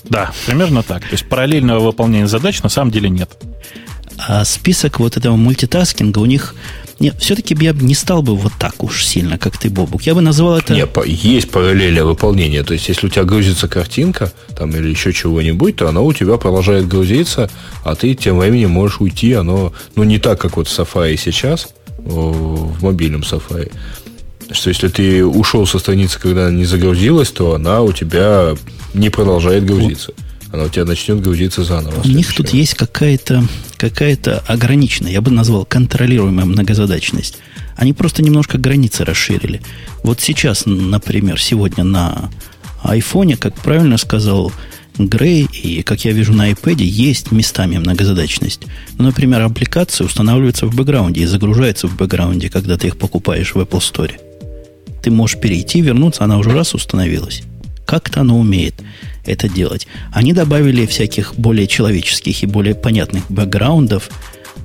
Да, 0.04 0.32
примерно 0.46 0.84
так. 0.84 1.04
То 1.04 1.12
есть 1.14 1.30
параллельного 1.30 1.80
выполнения 1.80 2.28
задач 2.28 2.62
на 2.64 2.70
самом 2.70 2.92
деле 2.92 3.10
нет. 3.10 3.30
А 4.28 4.44
список 4.44 5.00
вот 5.00 5.16
этого 5.16 5.38
мультитаскинга 5.38 6.20
у 6.20 6.26
них 6.26 6.54
Нет, 7.00 7.16
все-таки 7.20 7.56
я 7.60 7.72
не 7.72 7.95
стал 7.95 8.22
бы 8.22 8.36
вот 8.36 8.52
так 8.60 8.84
уж 8.84 9.06
сильно, 9.06 9.38
как 9.38 9.58
ты, 9.58 9.70
Бобук. 9.70 10.04
Я 10.04 10.16
бы 10.16 10.22
назвал 10.22 10.58
это... 10.58 10.74
Нет, 10.74 10.89
есть 11.06 11.50
параллели 11.50 12.02
выполнения. 12.02 12.64
То 12.64 12.74
есть, 12.74 12.89
если 12.89 13.08
у 13.08 13.10
тебя 13.10 13.24
грузится 13.24 13.68
картинка 13.70 14.34
там, 14.58 14.72
или 14.72 14.89
еще 14.89 15.14
чего-нибудь, 15.14 15.78
то 15.78 15.88
она 15.88 16.02
у 16.02 16.12
тебя 16.12 16.38
продолжает 16.38 16.88
грузиться, 16.88 17.50
а 17.86 17.95
ты 17.95 18.14
тем 18.16 18.39
временем 18.39 18.72
можешь 18.72 19.00
уйти. 19.00 19.34
Оно, 19.34 19.72
ну, 19.95 20.04
не 20.04 20.20
так, 20.20 20.41
как 20.41 20.58
вот 20.58 20.68
в 20.68 20.78
Safari 20.78 21.16
сейчас, 21.16 21.70
в 21.97 22.84
мобильном 22.84 23.22
Safari. 23.22 23.72
Что 24.52 24.70
если 24.70 24.88
ты 24.88 25.24
ушел 25.26 25.66
со 25.68 25.80
страницы, 25.80 26.20
когда 26.20 26.47
она 26.47 26.58
не 26.58 26.66
загрузилась, 26.66 27.30
то 27.30 27.54
она 27.54 27.82
у 27.82 27.93
тебя 27.93 28.56
не 28.93 29.10
продолжает 29.10 29.66
грузиться. 29.66 30.12
Она 30.52 30.64
у 30.64 30.70
тебя 30.70 30.86
начнет 30.86 31.22
грузиться 31.22 31.64
заново. 31.64 32.02
У 32.04 32.08
них 32.08 32.34
тут 32.34 32.50
есть 32.50 32.74
какая-то 32.74 33.43
какая 33.78 34.18
ограниченная, 34.47 35.12
я 35.12 35.22
бы 35.22 35.32
назвал 35.32 35.66
контролируемая 35.66 36.45
многозадачность. 36.45 37.38
Они 37.78 37.93
просто 37.93 38.24
немножко 38.24 38.58
границы 38.58 39.06
расширили. 39.06 39.62
Вот 40.04 40.20
сейчас, 40.20 40.64
например, 40.66 41.39
сегодня 41.39 41.84
на 41.84 42.30
айфоне, 42.84 43.38
как 43.38 43.56
правильно 43.56 43.97
сказал 43.97 44.52
Грей, 44.97 45.47
и, 45.64 45.82
как 45.82 46.04
я 46.04 46.12
вижу 46.12 46.34
на 46.34 46.52
iPad, 46.52 46.84
есть 46.84 47.32
местами 47.32 47.78
многозадачность. 47.78 48.64
Ну, 48.97 49.06
например, 49.06 49.41
аппликация 49.43 50.06
устанавливается 50.06 50.66
в 50.66 50.76
бэкграунде 50.76 51.22
и 51.22 51.26
загружается 51.26 51.88
в 51.88 51.95
бэкграунде, 51.95 52.50
когда 52.50 52.78
ты 52.78 52.88
их 52.88 52.97
покупаешь 52.97 53.56
в 53.56 53.60
Apple 53.60 53.80
Store. 53.80 54.12
Ты 55.02 55.10
можешь 55.10 55.39
перейти, 55.39 55.80
вернуться, 55.80 56.26
она 56.26 56.38
уже 56.38 56.50
раз 56.50 56.74
установилась. 56.74 57.43
Как-то 57.86 58.22
она 58.22 58.36
умеет 58.36 58.76
это 59.26 59.50
делать. 59.50 59.88
Они 60.12 60.34
добавили 60.34 60.86
всяких 60.86 61.36
более 61.36 61.68
человеческих 61.68 62.44
и 62.44 62.48
более 62.48 62.76
понятных 62.76 63.30
бэкграундов. 63.30 64.10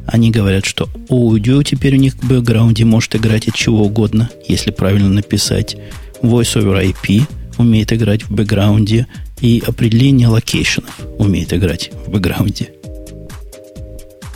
Они 0.06 0.30
говорят, 0.30 0.64
что 0.64 0.88
аудио 1.10 1.62
теперь 1.62 1.94
у 1.96 1.98
них 1.98 2.14
в 2.14 2.28
бэкграунде 2.28 2.84
может 2.84 3.16
играть 3.16 3.48
от 3.48 3.54
чего 3.54 3.84
угодно, 3.84 4.30
если 4.46 4.70
правильно 4.70 5.08
написать. 5.08 5.76
Voice 6.22 6.56
over 6.56 6.94
IP 6.94 7.22
умеет 7.58 7.92
играть 7.92 8.24
в 8.24 8.30
бэкграунде, 8.30 9.06
и 9.40 9.62
определение 9.66 10.28
location 10.28 10.84
ов 10.84 10.98
умеет 11.18 11.52
играть 11.52 11.90
в 12.06 12.10
бэкграунде. 12.10 12.70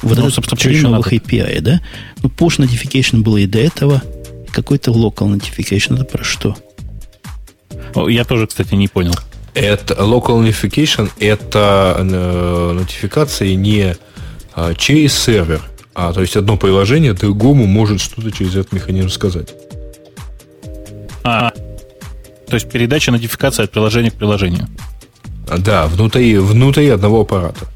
Вот 0.03 0.19
ну, 0.19 0.29
это 0.29 0.57
три 0.57 0.81
новых 0.81 1.13
API, 1.13 1.61
да? 1.61 1.81
Ну, 2.23 2.29
push 2.29 2.59
notification 2.59 3.23
было 3.23 3.39
и 3.39 3.47
до 3.47 3.59
этого. 3.59 4.03
Какой-то 4.53 4.93
local 4.93 5.35
notification, 5.35 5.97
это 5.97 6.05
про 6.05 6.25
что? 6.25 6.57
Я 8.07 8.25
тоже, 8.25 8.47
кстати, 8.47 8.75
не 8.75 8.89
понял. 8.89 9.15
Это 9.59 9.95
local 9.95 10.41
notification 10.41 11.11
это 11.19 11.97
э, 11.99 12.73
нотификации 12.75 13.55
не 13.55 13.97
э, 14.55 14.75
через 14.79 15.19
сервер, 15.19 15.61
а 15.97 16.13
то 16.13 16.21
есть 16.21 16.37
одно 16.37 16.57
приложение 16.57 17.13
другому 17.13 17.67
может 17.67 18.01
что-то 18.01 18.31
через 18.31 18.55
этот 18.55 18.73
механизм 18.73 19.09
сказать. 19.09 19.53
А, 21.25 21.51
то 22.47 22.55
есть 22.55 22.71
передача 22.71 23.11
нотификации 23.11 23.65
от 23.65 23.73
приложения 23.73 24.13
к 24.13 24.15
приложению. 24.15 24.69
Да, 25.59 25.89
внутри, 25.89 26.39
внутри 26.39 26.89
одного 26.91 27.23
аппарата. 27.23 27.67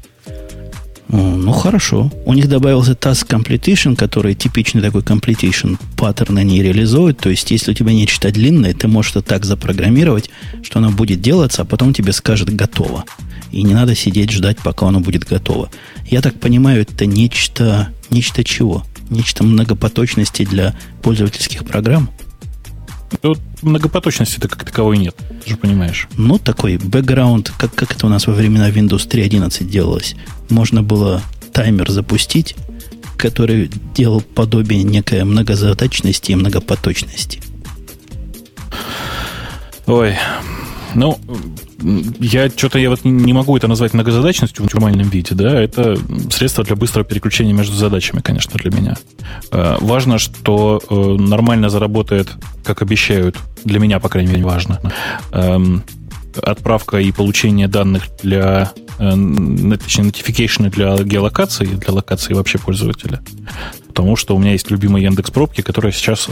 Ну, 1.09 1.51
хорошо. 1.51 2.11
У 2.25 2.33
них 2.33 2.47
добавился 2.47 2.93
task 2.93 3.27
completion, 3.27 3.95
который 3.95 4.33
типичный 4.33 4.81
такой 4.81 5.01
completion 5.01 5.77
паттерн 5.97 6.37
они 6.37 6.63
реализуют. 6.63 7.19
То 7.19 7.29
есть, 7.29 7.51
если 7.51 7.71
у 7.71 7.73
тебя 7.73 7.93
нечто 7.93 8.31
длинное, 8.31 8.73
ты 8.73 8.87
можешь 8.87 9.11
это 9.11 9.21
так 9.21 9.45
запрограммировать, 9.45 10.29
что 10.63 10.79
оно 10.79 10.91
будет 10.91 11.21
делаться, 11.21 11.61
а 11.61 11.65
потом 11.65 11.93
тебе 11.93 12.13
скажет 12.13 12.55
«готово». 12.55 13.03
И 13.51 13.61
не 13.61 13.75
надо 13.75 13.95
сидеть 13.95 14.31
ждать, 14.31 14.57
пока 14.63 14.87
оно 14.87 14.99
будет 14.99 15.25
готово. 15.25 15.69
Я 16.09 16.21
так 16.21 16.39
понимаю, 16.39 16.81
это 16.81 17.05
нечто, 17.05 17.89
нечто 18.09 18.43
чего? 18.43 18.83
Нечто 19.11 19.43
многопоточности 19.43 20.43
для 20.43 20.75
пользовательских 21.03 21.63
программ? 21.63 22.09
Тут 23.21 23.39
многопоточности-то 23.61 24.47
как 24.47 24.63
таковой 24.65 24.97
нет, 24.97 25.15
ты 25.43 25.51
же 25.51 25.57
понимаешь. 25.57 26.07
Ну, 26.17 26.39
такой 26.39 26.77
бэкграунд, 26.77 27.51
как, 27.57 27.73
как 27.73 27.91
это 27.91 28.05
у 28.07 28.09
нас 28.09 28.27
во 28.27 28.33
времена 28.33 28.69
Windows 28.69 29.07
3.11 29.07 29.65
делалось. 29.65 30.15
Можно 30.49 30.83
было 30.83 31.21
таймер 31.53 31.89
запустить, 31.89 32.55
который 33.17 33.71
делал 33.95 34.21
подобие 34.21 34.83
некой 34.83 35.23
многозадачности 35.23 36.31
и 36.31 36.35
многопоточности. 36.35 37.41
Ой, 39.85 40.15
ну, 40.95 41.19
я 42.19 42.49
что-то 42.49 42.79
я 42.79 42.89
вот 42.89 43.03
не 43.03 43.33
могу 43.33 43.55
это 43.57 43.67
назвать 43.67 43.93
многозадачностью 43.93 44.65
в 44.65 44.73
нормальном 44.73 45.09
виде, 45.09 45.35
да, 45.35 45.61
это 45.61 45.97
средство 46.29 46.63
для 46.63 46.75
быстрого 46.75 47.05
переключения 47.05 47.53
между 47.53 47.75
задачами, 47.75 48.21
конечно, 48.21 48.59
для 48.59 48.71
меня. 48.71 48.95
Э, 49.51 49.77
важно, 49.79 50.17
что 50.17 50.81
э, 50.89 50.95
нормально 50.95 51.69
заработает, 51.69 52.31
как 52.63 52.81
обещают, 52.81 53.37
для 53.63 53.79
меня, 53.79 53.99
по 53.99 54.09
крайней 54.09 54.31
мере, 54.31 54.43
важно, 54.43 54.79
эм, 55.31 55.83
отправка 56.41 56.97
и 56.97 57.11
получение 57.11 57.67
данных 57.67 58.03
для 58.21 58.71
э, 58.99 59.11
точнее, 59.77 60.09
notification 60.09 60.69
для 60.69 60.97
геолокации, 60.97 61.65
для 61.65 61.93
локации 61.93 62.33
вообще 62.33 62.57
пользователя. 62.57 63.21
Потому 63.87 64.15
что 64.15 64.35
у 64.35 64.39
меня 64.39 64.53
есть 64.53 64.71
любимые 64.71 65.03
Яндекс 65.03 65.31
пробки, 65.31 65.61
которые 65.61 65.91
сейчас 65.91 66.27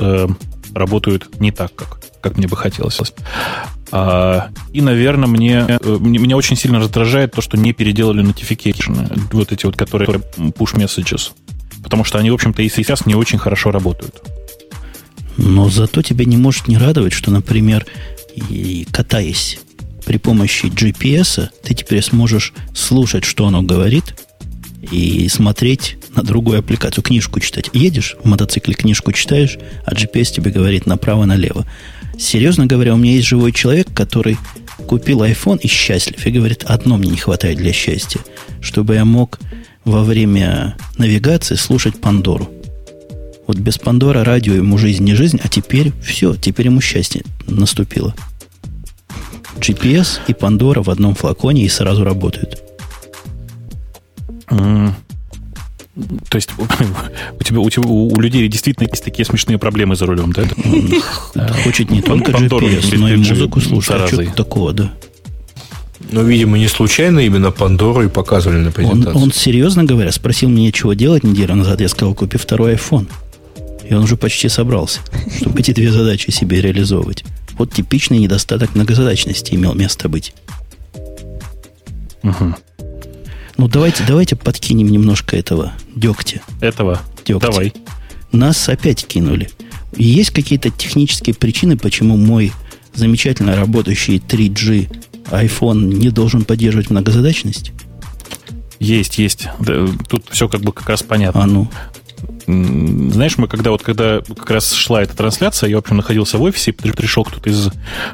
работают 0.73 1.39
не 1.39 1.51
так, 1.51 1.73
как, 1.75 1.99
как 2.21 2.37
мне 2.37 2.47
бы 2.47 2.55
хотелось. 2.55 2.99
А, 3.91 4.49
и, 4.71 4.81
наверное, 4.81 5.27
мне, 5.27 5.65
э, 5.67 5.97
меня 5.99 6.37
очень 6.37 6.55
сильно 6.55 6.79
раздражает 6.79 7.33
то, 7.33 7.41
что 7.41 7.57
не 7.57 7.73
переделали 7.73 8.23
notification, 8.23 9.19
вот 9.31 9.51
эти 9.51 9.65
вот, 9.65 9.75
которые 9.75 10.21
push 10.37 10.75
messages. 10.75 11.31
Потому 11.83 12.03
что 12.03 12.17
они, 12.17 12.31
в 12.31 12.35
общем-то, 12.35 12.61
и 12.61 12.69
сейчас 12.69 13.05
не 13.05 13.15
очень 13.15 13.37
хорошо 13.37 13.71
работают. 13.71 14.21
Но 15.37 15.69
зато 15.69 16.01
тебя 16.01 16.25
не 16.25 16.37
может 16.37 16.67
не 16.67 16.77
радовать, 16.77 17.13
что, 17.13 17.31
например, 17.31 17.85
и 18.35 18.87
катаясь 18.91 19.59
при 20.05 20.17
помощи 20.17 20.65
GPS, 20.65 21.49
ты 21.63 21.73
теперь 21.73 22.01
сможешь 22.01 22.53
слушать, 22.73 23.23
что 23.23 23.47
оно 23.47 23.61
говорит, 23.61 24.15
и 24.91 25.27
смотреть 25.29 25.97
на 26.15 26.23
другую 26.23 26.59
аппликацию, 26.59 27.03
книжку 27.03 27.39
читать. 27.39 27.69
Едешь 27.73 28.15
в 28.21 28.27
мотоцикле, 28.27 28.73
книжку 28.73 29.11
читаешь, 29.13 29.57
а 29.85 29.93
GPS 29.93 30.33
тебе 30.33 30.51
говорит 30.51 30.85
направо-налево. 30.85 31.65
Серьезно 32.19 32.67
говоря, 32.67 32.93
у 32.93 32.97
меня 32.97 33.13
есть 33.13 33.27
живой 33.27 33.51
человек, 33.51 33.87
который 33.93 34.37
купил 34.87 35.23
iPhone 35.23 35.59
и 35.59 35.67
счастлив, 35.67 36.25
и 36.25 36.31
говорит, 36.31 36.63
одно 36.65 36.97
мне 36.97 37.11
не 37.11 37.17
хватает 37.17 37.57
для 37.57 37.71
счастья, 37.71 38.19
чтобы 38.61 38.95
я 38.95 39.05
мог 39.05 39.39
во 39.85 40.03
время 40.03 40.75
навигации 40.97 41.55
слушать 41.55 41.99
Пандору. 41.99 42.49
Вот 43.47 43.57
без 43.57 43.77
Пандора 43.77 44.23
радио 44.23 44.53
ему 44.53 44.77
жизнь 44.77 45.03
не 45.03 45.15
жизнь, 45.15 45.39
а 45.43 45.47
теперь 45.47 45.91
все, 46.03 46.35
теперь 46.35 46.67
ему 46.67 46.81
счастье 46.81 47.23
наступило. 47.47 48.13
GPS 49.57 50.19
и 50.27 50.33
Пандора 50.33 50.81
в 50.83 50.89
одном 50.89 51.15
флаконе 51.15 51.65
и 51.65 51.69
сразу 51.69 52.03
работают. 52.03 52.61
То 56.29 56.35
есть 56.35 56.49
у 56.57 57.43
тебя, 57.43 57.59
у 57.59 57.69
тебя 57.69 57.83
у 57.87 58.19
людей 58.19 58.47
действительно 58.47 58.87
есть 58.87 59.03
такие 59.03 59.25
смешные 59.25 59.57
проблемы 59.57 59.95
за 59.95 60.05
рулем, 60.05 60.31
да? 60.31 60.43
Хочет 61.63 61.91
не 61.91 62.01
только 62.01 62.31
GPS, 62.31 62.97
но 62.97 63.09
и 63.09 63.17
музыку 63.17 63.59
слушать. 63.61 64.07
Что 64.07 64.23
такого, 64.33 64.73
да? 64.73 64.91
Но, 66.11 66.23
видимо, 66.23 66.57
не 66.57 66.67
случайно 66.67 67.19
именно 67.19 67.51
Пандору 67.51 68.03
и 68.03 68.09
показывали 68.09 68.57
на 68.57 68.71
презентации. 68.71 69.17
Он, 69.17 69.23
он, 69.23 69.31
серьезно 69.31 69.83
говоря, 69.83 70.11
спросил 70.11 70.49
меня, 70.49 70.71
чего 70.71 70.93
делать 70.93 71.23
неделю 71.23 71.55
назад. 71.55 71.79
Я 71.79 71.87
сказал, 71.87 72.13
купи 72.15 72.37
второй 72.37 72.73
iPhone. 72.73 73.07
И 73.87 73.93
он 73.93 74.03
уже 74.03 74.17
почти 74.17 74.49
собрался, 74.49 75.01
чтобы 75.37 75.59
эти 75.59 75.71
две 75.71 75.91
задачи 75.91 76.31
себе 76.31 76.61
реализовывать. 76.61 77.23
Вот 77.57 77.73
типичный 77.73 78.17
недостаток 78.19 78.73
многозадачности 78.75 79.53
имел 79.53 79.73
место 79.73 80.09
быть. 80.09 80.33
Угу. 82.23 82.55
Ну, 83.57 83.67
давайте, 83.67 84.03
давайте 84.07 84.35
подкинем 84.35 84.87
немножко 84.87 85.35
этого 85.35 85.73
дегтя. 85.95 86.41
Этого? 86.61 87.01
Дегтя. 87.25 87.47
Давай. 87.47 87.73
Нас 88.31 88.69
опять 88.69 89.05
кинули. 89.05 89.49
Есть 89.95 90.31
какие-то 90.31 90.69
технические 90.69 91.35
причины, 91.35 91.77
почему 91.77 92.17
мой 92.17 92.53
замечательно 92.93 93.55
работающий 93.55 94.17
3G 94.17 94.89
iPhone 95.31 95.93
не 95.93 96.09
должен 96.09 96.43
поддерживать 96.43 96.89
многозадачность? 96.89 97.71
Есть, 98.79 99.17
есть. 99.19 99.47
Тут 100.07 100.25
все 100.31 100.47
как 100.47 100.61
бы 100.61 100.73
как 100.73 100.89
раз 100.89 101.03
понятно. 101.03 101.43
А 101.43 101.45
ну. 101.45 101.69
Знаешь, 103.11 103.37
мы 103.37 103.47
когда 103.47 103.71
вот 103.71 103.81
когда 103.81 104.21
как 104.21 104.49
раз 104.49 104.73
шла 104.73 105.01
эта 105.01 105.15
трансляция, 105.15 105.69
я, 105.69 105.77
в 105.77 105.79
общем, 105.79 105.97
находился 105.97 106.37
в 106.37 106.41
офисе, 106.41 106.73
пришел 106.73 107.23
кто-то 107.23 107.49
из 107.49 107.69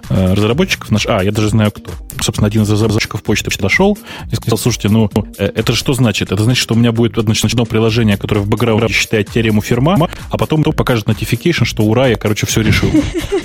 э, 0.09 0.33
разработчиков 0.33 0.91
наш, 0.91 1.07
а, 1.07 1.23
я 1.23 1.31
даже 1.31 1.49
знаю 1.49 1.71
кто. 1.71 1.91
Собственно, 2.21 2.47
один 2.47 2.63
из 2.63 2.69
разработчиков 2.69 3.23
почты 3.23 3.51
подошел 3.51 3.97
и 4.31 4.35
сказал, 4.35 4.57
слушайте, 4.57 4.89
ну, 4.89 5.09
э, 5.38 5.45
это 5.45 5.73
что 5.73 5.93
значит? 5.93 6.31
Это 6.31 6.43
значит, 6.43 6.61
что 6.61 6.73
у 6.73 6.77
меня 6.77 6.91
будет 6.91 7.15
значит, 7.15 7.45
одно 7.45 7.65
приложение, 7.65 8.17
которое 8.17 8.41
в 8.41 8.47
бэкграунде 8.47 8.93
считает 8.93 9.29
теорему 9.31 9.61
Ферма, 9.61 10.09
а 10.29 10.38
потом 10.38 10.63
то 10.63 10.71
покажет 10.71 11.07
notification, 11.07 11.65
что 11.65 11.83
ура, 11.83 12.07
я, 12.07 12.15
короче, 12.15 12.45
все 12.45 12.61
решил. 12.61 12.89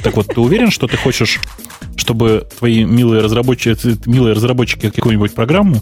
Так 0.02 0.16
вот, 0.16 0.26
ты 0.28 0.40
уверен, 0.40 0.70
что 0.70 0.86
ты 0.86 0.96
хочешь, 0.96 1.38
чтобы 1.96 2.46
твои 2.58 2.84
милые 2.84 3.22
разработчики, 3.22 3.76
милые 4.08 4.34
разработчики 4.34 4.90
какую-нибудь 4.90 5.34
программу 5.34 5.80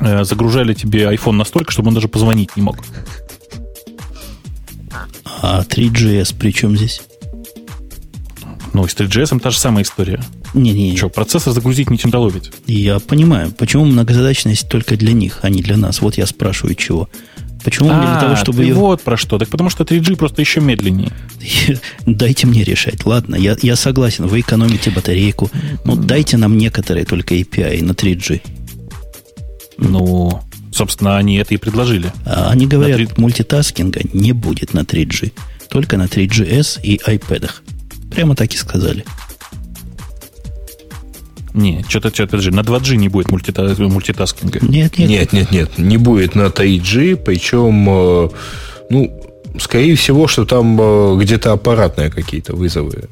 э, 0.00 0.24
загружали 0.24 0.74
тебе 0.74 1.04
iPhone 1.04 1.32
настолько, 1.32 1.72
чтобы 1.72 1.88
он 1.88 1.94
даже 1.94 2.08
позвонить 2.08 2.56
не 2.56 2.62
мог? 2.62 2.76
А 5.42 5.62
3GS 5.64 6.36
при 6.38 6.52
чем 6.52 6.76
здесь? 6.76 7.02
Ну, 8.72 8.86
с 8.86 8.94
3GS 8.94 9.40
та 9.40 9.50
же 9.50 9.58
самая 9.58 9.82
история. 9.82 10.22
Не-не. 10.54 10.96
Что, 10.96 11.08
процессор 11.08 11.52
загрузить 11.52 11.90
не 11.90 11.98
ведь? 12.30 12.52
Я 12.66 13.00
понимаю. 13.00 13.50
Почему 13.50 13.84
многозадачность 13.84 14.68
только 14.68 14.96
для 14.96 15.12
них, 15.12 15.40
а 15.42 15.50
не 15.50 15.60
для 15.60 15.76
нас? 15.76 16.00
Вот 16.00 16.16
я 16.16 16.26
спрашиваю, 16.26 16.76
чего. 16.76 17.08
Почему 17.64 17.90
а, 17.90 18.00
для 18.00 18.20
того, 18.20 18.36
чтобы 18.36 18.58
ты 18.58 18.64
ее... 18.64 18.74
вот 18.74 19.02
про 19.02 19.16
что. 19.16 19.38
Так 19.38 19.48
потому 19.48 19.68
что 19.68 19.82
3G 19.82 20.16
просто 20.16 20.40
еще 20.42 20.60
медленнее. 20.60 21.10
Дайте 22.06 22.46
мне 22.46 22.62
решать. 22.62 23.04
Ладно, 23.04 23.34
я, 23.34 23.56
я 23.62 23.74
согласен, 23.74 24.26
вы 24.26 24.40
экономите 24.40 24.90
батарейку. 24.90 25.50
Но 25.84 25.96
дайте 25.96 26.36
нам 26.36 26.56
некоторые 26.56 27.04
только 27.04 27.34
API 27.34 27.82
на 27.82 27.92
3G. 27.92 28.40
Ну, 29.78 30.40
собственно, 30.72 31.16
они 31.16 31.36
это 31.36 31.54
и 31.54 31.58
предложили. 31.58 32.12
А 32.24 32.50
они 32.50 32.66
говорят, 32.66 32.96
3... 32.96 33.08
мультитаскинга 33.16 34.00
не 34.12 34.32
будет 34.32 34.74
на 34.74 34.80
3G. 34.80 35.32
Только 35.68 35.96
на 35.96 36.04
3GS 36.04 36.80
и 36.82 36.96
iPad. 36.96 37.50
Прямо 38.10 38.34
так 38.34 38.52
и 38.52 38.56
сказали. 38.56 39.04
Не, 41.54 41.84
что-то, 41.86 42.08
что-то, 42.08 42.30
подожди, 42.30 42.50
на 42.50 42.60
2G 42.60 42.96
не 42.96 43.08
будет 43.08 43.30
мультита, 43.30 43.74
мультитаскинга. 43.78 44.60
Нет, 44.62 44.98
нет. 44.98 45.08
Нет, 45.08 45.32
нет, 45.32 45.50
нет, 45.50 45.78
не 45.78 45.98
будет 45.98 46.34
на 46.34 46.46
3G, 46.46 47.16
причем, 47.16 47.86
э, 47.88 48.28
ну, 48.88 49.22
скорее 49.58 49.94
всего, 49.96 50.26
что 50.26 50.46
там 50.46 50.80
э, 50.80 51.18
где-то 51.20 51.52
аппаратные 51.52 52.10
какие-то 52.10 52.56
вызовы 52.56 53.08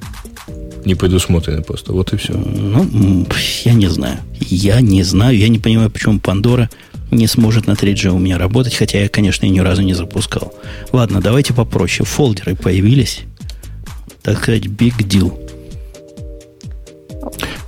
не 0.86 0.94
предусмотрены 0.94 1.62
просто. 1.62 1.92
Вот 1.92 2.12
и 2.14 2.16
все. 2.16 2.32
Ну, 2.32 3.26
я 3.64 3.74
не 3.74 3.88
знаю. 3.88 4.18
Я 4.38 4.80
не 4.80 5.02
знаю, 5.02 5.36
я 5.36 5.48
не 5.48 5.58
понимаю, 5.58 5.90
почему 5.90 6.18
Пандора 6.18 6.70
не 7.10 7.26
сможет 7.26 7.66
на 7.66 7.72
3G 7.72 8.08
у 8.08 8.18
меня 8.18 8.38
работать, 8.38 8.74
хотя 8.74 9.00
я, 9.00 9.08
конечно, 9.08 9.46
и 9.46 9.50
ни 9.50 9.60
разу 9.60 9.82
не 9.82 9.94
запускал. 9.94 10.54
Ладно, 10.92 11.20
давайте 11.20 11.52
попроще. 11.52 12.06
Фолдеры 12.06 12.54
появились. 12.54 13.20
Так 14.22 14.38
сказать, 14.38 14.66
big 14.66 14.96
deal. 14.98 15.38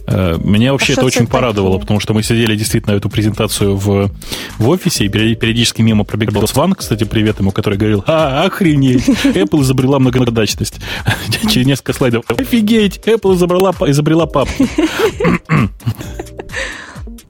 Э, 0.07 0.37
меня 0.43 0.73
вообще 0.73 0.93
а 0.93 0.97
это 0.97 1.07
очень 1.07 1.27
порадовало, 1.27 1.79
потому 1.79 2.01
что 2.01 2.13
мы 2.13 2.23
сидели 2.23 2.57
действительно 2.57 2.95
эту 2.95 3.09
презентацию 3.09 3.77
в, 3.77 4.11
в 4.59 4.69
офисе, 4.69 5.07
и 5.07 5.09
периодически 5.09 5.83
мимо 5.83 6.05
пробегал 6.05 6.47
Сван, 6.47 6.75
кстати, 6.75 7.05
привет 7.05 7.41
ему, 7.41 7.51
который 7.51 7.79
говорил, 7.79 8.05
а, 8.07 8.45
охренеть, 8.45 9.09
Apple 9.09 9.63
изобрела 9.63 9.99
многозадачность. 9.99 10.81
Через 11.51 11.67
несколько 11.67 11.93
слайдов, 11.93 12.25
офигеть, 12.29 12.99
Apple 13.07 13.35
изобрела, 13.35 13.75
изобрела 13.89 14.27
папку. 14.27 14.67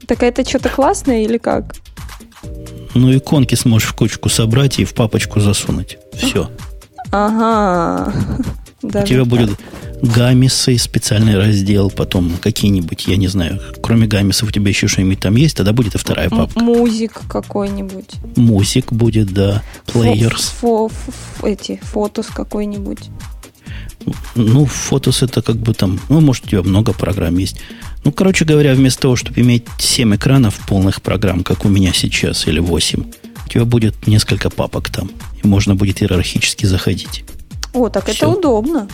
Так 0.07 0.21
это 0.21 0.47
что-то 0.47 0.69
классное 0.69 1.23
или 1.23 1.37
как? 1.37 1.75
Ну, 2.95 3.15
иконки 3.15 3.55
сможешь 3.55 3.89
в 3.89 3.93
кучку 3.93 4.29
собрать 4.29 4.79
и 4.79 4.85
в 4.85 4.93
папочку 4.93 5.39
засунуть. 5.39 5.97
Все. 6.13 6.49
Ага. 7.11 8.13
Даже 8.81 9.05
У 9.05 9.07
тебя 9.07 9.19
так. 9.19 9.27
будет 9.27 9.59
гамисы, 10.01 10.77
специальный 10.77 11.37
раздел, 11.37 11.89
потом 11.89 12.33
какие-нибудь, 12.41 13.07
я 13.07 13.15
не 13.15 13.27
знаю, 13.27 13.61
кроме 13.81 14.05
гамисов 14.05 14.49
у 14.49 14.51
тебя 14.51 14.67
еще 14.69 14.87
что-нибудь 14.87 15.21
там 15.21 15.35
есть, 15.37 15.55
тогда 15.55 15.71
будет 15.71 15.95
и 15.95 15.97
вторая 15.97 16.29
папка. 16.29 16.59
Музик 16.59 17.21
какой-нибудь. 17.29 18.09
Музик 18.35 18.91
будет, 18.91 19.31
да. 19.33 19.63
Плеерс. 19.85 20.55
Фо, 20.59 20.89
фо, 20.89 21.11
фо, 21.39 21.47
эти, 21.47 21.79
фотос 21.83 22.27
какой-нибудь. 22.27 23.09
Ну, 24.35 24.65
фотос 24.65 25.23
это 25.23 25.41
как 25.41 25.57
бы 25.57 25.73
там, 25.73 25.99
ну, 26.09 26.21
может, 26.21 26.45
у 26.45 26.47
тебя 26.49 26.61
много 26.61 26.93
программ 26.93 27.37
есть. 27.37 27.59
Ну, 28.03 28.11
короче 28.11 28.45
говоря, 28.45 28.73
вместо 28.73 29.03
того, 29.03 29.15
чтобы 29.15 29.41
иметь 29.41 29.65
7 29.77 30.15
экранов 30.15 30.55
полных 30.67 31.01
программ, 31.01 31.43
как 31.43 31.65
у 31.65 31.69
меня 31.69 31.93
сейчас, 31.93 32.47
или 32.47 32.59
8, 32.59 33.03
у 33.45 33.49
тебя 33.49 33.65
будет 33.65 34.07
несколько 34.07 34.49
папок 34.49 34.89
там. 34.89 35.09
И 35.41 35.47
можно 35.47 35.75
будет 35.75 36.01
иерархически 36.01 36.65
заходить. 36.65 37.23
О, 37.73 37.89
так 37.89 38.05
Все. 38.05 38.13
это 38.13 38.27
удобно. 38.29 38.87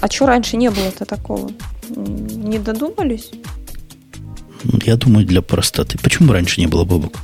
А 0.00 0.10
что 0.10 0.26
раньше 0.26 0.56
не 0.56 0.70
было-то 0.70 1.04
такого? 1.04 1.50
Не 1.96 2.58
додумались? 2.58 3.30
Я 4.84 4.96
думаю, 4.96 5.26
для 5.26 5.42
простоты. 5.42 5.98
Почему 5.98 6.32
раньше 6.32 6.60
не 6.60 6.66
было 6.66 6.84
бабок? 6.84 7.18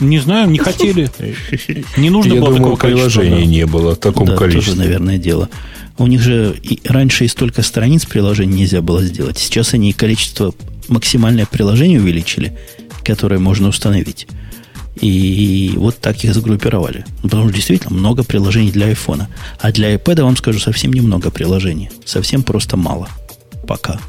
Не 0.00 0.18
знаю, 0.18 0.50
не 0.50 0.58
хотели. 0.58 1.10
Не 1.96 2.10
нужно 2.10 2.34
Я 2.34 2.40
было 2.40 2.54
думаю, 2.54 2.76
такого 2.76 2.76
приложения 2.76 3.46
не 3.46 3.66
было 3.66 3.94
в 3.94 3.98
таком 3.98 4.26
да, 4.26 4.36
количестве. 4.36 4.72
тоже, 4.72 4.78
наверное, 4.78 5.18
дело. 5.18 5.48
У 5.98 6.06
них 6.06 6.20
же 6.20 6.56
и 6.62 6.80
раньше 6.84 7.24
и 7.24 7.28
столько 7.28 7.62
страниц 7.62 8.04
приложений 8.04 8.54
нельзя 8.54 8.82
было 8.82 9.02
сделать. 9.02 9.38
Сейчас 9.38 9.74
они 9.74 9.92
количество 9.92 10.52
максимальное 10.88 11.46
приложение 11.46 12.00
увеличили, 12.00 12.58
которое 13.04 13.38
можно 13.38 13.68
установить. 13.68 14.26
И 15.00 15.72
вот 15.76 15.98
так 15.98 16.22
их 16.24 16.34
сгруппировали. 16.34 17.04
Ну, 17.22 17.28
потому 17.28 17.44
что 17.44 17.54
действительно 17.54 17.94
много 17.94 18.24
приложений 18.24 18.72
для 18.72 18.90
iPhone. 18.90 19.24
А 19.60 19.72
для 19.72 19.94
iPad, 19.94 20.22
вам 20.22 20.36
скажу, 20.36 20.58
совсем 20.58 20.92
немного 20.92 21.30
приложений. 21.30 21.90
Совсем 22.04 22.42
просто 22.42 22.76
мало. 22.76 23.08
Пока. 23.66 24.00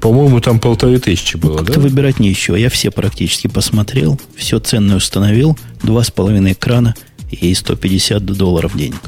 По-моему, 0.00 0.40
там 0.40 0.58
полторы 0.58 0.98
тысячи 0.98 1.36
было, 1.36 1.58
ну, 1.58 1.64
как 1.64 1.76
да? 1.76 1.80
выбирать 1.80 2.20
не 2.20 2.28
еще. 2.28 2.58
Я 2.58 2.70
все 2.70 2.90
практически 2.90 3.46
посмотрел, 3.46 4.20
все 4.36 4.58
ценное 4.58 4.96
установил, 4.96 5.58
два 5.82 6.02
с 6.02 6.10
половиной 6.10 6.52
экрана 6.52 6.94
и 7.30 7.54
150 7.54 8.24
долларов 8.24 8.76
денег. 8.76 9.00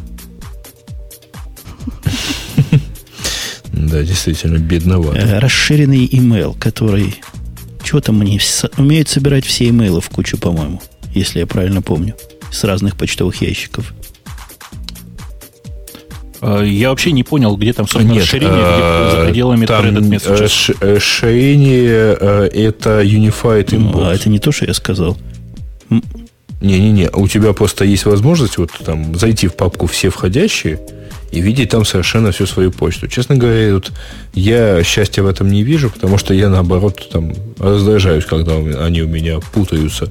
Да, 3.73 4.03
действительно, 4.03 4.59
бедновато. 4.59 5.19
Э, 5.19 5.39
расширенный 5.39 6.07
email, 6.07 6.57
который... 6.59 7.17
Что 7.83 8.01
там 8.01 8.21
они 8.21 8.41
умеют 8.77 9.09
собирать 9.09 9.45
все 9.45 9.69
имейлы 9.69 10.01
в 10.01 10.09
кучу, 10.09 10.39
по-моему 10.39 10.81
если 11.15 11.41
я 11.41 11.47
правильно 11.47 11.83
помню, 11.83 12.15
с 12.51 12.65
разных 12.65 12.97
почтовых 12.97 13.43
ящиков. 13.43 13.95
А, 16.43 16.61
я 16.61 16.91
вообще 16.91 17.13
не 17.13 17.23
понял, 17.23 17.57
где 17.57 17.73
там 17.73 17.87
собственно, 17.87 18.15
Нет, 18.15 18.25
расширение 18.25 18.53
а, 18.59 19.11
за 19.13 19.27
пределами 19.27 19.65
там 19.65 19.87
threaded 19.87 20.77
э, 20.81 20.95
Расширение 20.97 22.17
э, 22.21 22.51
это 22.53 23.03
Unified 23.03 23.67
Inbox. 23.67 23.93
Ну, 23.93 24.05
а 24.05 24.13
это 24.13 24.29
не 24.29 24.41
то, 24.41 24.51
что 24.51 24.67
я 24.67 24.75
сказал. 24.75 25.17
Не-не-не, 26.61 27.11
у 27.11 27.29
тебя 27.29 27.53
просто 27.53 27.85
есть 27.85 28.07
возможность 28.07 28.59
вот 28.59 28.71
там 28.85 29.17
зайти 29.17 29.47
в 29.47 29.55
папку 29.55 29.87
«Все 29.87 30.11
входящие» 30.11 30.81
и 31.31 31.41
видеть 31.41 31.71
там 31.71 31.85
совершенно 31.85 32.33
всю 32.33 32.47
свою 32.47 32.73
почту. 32.73 33.07
Честно 33.07 33.37
говоря, 33.37 33.75
вот 33.75 33.93
я 34.35 34.83
счастья 34.83 35.23
в 35.23 35.27
этом 35.27 35.49
не 35.49 35.63
вижу, 35.63 35.91
потому 35.91 36.19
что 36.19 36.35
я, 36.35 36.49
наоборот, 36.49 37.09
там 37.11 37.33
раздражаюсь, 37.59 38.25
когда 38.25 38.57
они 38.57 39.03
у 39.03 39.09
меня 39.09 39.39
путаются 39.39 40.09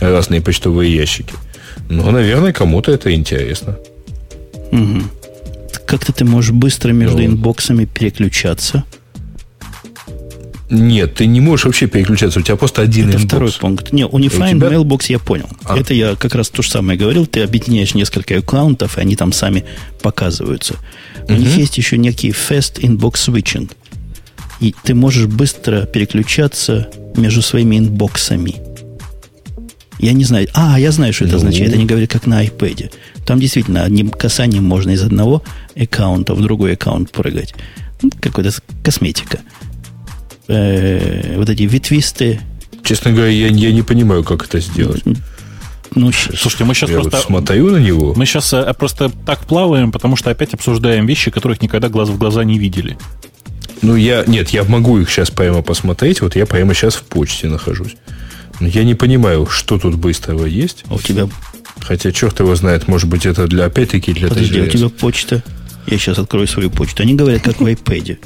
разные 0.00 0.40
почтовые 0.40 0.94
ящики. 0.94 1.34
Но, 1.88 2.10
наверное, 2.10 2.52
кому-то 2.52 2.90
это 2.90 3.14
интересно. 3.14 3.78
Угу. 4.72 5.02
Как-то 5.86 6.12
ты 6.12 6.24
можешь 6.24 6.52
быстро 6.52 6.92
между 6.92 7.18
ну, 7.18 7.26
inbox 7.26 7.62
ами 7.62 7.84
переключаться. 7.84 8.84
Нет, 10.70 11.14
ты 11.14 11.26
не 11.26 11.40
можешь 11.40 11.66
вообще 11.66 11.86
переключаться, 11.86 12.40
у 12.40 12.42
тебя 12.42 12.56
просто 12.56 12.82
один 12.82 13.08
Это 13.08 13.18
inbox. 13.18 13.28
второй 13.28 13.52
пункт. 13.52 13.92
Не, 13.92 14.04
Unifying 14.04 14.56
тебя... 14.56 14.68
Mailbox 14.68 15.06
я 15.08 15.18
понял. 15.18 15.48
А. 15.64 15.78
Это 15.78 15.94
я 15.94 16.16
как 16.16 16.34
раз 16.34 16.48
то 16.48 16.62
же 16.62 16.70
самое 16.70 16.98
говорил. 16.98 17.26
Ты 17.26 17.42
объединяешь 17.42 17.94
несколько 17.94 18.38
аккаунтов, 18.38 18.98
и 18.98 19.00
они 19.00 19.14
там 19.14 19.32
сами 19.32 19.64
показываются. 20.02 20.76
У 21.28 21.32
угу. 21.32 21.34
них 21.34 21.56
есть 21.56 21.76
еще 21.76 21.98
некий 21.98 22.30
Fast 22.30 22.80
Inbox 22.80 23.12
Switching. 23.12 23.70
И 24.60 24.74
ты 24.82 24.94
можешь 24.94 25.26
быстро 25.26 25.82
переключаться 25.82 26.88
между 27.16 27.42
своими 27.42 27.78
инбоксами. 27.78 28.56
Я 29.98 30.12
не 30.12 30.24
знаю. 30.24 30.48
А, 30.54 30.78
я 30.80 30.90
знаю, 30.92 31.12
что 31.12 31.24
это 31.24 31.34
ну. 31.34 31.38
означает. 31.38 31.74
Они 31.74 31.84
говорят, 31.84 32.10
как 32.10 32.26
на 32.26 32.44
iPad. 32.44 32.90
Там 33.26 33.40
действительно 33.40 33.82
одним 33.82 34.10
касанием 34.10 34.64
можно 34.64 34.90
из 34.90 35.02
одного 35.02 35.42
аккаунта 35.76 36.34
в 36.34 36.42
другой 36.42 36.74
аккаунт 36.74 37.10
прыгать. 37.10 37.54
Ну, 38.02 38.10
какая-то 38.20 38.52
косметика. 38.82 39.40
Э-э, 40.48 41.36
вот 41.38 41.48
эти 41.48 41.62
ветвистые. 41.62 42.40
Честно 42.82 43.12
говоря, 43.12 43.30
я, 43.30 43.48
я 43.48 43.72
не 43.72 43.82
понимаю, 43.82 44.24
как 44.24 44.44
это 44.44 44.60
сделать. 44.60 45.02
Ну, 45.94 46.10
слушайте, 46.12 46.64
мы 46.64 46.74
сейчас 46.74 46.90
я 46.90 46.96
просто... 46.96 47.16
Вот 47.16 47.26
смотрю 47.26 47.70
на 47.70 47.76
него. 47.76 48.14
Мы 48.14 48.26
сейчас 48.26 48.52
э, 48.52 48.74
просто 48.74 49.10
так 49.24 49.40
плаваем, 49.40 49.92
потому 49.92 50.16
что 50.16 50.30
опять 50.30 50.52
обсуждаем 50.52 51.06
вещи, 51.06 51.30
которых 51.30 51.62
никогда 51.62 51.88
глаз 51.88 52.08
в 52.08 52.18
глаза 52.18 52.44
не 52.44 52.58
видели. 52.58 52.98
Ну, 53.80 53.96
я... 53.96 54.24
Нет, 54.26 54.50
я 54.50 54.64
могу 54.64 54.98
их 54.98 55.10
сейчас 55.10 55.30
прямо 55.30 55.62
посмотреть. 55.62 56.20
Вот 56.20 56.36
я 56.36 56.46
прямо 56.46 56.74
сейчас 56.74 56.94
в 56.96 57.04
почте 57.04 57.48
нахожусь. 57.48 57.96
Я 58.60 58.84
не 58.84 58.94
понимаю, 58.94 59.46
что 59.46 59.78
тут 59.78 59.94
быстрого 59.94 60.46
есть. 60.46 60.84
А 60.88 60.94
у 60.94 60.98
тебя... 60.98 61.28
Хотя 61.86 62.12
черт 62.12 62.40
его 62.40 62.54
знает, 62.56 62.88
может 62.88 63.08
быть, 63.08 63.26
это 63.26 63.46
для 63.46 63.66
опять-таки 63.66 64.12
для 64.12 64.28
Подожди, 64.28 64.58
TGS. 64.58 64.66
у 64.66 64.70
тебя 64.70 64.88
почта. 64.88 65.42
Я 65.86 65.98
сейчас 65.98 66.18
открою 66.18 66.48
свою 66.48 66.70
почту. 66.70 67.02
Они 67.02 67.14
говорят, 67.14 67.42
как 67.42 67.60
в 67.60 67.66
iPad. 67.66 68.18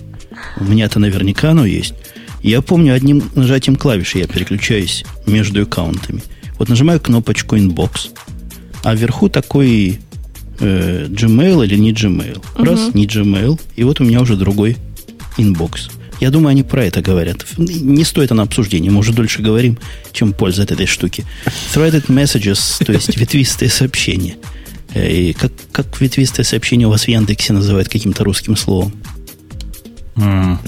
У 0.61 0.65
меня-то 0.65 1.01
наверняка 1.01 1.51
оно 1.51 1.67
есть. 1.67 1.95
Я 2.41 2.63
помню, 2.63 2.95
одним 2.95 3.23
нажатием 3.35 3.75
клавиши 3.75 4.19
я 4.19 4.29
переключаюсь 4.29 5.05
между 5.27 5.63
аккаунтами. 5.63 6.23
Вот 6.57 6.69
нажимаю 6.69 7.01
кнопочку 7.01 7.57
Inbox, 7.57 8.11
а 8.85 8.95
вверху 8.95 9.29
такой 9.29 9.99
э, 10.61 11.07
Gmail 11.09 11.65
или 11.67 11.77
не 11.77 11.93
Gmail. 11.93 12.41
Раз, 12.57 12.89
угу. 12.89 12.99
не 12.99 13.07
Gmail, 13.07 13.61
и 13.75 13.83
вот 13.83 14.01
у 14.01 14.05
меня 14.05 14.21
уже 14.21 14.37
другой 14.37 14.77
inbox. 15.37 15.91
Я 16.21 16.31
думаю, 16.31 16.51
они 16.51 16.63
про 16.63 16.85
это 16.85 17.01
говорят. 17.01 17.47
Не 17.57 18.05
стоит 18.05 18.31
на 18.31 18.43
обсуждение, 18.43 18.91
мы 18.91 19.01
уже 19.01 19.13
дольше 19.13 19.43
говорим, 19.43 19.79
чем 20.13 20.33
польза 20.33 20.63
от 20.63 20.73
этой 20.73 20.87
штуки. 20.87 21.25
Threaded 21.75 22.07
messages, 22.07 22.85
то 22.85 22.93
есть 22.93 23.17
ветвистые 23.17 23.71
сообщения. 23.71 24.37
Э, 24.95 25.11
и 25.11 25.33
как, 25.33 25.53
как 25.73 26.01
ветвистое 26.01 26.45
сообщение 26.45 26.89
у 26.89 26.91
вас 26.91 27.05
в 27.05 27.09
Яндексе 27.09 27.53
называют 27.53 27.89
каким-то 27.89 28.25
русским 28.25 28.57
словом? 28.57 28.93
Mm. 30.17 30.59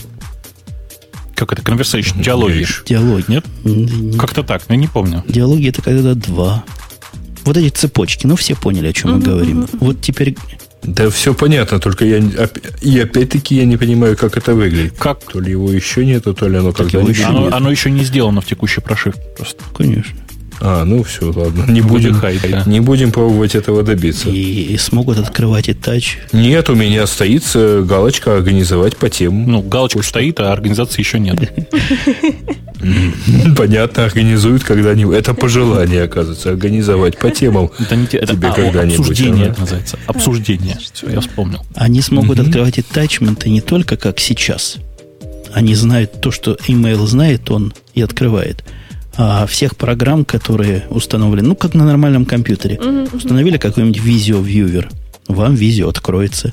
Как 1.34 1.53
это? 1.53 1.62
Conversation, 1.62 2.22
диалоги. 2.22 2.66
Диалоги. 2.86 3.24
Нет? 3.28 3.44
Как-то 4.18 4.42
так, 4.42 4.62
я 4.68 4.76
не 4.76 4.86
помню. 4.86 5.24
Диалоги 5.26 5.68
это 5.68 5.82
когда 5.82 6.14
два. 6.14 6.64
Вот 7.44 7.57
эти 7.57 7.74
цепочки, 7.74 8.26
ну 8.26 8.36
все 8.36 8.55
поняли, 8.55 8.88
о 8.88 8.92
чем 8.92 9.14
мы 9.14 9.18
говорим. 9.20 9.66
Вот 9.80 10.01
теперь 10.03 10.36
да 10.83 11.11
все 11.11 11.35
понятно, 11.35 11.78
только 11.78 12.05
я 12.05 12.18
и 12.81 12.99
опять-таки 12.99 13.55
я 13.55 13.64
не 13.64 13.76
понимаю, 13.76 14.16
как 14.16 14.37
это 14.37 14.55
выглядит. 14.55 14.95
Как? 14.99 15.20
То 15.20 15.41
ли 15.41 15.51
его 15.51 15.70
еще 15.70 16.07
нету, 16.07 16.35
то 16.35 16.49
ли 16.49 16.57
оно 16.57 16.72
когда-нибудь. 16.72 17.20
Оно, 17.22 17.49
оно 17.49 17.70
еще 17.70 17.91
не 17.91 18.05
сделано 18.05 18.41
в 18.41 18.47
текущей 18.47 18.81
прошивке 18.81 19.20
просто. 19.37 19.62
Конечно. 19.76 20.18
А, 20.62 20.84
ну 20.84 21.02
все, 21.02 21.32
ладно. 21.32 21.64
Не 21.68 21.80
будем, 21.80 22.20
да. 22.20 22.64
не 22.66 22.80
будем 22.80 23.12
пробовать 23.12 23.54
этого 23.54 23.82
добиться. 23.82 24.28
И, 24.28 24.74
и 24.74 24.76
смогут 24.76 25.18
открывать 25.18 25.70
и 25.70 25.74
тач. 25.74 26.18
Нет, 26.32 26.68
у 26.68 26.74
меня 26.74 27.06
стоит 27.06 27.44
э, 27.54 27.82
галочка 27.82 28.36
организовать 28.36 28.96
по 28.98 29.08
темам. 29.08 29.50
Ну, 29.50 29.62
галочка 29.62 30.00
Пусть... 30.00 30.11
стоит, 30.11 30.38
а 30.40 30.52
организации 30.52 31.00
еще 31.00 31.18
нет. 31.18 31.50
Понятно, 33.56 34.04
организуют 34.04 34.62
когда-нибудь. 34.62 35.16
Это 35.16 35.32
пожелание, 35.32 36.02
оказывается, 36.02 36.50
организовать 36.50 37.18
по 37.18 37.30
темам 37.30 37.70
это 37.78 37.96
не, 37.96 38.06
тебе 38.06 38.48
а, 38.48 38.52
когда-нибудь. 38.52 39.00
Обсуждение 39.00 39.48
это 39.48 39.61
называется. 39.61 39.98
Обсуждение. 40.06 40.78
Все, 40.92 41.08
я 41.08 41.20
вспомнил. 41.20 41.61
Они 41.74 42.02
смогут 42.02 42.38
открывать 42.38 42.78
и 42.78 42.82
тачменты 42.82 43.48
не 43.48 43.62
только 43.62 43.96
как 43.96 44.20
сейчас. 44.20 44.76
Они 45.54 45.74
знают 45.74 46.20
то, 46.20 46.30
что 46.30 46.58
email 46.68 47.06
знает, 47.06 47.50
он 47.50 47.72
и 47.94 48.02
открывает 48.02 48.62
а, 49.22 49.46
всех 49.46 49.76
программ, 49.76 50.24
которые 50.24 50.84
установлены, 50.88 51.48
ну, 51.48 51.54
как 51.54 51.74
на 51.74 51.84
нормальном 51.84 52.24
компьютере. 52.24 52.76
Mm-hmm. 52.76 53.16
Установили 53.16 53.58
какой-нибудь 53.58 53.98
Visio 53.98 54.42
Viewer, 54.42 54.90
вам 55.28 55.56
Visio 55.56 55.90
откроется. 55.90 56.52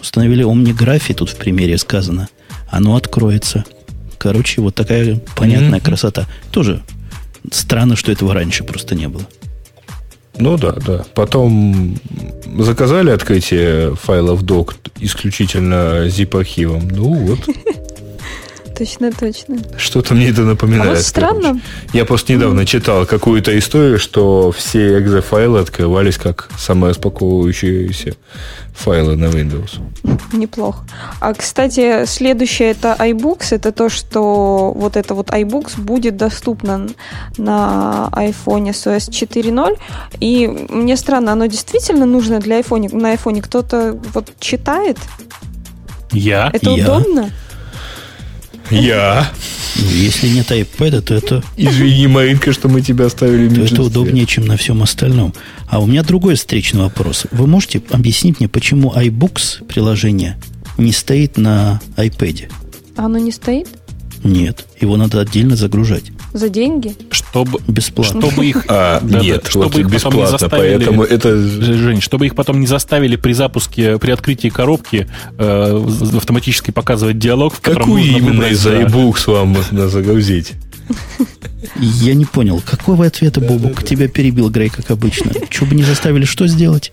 Установили 0.00 0.44
OmniGraphy, 0.44 1.14
тут 1.14 1.30
в 1.30 1.36
примере 1.36 1.78
сказано, 1.78 2.28
оно 2.70 2.96
откроется. 2.96 3.64
Короче, 4.18 4.60
вот 4.60 4.74
такая 4.74 5.20
понятная 5.36 5.78
mm-hmm. 5.78 5.84
красота. 5.84 6.26
Тоже 6.50 6.82
странно, 7.52 7.94
что 7.94 8.10
этого 8.10 8.34
раньше 8.34 8.64
просто 8.64 8.96
не 8.96 9.06
было. 9.06 9.22
Ну 10.36 10.58
да, 10.58 10.72
да. 10.72 11.04
Потом 11.14 12.00
заказали 12.58 13.10
открытие 13.10 13.94
файлов 13.94 14.42
док 14.42 14.74
исключительно 14.98 16.08
zip-архивом. 16.08 16.88
Ну 16.90 17.14
вот. 17.14 17.38
точно, 18.78 19.12
точно. 19.12 19.56
Что-то 19.76 20.14
мне 20.14 20.28
это 20.28 20.42
напоминает. 20.42 20.90
А 20.90 20.94
вот 20.94 21.02
странно. 21.02 21.60
Я 21.92 22.04
просто 22.04 22.32
недавно 22.32 22.60
mm. 22.60 22.66
читал 22.66 23.06
какую-то 23.06 23.58
историю, 23.58 23.98
что 23.98 24.52
все 24.52 24.98
экзе-файлы 25.00 25.58
открывались 25.58 26.16
как 26.16 26.48
самораспаковывающиеся 26.58 28.14
файлы 28.72 29.16
на 29.16 29.26
Windows. 29.26 29.80
Неплохо. 30.32 30.84
А, 31.20 31.34
кстати, 31.34 32.06
следующее 32.06 32.70
это 32.70 32.94
iBooks. 32.98 33.48
Это 33.50 33.72
то, 33.72 33.88
что 33.88 34.72
вот 34.74 34.96
это 34.96 35.14
вот 35.14 35.30
iBooks 35.30 35.80
будет 35.80 36.16
доступно 36.16 36.86
на 37.36 38.08
iPhone 38.12 38.72
с 38.72 38.86
OS 38.86 39.10
4.0. 39.10 39.78
И 40.20 40.46
мне 40.68 40.96
странно, 40.96 41.32
оно 41.32 41.46
действительно 41.46 42.06
нужно 42.06 42.38
для 42.38 42.60
iPhone. 42.60 42.94
На 42.96 43.14
iPhone 43.14 43.40
кто-то 43.42 43.98
вот 44.14 44.32
читает? 44.38 44.98
Я? 46.12 46.50
Это 46.52 46.70
я. 46.70 46.84
удобно? 46.84 47.30
Я. 48.70 49.30
Ну, 49.76 49.86
если 49.90 50.28
нет 50.28 50.50
iPad, 50.50 51.00
то 51.02 51.14
это... 51.14 51.42
Извини, 51.56 52.06
Маринка, 52.06 52.52
что 52.52 52.68
мы 52.68 52.82
тебя 52.82 53.06
оставили 53.06 53.48
в 53.48 53.72
Это 53.72 53.82
удобнее, 53.82 54.26
чем 54.26 54.46
на 54.46 54.56
всем 54.56 54.82
остальном. 54.82 55.34
А 55.68 55.80
у 55.80 55.86
меня 55.86 56.02
другой 56.02 56.34
встречный 56.34 56.82
вопрос. 56.82 57.26
Вы 57.30 57.46
можете 57.46 57.82
объяснить 57.90 58.40
мне, 58.40 58.48
почему 58.48 58.92
iBooks 58.92 59.64
приложение 59.66 60.36
не 60.76 60.92
стоит 60.92 61.36
на 61.36 61.80
iPad? 61.96 62.50
Оно 62.96 63.18
не 63.18 63.32
стоит? 63.32 63.68
Нет, 64.24 64.66
его 64.80 64.96
надо 64.96 65.20
отдельно 65.20 65.56
загружать. 65.56 66.04
За 66.32 66.48
деньги? 66.48 66.94
Чтобы, 67.10 67.60
бесплатно. 67.66 68.20
Чтобы 68.20 68.46
их, 68.46 68.64
а, 68.68 69.00
да, 69.02 69.20
нет, 69.20 69.46
чтобы 69.48 69.66
вот 69.66 69.78
их 69.78 69.90
потом 69.90 70.14
не 70.16 70.26
заставили, 70.26 70.76
поэтому 70.76 71.04
это... 71.04 71.36
Жень, 71.38 72.00
чтобы 72.00 72.26
их 72.26 72.34
потом 72.34 72.60
не 72.60 72.66
заставили 72.66 73.16
при 73.16 73.32
запуске, 73.32 73.98
при 73.98 74.10
открытии 74.10 74.48
коробки 74.48 75.08
э, 75.38 75.86
автоматически 76.16 76.70
показывать 76.70 77.18
диалог, 77.18 77.54
в 77.54 77.60
котором 77.60 77.84
Какую 77.84 78.04
именно 78.04 78.44
из 78.44 78.66
iBooks 78.66 79.30
вам 79.30 79.48
можно 79.48 79.88
загрузить? 79.88 80.54
Я 81.76 82.14
не 82.14 82.24
понял, 82.24 82.62
какой 82.64 82.96
вы 82.96 83.06
ответа, 83.06 83.40
Бобук? 83.40 83.82
Тебя 83.84 84.08
перебил 84.08 84.50
Грей, 84.50 84.68
как 84.68 84.90
обычно. 84.90 85.32
Чего 85.50 85.66
бы 85.66 85.74
не 85.74 85.82
заставили 85.82 86.24
что 86.24 86.46
сделать? 86.46 86.92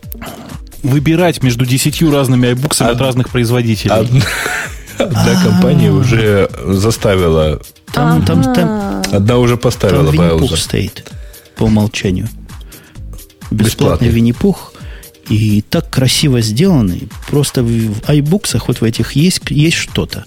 Выбирать 0.84 1.42
между 1.42 1.66
десятью 1.66 2.12
разными 2.12 2.48
iBooks 2.48 2.86
от 2.86 3.00
разных 3.00 3.30
производителей. 3.30 4.24
Одна 4.98 5.44
компания 5.44 5.92
уже 5.92 6.50
заставила. 6.66 7.62
Там, 7.92 8.26
там, 8.26 8.44
там, 8.54 9.04
Одна 9.12 9.38
уже 9.38 9.58
поставила 9.58 10.10
Винни-Пух 10.10 10.58
стоит 10.58 11.12
по 11.56 11.64
умолчанию. 11.64 12.28
Бесплатный 13.52 14.10
Винни-Пух. 14.10 14.74
И 15.30 15.64
так 15.70 15.90
красиво 15.90 16.42
сделанный. 16.42 17.08
Просто 17.30 17.64
в 17.64 18.02
iBooks, 18.02 18.60
хоть 18.60 18.82
в 18.82 18.84
этих 18.84 19.14
есть, 19.14 19.42
есть 19.50 19.78
что-то. 19.78 20.26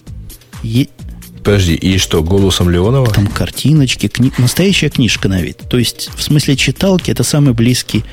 Подожди, 1.45 1.75
и 1.75 1.99
что, 1.99 2.23
голосом 2.23 2.69
Леонова? 2.69 3.07
Там 3.07 3.27
картиночки, 3.27 4.09
кни... 4.09 4.33
настоящая 4.39 4.91
книжка 4.91 5.29
на 5.29 5.41
вид. 5.41 5.63
То 5.71 5.79
есть, 5.79 6.11
в 6.15 6.23
смысле 6.23 6.57
читалки, 6.57 7.11
это 7.11 7.23
самый 7.23 7.55
близкий 7.55 8.05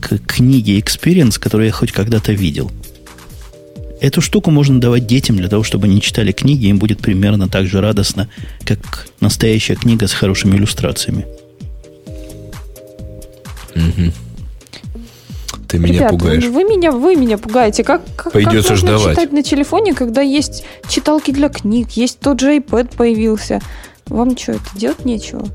к 0.00 0.18
книге 0.18 0.78
experience, 0.78 1.40
который 1.40 1.66
я 1.66 1.72
хоть 1.72 1.92
когда-то 1.92 2.32
видел. 2.32 2.70
Эту 4.00 4.20
штуку 4.20 4.50
можно 4.50 4.80
давать 4.80 5.06
детям 5.06 5.36
для 5.36 5.48
того, 5.48 5.62
чтобы 5.62 5.86
они 5.86 6.00
читали 6.00 6.32
книги, 6.32 6.66
им 6.66 6.78
будет 6.78 6.98
примерно 6.98 7.48
так 7.48 7.66
же 7.66 7.80
радостно, 7.80 8.28
как 8.64 9.08
настоящая 9.20 9.76
книга 9.76 10.06
с 10.06 10.12
хорошими 10.12 10.56
иллюстрациями. 10.56 11.26
Угу. 13.74 14.12
Ты 15.68 15.78
меня 15.78 15.94
Ребят, 15.94 16.10
пугаешь. 16.10 16.44
Вы 16.44 16.64
меня, 16.64 16.92
вы 16.92 17.16
меня 17.16 17.38
пугаете. 17.38 17.82
Как, 17.82 18.02
как, 18.16 18.32
Придется 18.32 18.74
как 18.74 18.82
можно 18.82 18.88
ждавать. 18.98 19.16
читать 19.16 19.32
на 19.32 19.42
телефоне, 19.42 19.94
когда 19.94 20.20
есть 20.20 20.64
читалки 20.88 21.30
для 21.30 21.48
книг, 21.48 21.90
есть 21.92 22.20
тот 22.20 22.40
же 22.40 22.56
iPad 22.56 22.94
появился? 22.96 23.60
Вам 24.06 24.36
что, 24.36 24.52
это 24.52 24.62
делать 24.76 25.04
нечего? 25.04 25.48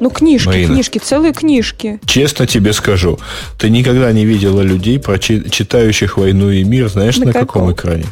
Ну, 0.00 0.10
книжки, 0.10 0.46
Марина, 0.48 0.74
книжки, 0.74 0.98
целые 0.98 1.32
книжки. 1.32 1.98
Честно 2.04 2.46
тебе 2.46 2.72
скажу, 2.72 3.18
ты 3.58 3.70
никогда 3.70 4.12
не 4.12 4.24
видела 4.24 4.60
людей, 4.62 5.00
читающих 5.50 6.16
«Войну 6.18 6.50
и 6.50 6.64
мир», 6.64 6.88
знаешь, 6.88 7.16
на, 7.18 7.26
на 7.26 7.32
каком? 7.32 7.46
каком 7.46 7.72
экране? 7.72 8.04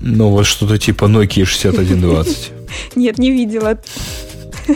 Ну, 0.00 0.30
вот 0.30 0.46
что-то 0.46 0.78
типа 0.78 1.04
Nokia 1.04 1.44
6120. 1.44 2.50
Нет, 2.96 3.18
не 3.18 3.30
видела. 3.30 3.78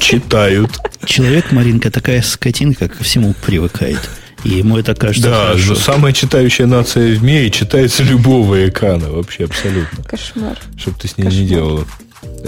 Читают. 0.01 0.70
Человек, 1.07 1.53
Маринка, 1.53 1.91
такая 1.91 2.20
скотинка 2.22 2.89
ко 2.89 3.03
всему 3.05 3.35
привыкает. 3.47 3.99
И 4.43 4.51
ему 4.51 4.77
это 4.77 4.95
кажется 4.95 5.31
Да, 5.31 5.47
хорошо. 5.53 5.75
самая 5.75 6.12
читающая 6.12 6.66
нация 6.66 7.14
в 7.16 7.22
мире 7.22 7.51
читается 7.51 8.03
любого 8.03 8.68
экрана. 8.68 9.09
Вообще 9.11 9.45
абсолютно. 9.45 10.05
Кошмар. 10.05 10.59
Чтобы 10.77 10.99
ты 11.01 11.09
с 11.09 11.16
ней 11.16 11.25
Кошмар. 11.25 11.43
не 11.43 11.49
делала. 11.49 11.87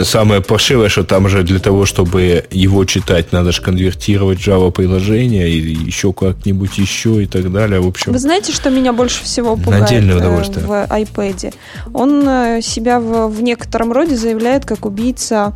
Самое 0.02 0.42
пошивое, 0.42 0.88
что 0.88 1.04
там 1.04 1.28
же 1.28 1.42
для 1.42 1.58
того, 1.58 1.86
чтобы 1.86 2.44
его 2.50 2.84
читать, 2.84 3.32
надо 3.32 3.52
же 3.52 3.62
конвертировать 3.62 4.38
Java 4.38 4.70
приложение 4.70 5.48
и 5.48 5.58
еще 5.58 6.12
как-нибудь 6.12 6.76
еще 6.76 7.22
и 7.22 7.26
так 7.26 7.50
далее. 7.50 7.80
В 7.80 7.86
общем, 7.88 8.12
Вы 8.12 8.18
знаете, 8.18 8.52
что 8.52 8.68
меня 8.68 8.92
больше 8.92 9.24
всего 9.24 9.56
пугает 9.56 10.14
удовольствие. 10.14 10.66
в 10.66 10.70
iPad? 10.70 11.54
Он 11.94 12.28
э, 12.28 12.60
себя 12.62 13.00
в, 13.00 13.28
в 13.28 13.42
некотором 13.42 13.92
роде 13.92 14.16
заявляет 14.16 14.66
как 14.66 14.84
убийца 14.84 15.54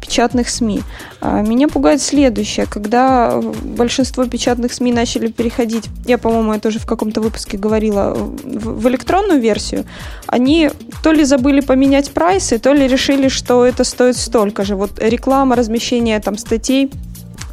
печатных 0.00 0.48
СМИ. 0.48 0.82
А, 1.20 1.42
меня 1.42 1.68
пугает 1.68 2.00
следующее. 2.00 2.66
Когда 2.66 3.40
большинство 3.62 4.24
печатных 4.24 4.72
СМИ 4.72 4.92
начали 4.92 5.28
переходить, 5.28 5.84
я, 6.06 6.18
по-моему, 6.18 6.52
это 6.52 6.68
уже 6.68 6.78
в 6.78 6.86
каком-то 6.86 7.20
выпуске 7.20 7.58
говорила, 7.58 8.14
в 8.14 8.88
электронную 8.88 9.40
версию, 9.40 9.84
они 10.26 10.70
то 11.02 11.12
ли 11.12 11.24
забыли 11.24 11.60
поменять 11.60 12.10
прайсы, 12.10 12.58
то 12.58 12.72
ли 12.72 12.88
решили, 12.88 13.28
что 13.28 13.64
это 13.64 13.84
стоит 13.84 14.16
столько 14.16 14.64
же. 14.64 14.76
Вот 14.76 14.98
реклама, 14.98 15.56
размещение 15.56 16.18
там 16.20 16.38
статей 16.38 16.90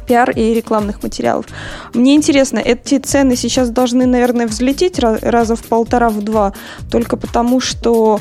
пиар 0.08 0.30
и 0.30 0.54
рекламных 0.54 1.02
материалов. 1.02 1.46
Мне 1.94 2.14
интересно, 2.14 2.58
эти 2.58 2.98
цены 2.98 3.36
сейчас 3.36 3.70
должны, 3.70 4.06
наверное, 4.06 4.46
взлететь 4.46 4.98
раза 4.98 5.54
в 5.54 5.62
полтора, 5.62 6.08
в 6.08 6.22
два, 6.22 6.54
только 6.90 7.16
потому 7.16 7.60
что 7.60 8.18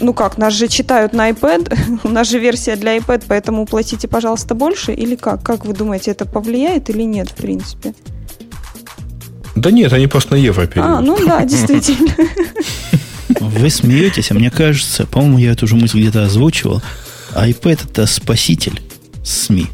ну 0.00 0.14
как, 0.14 0.38
нас 0.38 0.54
же 0.54 0.68
читают 0.68 1.12
на 1.12 1.30
iPad, 1.30 2.00
у 2.04 2.08
нас 2.08 2.28
же 2.28 2.38
версия 2.38 2.76
для 2.76 2.96
iPad, 2.96 3.24
поэтому 3.28 3.66
платите, 3.66 4.08
пожалуйста, 4.08 4.54
больше, 4.54 4.92
или 4.92 5.14
как? 5.14 5.42
Как 5.42 5.64
вы 5.64 5.74
думаете, 5.74 6.10
это 6.10 6.24
повлияет 6.24 6.90
или 6.90 7.02
нет, 7.02 7.30
в 7.30 7.34
принципе? 7.34 7.94
Да 9.54 9.70
нет, 9.70 9.92
они 9.92 10.06
просто 10.06 10.32
на 10.32 10.36
евро 10.36 10.66
перейдут. 10.66 10.90
А, 10.90 11.00
ну 11.00 11.18
да, 11.24 11.44
действительно. 11.44 12.12
Вы 13.40 13.70
смеетесь, 13.70 14.30
а 14.30 14.34
мне 14.34 14.50
кажется, 14.50 15.06
по-моему, 15.06 15.38
я 15.38 15.52
эту 15.52 15.66
же 15.66 15.76
мысль 15.76 16.00
где-то 16.00 16.24
озвучивал. 16.24 16.82
iPad 17.34 17.80
это 17.90 18.06
спаситель 18.06 18.80
СМИ. 19.24 19.66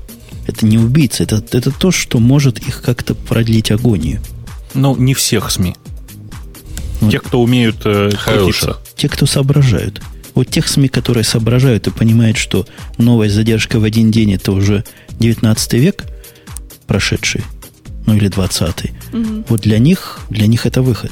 Это 0.46 0.64
не 0.66 0.78
убийца, 0.78 1.24
это, 1.24 1.42
это 1.52 1.70
то, 1.70 1.90
что 1.90 2.18
может 2.18 2.58
их 2.60 2.82
как-то 2.82 3.14
продлить 3.14 3.70
агонию. 3.70 4.20
Ну, 4.74 4.94
не 4.96 5.14
всех 5.14 5.50
СМИ. 5.50 5.74
Вот. 7.00 7.10
Тех, 7.10 7.22
кто 7.22 7.42
умеют 7.42 7.76
э. 7.84 8.10
Те, 8.96 9.08
кто 9.08 9.26
соображают. 9.26 10.00
Вот 10.36 10.48
тех 10.48 10.68
СМИ, 10.68 10.88
которые 10.88 11.24
соображают 11.24 11.86
и 11.86 11.90
понимают, 11.90 12.36
что 12.36 12.66
новая 12.98 13.30
задержка 13.30 13.80
в 13.80 13.84
один 13.84 14.10
день 14.10 14.34
это 14.34 14.52
уже 14.52 14.84
19 15.18 15.72
век 15.74 16.04
прошедший, 16.86 17.40
ну 18.06 18.14
или 18.14 18.28
20 18.28 18.92
угу. 19.12 19.44
Вот 19.48 19.62
для 19.62 19.78
них, 19.78 20.20
для 20.28 20.46
них 20.46 20.66
это 20.66 20.82
выход. 20.82 21.10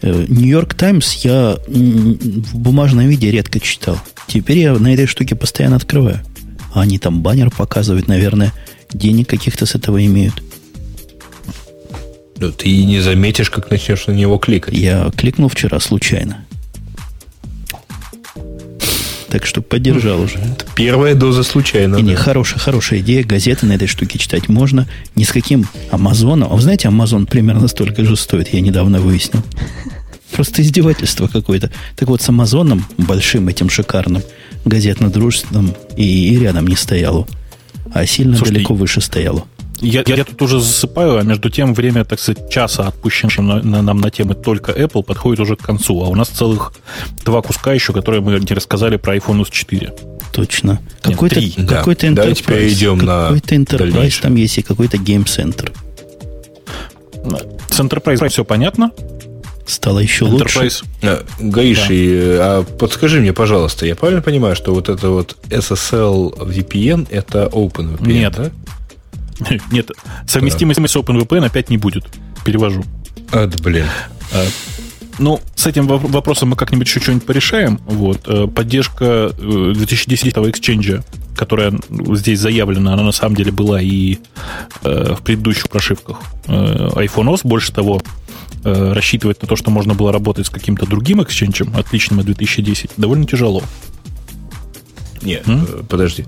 Нью-Йорк 0.00 0.74
Таймс 0.74 1.12
я 1.24 1.58
в 1.66 2.58
бумажном 2.58 3.06
виде 3.06 3.30
редко 3.30 3.60
читал. 3.60 4.00
Теперь 4.26 4.58
я 4.58 4.72
на 4.72 4.94
этой 4.94 5.06
штуке 5.06 5.34
постоянно 5.34 5.76
открываю. 5.76 6.20
А 6.72 6.80
они 6.80 6.98
там 6.98 7.20
баннер 7.20 7.50
показывают, 7.50 8.08
наверное, 8.08 8.54
денег 8.90 9.28
каких-то 9.28 9.66
с 9.66 9.74
этого 9.74 10.04
имеют. 10.04 10.42
Ну, 12.38 12.50
ты 12.52 12.84
не 12.84 13.00
заметишь, 13.00 13.50
как 13.50 13.70
начнешь 13.70 14.06
на 14.06 14.12
него 14.12 14.38
кликать. 14.38 14.72
Я 14.74 15.10
кликнул 15.14 15.48
вчера 15.48 15.80
случайно. 15.80 16.46
Так 19.30 19.44
что 19.44 19.60
поддержал 19.60 20.22
уже. 20.22 20.38
Это 20.38 20.64
первая 20.74 21.14
доза 21.14 21.42
случайно. 21.42 21.96
И 21.96 22.02
да. 22.02 22.08
не, 22.08 22.14
хорошая, 22.14 22.58
хорошая 22.58 23.00
идея. 23.00 23.24
Газеты 23.24 23.66
на 23.66 23.72
этой 23.72 23.86
штуке 23.86 24.18
читать 24.18 24.48
можно. 24.48 24.88
Ни 25.14 25.24
с 25.24 25.32
каким 25.32 25.66
Амазоном. 25.90 26.50
А 26.50 26.54
вы 26.54 26.62
знаете, 26.62 26.88
Амазон 26.88 27.26
примерно 27.26 27.68
столько 27.68 28.04
же 28.04 28.16
стоит. 28.16 28.52
Я 28.54 28.60
недавно 28.60 29.00
выяснил. 29.00 29.42
Просто 30.32 30.62
издевательство 30.62 31.26
какое-то. 31.26 31.70
Так 31.96 32.08
вот, 32.08 32.22
с 32.22 32.28
Амазоном, 32.28 32.86
большим 32.96 33.48
этим 33.48 33.68
шикарным, 33.68 34.22
газетно-дружественным, 34.64 35.74
и, 35.96 36.34
и 36.34 36.38
рядом 36.38 36.66
не 36.66 36.76
стояло. 36.76 37.26
А 37.92 38.06
сильно 38.06 38.36
Слушайте, 38.36 38.58
далеко 38.58 38.74
выше 38.74 39.00
стояло. 39.00 39.44
Я, 39.80 40.02
я 40.06 40.24
тут 40.24 40.40
уже 40.42 40.60
засыпаю, 40.60 41.18
а 41.18 41.22
между 41.22 41.50
тем 41.50 41.72
время, 41.74 42.04
так 42.04 42.18
сказать, 42.18 42.50
часа, 42.50 42.88
отпущенного 42.88 43.58
на, 43.58 43.62
на, 43.62 43.82
нам 43.82 43.98
на 43.98 44.10
темы 44.10 44.34
только 44.34 44.72
Apple, 44.72 45.02
подходит 45.02 45.40
уже 45.40 45.56
к 45.56 45.60
концу. 45.60 46.02
А 46.02 46.08
у 46.08 46.14
нас 46.14 46.28
целых 46.28 46.72
два 47.24 47.42
куска 47.42 47.72
еще, 47.72 47.92
которые 47.92 48.20
мы 48.20 48.38
не 48.38 48.54
рассказали 48.54 48.96
про 48.96 49.16
iPhone 49.16 49.42
S4. 49.42 49.92
Точно. 50.32 50.80
Какой-то, 51.02 51.40
Нет, 51.40 51.68
какой-то 51.68 52.10
да. 52.12 52.26
Enterprise. 52.26 52.46
перейдем 52.46 52.98
какой-то 52.98 53.54
Enterprise 53.54 53.78
дальнейшее. 53.78 54.22
там 54.22 54.34
есть 54.36 54.58
и 54.58 54.62
какой-то 54.62 54.96
Game 54.96 55.24
Center. 55.24 55.72
С 57.70 57.80
Enterprise 57.80 58.28
все 58.28 58.44
понятно. 58.44 58.90
Стало 59.66 59.98
еще 59.98 60.24
Enterprise. 60.24 60.82
лучше. 61.02 61.24
Гаиши, 61.38 62.36
да. 62.38 62.58
а 62.58 62.62
подскажи 62.62 63.20
мне, 63.20 63.32
пожалуйста, 63.32 63.84
я 63.86 63.94
правильно 63.96 64.22
понимаю, 64.22 64.56
что 64.56 64.74
вот 64.74 64.88
это 64.88 65.10
вот 65.10 65.36
SSL 65.50 66.38
VPN 66.38 67.06
это 67.10 67.44
OpenVPN, 67.52 68.06
Нет. 68.06 68.34
да? 68.36 68.50
Нет, 69.70 69.90
совместимость 70.26 70.80
с 70.80 70.96
OpenVPN 70.96 71.46
опять 71.46 71.70
не 71.70 71.78
будет. 71.78 72.04
Перевожу. 72.44 72.84
А, 73.32 73.46
да, 73.46 73.56
блин. 73.62 73.86
А, 74.32 74.44
ну, 75.18 75.40
с 75.56 75.66
этим 75.66 75.86
вопросом 75.86 76.50
мы 76.50 76.56
как-нибудь 76.56 76.86
еще 76.86 77.00
что-нибудь 77.00 77.26
порешаем. 77.26 77.80
Вот. 77.86 78.22
Э, 78.26 78.46
поддержка 78.46 79.32
2010 79.36 80.36
э, 80.36 80.40
Exchange, 80.42 81.04
которая 81.34 81.74
здесь 81.88 82.38
заявлена, 82.38 82.94
она 82.94 83.02
на 83.02 83.12
самом 83.12 83.34
деле 83.34 83.50
была 83.50 83.82
и 83.82 84.18
э, 84.82 85.14
в 85.18 85.22
предыдущих 85.22 85.68
прошивках 85.68 86.20
iPhone 86.46 87.34
OS. 87.34 87.40
Больше 87.42 87.72
того, 87.72 88.00
рассчитывать 88.62 89.40
на 89.42 89.48
то, 89.48 89.56
что 89.56 89.70
можно 89.70 89.94
было 89.94 90.12
работать 90.12 90.46
с 90.46 90.50
каким-то 90.50 90.86
другим 90.86 91.20
Exchange, 91.20 91.78
отличным 91.78 92.20
от 92.20 92.26
2010, 92.26 92.90
довольно 92.96 93.24
тяжело. 93.24 93.62
Нет, 95.22 95.46
М? 95.48 95.66
подожди. 95.88 96.24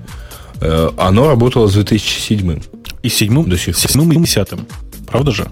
Оно 0.97 1.29
работало 1.29 1.69
с 1.69 1.75
2007. 1.75 2.61
И 3.03 3.09
седьмым, 3.09 3.49
до 3.49 3.57
сих 3.57 3.77
седьмым 3.77 4.13
и 4.13 4.17
десятым. 4.17 4.67
Правда 5.07 5.33
же? 5.33 5.51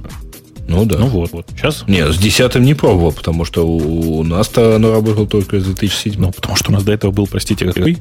Ну 0.69 0.85
да. 0.85 0.99
Ну 0.99 1.07
вот, 1.07 1.33
вот. 1.33 1.47
Сейчас? 1.57 1.85
Нет, 1.87 2.15
с 2.15 2.19
десятым 2.19 2.63
не 2.63 2.75
пробовал, 2.75 3.13
потому 3.13 3.47
что 3.47 3.67
у, 3.67 4.19
у 4.19 4.25
нас-то 4.25 4.77
оно 4.77 4.93
работало 4.93 5.27
только 5.27 5.61
с 5.61 5.65
2007. 5.65 6.21
Ну, 6.21 6.31
потому 6.31 6.57
что 6.57 6.71
у 6.71 6.75
нас 6.75 6.85
до 6.85 6.93
этого 6.93 7.11
был, 7.11 7.27
простите, 7.27 7.65
какой? 7.65 7.97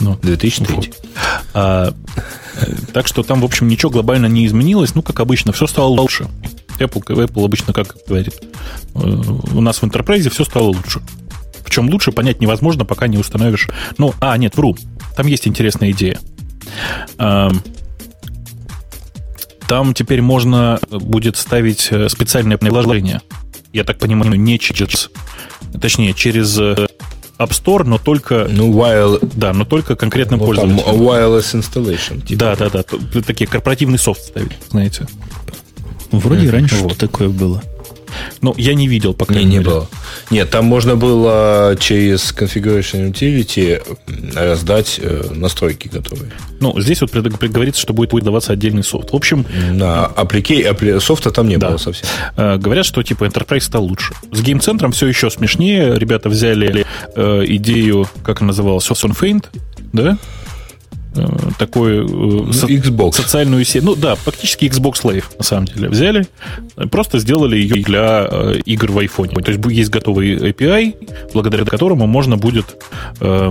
Ну, 0.00 0.16
2003. 0.22 0.76
Вот. 0.76 0.88
А, 1.54 1.92
так 2.92 3.08
что 3.08 3.24
там, 3.24 3.40
в 3.40 3.44
общем, 3.44 3.66
ничего 3.66 3.90
глобально 3.90 4.26
не 4.26 4.46
изменилось. 4.46 4.94
Ну, 4.94 5.02
как 5.02 5.18
обычно, 5.18 5.52
все 5.52 5.66
стало 5.66 5.88
лучше. 5.88 6.28
Apple, 6.78 7.04
Apple 7.04 7.44
обычно 7.44 7.72
как 7.72 7.96
говорит, 8.06 8.34
э, 8.94 8.98
у 8.98 9.60
нас 9.60 9.78
в 9.78 9.84
Enterprise 9.84 10.30
все 10.30 10.44
стало 10.44 10.68
лучше. 10.68 11.00
Причем 11.64 11.90
лучше 11.90 12.12
понять 12.12 12.40
невозможно, 12.40 12.84
пока 12.84 13.08
не 13.08 13.18
установишь. 13.18 13.68
Ну, 13.98 14.14
а, 14.20 14.38
нет, 14.38 14.56
вру. 14.56 14.76
Там 15.16 15.26
есть 15.26 15.48
интересная 15.48 15.90
идея. 15.90 16.20
Там 19.68 19.92
теперь 19.92 20.22
можно 20.22 20.80
будет 20.90 21.36
ставить 21.36 21.88
э, 21.90 22.08
специальное 22.08 22.56
приложение. 22.56 23.20
Я 23.74 23.84
так 23.84 23.98
понимаю, 23.98 24.34
не 24.40 24.58
через... 24.58 25.10
Точнее, 25.78 26.14
через 26.14 26.58
э, 26.58 26.86
App 27.38 27.50
Store, 27.50 27.84
но 27.84 27.98
только... 27.98 28.48
Ну, 28.50 28.72
while... 28.72 29.20
Да, 29.36 29.52
но 29.52 29.66
только 29.66 29.94
конкретным 29.94 30.40
ну, 30.40 30.46
пользователям. 30.46 30.82
Там 30.82 30.96
wireless 30.96 31.54
installation. 31.54 32.26
Типа. 32.26 32.40
Да, 32.40 32.56
да, 32.56 32.70
да. 32.70 33.20
Такие 33.20 33.46
корпоративный 33.46 33.98
софт 33.98 34.22
ставить, 34.22 34.52
знаете. 34.70 35.06
Вроде 36.12 36.46
mm-hmm. 36.46 36.50
раньше 36.50 36.76
вот. 36.76 36.96
такое 36.96 37.28
было. 37.28 37.62
Ну, 38.40 38.54
я 38.56 38.74
не 38.74 38.88
видел 38.88 39.14
пока. 39.14 39.34
Не, 39.34 39.44
не 39.44 39.60
было. 39.60 39.88
Нет, 40.30 40.50
там 40.50 40.64
можно 40.64 40.96
было 40.96 41.76
через 41.78 42.32
Configuration 42.32 43.12
Utility 43.12 43.82
раздать 44.34 44.98
э, 45.02 45.26
настройки 45.34 45.88
готовые. 45.88 46.32
Ну, 46.60 46.78
здесь 46.80 47.00
вот 47.00 47.12
говорится, 47.12 47.80
что 47.80 47.92
будет 47.92 48.12
выдаваться 48.12 48.52
отдельный 48.52 48.84
софт. 48.84 49.12
В 49.12 49.16
общем... 49.16 49.46
На 49.70 50.06
апплике, 50.06 50.74
софта 51.00 51.30
там 51.30 51.48
не 51.48 51.56
да. 51.56 51.68
было 51.68 51.76
совсем. 51.78 52.08
Э, 52.36 52.56
говорят, 52.56 52.86
что 52.86 53.02
типа 53.02 53.24
Enterprise 53.24 53.60
стал 53.60 53.84
лучше. 53.84 54.14
С 54.32 54.40
гейм-центром 54.40 54.92
все 54.92 55.06
еще 55.06 55.30
смешнее. 55.30 55.98
Ребята 55.98 56.28
взяли 56.28 56.86
э, 57.14 57.44
идею, 57.46 58.08
как 58.22 58.40
она 58.40 58.48
называлась, 58.48 58.88
Faint, 58.88 59.46
да? 59.92 60.18
Э, 61.18 61.50
такой 61.58 61.98
э, 61.98 62.02
ну, 62.02 62.52
со- 62.52 62.66
Xbox. 62.66 63.12
социальную 63.16 63.64
сеть. 63.64 63.82
Ну 63.82 63.94
да, 63.94 64.14
фактически 64.14 64.66
Xbox 64.66 65.02
Live, 65.02 65.24
на 65.36 65.44
самом 65.44 65.66
деле. 65.66 65.88
Взяли, 65.88 66.26
просто 66.90 67.18
сделали 67.18 67.56
ее 67.56 67.82
для 67.82 68.28
э, 68.30 68.60
игр 68.64 68.92
в 68.92 68.98
iPhone. 68.98 69.40
То 69.42 69.50
есть 69.50 69.64
есть 69.66 69.90
готовый 69.90 70.36
API, 70.36 70.94
благодаря 71.32 71.64
которому 71.64 72.06
можно 72.06 72.36
будет 72.36 72.76
э, 73.20 73.50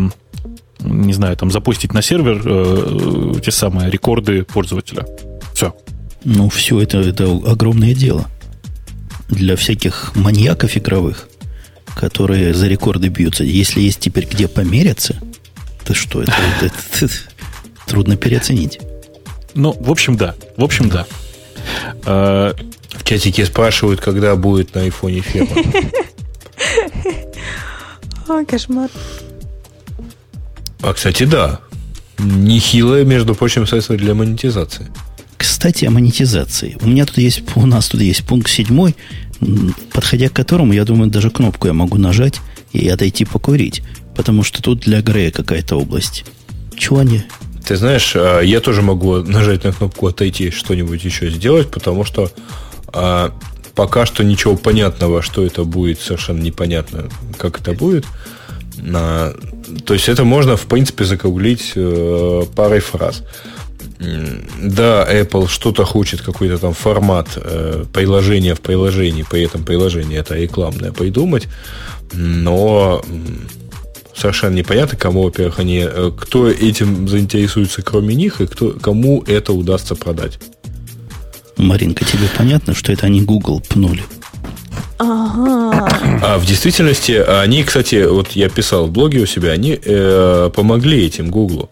не 0.79 1.13
знаю, 1.13 1.35
там 1.35 1.51
запустить 1.51 1.93
на 1.93 2.01
сервер 2.01 2.41
э, 2.45 3.33
те 3.43 3.51
самые 3.51 3.89
рекорды 3.89 4.43
пользователя. 4.43 5.05
Все. 5.53 5.75
Ну, 6.23 6.49
все 6.49 6.79
это, 6.81 6.99
это 6.99 7.25
огромное 7.25 7.93
дело. 7.93 8.25
Для 9.29 9.55
всяких 9.55 10.15
маньяков 10.15 10.77
игровых, 10.77 11.27
которые 11.95 12.53
за 12.53 12.67
рекорды 12.67 13.09
бьются. 13.09 13.43
Если 13.43 13.81
есть 13.81 13.99
теперь 13.99 14.25
где 14.25 14.47
помериться, 14.47 15.15
то 15.83 15.93
что 15.93 16.21
это? 16.21 16.33
это, 16.61 17.05
это 17.05 17.13
трудно 17.87 18.17
переоценить. 18.17 18.79
Ну, 19.55 19.75
в 19.79 19.89
общем, 19.89 20.15
да. 20.15 20.35
В 20.55 20.63
общем, 20.63 20.89
да. 20.89 21.07
А, 22.05 22.53
в 22.91 23.03
чатике 23.03 23.45
спрашивают, 23.45 24.01
когда 24.01 24.35
будет 24.35 24.75
на 24.75 24.81
айфоне 24.81 25.21
ферма. 25.21 25.55
О, 28.41 28.45
кошмар. 28.45 28.89
А, 30.81 30.93
кстати, 30.93 31.23
да. 31.23 31.59
Нехилое, 32.19 33.03
между 33.03 33.35
прочим, 33.35 33.65
средство 33.65 33.95
для 33.95 34.13
монетизации. 34.13 34.87
Кстати, 35.37 35.85
о 35.85 35.91
монетизации. 35.91 36.77
У 36.81 36.87
меня 36.87 37.05
тут 37.05 37.17
есть, 37.19 37.43
у 37.55 37.65
нас 37.65 37.87
тут 37.87 38.01
есть 38.01 38.23
пункт 38.25 38.49
седьмой, 38.49 38.95
подходя 39.93 40.29
к 40.29 40.33
которому, 40.33 40.73
я 40.73 40.83
думаю, 40.83 41.09
даже 41.09 41.29
кнопку 41.29 41.67
я 41.67 41.73
могу 41.73 41.97
нажать 41.97 42.41
и 42.73 42.87
отойти 42.89 43.23
покурить. 43.23 43.81
Потому 44.15 44.43
что 44.43 44.61
тут 44.61 44.79
для 44.79 45.01
Грея 45.01 45.31
какая-то 45.31 45.75
область. 45.75 46.25
Чего 46.75 46.99
они 46.99 47.23
ты 47.67 47.75
знаешь, 47.75 48.13
а, 48.15 48.39
я 48.41 48.61
тоже 48.61 48.81
могу 48.81 49.17
нажать 49.17 49.63
на 49.63 49.73
кнопку 49.73 50.07
отойти, 50.07 50.51
что-нибудь 50.51 51.03
еще 51.03 51.29
сделать, 51.29 51.69
потому 51.69 52.05
что 52.05 52.31
а, 52.87 53.31
пока 53.75 54.05
что 54.05 54.23
ничего 54.23 54.55
понятного, 54.55 55.21
что 55.21 55.45
это 55.45 55.65
будет, 55.65 55.99
совершенно 55.99 56.41
непонятно, 56.41 57.09
как 57.37 57.59
это 57.59 57.73
будет. 57.73 58.05
То 58.81 59.93
есть 59.93 60.07
это 60.07 60.23
можно, 60.23 60.55
в 60.55 60.67
принципе, 60.67 61.03
закруглить 61.03 61.73
э, 61.75 62.43
парой 62.55 62.79
фраз. 62.79 63.23
Да, 63.99 65.07
Apple 65.11 65.47
что-то 65.47 65.83
хочет, 65.83 66.21
какой-то 66.21 66.59
там 66.59 66.73
формат 66.73 67.27
э, 67.35 67.85
приложения 67.91 68.53
в 68.53 68.61
приложении, 68.61 69.25
при 69.29 69.43
этом 69.43 69.63
приложение 69.63 70.19
это 70.19 70.35
рекламное 70.35 70.91
придумать, 70.91 71.47
но 72.13 73.01
совершенно 74.17 74.55
непонятно, 74.55 74.97
кому, 74.97 75.23
во-первых, 75.23 75.59
они, 75.59 75.85
э, 75.85 76.11
кто 76.17 76.49
этим 76.49 77.07
заинтересуется, 77.07 77.81
кроме 77.81 78.15
них, 78.15 78.41
и 78.41 78.47
кто, 78.47 78.71
кому 78.71 79.23
это 79.27 79.53
удастся 79.53 79.95
продать. 79.95 80.39
Маринка, 81.57 82.05
тебе 82.05 82.27
понятно, 82.37 82.73
что 82.73 82.91
это 82.91 83.05
они 83.05 83.21
Google 83.21 83.61
пнули? 83.67 84.03
Ага. 84.99 85.87
А 86.23 86.37
в 86.39 86.45
действительности 86.45 87.11
они, 87.11 87.63
кстати, 87.63 88.05
вот 88.05 88.31
я 88.31 88.49
писал 88.49 88.87
в 88.87 88.91
блоге 88.91 89.19
у 89.19 89.25
себя, 89.25 89.51
они 89.51 89.79
э, 89.83 90.49
помогли 90.55 91.05
этим 91.05 91.29
Гуглу. 91.29 91.69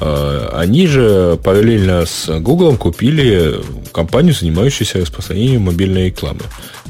Э, 0.00 0.48
они 0.54 0.86
же 0.86 1.38
параллельно 1.42 2.06
с 2.06 2.28
Гуглом 2.40 2.78
купили 2.78 3.60
компанию, 3.92 4.34
занимающуюся 4.34 5.00
распространением 5.00 5.62
мобильной 5.62 6.06
рекламы. 6.06 6.40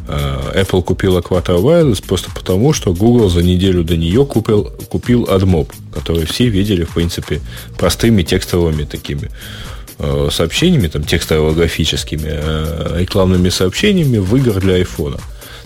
Э, 0.08 0.62
Apple 0.62 0.82
купила 0.82 1.20
Quattro 1.20 1.62
Wireless 1.62 2.04
просто 2.04 2.30
потому, 2.34 2.72
что 2.72 2.92
Google 2.92 3.28
за 3.28 3.42
неделю 3.42 3.84
до 3.84 3.96
нее 3.96 4.24
купил, 4.26 4.64
купил 4.88 5.24
AdMob, 5.24 5.70
который 5.94 6.26
все 6.26 6.48
видели, 6.48 6.84
в 6.84 6.94
принципе, 6.94 7.40
простыми 7.78 8.22
текстовыми 8.22 8.84
такими 8.84 9.30
э, 9.98 10.28
сообщениями, 10.32 10.88
там, 10.88 11.04
текстово-графическими 11.04 12.30
э, 12.32 12.96
рекламными 13.00 13.48
сообщениями 13.48 14.18
в 14.18 14.34
играх 14.36 14.60
для 14.60 14.80
iPhone. 14.80 15.20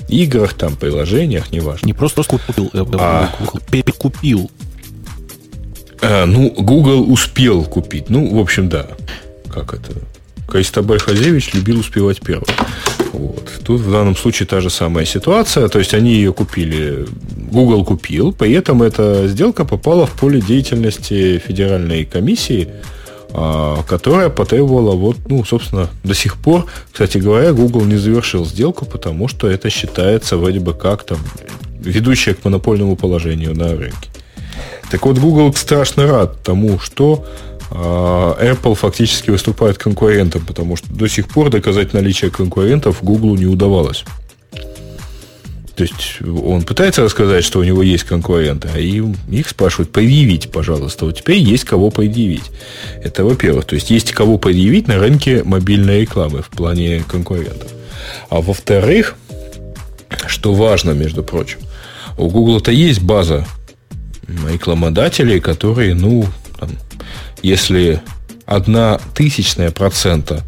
Играх, 0.09 0.55
там, 0.55 0.77
приложениях, 0.77 1.51
неважно. 1.51 1.87
Не 1.87 1.93
просто 1.93 2.23
купил, 2.23 2.71
а... 2.75 3.35
купил. 3.99 4.51
А, 6.01 6.27
ну, 6.27 6.51
Google 6.51 7.11
успел 7.11 7.65
купить. 7.65 8.09
Ну, 8.09 8.37
в 8.37 8.39
общем, 8.39 8.69
да. 8.69 8.87
Как 9.53 9.75
это? 9.75 9.93
Кайстабель 10.47 11.01
Хазевич 11.01 11.55
любил 11.55 11.81
успевать 11.81 12.21
первым. 12.21 12.47
Вот. 13.27 13.51
Тут 13.65 13.81
в 13.81 13.91
данном 13.91 14.17
случае 14.17 14.47
та 14.47 14.61
же 14.61 14.71
самая 14.71 15.05
ситуация. 15.05 15.69
То 15.69 15.79
есть 15.79 15.95
они 15.95 16.13
ее 16.13 16.33
купили, 16.33 17.07
Google 17.51 17.85
купил, 17.85 18.33
при 18.33 18.53
этом 18.53 18.83
эта 18.83 19.27
сделка 19.29 19.65
попала 19.65 20.07
в 20.07 20.13
поле 20.13 20.41
деятельности 20.41 21.39
федеральной 21.39 22.05
комиссии, 22.05 22.69
а, 23.31 23.83
которая 23.83 24.29
потребовала 24.29 24.95
вот, 24.95 25.17
ну, 25.29 25.45
собственно, 25.45 25.89
до 26.05 26.15
сих 26.15 26.37
пор, 26.37 26.67
кстати 26.93 27.19
говоря, 27.19 27.53
Google 27.53 27.85
не 27.85 27.97
завершил 27.97 28.45
сделку, 28.45 28.85
потому 28.87 29.29
что 29.29 29.49
это 29.49 29.71
считается 29.71 30.37
вроде 30.37 30.61
бы 30.61 30.73
как 30.75 31.05
там 31.05 31.19
ведущее 31.81 32.35
к 32.35 32.45
монопольному 32.45 32.97
положению 32.97 33.55
на 33.57 33.77
рынке. 33.77 34.11
Так 34.91 35.05
вот, 35.05 35.19
Google 35.19 35.53
страшно 35.55 36.07
рад 36.07 36.43
тому, 36.43 36.79
что 36.79 37.25
Apple 37.79 38.75
фактически 38.75 39.31
выступает 39.31 39.77
конкурентом, 39.77 40.45
потому 40.47 40.77
что 40.77 40.93
до 40.93 41.09
сих 41.09 41.29
пор 41.29 41.51
доказать 41.51 41.93
наличие 41.93 42.31
конкурентов 42.31 43.03
Google 43.03 43.37
не 43.37 43.47
удавалось. 43.47 44.05
То 45.77 45.83
есть 45.83 46.23
он 46.23 46.63
пытается 46.63 47.03
рассказать, 47.03 47.45
что 47.45 47.59
у 47.59 47.63
него 47.63 47.83
есть 47.83 48.05
конкуренты, 48.05 48.71
а 48.75 48.79
им, 48.79 49.15
их 49.31 49.47
спрашивают, 49.47 49.93
предъявить, 49.93 50.51
пожалуйста. 50.51 51.05
Вот 51.05 51.19
теперь 51.19 51.37
есть 51.37 51.65
кого 51.65 51.91
предъявить. 51.91 52.51
Это 53.03 53.25
во-первых. 53.25 53.67
То 53.67 53.75
есть 53.75 53.91
есть 53.91 54.13
кого 54.13 54.39
предъявить 54.39 54.89
на 54.89 54.99
рынке 54.99 55.43
мобильной 55.45 56.01
рекламы 56.01 56.41
в 56.41 56.49
плане 56.49 57.05
конкурентов. 57.07 57.71
А 58.31 58.41
во-вторых, 58.41 59.17
что 60.27 60.55
важно, 60.55 60.93
между 60.93 61.23
прочим, 61.23 61.59
у 62.17 62.31
Google-то 62.31 62.71
есть 62.71 63.03
база 63.03 63.47
рекламодателей, 64.51 65.41
которые, 65.41 65.95
ну, 65.95 66.25
если 67.43 68.01
одна 68.47 69.01
тысячная 69.15 69.71
процента 69.71 70.45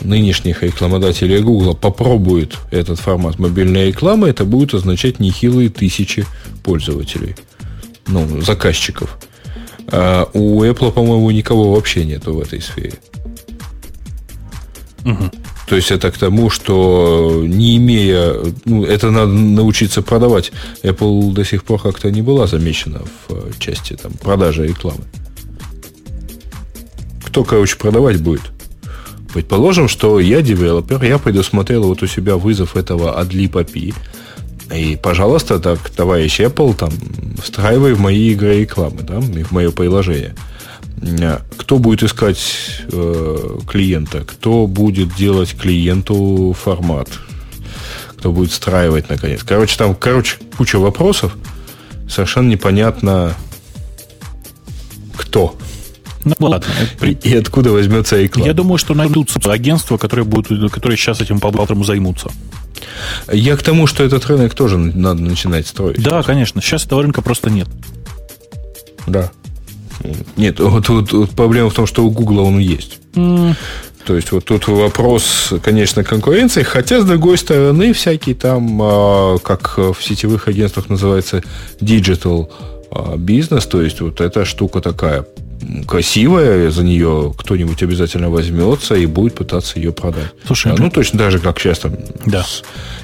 нынешних 0.00 0.62
рекламодателей 0.62 1.40
Google 1.40 1.74
попробует 1.74 2.56
этот 2.70 3.00
формат 3.00 3.38
мобильной 3.38 3.88
рекламы, 3.88 4.28
это 4.28 4.44
будет 4.44 4.74
означать 4.74 5.18
нехилые 5.18 5.70
тысячи 5.70 6.26
пользователей, 6.62 7.34
ну, 8.06 8.40
заказчиков. 8.40 9.18
А 9.88 10.28
у 10.34 10.62
Apple, 10.62 10.92
по-моему, 10.92 11.30
никого 11.30 11.72
вообще 11.72 12.04
нету 12.04 12.34
в 12.34 12.40
этой 12.40 12.60
сфере. 12.60 12.94
Угу. 15.04 15.30
То 15.68 15.76
есть 15.76 15.90
это 15.90 16.10
к 16.10 16.18
тому, 16.18 16.48
что 16.48 17.42
не 17.46 17.76
имея, 17.76 18.34
ну, 18.64 18.84
это 18.84 19.10
надо 19.10 19.32
научиться 19.32 20.02
продавать. 20.02 20.52
Apple 20.82 21.32
до 21.32 21.44
сих 21.44 21.64
пор 21.64 21.80
как-то 21.80 22.10
не 22.10 22.22
была 22.22 22.46
замечена 22.46 23.00
в 23.28 23.58
части 23.58 23.94
там, 23.94 24.12
продажи 24.12 24.66
рекламы 24.66 25.04
кто, 27.38 27.44
короче, 27.44 27.76
продавать 27.76 28.20
будет? 28.20 28.42
Предположим, 29.32 29.86
что 29.86 30.18
я 30.18 30.42
девелопер, 30.42 31.00
я 31.04 31.18
предусмотрел 31.18 31.84
вот 31.84 32.02
у 32.02 32.08
себя 32.08 32.36
вызов 32.36 32.76
этого 32.76 33.22
Adlib. 33.22 33.94
И, 34.74 34.98
пожалуйста, 35.00 35.60
так, 35.60 35.88
товарищ 35.90 36.40
Apple, 36.40 36.74
там, 36.74 36.90
встраивай 37.40 37.92
в 37.92 38.00
мои 38.00 38.30
игры 38.30 38.62
рекламы, 38.62 39.02
да, 39.02 39.20
в 39.20 39.52
мое 39.52 39.70
приложение. 39.70 40.34
Кто 41.56 41.78
будет 41.78 42.02
искать 42.02 42.40
э, 42.90 43.58
клиента? 43.68 44.24
Кто 44.24 44.66
будет 44.66 45.14
делать 45.14 45.56
клиенту 45.56 46.56
формат? 46.60 47.08
Кто 48.16 48.32
будет 48.32 48.50
встраивать, 48.50 49.08
наконец? 49.08 49.44
Короче, 49.44 49.78
там, 49.78 49.94
короче, 49.94 50.38
куча 50.56 50.80
вопросов. 50.80 51.36
Совершенно 52.10 52.48
непонятно, 52.48 53.36
кто. 55.16 55.54
Ну, 56.38 56.46
ладно. 56.48 56.66
И 57.22 57.34
откуда 57.34 57.70
возьмется 57.72 58.16
реклама? 58.20 58.46
Я 58.46 58.54
думаю, 58.54 58.78
что 58.78 58.94
найдутся 58.94 59.38
агентства, 59.50 59.96
которые, 59.96 60.24
будут, 60.24 60.72
которые 60.72 60.96
сейчас 60.96 61.20
этим 61.20 61.40
по-быстрому 61.40 61.84
займутся. 61.84 62.30
Я 63.32 63.56
к 63.56 63.62
тому, 63.62 63.86
что 63.86 64.04
этот 64.04 64.26
рынок 64.26 64.54
тоже 64.54 64.78
надо 64.78 65.22
начинать 65.22 65.66
строить. 65.66 66.02
Да, 66.02 66.22
конечно. 66.22 66.60
Сейчас 66.60 66.86
этого 66.86 67.02
рынка 67.02 67.22
просто 67.22 67.50
нет. 67.50 67.68
Да. 69.06 69.30
Нет, 70.36 70.60
вот, 70.60 70.88
вот, 70.88 71.12
вот 71.12 71.30
проблема 71.30 71.70
в 71.70 71.74
том, 71.74 71.86
что 71.86 72.04
у 72.04 72.10
Гугла 72.10 72.42
он 72.42 72.58
есть. 72.58 73.00
Mm. 73.14 73.56
То 74.06 74.16
есть 74.16 74.32
вот 74.32 74.44
тут 74.44 74.68
вопрос, 74.68 75.52
конечно, 75.62 76.02
конкуренции, 76.04 76.62
хотя, 76.62 77.00
с 77.00 77.04
другой 77.04 77.36
стороны, 77.36 77.92
всякие 77.92 78.34
там, 78.34 78.80
а, 78.80 79.38
как 79.38 79.76
в 79.76 79.96
сетевых 80.00 80.48
агентствах 80.48 80.88
называется, 80.88 81.42
digital 81.80 82.48
а, 82.90 83.16
бизнес, 83.16 83.66
то 83.66 83.82
есть 83.82 84.00
вот 84.00 84.20
эта 84.20 84.44
штука 84.44 84.80
такая 84.80 85.26
красивая, 85.86 86.70
за 86.70 86.82
нее 86.82 87.34
кто-нибудь 87.36 87.82
обязательно 87.82 88.30
возьмется 88.30 88.94
и 88.94 89.06
будет 89.06 89.34
пытаться 89.34 89.78
ее 89.78 89.92
продать. 89.92 90.32
Слушай, 90.46 90.72
а, 90.72 90.76
ну, 90.78 90.90
точно 90.90 91.18
так 91.18 91.32
же, 91.32 91.38
как 91.38 91.58
сейчас 91.58 91.80
там. 91.80 91.96
Да. 92.26 92.44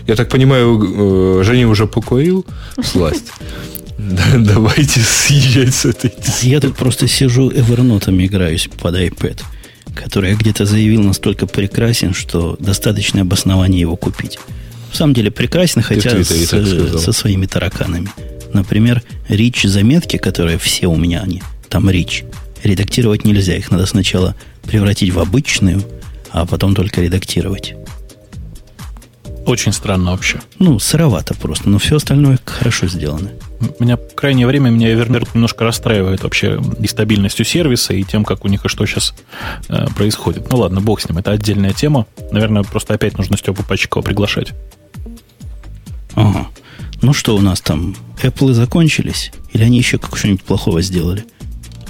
Я 0.06 0.16
так 0.16 0.28
понимаю, 0.28 1.40
э, 1.40 1.44
Женя 1.44 1.68
уже 1.68 1.86
покурил 1.86 2.44
сласть. 2.82 3.32
Давайте 3.98 5.00
съезжать 5.00 5.74
с 5.74 5.84
этой. 5.84 6.12
Я 6.42 6.60
тут 6.60 6.76
просто 6.76 7.08
сижу 7.08 7.50
эвернотами 7.50 8.26
играюсь 8.26 8.68
под 8.80 8.96
iPad, 8.96 9.42
который 9.94 10.30
я 10.30 10.36
где-то 10.36 10.66
заявил 10.66 11.02
настолько 11.02 11.46
прекрасен, 11.46 12.14
что 12.14 12.56
достаточно 12.58 13.22
обоснования 13.22 13.80
его 13.80 13.96
купить. 13.96 14.38
В 14.92 14.96
самом 14.96 15.14
деле 15.14 15.30
прекрасен, 15.30 15.82
хотя 15.82 16.22
с, 16.22 17.02
со 17.02 17.12
своими 17.12 17.46
тараканами. 17.46 18.10
Например, 18.52 19.02
рич 19.28 19.64
заметки, 19.64 20.16
которые 20.16 20.58
все 20.58 20.86
у 20.86 20.96
меня 20.96 21.22
они, 21.22 21.42
там 21.68 21.90
рич 21.90 22.24
редактировать 22.64 23.24
нельзя. 23.24 23.56
Их 23.56 23.70
надо 23.70 23.86
сначала 23.86 24.34
превратить 24.62 25.12
в 25.12 25.18
обычную, 25.18 25.82
а 26.30 26.46
потом 26.46 26.74
только 26.74 27.00
редактировать. 27.00 27.74
Очень 29.46 29.72
странно 29.72 30.12
вообще. 30.12 30.40
Ну, 30.58 30.78
сыровато 30.78 31.34
просто, 31.34 31.68
но 31.68 31.78
все 31.78 31.96
остальное 31.96 32.38
хорошо 32.46 32.86
сделано. 32.86 33.30
Меня 33.78 33.96
в 33.98 34.14
крайнее 34.14 34.46
время 34.46 34.70
меня 34.70 34.92
Evernote 34.92 35.28
немножко 35.34 35.64
расстраивает 35.64 36.22
вообще 36.22 36.60
и 36.80 36.86
стабильностью 36.86 37.44
сервиса, 37.44 37.92
и 37.92 38.04
тем, 38.04 38.24
как 38.24 38.44
у 38.44 38.48
них 38.48 38.64
и 38.64 38.68
что 38.68 38.86
сейчас 38.86 39.14
э, 39.68 39.86
происходит. 39.96 40.50
Ну 40.50 40.58
ладно, 40.58 40.80
бог 40.80 41.00
с 41.00 41.08
ним, 41.08 41.18
это 41.18 41.30
отдельная 41.30 41.72
тема. 41.72 42.06
Наверное, 42.30 42.62
просто 42.62 42.94
опять 42.94 43.18
нужно 43.18 43.36
Степу 43.36 43.62
Пачкова 43.62 44.02
приглашать. 44.02 44.54
Ага. 46.14 46.48
Ну 47.02 47.12
что 47.12 47.36
у 47.36 47.40
нас 47.40 47.60
там? 47.60 47.94
Apple 48.22 48.52
закончились? 48.54 49.30
Или 49.52 49.64
они 49.64 49.76
еще 49.76 49.98
как 49.98 50.16
что-нибудь 50.16 50.42
плохого 50.42 50.80
сделали? 50.80 51.24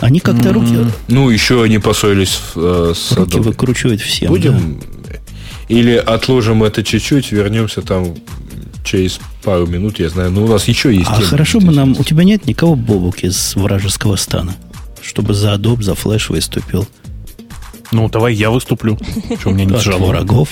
Они 0.05 0.20
как-то 0.20 0.52
руки... 0.52 0.76
Ну, 1.09 1.31
еще 1.31 1.62
они 1.62 1.78
поссорились 1.78 2.39
э, 2.56 2.93
с 2.94 3.12
Руки 3.12 3.39
Adobe. 3.39 3.40
выкручивают 3.40 4.02
всем. 4.02 4.28
Будем... 4.28 4.78
Да? 5.09 5.14
Или 5.68 5.93
отложим 5.93 6.62
это 6.62 6.85
чуть-чуть, 6.85 7.32
вернемся 7.32 7.81
там 7.81 8.14
через 8.85 9.18
пару 9.43 9.66
минут, 9.66 9.98
я 9.98 10.10
знаю. 10.10 10.31
Но 10.31 10.40
ну, 10.40 10.47
у 10.47 10.48
нас 10.51 10.68
еще 10.68 10.94
есть... 10.94 11.09
А 11.09 11.22
хорошо 11.22 11.59
бы 11.59 11.72
нам... 11.72 11.93
У 11.98 12.05
тебя 12.05 12.22
нет 12.22 12.47
никого, 12.47 12.76
Бобук, 12.76 13.24
из 13.24 13.56
вражеского 13.56 14.16
стана? 14.16 14.55
Чтобы 15.01 15.32
за 15.32 15.55
Adobe, 15.55 15.81
за 15.81 15.93
Flash 15.93 16.31
выступил. 16.31 16.86
Ну, 17.90 18.10
давай 18.10 18.35
я 18.35 18.51
выступлю. 18.51 18.98
Что, 19.40 19.52
мне 19.52 19.64
не 19.64 19.72
тяжело. 19.72 20.09
врагов? 20.09 20.51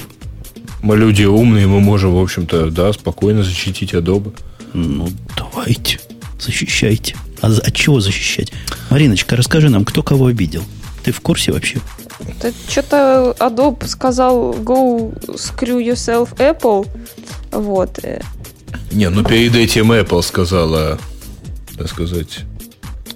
Мы 0.80 0.96
люди 0.96 1.24
умные, 1.24 1.66
мы 1.66 1.80
можем, 1.80 2.14
в 2.14 2.22
общем-то, 2.22 2.70
да, 2.70 2.90
спокойно 2.94 3.42
защитить 3.42 3.92
Adobe. 3.92 4.34
Ну, 4.72 5.10
давайте, 5.36 6.00
защищайте. 6.40 7.16
А 7.42 7.48
от 7.48 7.74
чего 7.74 8.00
защищать? 8.00 8.52
Мариночка, 8.88 9.36
расскажи 9.36 9.68
нам, 9.68 9.84
кто 9.84 10.02
кого 10.02 10.26
обидел. 10.26 10.62
Ты 11.02 11.10
в 11.10 11.20
курсе 11.20 11.52
вообще? 11.52 11.80
Да 12.40 12.52
что-то 12.68 13.34
Adobe 13.40 13.86
сказал 13.88 14.54
go 14.54 15.12
screw 15.34 15.84
yourself 15.84 16.36
Apple. 16.36 16.86
Вот. 17.50 17.98
Не, 18.92 19.10
ну 19.10 19.24
перед 19.24 19.56
этим 19.56 19.90
Apple 19.90 20.22
сказала, 20.22 20.98
так 21.76 21.88
сказать, 21.88 22.40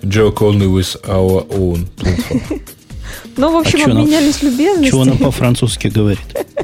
joke 0.02 0.38
only 0.38 0.66
with 0.66 1.00
our 1.04 1.46
own 1.48 1.88
platform. 1.96 2.62
Ну, 3.38 3.52
в 3.52 3.56
общем, 3.56 3.80
а 3.80 3.90
обменялись 3.90 4.42
любезностями. 4.42 4.88
Чего 4.88 5.02
она 5.02 5.12
по-французски 5.12 5.88
говорит? 5.88 6.20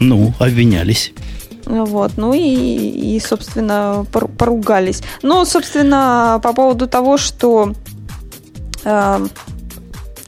Ну, 0.00 0.34
обменялись. 0.38 1.12
Вот, 1.66 2.12
ну 2.16 2.34
и, 2.34 2.40
и 2.40 3.20
собственно, 3.20 4.06
поругались. 4.12 5.02
Ну, 5.22 5.44
собственно, 5.44 6.40
по 6.42 6.52
поводу 6.52 6.86
того, 6.86 7.16
что 7.16 7.72
э, 8.84 9.26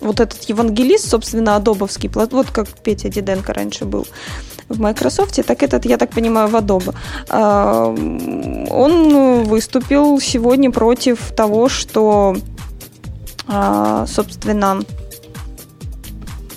вот 0.01 0.21
этот 0.21 0.43
евангелист, 0.45 1.09
собственно, 1.09 1.57
адобовский, 1.57 2.11
вот 2.15 2.51
как 2.51 2.69
Петя 2.69 3.09
Диденко 3.09 3.53
раньше 3.53 3.85
был 3.85 4.07
в 4.69 4.81
Microsoft, 4.81 5.39
так 5.47 5.63
этот, 5.63 5.85
я 5.85 5.97
так 5.99 6.11
понимаю, 6.11 6.49
в 6.49 6.57
Adobe. 6.57 6.95
Э, 7.29 8.67
он 8.71 9.45
выступил 9.45 10.21
сегодня 10.21 10.71
против 10.71 11.33
того, 11.37 11.69
что, 11.69 12.37
э, 13.49 14.07
собственно, 14.09 14.83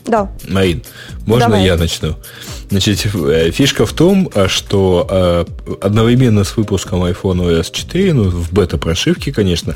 да. 0.05 0.27
Марин, 0.47 0.83
можно 1.27 1.49
Давай. 1.49 1.65
я 1.65 1.75
начну? 1.75 2.15
Значит, 2.69 3.07
э, 3.15 3.49
фишка 3.51 3.85
в 3.87 3.93
том, 3.93 4.29
а, 4.35 4.47
что 4.47 5.07
э, 5.09 5.45
одновременно 5.81 6.43
с 6.43 6.55
выпуском 6.55 7.03
iPhone 7.03 7.41
OS 7.41 7.71
4, 7.71 8.13
ну, 8.13 8.23
в 8.29 8.53
бета-прошивке, 8.53 9.31
конечно, 9.31 9.75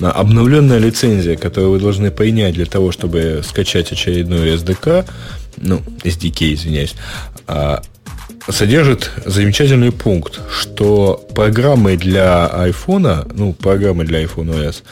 обновленная 0.00 0.78
лицензия, 0.78 1.36
которую 1.36 1.72
вы 1.72 1.80
должны 1.80 2.10
принять 2.10 2.54
для 2.54 2.66
того, 2.66 2.92
чтобы 2.92 3.42
скачать 3.42 3.90
очередной 3.90 4.54
SDK, 4.54 5.08
ну, 5.56 5.80
SDK, 6.04 6.52
извиняюсь, 6.52 6.94
а, 7.46 7.82
содержит 8.50 9.10
замечательный 9.24 9.90
пункт, 9.90 10.40
что 10.50 11.26
программы 11.34 11.96
для 11.96 12.50
iPhone, 12.52 13.32
ну, 13.34 13.54
программы 13.54 14.04
для 14.04 14.22
iPhone 14.22 14.54
OS, 14.54 14.82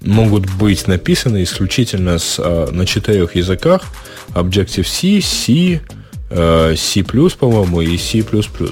могут 0.00 0.50
быть 0.54 0.86
написаны 0.86 1.42
исключительно 1.42 2.18
с, 2.18 2.38
на 2.38 2.86
четырех 2.86 3.36
языках 3.36 3.82
Objective-C, 4.34 5.20
C, 5.20 5.80
Э, 5.80 6.03
C+, 6.30 7.02
по-моему, 7.02 7.80
и 7.80 7.96
C++, 7.98 8.24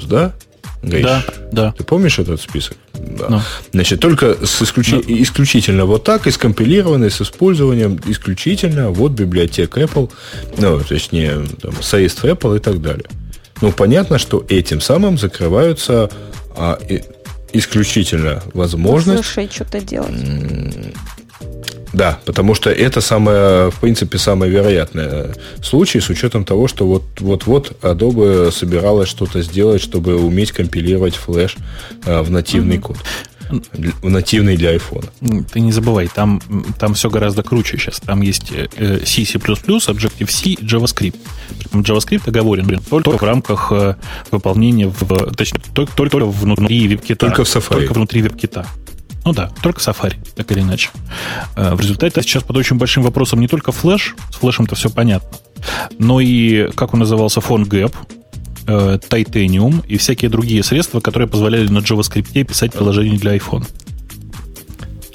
да? 0.08 0.32
Гриш? 0.82 1.04
Да, 1.04 1.24
да. 1.52 1.74
Ты 1.78 1.84
помнишь 1.84 2.18
этот 2.18 2.40
список? 2.40 2.76
Да. 2.92 3.26
No. 3.26 3.30
Ну. 3.30 3.40
Значит, 3.72 4.00
только 4.00 4.44
с 4.44 4.62
исключи... 4.62 4.96
No. 4.96 5.04
Ну. 5.06 5.22
исключительно 5.22 5.84
вот 5.84 6.04
так, 6.04 6.26
и 6.26 6.30
скомпилированный 6.30 7.10
с 7.10 7.20
использованием 7.20 8.00
исключительно 8.06 8.90
вот 8.90 9.12
библиотек 9.12 9.76
Apple, 9.78 10.10
ну, 10.58 10.80
точнее, 10.80 11.46
там, 11.60 11.80
средств 11.80 12.24
Apple 12.24 12.56
и 12.56 12.58
так 12.58 12.82
далее. 12.82 13.06
Ну, 13.60 13.70
понятно, 13.70 14.18
что 14.18 14.44
этим 14.48 14.80
самым 14.80 15.18
закрываются 15.18 16.10
а, 16.56 16.78
и, 16.88 17.02
исключительно 17.52 18.42
возможность... 18.54 19.24
Слушай, 19.24 19.48
что-то 19.52 19.80
делать. 19.80 20.10
Да, 21.92 22.18
потому 22.24 22.54
что 22.54 22.70
это 22.70 23.00
самое, 23.00 23.70
в 23.70 23.78
принципе, 23.80 24.18
самый 24.18 24.48
вероятный 24.48 25.34
случай 25.62 26.00
с 26.00 26.08
учетом 26.08 26.44
того, 26.44 26.68
что 26.68 26.86
вот, 26.86 27.04
вот-вот 27.20 27.76
Adobe 27.82 28.50
собиралась 28.50 29.08
что-то 29.08 29.42
сделать, 29.42 29.82
чтобы 29.82 30.16
уметь 30.16 30.52
компилировать 30.52 31.16
флеш 31.16 31.56
э, 32.06 32.22
в 32.22 32.30
нативный 32.30 32.78
угу. 32.78 32.88
код. 32.88 32.98
В 34.00 34.08
нативный 34.08 34.56
для 34.56 34.74
iPhone. 34.74 35.10
Ты 35.52 35.60
не 35.60 35.72
забывай, 35.72 36.08
там, 36.08 36.40
там 36.78 36.94
все 36.94 37.10
гораздо 37.10 37.42
круче 37.42 37.76
сейчас. 37.76 38.00
Там 38.00 38.22
есть 38.22 38.50
э, 38.50 39.00
C, 39.04 39.26
C++, 39.26 39.38
Objective-C 39.38 40.48
и 40.48 40.56
JavaScript. 40.64 41.16
JavaScript 41.72 42.22
оговорен 42.26 42.66
блин, 42.66 42.80
только 42.88 43.18
в 43.18 43.22
рамках 43.22 43.70
э, 43.72 43.96
выполнения, 44.30 44.88
в, 44.88 45.34
точнее, 45.34 45.60
только, 45.74 45.92
только 45.94 46.24
внутри 46.24 46.88
веб-кита. 46.88 47.26
Только 47.26 47.44
в 47.44 47.48
Safari. 47.48 47.74
Только 47.74 47.92
внутри 47.92 48.22
веб-кита. 48.22 48.66
Ну 49.24 49.32
да, 49.32 49.50
только 49.62 49.80
Safari, 49.80 50.16
так 50.34 50.50
или 50.50 50.60
иначе. 50.60 50.90
Э, 51.56 51.74
в 51.74 51.80
результате 51.80 52.20
сейчас 52.22 52.42
под 52.42 52.56
очень 52.56 52.76
большим 52.76 53.02
вопросом 53.02 53.40
не 53.40 53.48
только 53.48 53.72
флеш, 53.72 54.16
с 54.32 54.36
флешем-то 54.36 54.74
все 54.74 54.90
понятно, 54.90 55.38
но 55.98 56.20
и, 56.20 56.70
как 56.72 56.92
он 56.94 57.00
назывался, 57.00 57.40
PhoneGap, 57.40 57.94
э, 58.66 58.98
Titanium 59.08 59.86
и 59.86 59.96
всякие 59.96 60.28
другие 60.28 60.62
средства, 60.64 61.00
которые 61.00 61.28
позволяли 61.28 61.68
на 61.68 61.78
JavaScript 61.78 62.44
писать 62.44 62.72
приложения 62.72 63.16
для 63.16 63.36
iPhone. 63.36 63.64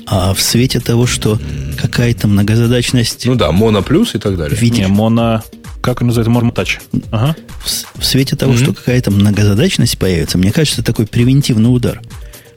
А 0.09 0.33
в 0.33 0.41
свете 0.41 0.79
того, 0.79 1.05
что 1.05 1.37
какая-то 1.77 2.29
многозадачность... 2.29 3.25
Ну 3.25 3.35
да, 3.35 3.51
моно 3.51 3.81
плюс 3.81 4.15
и 4.15 4.19
так 4.19 4.37
далее. 4.37 4.57
Виде... 4.57 4.83
Не, 4.83 4.87
моно... 4.87 5.43
Как 5.81 6.01
он 6.01 6.07
называется? 6.07 6.31
Мормотач. 6.31 6.79
Ага. 7.11 7.35
В, 7.59 7.99
в 7.99 8.05
свете 8.05 8.37
того, 8.37 8.53
mm-hmm. 8.53 8.63
что 8.63 8.73
какая-то 8.73 9.11
многозадачность 9.11 9.97
появится, 9.97 10.37
мне 10.37 10.53
кажется, 10.53 10.81
такой 10.81 11.07
превентивный 11.07 11.73
удар– 11.73 12.01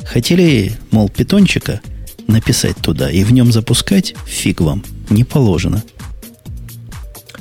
Хотели, 0.05 0.73
мол, 0.91 1.09
питончика 1.09 1.81
написать 2.27 2.77
туда 2.77 3.11
и 3.11 3.25
в 3.25 3.33
нем 3.33 3.53
запускать, 3.53 4.15
фиг 4.27 4.61
вам, 4.61 4.85
не 5.11 5.25
положено. 5.25 5.83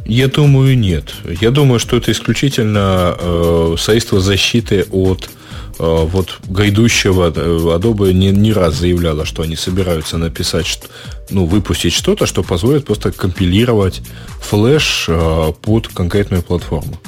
Я 0.05 0.27
думаю, 0.27 0.77
нет. 0.77 1.13
Я 1.39 1.51
думаю, 1.51 1.79
что 1.79 1.97
это 1.97 2.11
исключительно 2.11 3.15
э, 3.19 3.75
средство 3.77 4.19
защиты 4.19 4.87
от 4.91 5.29
э, 5.77 5.83
вот 5.83 6.39
грядущего. 6.47 7.29
Adobe 7.29 8.11
не, 8.11 8.31
не 8.31 8.51
раз 8.51 8.75
заявляла, 8.75 9.25
что 9.25 9.43
они 9.43 9.55
собираются 9.55 10.17
написать, 10.17 10.65
что, 10.65 10.87
ну, 11.29 11.45
выпустить 11.45 11.93
что-то, 11.93 12.25
что 12.25 12.41
позволит 12.41 12.85
просто 12.85 13.11
компилировать 13.11 14.01
флеш 14.41 15.05
э, 15.09 15.53
под 15.61 15.87
конкретную 15.89 16.41
платформу. 16.41 16.99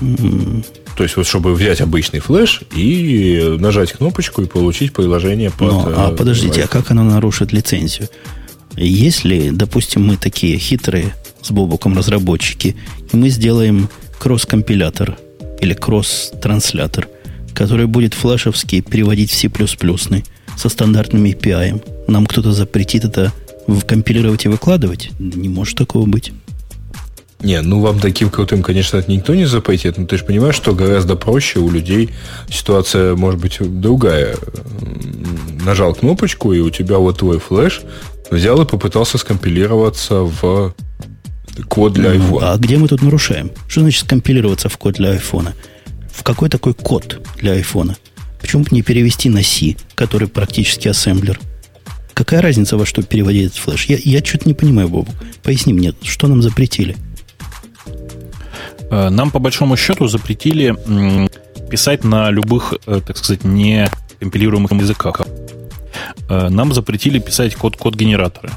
Mm-hmm. 0.00 0.64
То 0.96 1.02
есть, 1.02 1.16
вот 1.16 1.26
чтобы 1.26 1.54
взять 1.54 1.82
обычный 1.82 2.20
флеш 2.20 2.62
и 2.74 3.56
нажать 3.58 3.92
кнопочку 3.92 4.40
и 4.42 4.46
получить 4.46 4.94
приложение 4.94 5.50
под... 5.50 5.72
Но, 5.72 5.92
а 5.94 6.10
э, 6.10 6.16
подождите, 6.16 6.62
а 6.62 6.66
как 6.66 6.90
оно 6.90 7.02
нарушит 7.04 7.52
лицензию? 7.52 8.08
Если, 8.76 9.50
допустим, 9.50 10.06
мы 10.06 10.16
такие 10.16 10.58
хитрые 10.58 11.14
с 11.42 11.50
Бобуком 11.50 11.96
разработчики, 11.96 12.76
и 13.12 13.16
мы 13.16 13.28
сделаем 13.28 13.90
кросс-компилятор 14.18 15.18
или 15.60 15.74
кросс-транслятор, 15.74 17.08
который 17.54 17.86
будет 17.86 18.14
флешевский 18.14 18.80
переводить 18.80 19.30
в 19.30 19.34
C++ 19.34 19.50
со 20.56 20.68
стандартным 20.70 21.24
API, 21.24 22.08
нам 22.08 22.26
кто-то 22.26 22.52
запретит 22.52 23.04
это 23.04 23.32
компилировать 23.86 24.46
и 24.46 24.48
выкладывать? 24.48 25.10
Не 25.18 25.50
может 25.50 25.76
такого 25.76 26.06
быть. 26.06 26.32
Не, 27.40 27.60
ну 27.60 27.80
вам 27.80 28.00
таким 28.00 28.30
крутым, 28.30 28.62
конечно, 28.62 28.96
это 28.96 29.10
никто 29.10 29.34
не 29.34 29.44
запретит, 29.44 29.98
но 29.98 30.06
ты 30.06 30.16
же 30.16 30.24
понимаешь, 30.24 30.54
что 30.54 30.74
гораздо 30.74 31.16
проще 31.16 31.58
у 31.58 31.70
людей 31.70 32.10
ситуация 32.48 33.14
может 33.14 33.40
быть 33.40 33.58
другая. 33.60 34.36
Нажал 35.64 35.94
кнопочку, 35.94 36.52
и 36.52 36.60
у 36.60 36.70
тебя 36.70 36.98
вот 36.98 37.18
твой 37.18 37.38
флеш 37.38 37.82
взял 38.30 38.60
и 38.62 38.66
попытался 38.66 39.18
скомпилироваться 39.18 40.22
в 40.22 40.74
код 41.68 41.92
для 41.92 42.14
iPhone. 42.14 42.40
А 42.42 42.56
где 42.56 42.78
мы 42.78 42.88
тут 42.88 43.02
нарушаем? 43.02 43.50
Что 43.68 43.82
значит 43.82 44.04
скомпилироваться 44.04 44.68
в 44.68 44.76
код 44.78 44.94
для 44.94 45.14
iPhone? 45.14 45.50
В 46.12 46.22
какой 46.22 46.48
такой 46.48 46.74
код 46.74 47.20
для 47.38 47.58
iPhone? 47.58 47.96
Почему 48.40 48.62
бы 48.62 48.68
не 48.70 48.82
перевести 48.82 49.28
на 49.28 49.42
C, 49.42 49.76
который 49.94 50.28
практически 50.28 50.88
ассемблер? 50.88 51.38
Какая 52.14 52.40
разница, 52.40 52.78
во 52.78 52.86
что 52.86 53.02
переводить 53.02 53.48
этот 53.48 53.58
флеш? 53.58 53.84
Я, 53.86 53.98
я 54.02 54.24
что-то 54.24 54.48
не 54.48 54.54
понимаю, 54.54 54.88
Бобу. 54.88 55.12
Поясни 55.42 55.74
мне, 55.74 55.92
что 56.02 56.28
нам 56.28 56.40
запретили? 56.42 56.96
Э, 58.90 59.08
нам, 59.10 59.30
по 59.30 59.38
большому 59.38 59.76
счету, 59.76 60.08
запретили 60.08 60.76
писать 61.70 62.04
на 62.04 62.30
любых, 62.30 62.74
э, 62.86 63.00
так 63.06 63.16
сказать, 63.16 63.44
не 63.44 63.90
компилируемых 64.20 64.72
языках. 64.72 65.22
Э, 66.28 66.48
нам 66.48 66.72
запретили 66.72 67.18
писать 67.18 67.54
код, 67.54 67.76
код 67.76 67.94
генераторы. 67.94 68.50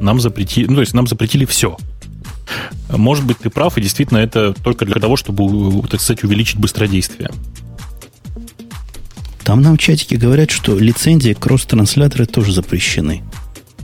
Нам 0.00 0.20
запретили, 0.20 0.66
ну, 0.66 0.74
то 0.76 0.80
есть 0.80 0.94
нам 0.94 1.06
запретили 1.06 1.44
все. 1.44 1.76
Может 2.90 3.24
быть, 3.24 3.38
ты 3.38 3.50
прав, 3.50 3.76
и 3.76 3.80
действительно 3.80 4.18
это 4.18 4.52
только 4.52 4.84
для 4.84 5.00
того, 5.00 5.16
чтобы, 5.16 5.82
так 5.88 6.00
сказать, 6.00 6.22
увеличить 6.22 6.58
быстродействие. 6.58 7.30
Там 9.42 9.62
нам 9.62 9.76
в 9.76 9.78
чатике 9.78 10.16
говорят, 10.16 10.50
что 10.50 10.76
лицензии 10.78 11.32
кросс-трансляторы 11.32 12.26
тоже 12.26 12.52
запрещены. 12.52 13.22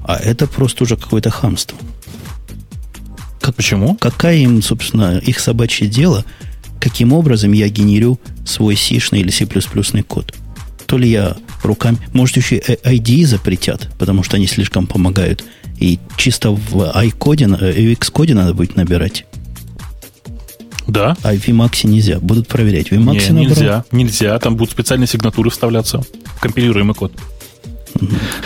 А 0.04 0.16
это 0.16 0.46
просто 0.46 0.84
уже 0.84 0.96
какое-то 0.96 1.30
хамство. 1.30 1.78
Как, 3.42 3.56
Почему? 3.56 3.96
Какая 3.96 4.36
им, 4.36 4.62
собственно, 4.62 5.18
их 5.18 5.40
собачье 5.40 5.88
дело, 5.88 6.24
каким 6.80 7.12
образом 7.12 7.52
я 7.52 7.68
генерю 7.68 8.18
свой 8.46 8.76
C-шный 8.76 9.20
или 9.20 9.30
C++ 9.30 9.46
код? 10.06 10.34
То 10.86 10.96
ли 10.96 11.10
я 11.10 11.36
руками... 11.62 11.98
Может, 12.12 12.36
еще 12.36 12.56
и 12.56 12.60
ID 12.60 13.26
запретят, 13.26 13.90
потому 13.98 14.22
что 14.22 14.36
они 14.36 14.46
слишком 14.46 14.86
помогают. 14.86 15.44
И 15.78 15.98
чисто 16.16 16.50
в 16.52 16.82
э, 16.94 17.08
в 17.08 17.12
Xcode 17.12 18.34
надо 18.34 18.54
будет 18.54 18.76
набирать. 18.76 19.26
Да. 20.86 21.16
А 21.22 21.32
в 21.34 21.48
Emacs 21.48 21.86
нельзя. 21.86 22.20
Будут 22.20 22.46
проверять. 22.46 22.90
В 22.90 22.92
Emacs 22.92 23.32
Не, 23.32 23.46
нельзя. 23.46 23.84
Нельзя. 23.90 24.38
Там 24.38 24.56
будут 24.56 24.72
специальные 24.72 25.08
сигнатуры 25.08 25.50
вставляться. 25.50 26.02
Компилируемый 26.40 26.94
код. 26.94 27.12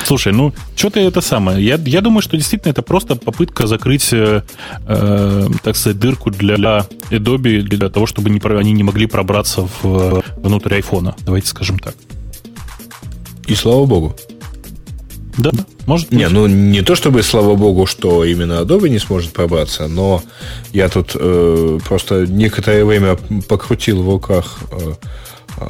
Слушай, 0.05 0.33
ну, 0.33 0.53
что-то 0.75 1.01
это 1.01 1.21
самое. 1.21 1.65
Я, 1.65 1.79
я 1.85 2.01
думаю, 2.01 2.23
что 2.23 2.37
действительно 2.37 2.71
это 2.73 2.83
просто 2.83 3.17
попытка 3.17 3.67
закрыть, 3.67 4.13
э, 4.13 4.43
э, 4.87 5.49
так 5.63 5.77
сказать, 5.77 5.99
дырку 5.99 6.31
для 6.31 6.87
Adobe, 7.11 7.63
для 7.63 7.89
того, 7.89 8.07
чтобы 8.07 8.31
не, 8.31 8.41
они 8.59 8.73
не 8.73 8.83
могли 8.83 9.07
пробраться 9.07 9.69
в, 9.83 10.23
внутрь 10.37 10.75
айфона. 10.75 11.15
Давайте 11.25 11.49
скажем 11.49 11.79
так. 11.79 11.95
И 13.47 13.55
слава 13.55 13.87
богу. 13.87 14.17
Да, 15.39 15.51
может 15.87 16.09
быть. 16.09 16.19
Не, 16.19 16.29
ну 16.29 16.47
не 16.47 16.83
то 16.83 16.95
чтобы, 16.95 17.23
слава 17.23 17.57
богу, 17.57 17.87
что 17.87 18.25
именно 18.25 18.63
Adobe 18.63 18.89
не 18.89 18.99
сможет 18.99 19.33
пробраться, 19.33 19.87
но 19.87 20.23
я 20.73 20.89
тут 20.89 21.13
э, 21.15 21.79
просто 21.85 22.27
некоторое 22.27 22.85
время 22.85 23.19
покрутил 23.49 24.03
в 24.03 24.11
руках 24.11 24.59
э, 24.73 24.95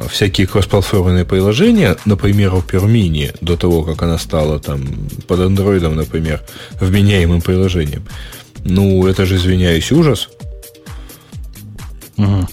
всякие 0.08 0.46
кроссплатформенные 0.46 1.24
приложения, 1.24 1.96
например, 2.04 2.52
Opera 2.52 2.86
Mini, 2.86 3.36
до 3.40 3.56
того, 3.56 3.82
как 3.82 4.02
она 4.02 4.18
стала 4.18 4.58
там 4.58 4.84
под 5.26 5.40
андроидом, 5.40 5.96
например, 5.96 6.42
вменяемым 6.80 7.40
приложением. 7.40 8.04
Ну, 8.64 9.06
это 9.06 9.26
же, 9.26 9.36
извиняюсь, 9.36 9.92
ужас. 9.92 10.28
Угу. 12.16 12.48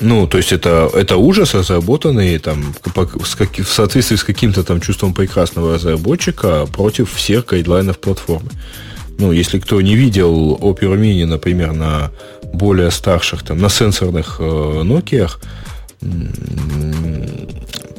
Ну, 0.00 0.26
то 0.26 0.36
есть 0.36 0.52
это, 0.52 0.90
это 0.92 1.16
ужас, 1.16 1.54
разработанный 1.54 2.38
там, 2.38 2.74
в 2.84 3.66
соответствии 3.66 4.16
с 4.16 4.24
каким-то 4.24 4.62
там 4.62 4.80
чувством 4.80 5.14
прекрасного 5.14 5.74
разработчика 5.74 6.66
против 6.66 7.14
всех 7.14 7.46
гайдлайнов 7.46 7.98
платформы. 7.98 8.50
Ну, 9.18 9.32
если 9.32 9.58
кто 9.58 9.80
не 9.80 9.96
видел 9.96 10.58
Opera 10.60 10.98
Mini, 11.00 11.24
например, 11.24 11.72
на 11.72 12.10
более 12.52 12.90
старших, 12.90 13.42
там, 13.42 13.58
на 13.58 13.70
сенсорных 13.70 14.36
э, 14.38 14.42
Nokia, 14.42 15.30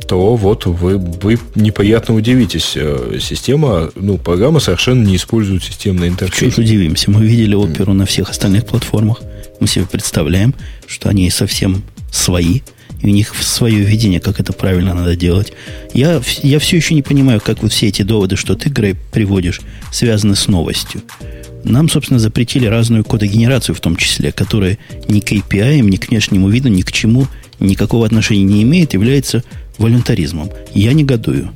то 0.07 0.35
вот 0.35 0.65
вы, 0.65 0.97
вы 0.97 1.37
неприятно 1.55 2.15
удивитесь. 2.15 2.73
Э, 2.75 3.19
система, 3.21 3.91
ну, 3.95 4.17
программа 4.17 4.59
совершенно 4.59 5.05
не 5.05 5.17
использует 5.17 5.63
системный 5.63 6.07
интерфейс. 6.07 6.53
Чуть 6.53 6.63
удивимся. 6.63 7.11
Мы 7.11 7.25
видели 7.25 7.55
оперу 7.55 7.93
на 7.93 8.05
всех 8.05 8.29
остальных 8.29 8.65
платформах. 8.65 9.21
Мы 9.59 9.67
себе 9.67 9.85
представляем, 9.85 10.55
что 10.85 11.09
они 11.09 11.29
совсем 11.29 11.83
свои, 12.11 12.61
и 13.01 13.07
у 13.07 13.09
них 13.09 13.35
свое 13.41 13.79
видение, 13.79 14.19
как 14.19 14.39
это 14.39 14.53
правильно 14.53 14.93
надо 14.93 15.15
делать. 15.15 15.51
Я, 15.93 16.21
я 16.41 16.59
все 16.59 16.77
еще 16.77 16.93
не 16.93 17.03
понимаю, 17.03 17.41
как 17.41 17.61
вот 17.61 17.73
все 17.73 17.87
эти 17.87 18.01
доводы, 18.01 18.37
что 18.37 18.55
ты, 18.55 18.69
Грей, 18.69 18.95
приводишь, 19.11 19.61
связаны 19.91 20.35
с 20.35 20.47
новостью. 20.47 21.01
Нам, 21.63 21.89
собственно, 21.89 22.19
запретили 22.19 22.65
разную 22.65 23.03
кодогенерацию 23.03 23.75
в 23.75 23.81
том 23.81 23.97
числе, 23.97 24.31
которая 24.31 24.77
ни 25.09 25.19
к 25.19 25.31
API, 25.33 25.81
ни 25.81 25.97
к 25.97 26.09
внешнему 26.09 26.47
виду, 26.47 26.69
ни 26.69 26.81
к 26.81 26.91
чему 26.91 27.27
никакого 27.59 28.05
отношения 28.05 28.43
не 28.43 28.63
имеет, 28.63 28.93
является 28.93 29.43
волюнтаризмом. 29.77 30.49
Я 30.73 30.93
негодую. 30.93 31.51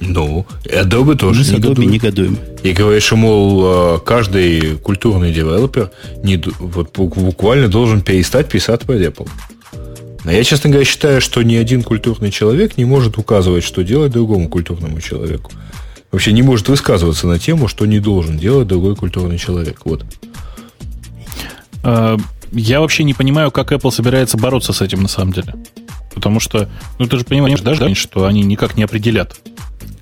Ну, 0.00 0.44
Adobe 0.64 1.16
тоже 1.16 1.40
Мы 1.40 1.44
с 1.44 1.52
Adobe 1.52 1.84
негодуем. 1.86 2.38
И 2.62 2.72
говоришь, 2.72 3.10
мол, 3.12 3.98
каждый 4.00 4.76
культурный 4.76 5.32
девелопер 5.32 5.90
не, 6.22 6.42
вот, 6.58 6.96
буквально 6.96 7.68
должен 7.68 8.00
перестать 8.02 8.48
писать 8.48 8.82
под 8.82 8.96
Apple. 9.00 9.28
Но 10.24 10.32
я, 10.32 10.42
честно 10.42 10.70
говоря, 10.70 10.84
считаю, 10.86 11.20
что 11.20 11.42
ни 11.42 11.54
один 11.54 11.82
культурный 11.82 12.30
человек 12.30 12.76
не 12.76 12.84
может 12.84 13.18
указывать, 13.18 13.62
что 13.62 13.82
делать 13.82 14.12
другому 14.12 14.48
культурному 14.48 15.00
человеку. 15.00 15.52
Вообще 16.10 16.32
не 16.32 16.42
может 16.42 16.68
высказываться 16.68 17.26
на 17.26 17.38
тему, 17.38 17.68
что 17.68 17.86
не 17.86 17.98
должен 17.98 18.38
делать 18.38 18.68
другой 18.68 18.96
культурный 18.96 19.38
человек. 19.38 19.80
Вот. 19.84 20.04
Я 22.54 22.80
вообще 22.80 23.04
не 23.04 23.14
понимаю, 23.14 23.50
как 23.50 23.72
Apple 23.72 23.90
собирается 23.90 24.36
бороться 24.36 24.72
с 24.72 24.80
этим 24.80 25.02
на 25.02 25.08
самом 25.08 25.32
деле. 25.32 25.54
Потому 26.14 26.40
что, 26.40 26.68
ну 26.98 27.06
ты 27.06 27.18
же 27.18 27.24
понимаешь, 27.24 27.60
да, 27.60 27.94
что 27.94 28.26
они 28.26 28.42
никак 28.42 28.76
не 28.76 28.84
определят. 28.84 29.36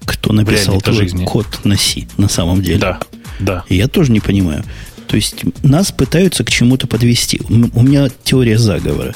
Кто 0.04 0.32
написал 0.32 0.80
твой 0.80 0.96
жизни. 0.96 1.24
код 1.24 1.46
на 1.64 1.76
C 1.76 2.06
на 2.18 2.28
самом 2.28 2.62
деле. 2.62 2.78
Да, 2.78 3.00
да. 3.40 3.64
Я 3.68 3.88
тоже 3.88 4.12
не 4.12 4.20
понимаю. 4.20 4.64
То 5.08 5.16
есть 5.16 5.44
нас 5.62 5.92
пытаются 5.92 6.44
к 6.44 6.50
чему-то 6.50 6.86
подвести. 6.86 7.40
У 7.48 7.82
меня 7.82 8.08
теория 8.24 8.58
заговора. 8.58 9.14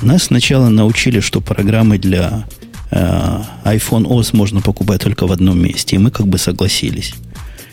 Нас 0.00 0.24
сначала 0.24 0.68
научили, 0.68 1.20
что 1.20 1.40
программы 1.40 1.98
для 1.98 2.44
э, 2.90 3.42
iPhone 3.64 4.04
OS 4.04 4.30
можно 4.36 4.60
покупать 4.60 5.02
только 5.02 5.26
в 5.26 5.32
одном 5.32 5.60
месте, 5.60 5.96
и 5.96 5.98
мы 5.98 6.10
как 6.10 6.28
бы 6.28 6.38
согласились. 6.38 7.14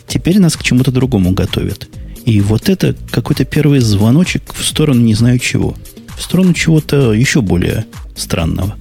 Теперь 0.08 0.40
нас 0.40 0.56
к 0.56 0.64
чему-то 0.64 0.92
другому 0.92 1.32
готовят. 1.32 1.88
И 2.26 2.42
вот 2.42 2.70
это 2.70 2.96
какой-то 3.12 3.46
первый 3.46 3.80
звоночек 3.80 4.54
в 4.54 4.66
сторону 4.66 5.02
не 5.02 5.14
знаю 5.14 5.40
чего. 5.40 5.76
В 6.18 6.22
сторону 6.22 6.54
чего-то 6.54 7.14
еще 7.14 7.42
более 7.42 7.86
странного. 8.16 8.76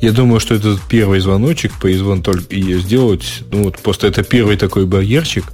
Я 0.00 0.12
думаю, 0.12 0.40
что 0.40 0.54
этот 0.54 0.80
первый 0.82 1.20
звоночек 1.20 1.72
призван 1.80 2.22
только 2.22 2.54
и 2.54 2.78
сделать, 2.78 3.42
ну 3.52 3.64
вот 3.64 3.78
просто 3.78 4.06
это 4.06 4.22
первый 4.22 4.56
такой 4.56 4.86
барьерчик, 4.86 5.44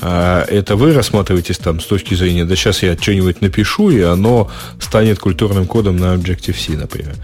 а 0.00 0.44
это 0.48 0.76
вы 0.76 0.92
рассматриваетесь 0.94 1.58
там 1.58 1.80
с 1.80 1.86
точки 1.86 2.14
зрения, 2.14 2.44
да 2.44 2.54
сейчас 2.54 2.82
я 2.82 2.96
что-нибудь 2.96 3.40
напишу, 3.40 3.90
и 3.90 4.00
оно 4.00 4.50
станет 4.80 5.18
культурным 5.18 5.66
кодом 5.66 5.96
на 5.96 6.14
Objective-C, 6.14 6.76
например. 6.76 7.16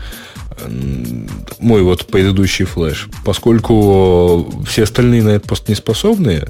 Мой 1.60 1.82
вот 1.82 2.06
предыдущий 2.06 2.64
флеш. 2.64 3.08
Поскольку 3.24 4.64
все 4.66 4.82
остальные 4.84 5.22
на 5.22 5.30
это 5.30 5.46
просто 5.46 5.70
не 5.70 5.76
способны, 5.76 6.48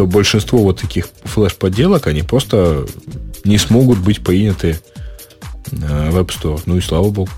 то 0.00 0.06
большинство 0.06 0.60
вот 0.60 0.80
таких 0.80 1.10
флеш-подделок, 1.24 2.06
они 2.06 2.22
просто 2.22 2.86
не 3.44 3.58
смогут 3.58 3.98
быть 3.98 4.20
приняты 4.20 4.80
в 5.66 6.16
App 6.16 6.28
Store. 6.28 6.62
Ну 6.64 6.78
и 6.78 6.80
слава 6.80 7.10
богу. 7.10 7.28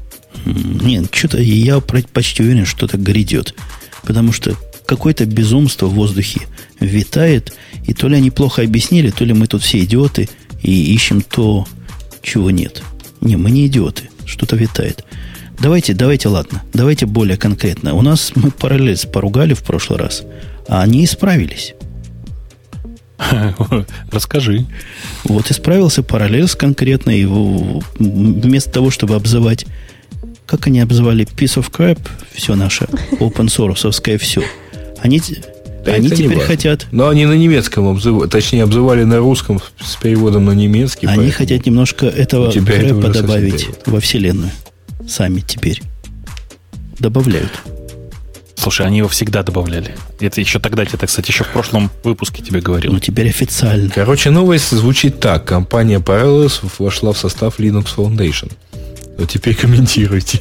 Нет, 0.44 1.12
что-то 1.12 1.42
я 1.42 1.80
почти 1.80 2.44
уверен, 2.44 2.64
что 2.64 2.86
это 2.86 2.98
грядет. 2.98 3.56
Потому 4.04 4.30
что 4.30 4.54
какое-то 4.86 5.26
безумство 5.26 5.86
в 5.86 5.94
воздухе 5.94 6.42
витает, 6.78 7.52
и 7.84 7.94
то 7.94 8.06
ли 8.06 8.14
они 8.14 8.30
плохо 8.30 8.62
объяснили, 8.62 9.10
то 9.10 9.24
ли 9.24 9.32
мы 9.32 9.48
тут 9.48 9.64
все 9.64 9.80
идиоты 9.80 10.28
и 10.62 10.94
ищем 10.94 11.20
то, 11.20 11.66
чего 12.22 12.52
нет. 12.52 12.84
Не, 13.20 13.34
мы 13.34 13.50
не 13.50 13.66
идиоты, 13.66 14.04
что-то 14.24 14.54
витает. 14.54 15.04
Давайте, 15.58 15.94
давайте, 15.94 16.28
ладно, 16.28 16.62
давайте 16.72 17.06
более 17.06 17.36
конкретно. 17.36 17.94
У 17.94 18.02
нас 18.02 18.30
мы 18.36 18.52
параллель 18.52 19.04
поругали 19.12 19.52
в 19.52 19.64
прошлый 19.64 19.98
раз, 19.98 20.22
а 20.68 20.82
они 20.82 21.04
исправились. 21.04 21.74
Расскажи. 24.10 24.66
Вот 25.24 25.50
исправился 25.50 26.02
параллельс 26.02 26.54
конкретно, 26.54 27.10
и 27.10 27.24
вместо 27.24 28.70
того, 28.70 28.90
чтобы 28.90 29.14
обзывать, 29.14 29.66
как 30.46 30.66
они 30.66 30.80
обзывали 30.80 31.26
Piece 31.26 31.62
of 31.62 31.70
Crap, 31.70 31.98
все 32.32 32.54
наше 32.54 32.84
open 33.20 33.46
source 33.46 34.18
все, 34.18 34.42
они, 35.00 35.20
да 35.84 35.94
они 35.94 36.10
теперь 36.10 36.38
хотят... 36.40 36.86
Но 36.92 37.08
они 37.08 37.26
на 37.26 37.32
немецком 37.32 37.88
обзывали, 37.88 38.28
точнее, 38.28 38.64
обзывали 38.64 39.04
на 39.04 39.18
русском 39.18 39.60
с 39.80 39.96
переводом 39.96 40.44
на 40.44 40.52
немецкий. 40.52 41.06
Они 41.06 41.16
поэтому... 41.16 41.38
хотят 41.38 41.66
немножко 41.66 42.06
этого 42.06 42.50
крэпа 42.50 43.08
добавить 43.08 43.68
во 43.86 44.00
Вселенную. 44.00 44.50
Сами 45.08 45.40
теперь. 45.40 45.82
Добавляют. 46.98 47.50
Слушай, 48.62 48.86
они 48.86 48.98
его 48.98 49.08
всегда 49.08 49.42
добавляли. 49.42 49.96
Это 50.20 50.40
еще 50.40 50.60
тогда, 50.60 50.82
я, 50.84 50.88
кстати, 50.88 51.32
еще 51.32 51.42
в 51.42 51.48
прошлом 51.48 51.90
выпуске 52.04 52.44
тебе 52.44 52.60
говорил. 52.60 52.92
Ну, 52.92 53.00
теперь 53.00 53.28
официально. 53.28 53.90
Короче, 53.90 54.30
новость 54.30 54.70
звучит 54.70 55.18
так. 55.18 55.44
Компания 55.44 55.98
Parallels 55.98 56.60
вошла 56.78 57.12
в 57.12 57.18
состав 57.18 57.58
Linux 57.58 57.88
Foundation. 57.96 58.52
Вот 59.18 59.28
теперь 59.28 59.56
комментируйте. 59.56 60.40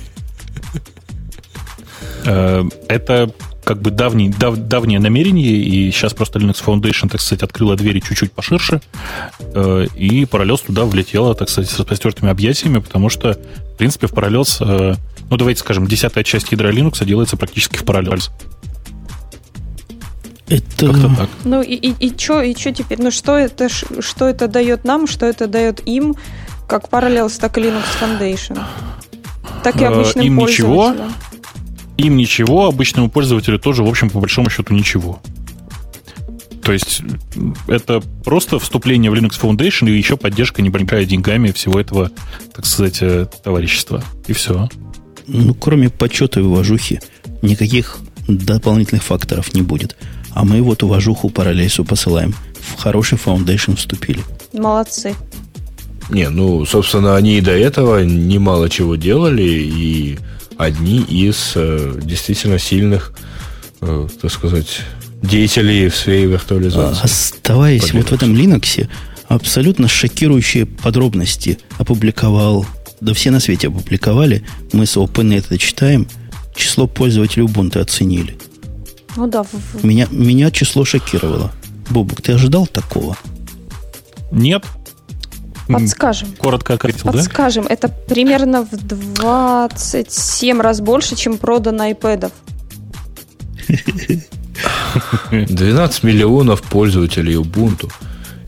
Э, 2.23 2.63
это 2.87 3.33
как 3.63 3.81
бы 3.81 3.91
давний, 3.91 4.29
дав, 4.29 4.57
давнее 4.57 4.99
намерение, 4.99 5.55
и 5.55 5.91
сейчас 5.91 6.13
просто 6.13 6.39
Linux 6.39 6.63
Foundation, 6.65 7.09
так 7.09 7.21
сказать, 7.21 7.43
открыла 7.43 7.75
двери 7.75 7.99
чуть-чуть 7.99 8.31
поширше, 8.31 8.81
э, 9.39 9.87
и 9.95 10.23
Parallels 10.23 10.65
туда 10.65 10.85
влетела, 10.85 11.35
так 11.35 11.49
сказать, 11.49 11.69
с 11.69 11.77
распростертыми 11.77 12.31
объятиями, 12.31 12.79
потому 12.79 13.09
что, 13.09 13.33
в 13.73 13.77
принципе, 13.77 14.07
в 14.07 14.13
Parallels 14.13 14.57
э, 14.59 14.95
ну, 15.31 15.37
давайте 15.37 15.61
скажем, 15.61 15.87
десятая 15.87 16.25
часть 16.25 16.51
ядра 16.51 16.71
Linux 16.71 17.03
делается 17.05 17.37
практически 17.37 17.77
в 17.77 17.85
параллель. 17.85 18.19
Это... 20.49 20.87
Как-то 20.87 21.15
так. 21.15 21.29
Ну 21.45 21.61
и, 21.61 21.73
и, 21.73 22.07
и 22.07 22.17
что 22.17 22.41
и 22.41 22.53
чё 22.53 22.73
теперь? 22.73 23.01
Ну 23.01 23.11
что 23.11 23.37
это, 23.37 23.69
что 23.69 24.27
это 24.27 24.49
дает 24.49 24.83
нам, 24.83 25.07
что 25.07 25.25
это 25.25 25.47
дает 25.47 25.87
им, 25.87 26.17
как 26.67 26.89
Parallels, 26.89 27.39
так 27.39 27.57
и 27.57 27.61
Linux 27.61 27.85
Foundation? 28.01 28.61
Так 29.63 29.77
и 29.77 29.85
э, 29.85 29.87
обычным 29.87 30.25
им 30.25 30.37
ничего, 30.37 30.93
им 32.01 32.17
ничего, 32.17 32.67
обычному 32.67 33.09
пользователю 33.09 33.59
тоже, 33.59 33.83
в 33.83 33.87
общем, 33.87 34.09
по 34.09 34.19
большому 34.19 34.49
счету 34.49 34.73
ничего. 34.73 35.21
То 36.63 36.73
есть 36.73 37.01
это 37.67 38.01
просто 38.23 38.59
вступление 38.59 39.09
в 39.09 39.15
Linux 39.15 39.39
Foundation 39.41 39.89
и 39.89 39.97
еще 39.97 40.15
поддержка 40.15 40.61
небольшая 40.61 41.05
деньгами 41.05 41.51
всего 41.51 41.79
этого, 41.79 42.11
так 42.55 42.65
сказать, 42.65 42.99
э, 43.01 43.25
товарищества. 43.43 44.03
И 44.27 44.33
все 44.33 44.69
ну, 45.27 45.53
кроме 45.53 45.89
почета 45.89 46.39
и 46.39 46.43
уважухи, 46.43 47.01
никаких 47.41 47.97
дополнительных 48.27 49.03
факторов 49.03 49.53
не 49.53 49.61
будет. 49.61 49.95
А 50.33 50.43
мы 50.43 50.61
вот 50.61 50.83
уважуху 50.83 51.29
параллельсу 51.29 51.83
посылаем. 51.83 52.33
В 52.75 52.81
хороший 52.81 53.17
foundation 53.17 53.73
вступили. 53.73 54.21
Молодцы. 54.53 55.15
Не, 56.09 56.29
ну, 56.29 56.65
собственно, 56.65 57.15
они 57.15 57.37
и 57.37 57.41
до 57.41 57.51
этого 57.51 58.03
немало 58.03 58.69
чего 58.69 58.95
делали, 58.95 59.43
и 59.43 60.19
одни 60.61 60.99
из 61.01 61.53
э, 61.55 61.99
действительно 62.01 62.59
сильных, 62.59 63.13
э, 63.81 64.07
так 64.21 64.31
сказать, 64.31 64.81
деятелей 65.21 65.89
в 65.89 65.95
сфере 65.95 66.25
виртуализации. 66.25 67.01
А, 67.01 67.05
оставаясь 67.05 67.93
вот 67.93 68.09
в 68.09 68.13
этом 68.13 68.33
Linux, 68.33 68.87
абсолютно 69.27 69.87
шокирующие 69.87 70.65
подробности 70.65 71.59
опубликовал 71.77 72.65
да 73.01 73.13
все 73.15 73.31
на 73.31 73.39
свете 73.39 73.67
опубликовали, 73.67 74.43
мы 74.71 74.85
с 74.85 74.95
OpenNet 74.95 75.39
это 75.39 75.57
читаем, 75.57 76.07
число 76.55 76.87
пользователей 76.87 77.45
Ubuntu 77.45 77.79
оценили. 77.79 78.37
Ну 79.17 79.27
да. 79.27 79.43
Меня, 79.83 80.07
меня 80.11 80.51
число 80.51 80.85
шокировало. 80.85 81.51
Бобук, 81.89 82.21
ты 82.21 82.31
ожидал 82.31 82.67
такого? 82.67 83.17
Нет. 84.31 84.63
Подскажем. 85.73 86.29
Коротко 86.37 86.73
ответил, 86.73 87.01
да? 87.05 87.11
Подскажем, 87.11 87.65
это 87.67 87.87
примерно 87.87 88.63
в 88.63 88.71
27 88.71 90.61
раз 90.61 90.81
больше, 90.81 91.15
чем 91.15 91.37
продано 91.37 91.83
айпэдов. 91.83 92.31
12 95.31 96.03
миллионов 96.03 96.61
пользователей 96.63 97.35
Ubuntu. 97.35 97.91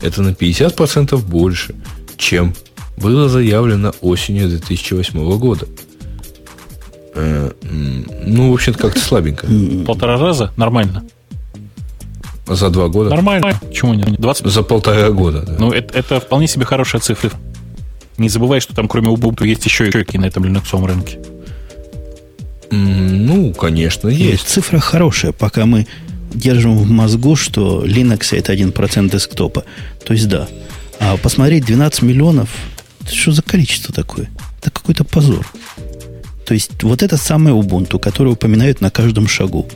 Это 0.00 0.22
на 0.22 0.30
50% 0.30 1.16
больше, 1.18 1.74
чем 2.16 2.54
было 2.96 3.28
заявлено 3.28 3.92
осенью 4.00 4.48
2008 4.48 5.38
года. 5.38 5.66
Э, 7.14 7.50
ну, 7.62 8.50
в 8.50 8.54
общем-то, 8.54 8.78
как-то 8.78 9.00
слабенько. 9.00 9.46
Полтора 9.86 10.18
раза? 10.18 10.52
Нормально. 10.56 11.04
За 12.46 12.70
два 12.70 12.88
года? 12.88 13.10
Нормально. 13.10 13.58
Почему 13.60 13.94
нет? 13.94 14.20
20... 14.20 14.46
За 14.46 14.62
полтора 14.62 15.10
года, 15.10 15.42
да. 15.42 15.56
Ну, 15.58 15.72
это, 15.72 15.98
это 15.98 16.20
вполне 16.20 16.46
себе 16.46 16.64
хорошая 16.64 17.00
цифра. 17.00 17.30
Не 18.18 18.28
забывай, 18.28 18.60
что 18.60 18.74
там 18.74 18.86
кроме 18.86 19.08
Ubuntu 19.08 19.46
есть 19.46 19.64
еще 19.64 19.88
и 19.88 20.18
на 20.18 20.26
этом 20.26 20.44
линуксовом 20.44 20.86
рынке. 20.86 21.18
Ну, 22.70 23.52
конечно, 23.52 24.08
есть. 24.08 24.46
Цифра 24.46 24.78
хорошая, 24.78 25.32
пока 25.32 25.64
мы 25.64 25.86
держим 26.32 26.76
в 26.76 26.90
мозгу, 26.90 27.36
что 27.36 27.84
Linux 27.84 28.36
это 28.36 28.52
1% 28.52 29.10
десктопа. 29.10 29.64
То 30.04 30.12
есть 30.12 30.28
да. 30.28 30.48
А 31.00 31.16
посмотреть 31.16 31.64
12 31.64 32.02
миллионов, 32.02 32.50
это 33.00 33.14
что 33.14 33.32
за 33.32 33.42
количество 33.42 33.94
такое? 33.94 34.28
Это 34.60 34.70
какой-то 34.70 35.04
позор. 35.04 35.46
То 36.46 36.54
есть 36.54 36.82
вот 36.82 37.02
это 37.02 37.16
самое 37.16 37.56
Ubuntu, 37.56 37.98
которое 37.98 38.30
упоминают 38.30 38.80
на 38.80 38.90
каждом 38.90 39.28
шагу, 39.28 39.66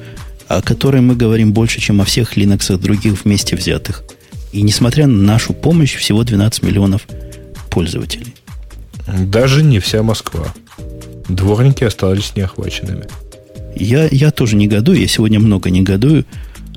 о 0.48 0.62
которой 0.62 1.02
мы 1.02 1.14
говорим 1.14 1.52
больше, 1.52 1.80
чем 1.80 2.00
о 2.00 2.04
всех 2.04 2.36
Linux 2.36 2.76
других 2.78 3.24
вместе 3.24 3.54
взятых. 3.54 4.02
И 4.52 4.62
несмотря 4.62 5.06
на 5.06 5.22
нашу 5.22 5.52
помощь, 5.52 5.94
всего 5.94 6.24
12 6.24 6.62
миллионов 6.62 7.06
пользователей. 7.70 8.34
Даже 9.06 9.62
не 9.62 9.78
вся 9.78 10.02
Москва. 10.02 10.54
Дворники 11.28 11.84
остались 11.84 12.34
неохваченными. 12.34 13.06
Я, 13.76 14.08
я 14.10 14.30
тоже 14.30 14.56
негодую, 14.56 15.00
я 15.00 15.06
сегодня 15.06 15.38
много 15.38 15.70
негодую. 15.70 16.24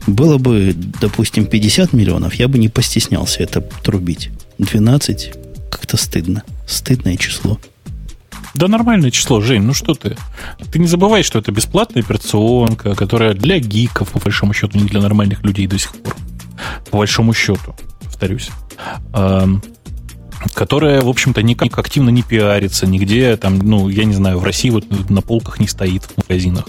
Было 0.05 0.37
бы, 0.37 0.73
допустим, 0.99 1.45
50 1.45 1.93
миллионов, 1.93 2.33
я 2.33 2.47
бы 2.47 2.57
не 2.57 2.69
постеснялся 2.69 3.41
это 3.41 3.61
трубить. 3.61 4.29
12 4.57 5.33
как-то 5.69 5.97
стыдно. 5.97 6.43
Стыдное 6.67 7.17
число. 7.17 7.59
Да 8.53 8.67
нормальное 8.67 9.11
число, 9.11 9.41
Жень, 9.41 9.63
ну 9.63 9.73
что 9.73 9.93
ты? 9.93 10.17
Ты 10.71 10.79
не 10.79 10.87
забывай, 10.87 11.23
что 11.23 11.39
это 11.39 11.51
бесплатная 11.51 12.03
операционка, 12.03 12.95
которая 12.95 13.33
для 13.33 13.59
гиков, 13.59 14.09
по 14.09 14.19
большому 14.19 14.53
счету, 14.53 14.77
не 14.77 14.85
для 14.85 15.01
нормальных 15.01 15.43
людей 15.43 15.67
до 15.67 15.77
сих 15.77 15.95
пор. 15.95 16.15
По 16.89 16.97
большому 16.97 17.33
счету, 17.33 17.75
повторюсь. 18.01 18.49
Которая, 20.53 21.01
в 21.01 21.07
общем-то, 21.07 21.41
никак 21.43 21.77
активно 21.77 22.09
не 22.09 22.23
пиарится, 22.23 22.87
нигде 22.87 23.37
там, 23.37 23.59
ну, 23.59 23.89
я 23.89 24.05
не 24.05 24.13
знаю, 24.13 24.39
в 24.39 24.43
России 24.43 24.69
вот 24.69 24.85
на 25.09 25.21
полках 25.21 25.59
не 25.59 25.67
стоит 25.67 26.03
в 26.03 26.17
магазинах. 26.17 26.65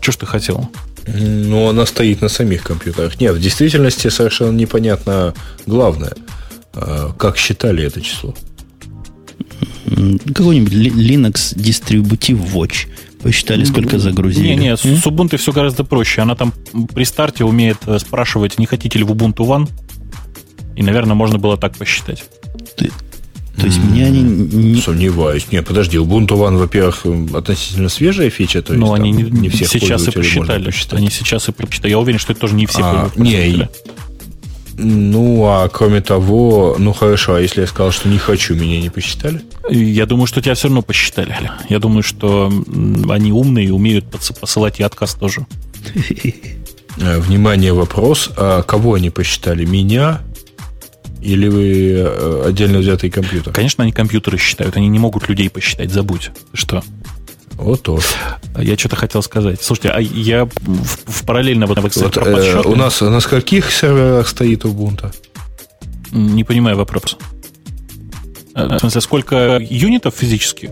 Что 0.00 0.12
ж 0.12 0.16
ты 0.16 0.26
хотел? 0.26 0.70
Ну, 1.06 1.68
она 1.70 1.86
стоит 1.86 2.20
на 2.20 2.28
самих 2.28 2.62
компьютерах. 2.62 3.20
Нет, 3.20 3.34
в 3.34 3.40
действительности 3.40 4.08
совершенно 4.08 4.52
непонятно 4.52 5.34
главное. 5.66 6.12
А, 6.74 7.12
как 7.18 7.36
считали 7.36 7.82
это 7.84 8.00
число? 8.00 8.34
Какой-нибудь 10.34 10.72
Linux 10.72 11.54
Distributive 11.56 12.52
Watch. 12.52 12.88
Посчитали, 13.22 13.64
сколько 13.64 13.98
загрузили. 13.98 14.48
Не, 14.48 14.56
не, 14.56 14.76
с 14.76 14.84
Ubuntu 14.84 15.36
все 15.36 15.52
гораздо 15.52 15.84
проще. 15.84 16.22
Она 16.22 16.34
там 16.34 16.52
при 16.94 17.04
старте 17.04 17.44
умеет 17.44 17.78
э, 17.86 17.98
спрашивать, 18.00 18.58
не 18.58 18.66
хотите 18.66 18.98
ли 18.98 19.04
в 19.04 19.12
Ubuntu 19.12 19.46
One. 19.46 19.68
И, 20.74 20.82
наверное, 20.82 21.14
можно 21.14 21.38
было 21.38 21.56
так 21.56 21.76
посчитать. 21.76 22.24
Ты, 22.76 22.90
то 23.56 23.66
есть 23.66 23.78
мне 23.78 24.06
они... 24.06 24.22
Не... 24.22 24.80
Сомневаюсь. 24.80 25.46
Не, 25.52 25.62
подожди, 25.62 25.98
Ubuntu 25.98 26.30
One, 26.30 26.56
во-первых, 26.56 27.04
относительно 27.34 27.88
свежая 27.88 28.30
фича, 28.30 28.62
то 28.62 28.72
есть 28.72 28.84
Но 28.84 28.94
они 28.94 29.12
не, 29.12 29.24
не 29.24 29.48
всех 29.50 29.68
сейчас 29.68 30.08
и 30.08 30.10
посчитали. 30.10 30.72
Они 30.90 31.10
сейчас 31.10 31.48
и 31.48 31.52
посчитали. 31.52 31.90
Я 31.90 31.98
уверен, 31.98 32.18
что 32.18 32.32
это 32.32 32.40
тоже 32.40 32.54
не 32.54 32.66
все 32.66 32.82
а, 32.82 33.10
не, 33.16 33.68
ну, 34.82 35.44
а 35.46 35.68
кроме 35.68 36.00
того, 36.00 36.76
ну 36.78 36.92
хорошо, 36.92 37.34
а 37.34 37.40
если 37.40 37.60
я 37.60 37.66
сказал, 37.66 37.92
что 37.92 38.08
не 38.08 38.18
хочу, 38.18 38.54
меня 38.54 38.80
не 38.80 38.90
посчитали? 38.90 39.42
Я 39.70 40.06
думаю, 40.06 40.26
что 40.26 40.42
тебя 40.42 40.54
все 40.54 40.68
равно 40.68 40.82
посчитали. 40.82 41.50
Я 41.68 41.78
думаю, 41.78 42.02
что 42.02 42.52
они 43.08 43.32
умные 43.32 43.68
и 43.68 43.70
умеют 43.70 44.06
посылать 44.40 44.80
и 44.80 44.82
отказ 44.82 45.14
тоже. 45.14 45.46
Э, 46.98 47.20
внимание, 47.20 47.72
вопрос. 47.72 48.30
А 48.36 48.62
кого 48.62 48.94
они 48.94 49.08
посчитали? 49.08 49.64
Меня 49.64 50.20
или 51.22 51.48
вы 51.48 51.94
э, 51.96 52.44
отдельно 52.48 52.78
взятый 52.78 53.08
компьютер? 53.08 53.52
Конечно, 53.52 53.82
они 53.84 53.92
компьютеры 53.92 54.36
считают. 54.36 54.76
Они 54.76 54.88
не 54.88 54.98
могут 54.98 55.28
людей 55.28 55.48
посчитать. 55.48 55.90
Забудь. 55.90 56.30
Что? 56.52 56.82
Вот 57.54 57.82
тоже. 57.82 58.06
Я 58.56 58.76
что-то 58.76 58.96
хотел 58.96 59.22
сказать. 59.22 59.62
Слушайте, 59.62 59.90
а 59.90 60.00
я 60.00 60.46
в, 60.46 60.50
в 61.06 61.26
параллельно 61.26 61.66
вот 61.66 61.78
вот, 61.78 62.16
э, 62.16 62.62
У 62.64 62.74
нас 62.74 63.00
на 63.00 63.20
скольких 63.20 63.70
серверах 63.70 64.28
стоит 64.28 64.64
Ubuntu? 64.64 65.14
Не 66.12 66.44
понимаю 66.44 66.76
вопрос. 66.76 67.16
Э, 68.54 68.76
в 68.76 68.78
смысле, 68.78 69.00
сколько 69.00 69.58
юнитов 69.60 70.14
физически? 70.14 70.70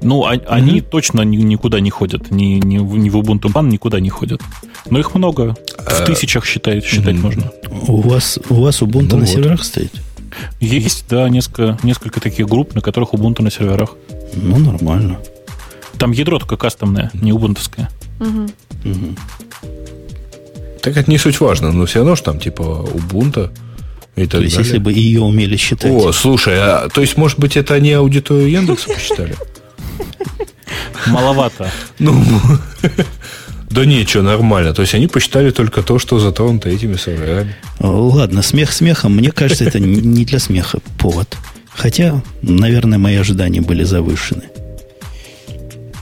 Ну, 0.00 0.24
а, 0.24 0.36
mm-hmm. 0.36 0.46
они 0.46 0.80
точно 0.80 1.22
никуда 1.22 1.80
не 1.80 1.90
ходят. 1.90 2.30
Ни, 2.30 2.60
ни, 2.64 2.76
ни 2.76 3.10
в 3.10 3.16
Ubuntu 3.16 3.52
One 3.52 3.68
никуда 3.68 3.98
не 3.98 4.10
ходят. 4.10 4.40
Но 4.90 4.98
их 4.98 5.14
много. 5.14 5.56
В 5.76 6.00
э, 6.00 6.06
тысячах 6.06 6.46
считать, 6.46 6.84
считать 6.84 7.16
mm-hmm. 7.16 7.20
можно. 7.20 7.52
У 7.88 8.00
вас, 8.00 8.38
у 8.48 8.54
вас 8.54 8.80
Ubuntu 8.80 9.12
ну 9.12 9.16
на 9.16 9.26
вот. 9.26 9.28
серверах 9.28 9.64
стоит? 9.64 9.92
Есть, 10.60 11.06
да, 11.08 11.28
несколько, 11.28 11.78
несколько 11.82 12.20
таких 12.20 12.46
групп, 12.48 12.74
на 12.74 12.80
которых 12.80 13.12
Ubuntu 13.12 13.42
на 13.42 13.50
серверах. 13.50 13.96
Ну, 14.34 14.58
нормально. 14.58 15.18
Там 15.98 16.12
ядро 16.12 16.38
только 16.38 16.56
кастомное, 16.56 17.10
не 17.14 17.32
убунтовское. 17.32 17.88
Угу. 18.20 18.48
Угу. 18.84 19.16
Так 20.82 20.96
это 20.96 21.10
не 21.10 21.18
суть 21.18 21.40
важно, 21.40 21.72
но 21.72 21.86
все 21.86 21.98
равно 21.98 22.14
же 22.16 22.22
там 22.22 22.38
типа 22.38 22.88
Ubuntu 22.94 23.50
и 24.16 24.22
так 24.22 24.30
То 24.30 24.38
есть, 24.40 24.56
далее. 24.56 24.66
если 24.66 24.78
бы 24.78 24.92
ее 24.92 25.20
умели 25.20 25.56
считать. 25.56 25.92
О, 25.92 26.12
слушай, 26.12 26.54
а, 26.56 26.88
то 26.88 27.00
есть, 27.00 27.16
может 27.16 27.38
быть, 27.38 27.56
это 27.56 27.74
они 27.74 27.92
аудиторию 27.92 28.50
Яндекса 28.50 28.88
посчитали? 28.88 29.36
Маловато. 31.06 31.70
Ну, 31.98 32.24
да 33.70 33.84
ничего, 33.84 34.22
нормально. 34.22 34.74
То 34.74 34.82
есть 34.82 34.94
они 34.94 35.06
посчитали 35.06 35.50
только 35.50 35.82
то, 35.82 35.98
что 35.98 36.18
затронуто 36.18 36.68
этими 36.68 36.96
серверами. 36.96 37.54
Ладно, 37.80 38.42
смех 38.42 38.72
смехом. 38.72 39.16
Мне 39.16 39.30
кажется, 39.30 39.64
это 39.64 39.78
не 39.80 40.24
для 40.24 40.38
смеха 40.38 40.78
повод. 40.98 41.36
Хотя, 41.70 42.22
наверное, 42.42 42.98
мои 42.98 43.16
ожидания 43.16 43.60
были 43.60 43.84
завышены. 43.84 44.44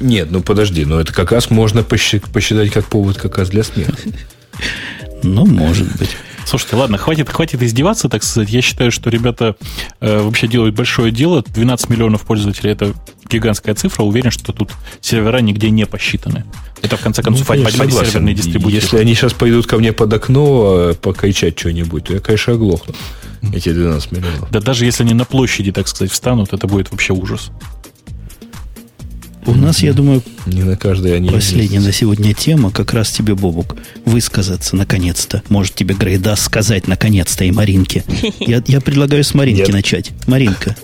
Нет, 0.01 0.31
ну 0.31 0.43
подожди, 0.43 0.85
но 0.85 1.01
это 1.01 1.13
как 1.13 1.33
раз 1.33 1.51
можно 1.51 1.83
посчитать 1.83 2.71
как 2.71 2.87
повод 2.87 3.17
как 3.19 3.39
раз 3.39 3.49
для 3.49 3.65
смеха. 3.65 3.95
Ну, 5.23 5.47
может 5.47 5.97
быть. 5.97 6.17
Слушайте, 6.47 6.77
ладно, 6.77 6.97
хватит, 6.97 7.29
хватит 7.29 7.61
издеваться, 7.61 8.09
так 8.09 8.23
сказать. 8.23 8.51
Я 8.51 8.63
считаю, 8.63 8.93
что 8.93 9.11
ребята 9.11 9.57
э, 10.01 10.21
вообще 10.21 10.47
делают 10.47 10.77
большое 10.77 11.11
дело. 11.11 11.43
12 11.45 11.89
миллионов 11.89 12.23
пользователей 12.23 12.71
это 12.71 12.95
гигантская 13.29 13.75
цифра. 13.75 14.05
Уверен, 14.05 14.31
что 14.31 14.53
тут 14.53 14.71
сервера 15.01 15.39
нигде 15.39 15.71
не 15.71 15.87
посчитаны. 15.87 16.45
Это, 16.83 16.97
в 16.97 17.01
конце 17.01 17.23
концов, 17.25 17.49
ну, 17.49 17.69
серверный 17.69 18.33
дистрибутив. 18.33 18.81
Если 18.81 18.99
они 18.99 19.15
сейчас 19.15 19.33
пойдут 19.33 19.67
ко 19.67 19.77
мне 19.79 19.93
под 19.93 20.13
окно 20.13 20.91
э, 20.91 20.95
покричать 20.95 21.59
что-нибудь, 21.59 22.05
то 22.05 22.13
я, 22.13 22.21
конечно, 22.21 22.53
оглохну. 22.53 22.95
Эти 23.53 23.73
12 23.73 24.13
миллионов. 24.13 24.51
Да 24.53 24.61
даже 24.61 24.85
если 24.85 25.03
они 25.03 25.15
на 25.15 25.25
площади, 25.25 25.73
так 25.73 25.89
сказать, 25.89 26.13
встанут, 26.13 26.53
это 26.53 26.69
будет 26.69 26.93
вообще 26.93 27.13
ужас. 27.13 27.51
У 29.47 29.55
нас, 29.55 29.81
я 29.81 29.93
думаю, 29.93 30.23
не 30.47 30.65
на 30.65 30.77
каждой 30.77 31.17
они 31.17 31.29
последняя 31.29 31.79
на 31.79 31.93
сегодня 31.93 32.35
тема, 32.35 32.73
как 32.73 32.93
раз 32.93 33.13
тебе, 33.13 33.37
Бобук, 33.37 33.77
высказаться 34.05 34.75
наконец-то. 34.75 35.43
Может 35.49 35.75
тебе 35.75 35.95
Грейда 35.95 36.35
сказать 36.35 36.89
наконец-то 36.89 37.45
и 37.45 37.53
Маринке. 37.53 38.05
Я, 38.41 38.63
я 38.67 38.81
предлагаю 38.81 39.23
с 39.23 39.35
Маринки 39.35 39.61
Нет. 39.61 39.73
начать. 39.73 40.11
Маринка, 40.27 40.75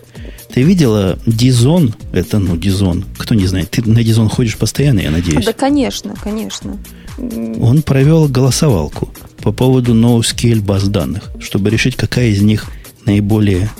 ты 0.55 0.63
видела 0.63 1.19
Дизон? 1.27 1.95
Это, 2.13 2.39
ну, 2.39 2.57
Дизон. 2.57 3.05
Кто 3.19 3.35
не 3.35 3.47
знает, 3.47 3.71
ты 3.71 3.83
на 3.83 4.05
Дизон 4.05 4.29
ходишь 4.29 4.57
постоянно, 4.57 5.01
я 5.01 5.11
надеюсь. 5.11 5.45
Да, 5.45 5.53
конечно, 5.53 6.15
конечно. 6.23 6.79
Он 7.19 7.83
провел 7.83 8.29
голосовалку 8.29 9.13
по 9.43 9.51
поводу 9.51 9.93
NoScale 9.95 10.61
баз 10.61 10.85
данных, 10.85 11.31
чтобы 11.41 11.71
решить, 11.71 11.97
какая 11.97 12.29
из 12.29 12.43
них 12.43 12.67
наиболее, 13.07 13.71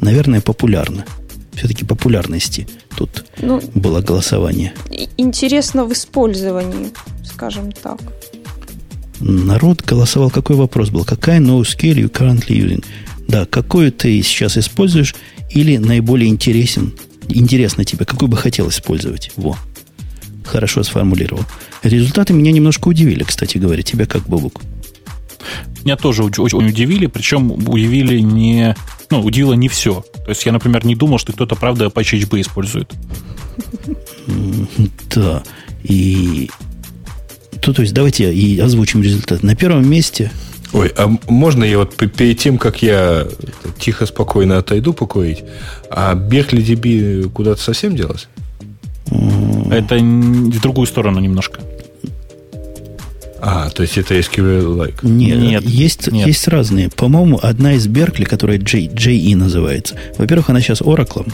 наверное, 0.00 0.40
популярна 0.40 1.04
все-таки 1.60 1.84
популярности 1.84 2.66
тут 2.96 3.24
ну, 3.42 3.60
было 3.74 4.00
голосование. 4.00 4.72
Интересно 5.18 5.84
в 5.84 5.92
использовании, 5.92 6.90
скажем 7.22 7.70
так. 7.70 8.00
Народ 9.20 9.82
голосовал, 9.82 10.30
какой 10.30 10.56
вопрос 10.56 10.88
был? 10.88 11.04
Какая 11.04 11.38
no 11.38 11.60
skill 11.60 11.96
you 11.96 12.10
currently 12.10 12.56
using? 12.56 12.82
Да, 13.28 13.44
какую 13.44 13.92
ты 13.92 14.22
сейчас 14.22 14.56
используешь 14.56 15.14
или 15.50 15.76
наиболее 15.76 16.30
интересен, 16.30 16.94
интересно 17.28 17.84
тебе, 17.84 18.06
какой 18.06 18.28
бы 18.28 18.38
хотел 18.38 18.70
использовать? 18.70 19.30
Во. 19.36 19.54
Хорошо 20.46 20.82
сформулировал. 20.82 21.44
Результаты 21.82 22.32
меня 22.32 22.52
немножко 22.52 22.88
удивили, 22.88 23.22
кстати 23.22 23.58
говоря. 23.58 23.82
Тебя 23.82 24.06
как, 24.06 24.22
Бобук? 24.26 24.62
Меня 25.84 25.96
тоже 25.96 26.24
очень 26.24 26.68
удивили, 26.68 27.06
причем 27.06 27.52
удивили 27.68 28.20
не 28.20 28.74
ну, 29.10 29.20
удивило 29.22 29.54
не 29.54 29.68
все. 29.68 30.04
То 30.24 30.30
есть 30.30 30.46
я, 30.46 30.52
например, 30.52 30.84
не 30.84 30.94
думал, 30.94 31.18
что 31.18 31.32
кто-то 31.32 31.56
правда 31.56 31.86
Apache 31.86 32.20
HB 32.22 32.40
использует. 32.40 32.92
Да. 35.14 35.42
И 35.82 36.50
то, 37.60 37.72
то 37.72 37.82
есть 37.82 37.92
давайте 37.92 38.32
и 38.32 38.58
озвучим 38.60 39.02
результат. 39.02 39.42
На 39.42 39.56
первом 39.56 39.88
месте 39.88 40.30
Ой, 40.72 40.92
а 40.96 41.10
можно 41.28 41.64
я 41.64 41.78
вот 41.78 41.96
перед 41.96 42.38
тем, 42.38 42.58
как 42.58 42.80
я 42.82 43.26
тихо, 43.78 44.06
спокойно 44.06 44.58
отойду 44.58 44.92
покурить, 44.92 45.42
а 45.90 46.14
Беркли 46.14 46.62
DB 46.62 47.28
куда-то 47.30 47.60
совсем 47.60 47.96
делась? 47.96 48.28
Это 49.70 49.96
в 49.96 50.60
другую 50.60 50.86
сторону 50.86 51.18
немножко. 51.18 51.60
А, 53.42 53.70
то 53.70 53.82
есть 53.82 53.96
это 53.96 54.18
SQL-like? 54.18 54.98
Нет, 55.02 55.38
нет, 55.38 55.64
есть, 55.64 56.10
нет. 56.12 56.26
есть 56.26 56.46
разные. 56.48 56.90
По-моему, 56.90 57.38
одна 57.42 57.74
из 57.74 57.86
Беркли, 57.86 58.24
которая 58.24 58.58
J, 58.58 58.86
JE 58.86 59.34
называется. 59.36 59.96
Во-первых, 60.18 60.50
она 60.50 60.60
сейчас 60.60 60.82
Oracle 60.82 61.30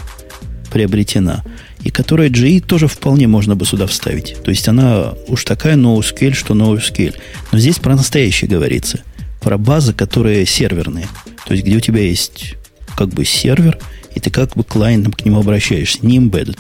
приобретена. 0.71 1.43
И 1.83 1.91
которая 1.91 2.29
JE 2.29 2.61
тоже 2.61 2.87
вполне 2.87 3.27
можно 3.27 3.57
бы 3.57 3.65
сюда 3.65 3.87
вставить. 3.87 4.37
То 4.45 4.51
есть 4.51 4.69
она 4.69 5.15
уж 5.29 5.45
такая 5.45 5.77
NoSQL, 5.77 6.35
что 6.35 6.55
NoSQL. 6.55 7.15
Но 7.53 7.59
здесь 7.59 7.79
про 7.79 7.97
настоящее 7.97 8.49
говорится. 8.49 9.01
Про 9.41 9.59
базы, 9.59 9.93
которые 9.93 10.47
серверные. 10.47 11.07
То 11.47 11.55
есть 11.55 11.65
где 11.65 11.77
у 11.77 11.81
тебя 11.81 12.03
есть 12.03 12.57
как 12.97 13.09
бы 13.09 13.25
сервер, 13.25 13.79
и 14.15 14.21
ты 14.21 14.31
как 14.31 14.55
бы 14.55 14.65
клиентом 14.65 15.13
к 15.13 15.25
нему 15.25 15.41
обращаешься, 15.41 15.99
не 16.03 16.19
embedded. 16.19 16.59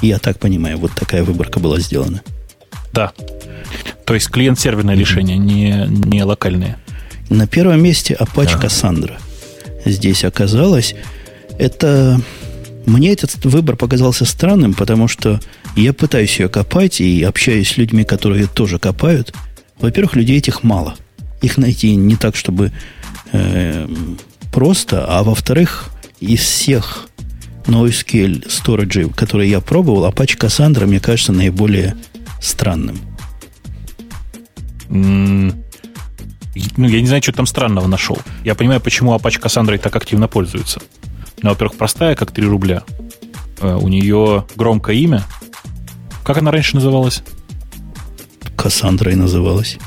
Я 0.00 0.18
так 0.18 0.38
понимаю, 0.38 0.78
вот 0.78 0.92
такая 0.92 1.24
выборка 1.24 1.60
была 1.60 1.78
сделана. 1.78 2.22
Да. 2.92 3.12
То 4.04 4.14
есть 4.14 4.28
клиент-серверное 4.28 4.94
mm-hmm. 4.94 4.98
решение, 4.98 5.38
не, 5.38 5.86
не 5.88 6.22
локальное. 6.24 6.78
На 7.28 7.46
первом 7.46 7.82
месте 7.82 8.16
Apache 8.18 8.56
ага. 8.56 8.66
Cassandra. 8.66 9.14
Здесь 9.84 10.24
оказалось, 10.24 10.94
это... 11.58 12.20
Мне 12.84 13.12
этот 13.12 13.44
выбор 13.44 13.76
показался 13.76 14.24
странным, 14.24 14.74
потому 14.74 15.06
что 15.06 15.40
я 15.76 15.92
пытаюсь 15.92 16.40
ее 16.40 16.48
копать 16.48 17.00
и 17.00 17.22
общаюсь 17.22 17.70
с 17.70 17.76
людьми, 17.76 18.02
которые 18.02 18.48
тоже 18.48 18.80
копают. 18.80 19.32
Во-первых, 19.78 20.16
людей 20.16 20.38
этих 20.38 20.64
мало. 20.64 20.96
Их 21.42 21.58
найти 21.58 21.94
не 21.94 22.16
так, 22.16 22.34
чтобы 22.34 22.72
э, 23.30 23.88
просто, 24.50 25.04
а 25.06 25.22
во-вторых, 25.22 25.90
из 26.18 26.40
всех 26.40 27.06
NoSQL 27.66 28.48
storage, 28.48 29.14
которые 29.14 29.50
я 29.50 29.60
пробовал, 29.60 30.04
Apache 30.10 30.36
Cassandra, 30.36 30.86
мне 30.86 30.98
кажется, 30.98 31.32
наиболее 31.32 31.94
странным. 32.42 32.98
Ну, 34.88 35.54
я 36.76 37.00
не 37.00 37.06
знаю, 37.06 37.22
что 37.22 37.32
там 37.32 37.46
странного 37.46 37.86
нашел. 37.86 38.18
Я 38.44 38.54
понимаю, 38.54 38.80
почему 38.80 39.14
Apache 39.14 39.40
Cassandra 39.40 39.78
так 39.78 39.96
активно 39.96 40.28
пользуется. 40.28 40.80
Ну, 41.40 41.50
во-первых, 41.50 41.78
простая, 41.78 42.14
как 42.14 42.30
3 42.30 42.46
рубля. 42.46 42.82
Э, 43.60 43.74
у 43.74 43.88
нее 43.88 44.44
громкое 44.54 44.96
имя. 44.96 45.24
Как 46.24 46.38
она 46.38 46.50
раньше 46.50 46.76
называлась? 46.76 47.22
Кассандра 48.56 49.10
и 49.10 49.14
называлась. 49.16 49.78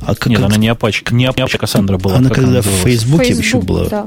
А 0.00 0.14
как, 0.14 0.26
Нет, 0.26 0.40
как... 0.40 0.48
она 0.48 0.56
не 0.56 0.68
Apache, 0.68 1.12
не 1.12 1.26
Apache 1.26 1.58
Cassandra 1.58 1.98
была. 1.98 2.16
Она 2.16 2.30
когда 2.30 2.50
она 2.50 2.62
в 2.62 2.66
Фейсбуке 2.66 3.32
еще 3.32 3.60
была. 3.60 3.86
Да. 3.88 4.06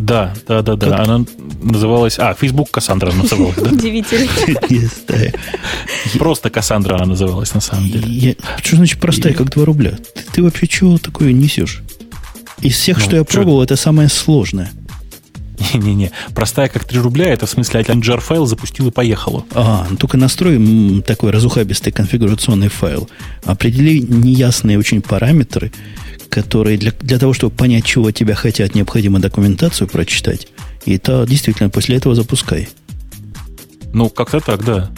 Да, 0.00 0.32
да, 0.48 0.62
да, 0.62 0.76
да. 0.76 0.98
Она 0.98 1.24
называлась... 1.62 2.18
А, 2.18 2.34
Facebook 2.34 2.70
Кассандра 2.70 3.12
называлась, 3.12 3.56
да? 3.56 3.70
Удивительно. 3.70 4.28
Просто 6.18 6.48
Кассандра 6.48 6.94
она 6.94 7.04
называлась, 7.04 7.52
на 7.52 7.60
самом 7.60 7.90
деле. 7.90 8.36
Что 8.62 8.76
значит 8.76 8.98
простая, 8.98 9.34
как 9.34 9.50
2 9.50 9.64
рубля? 9.64 9.98
Ты 10.32 10.42
вообще 10.42 10.66
чего 10.66 10.96
такое 10.96 11.32
несешь? 11.32 11.82
Из 12.62 12.74
всех, 12.74 12.98
ну, 12.98 13.04
что 13.04 13.16
я 13.16 13.24
пробовал, 13.24 13.62
это 13.62 13.76
самое 13.76 14.08
сложное. 14.08 14.70
Не-не-не. 15.74 16.10
Простая 16.34 16.68
как 16.68 16.84
3 16.86 16.98
рубля, 17.00 17.28
это 17.30 17.44
в 17.44 17.50
смысле 17.50 17.80
один 17.80 18.00
jar 18.00 18.20
файл 18.20 18.46
запустил 18.46 18.88
и 18.88 18.90
поехало. 18.90 19.44
А, 19.52 19.86
ну 19.90 19.96
только 19.96 20.16
настроим 20.16 21.02
такой 21.02 21.30
разухабистый 21.30 21.92
конфигурационный 21.92 22.68
файл. 22.68 23.10
Определи 23.44 24.00
неясные 24.00 24.78
очень 24.78 25.02
параметры, 25.02 25.72
которые 26.30 26.78
для, 26.78 26.92
для 27.00 27.18
того, 27.18 27.34
чтобы 27.34 27.54
понять, 27.54 27.84
чего 27.84 28.10
тебя 28.10 28.34
хотят, 28.34 28.74
необходимо 28.74 29.18
документацию 29.18 29.88
прочитать. 29.88 30.48
И 30.86 30.96
то 30.96 31.24
действительно 31.26 31.68
после 31.68 31.96
этого 31.96 32.14
запускай. 32.14 32.68
Ну, 33.92 34.08
как-то 34.08 34.40
так, 34.40 34.64
да. 34.64 34.90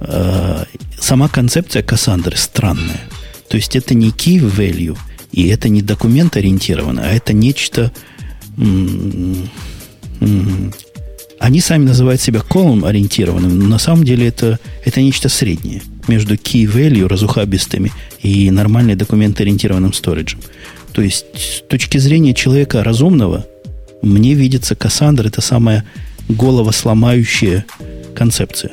А, 0.00 0.64
сама 1.00 1.28
концепция 1.28 1.82
Кассандры 1.82 2.36
странная. 2.36 3.00
То 3.48 3.56
есть 3.56 3.74
это 3.74 3.94
не 3.94 4.10
key 4.10 4.38
value, 4.38 4.96
и 5.32 5.48
это 5.48 5.68
не 5.68 5.82
документ 5.82 6.36
ориентировано, 6.36 7.02
а 7.02 7.08
это 7.08 7.32
нечто... 7.32 7.90
Они 11.40 11.60
сами 11.60 11.84
называют 11.84 12.20
себя 12.20 12.40
колом 12.40 12.84
ориентированным, 12.84 13.58
но 13.58 13.66
на 13.66 13.78
самом 13.78 14.04
деле 14.04 14.28
это, 14.28 14.60
это 14.84 15.00
нечто 15.02 15.28
среднее 15.28 15.82
между 16.08 16.34
key 16.34 16.64
value 16.64 17.06
разухабистыми 17.06 17.92
и 18.20 18.50
нормальной 18.50 18.94
документ-ориентированным 18.94 19.92
сториджем. 19.92 20.40
То 20.92 21.02
есть, 21.02 21.26
с 21.34 21.62
точки 21.68 21.98
зрения 21.98 22.34
человека 22.34 22.84
разумного, 22.84 23.46
мне 24.02 24.34
видится 24.34 24.74
Кассандра 24.74 25.28
это 25.28 25.40
самая 25.40 25.84
головосломающая 26.28 27.64
концепция. 28.14 28.72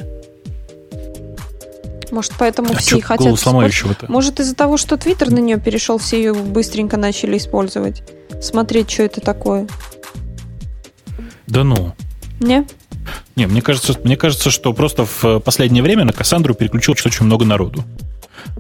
Может, 2.12 2.34
поэтому 2.40 2.72
а 2.74 2.78
все 2.78 2.98
и 2.98 3.02
хотят... 3.02 3.40
Может, 4.08 4.40
из-за 4.40 4.56
того, 4.56 4.78
что 4.78 4.98
Твиттер 4.98 5.32
на 5.32 5.40
нее 5.40 5.60
перешел, 5.60 5.98
все 6.00 6.18
ее 6.18 6.34
быстренько 6.34 6.98
начали 6.98 7.38
использовать. 7.38 8.02
Смотреть, 8.42 8.90
что 8.90 9.04
это 9.04 9.22
такое. 9.22 9.68
Да 11.48 11.64
ну. 11.64 11.94
Не? 12.40 12.66
Не, 13.40 13.48
мне 13.48 13.62
кажется, 13.62 13.98
мне 14.04 14.18
кажется, 14.18 14.52
что 14.52 14.74
просто 14.74 15.06
в 15.06 15.40
последнее 15.40 15.82
время 15.82 16.04
на 16.04 16.12
Кассандру 16.12 16.54
переключилось 16.54 17.06
очень 17.06 17.26
много 17.26 17.46
народу. 17.46 17.86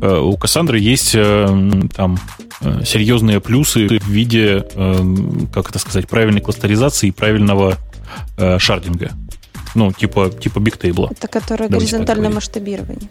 Э, 0.01 0.19
у 0.19 0.37
Кассандры 0.37 0.79
есть 0.79 1.11
э, 1.15 1.71
там 1.93 2.17
э, 2.61 2.83
серьезные 2.85 3.41
плюсы 3.41 3.89
в 3.89 4.07
виде, 4.07 4.65
как 5.53 5.69
это 5.69 5.79
сказать, 5.79 6.07
правильной 6.07 6.39
кластеризации 6.39 7.07
и 7.07 7.11
правильного 7.11 7.77
шардинга. 8.57 9.11
Ну, 9.75 9.91
типа, 9.91 10.29
типа 10.29 10.59
бигтейбла. 10.61 11.09
Это 11.11 11.27
которое 11.27 11.67
горизонтальное 11.67 12.29
масштабирование. 12.29 13.09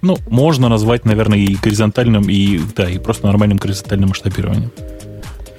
Ну, 0.00 0.16
можно 0.30 0.70
назвать, 0.70 1.04
наверное, 1.04 1.40
и 1.40 1.56
горизонтальным, 1.56 2.22
и 2.22 2.58
да, 2.74 2.88
и 2.88 2.98
просто 2.98 3.26
нормальным 3.26 3.58
горизонтальным 3.58 4.08
масштабированием. 4.08 4.70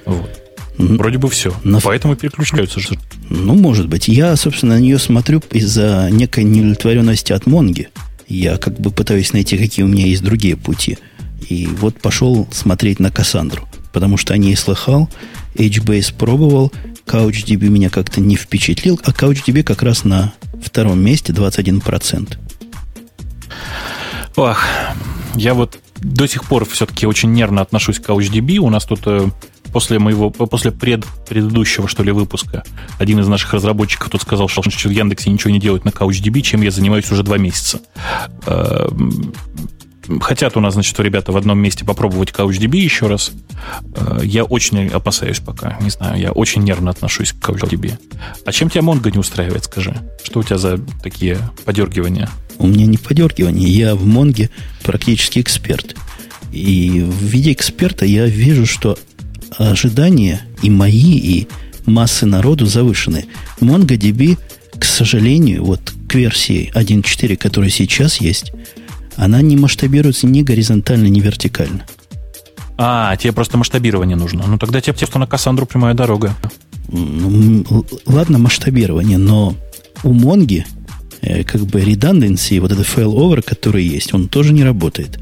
Вот. 0.04 0.43
Вроде 0.78 1.18
бы 1.18 1.28
все. 1.28 1.54
Но... 1.62 1.80
Поэтому 1.80 2.16
переключаются. 2.16 2.80
Ну, 3.30 3.54
может 3.54 3.88
быть. 3.88 4.08
Я, 4.08 4.34
собственно, 4.36 4.74
на 4.74 4.80
нее 4.80 4.98
смотрю 4.98 5.42
из-за 5.52 6.08
некой 6.10 6.44
неудовлетворенности 6.44 7.32
от 7.32 7.46
Монги. 7.46 7.88
Я 8.26 8.56
как 8.56 8.80
бы 8.80 8.90
пытаюсь 8.90 9.32
найти, 9.32 9.56
какие 9.56 9.84
у 9.84 9.88
меня 9.88 10.06
есть 10.06 10.22
другие 10.22 10.56
пути. 10.56 10.98
И 11.48 11.66
вот 11.66 12.00
пошел 12.00 12.48
смотреть 12.50 12.98
на 12.98 13.10
Кассандру. 13.10 13.68
Потому 13.92 14.16
что 14.16 14.34
о 14.34 14.36
ней 14.36 14.56
слыхал, 14.56 15.08
HBase 15.54 16.14
пробовал, 16.16 16.72
CouchDB 17.06 17.68
меня 17.68 17.90
как-то 17.90 18.20
не 18.20 18.36
впечатлил, 18.36 19.00
а 19.04 19.10
CouchDB 19.10 19.62
как 19.62 19.82
раз 19.82 20.04
на 20.04 20.32
втором 20.62 21.00
месте 21.00 21.32
21%. 21.32 22.36
Ох, 24.36 24.64
я 25.36 25.54
вот 25.54 25.78
до 25.96 26.26
сих 26.26 26.44
пор 26.44 26.64
все-таки 26.66 27.06
очень 27.06 27.32
нервно 27.32 27.62
отношусь 27.62 28.00
к 28.00 28.08
CouchDB. 28.08 28.56
У 28.58 28.70
нас 28.70 28.84
тут 28.84 29.00
э, 29.06 29.28
после 29.74 29.98
моего, 29.98 30.30
после 30.30 30.70
пред, 30.70 31.04
предыдущего, 31.28 31.88
что 31.88 32.04
ли, 32.04 32.12
выпуска, 32.12 32.62
один 33.00 33.18
из 33.18 33.26
наших 33.26 33.52
разработчиков 33.54 34.08
тут 34.08 34.22
сказал, 34.22 34.46
что 34.46 34.62
в 34.62 34.90
Яндексе 34.90 35.30
ничего 35.30 35.50
не 35.50 35.58
делает 35.58 35.84
на 35.84 35.88
CouchDB, 35.88 36.42
чем 36.42 36.62
я 36.62 36.70
занимаюсь 36.70 37.10
уже 37.10 37.24
два 37.24 37.38
месяца. 37.38 37.80
Эм, 38.46 39.34
хотят 40.20 40.56
у 40.56 40.60
нас, 40.60 40.74
значит, 40.74 40.98
ребята 41.00 41.32
в 41.32 41.36
одном 41.36 41.58
месте 41.58 41.84
попробовать 41.84 42.30
CouchDB 42.30 42.76
еще 42.76 43.08
раз. 43.08 43.32
Э, 43.96 44.20
я 44.22 44.44
очень 44.44 44.86
опасаюсь 44.86 45.40
пока, 45.40 45.76
не 45.80 45.90
знаю, 45.90 46.20
я 46.20 46.30
очень 46.30 46.62
нервно 46.62 46.92
отношусь 46.92 47.32
к 47.32 47.48
CouchDB. 47.48 47.98
А 48.46 48.52
чем 48.52 48.70
тебя 48.70 48.82
Mongo 48.82 49.10
не 49.10 49.18
устраивает, 49.18 49.64
скажи? 49.64 49.96
Что 50.22 50.38
у 50.38 50.44
тебя 50.44 50.58
за 50.58 50.78
такие 51.02 51.36
подергивания? 51.64 52.30
У 52.58 52.68
меня 52.68 52.86
не 52.86 52.96
подергивания, 52.96 53.66
я 53.66 53.96
в 53.96 54.06
Монге 54.06 54.50
практически 54.84 55.40
эксперт. 55.40 55.96
И 56.52 57.00
в 57.04 57.24
виде 57.24 57.50
эксперта 57.50 58.06
я 58.06 58.26
вижу, 58.26 58.66
что 58.66 58.96
ожидания 59.58 60.42
и 60.62 60.70
мои, 60.70 61.18
и 61.18 61.48
массы 61.86 62.26
народу 62.26 62.66
завышены. 62.66 63.26
MongoDB, 63.60 64.38
к 64.78 64.84
сожалению, 64.84 65.64
вот 65.64 65.92
к 66.08 66.14
версии 66.14 66.72
1.4, 66.74 67.36
которая 67.36 67.70
сейчас 67.70 68.20
есть, 68.20 68.52
она 69.16 69.40
не 69.42 69.56
масштабируется 69.56 70.26
ни 70.26 70.42
горизонтально, 70.42 71.06
ни 71.06 71.20
вертикально. 71.20 71.86
А, 72.76 73.16
тебе 73.16 73.32
просто 73.32 73.56
масштабирование 73.56 74.16
нужно. 74.16 74.44
Ну, 74.46 74.58
тогда 74.58 74.80
тебе 74.80 74.94
просто 74.94 75.18
на 75.18 75.26
Кассандру 75.26 75.66
прямая 75.66 75.94
дорога. 75.94 76.34
Ладно, 78.06 78.38
масштабирование, 78.38 79.18
но 79.18 79.56
у 80.02 80.12
Монги 80.12 80.66
э, 81.22 81.44
как 81.44 81.62
бы 81.62 81.80
redundancy, 81.80 82.60
вот 82.60 82.72
этот 82.72 82.86
failover, 82.86 83.42
который 83.42 83.84
есть, 83.84 84.12
он 84.12 84.28
тоже 84.28 84.52
не 84.52 84.64
работает. 84.64 85.18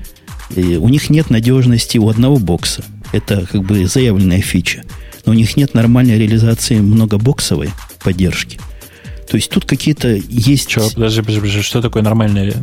И 0.57 0.77
у 0.77 0.89
них 0.89 1.09
нет 1.09 1.31
надежности 1.31 1.99
у 1.99 2.09
одного 2.09 2.39
бокса. 2.39 2.85
Это 3.13 3.47
как 3.47 3.63
бы 3.63 3.87
заявленная 3.87 4.41
фича. 4.41 4.85
но 5.25 5.33
у 5.33 5.35
них 5.35 5.57
нет 5.57 5.75
нормальной 5.75 6.19
реализации 6.19 6.77
многобоксовой 6.77 7.71
поддержки. 8.03 8.59
То 9.31 9.37
есть 9.37 9.51
тут 9.51 9.65
какие-то 9.65 10.09
есть... 10.09 10.69
Че, 10.69 10.81
подожди, 10.95 11.21
подожди, 11.21 11.41
подожди, 11.41 11.63
что 11.63 11.81
такое 11.81 12.03
нормальная... 12.03 12.55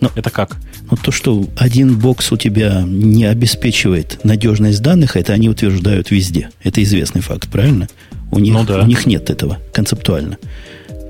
Ну, 0.00 0.10
это 0.14 0.30
как? 0.30 0.56
Ну, 0.90 0.96
то, 0.96 1.10
что 1.10 1.46
один 1.56 1.98
бокс 1.98 2.30
у 2.30 2.36
тебя 2.36 2.84
не 2.86 3.24
обеспечивает 3.24 4.20
надежность 4.24 4.82
данных, 4.82 5.16
это 5.16 5.32
они 5.32 5.48
утверждают 5.48 6.10
везде. 6.10 6.50
Это 6.62 6.82
известный 6.82 7.22
факт, 7.22 7.50
правильно? 7.50 7.88
У 8.30 8.38
них, 8.38 8.52
ну, 8.52 8.64
да. 8.64 8.82
у 8.82 8.86
них 8.86 9.06
нет 9.06 9.30
этого 9.30 9.58
концептуально. 9.72 10.38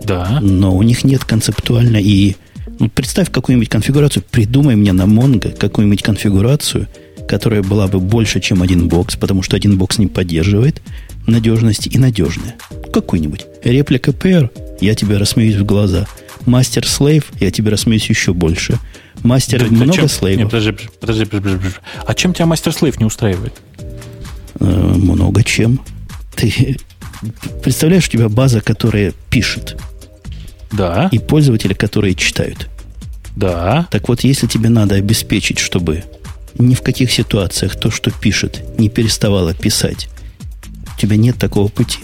Да. 0.05 0.39
Но 0.41 0.75
у 0.77 0.83
них 0.83 1.05
нет 1.05 1.25
концептуально 1.25 1.97
и... 1.97 2.37
Ну, 2.79 2.89
представь 2.89 3.31
какую-нибудь 3.31 3.69
конфигурацию, 3.69 4.23
придумай 4.31 4.77
мне 4.77 4.93
на 4.93 5.03
Mongo 5.03 5.57
какую-нибудь 5.57 6.03
конфигурацию, 6.03 6.89
которая 7.29 7.63
была 7.63 7.87
бы 7.89 8.01
больше, 8.01 8.41
чем 8.41 8.63
один 8.63 8.89
бокс, 8.89 9.17
потому 9.17 9.43
что 9.43 9.57
один 9.57 9.77
бокс 9.79 9.99
не 9.99 10.07
поддерживает 10.07 10.81
надежности 11.27 11.89
и 11.89 11.99
надежная. 11.99 12.55
Какую-нибудь. 12.93 13.47
Реплика 13.65 14.13
PR, 14.13 14.51
я 14.81 14.95
тебе 14.95 15.17
рассмеюсь 15.19 15.57
в 15.57 15.65
глаза. 15.65 16.07
Мастер 16.45 16.87
слейв, 16.87 17.25
я 17.41 17.51
тебе 17.51 17.71
рассмеюсь 17.71 18.09
еще 18.09 18.33
больше. 18.33 18.79
Мастер 19.25 19.61
Да, 19.65 19.67
много 19.75 19.93
чем- 19.95 20.09
слейвов? 20.09 20.45
Нет, 20.45 20.51
подожди, 20.53 20.89
подожди, 21.01 21.25
подожди, 21.25 21.57
подожди. 21.59 21.77
А 22.07 22.15
чем 22.15 22.33
тебя 22.33 22.47
мастер 22.47 22.73
слейв 22.73 22.99
не 23.01 23.07
устраивает? 23.07 23.55
Э, 24.61 24.65
много 24.65 25.43
чем. 25.43 25.81
Ты 26.37 26.77
представляешь, 27.63 28.07
у 28.07 28.11
тебя 28.11 28.29
база, 28.29 28.61
которая 28.61 29.13
пишет, 29.31 29.77
Да, 30.71 31.09
и 31.11 31.19
пользователи, 31.19 31.73
которые 31.75 32.15
читают. 32.15 32.69
да. 33.35 33.89
Так 33.91 34.09
вот, 34.09 34.21
если 34.21 34.47
тебе 34.47 34.69
надо 34.69 34.95
обеспечить, 34.97 35.59
чтобы 35.59 36.05
ни 36.59 36.75
в 36.75 36.83
каких 36.83 37.11
ситуациях 37.13 37.77
то, 37.77 37.91
что 37.91 38.11
пишет, 38.11 38.63
не 38.79 38.89
переставало 38.89 39.55
писать, 39.55 40.09
у 40.97 41.01
тебя 41.01 41.17
нет 41.17 41.37
такого 41.37 41.69
пути. 41.69 42.01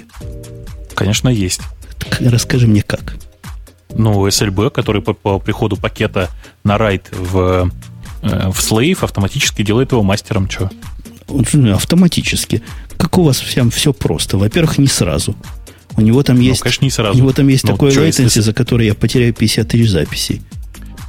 Конечно, 0.95 1.29
есть. 1.29 1.61
Так 1.99 2.21
расскажи 2.21 2.67
мне 2.67 2.83
как. 2.83 3.17
Ну, 3.95 4.27
SLB, 4.27 4.71
который 4.71 5.03
по, 5.03 5.13
по 5.15 5.39
приходу 5.39 5.77
пакета 5.77 6.31
на 6.65 6.79
райт 6.79 7.09
в, 7.13 7.71
э, 8.23 8.51
в 8.51 8.59
Slave 8.59 8.99
автоматически 9.03 9.63
делает 9.63 9.93
его 9.93 10.03
мастером. 10.03 10.49
Что? 10.49 10.71
Же 11.53 11.73
Автоматически. 11.75 12.63
Как 12.97 13.19
у 13.19 13.23
вас 13.23 13.39
всем 13.41 13.71
все 13.71 13.93
просто? 13.93 14.39
Во-первых, 14.39 14.79
не 14.79 14.87
сразу. 14.87 15.37
У 15.97 16.01
него 16.01 16.23
там 16.23 16.41
есть, 16.41 16.61
Ну, 16.61 16.65
конечно, 16.65 16.85
не 16.85 16.91
сразу. 16.91 17.15
у 17.15 17.17
него 17.19 17.33
там 17.33 17.49
есть 17.49 17.65
Ну, 17.65 17.73
такой 17.73 17.93
чё, 17.93 18.05
если 18.05 18.25
latency, 18.25 18.41
за 18.41 18.53
который 18.55 18.87
я 18.87 18.95
потеряю 18.95 19.35
50 19.35 19.69
тысяч 19.69 19.91
записей. 19.91 20.43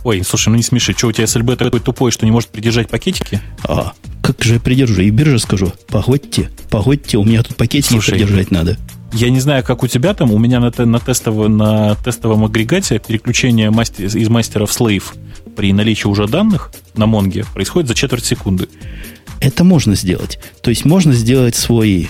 Ой, 0.03 0.21
слушай, 0.23 0.49
ну 0.49 0.55
не 0.55 0.63
смеши. 0.63 0.93
Что, 0.97 1.07
у 1.07 1.11
тебя 1.11 1.25
SLB 1.25 1.55
такой 1.55 1.79
тупой, 1.79 2.11
что 2.11 2.25
не 2.25 2.31
может 2.31 2.49
придержать 2.49 2.89
пакетики? 2.89 3.41
А, 3.63 3.93
как 4.21 4.41
же 4.43 4.55
я 4.55 4.59
придержу? 4.59 5.01
И 5.01 5.09
бирже 5.09 5.39
скажу, 5.39 5.71
погодьте, 5.87 6.49
погодьте, 6.69 7.17
у 7.17 7.23
меня 7.23 7.41
тут 7.43 7.55
пакетики 7.55 7.93
Слушай, 7.93 8.11
придержать 8.11 8.51
надо. 8.51 8.77
Я 9.13 9.29
не 9.29 9.39
знаю, 9.39 9.63
как 9.63 9.83
у 9.83 9.87
тебя 9.87 10.13
там. 10.13 10.31
У 10.31 10.39
меня 10.39 10.59
на, 10.59 10.71
на, 10.85 10.97
тестово- 10.97 11.47
на 11.47 11.95
тестовом 11.95 12.45
агрегате 12.45 12.99
переключение 12.99 13.69
мастер, 13.69 14.05
из 14.05 14.27
мастера 14.27 14.65
в 14.65 14.71
Slave 14.71 15.03
при 15.55 15.71
наличии 15.71 16.07
уже 16.07 16.27
данных 16.27 16.71
на 16.95 17.05
Монге 17.05 17.45
происходит 17.53 17.87
за 17.87 17.95
четверть 17.95 18.25
секунды. 18.25 18.67
Это 19.39 19.63
можно 19.63 19.95
сделать. 19.95 20.39
То 20.61 20.69
есть 20.69 20.83
можно 20.83 21.13
сделать 21.13 21.55
свой 21.55 22.09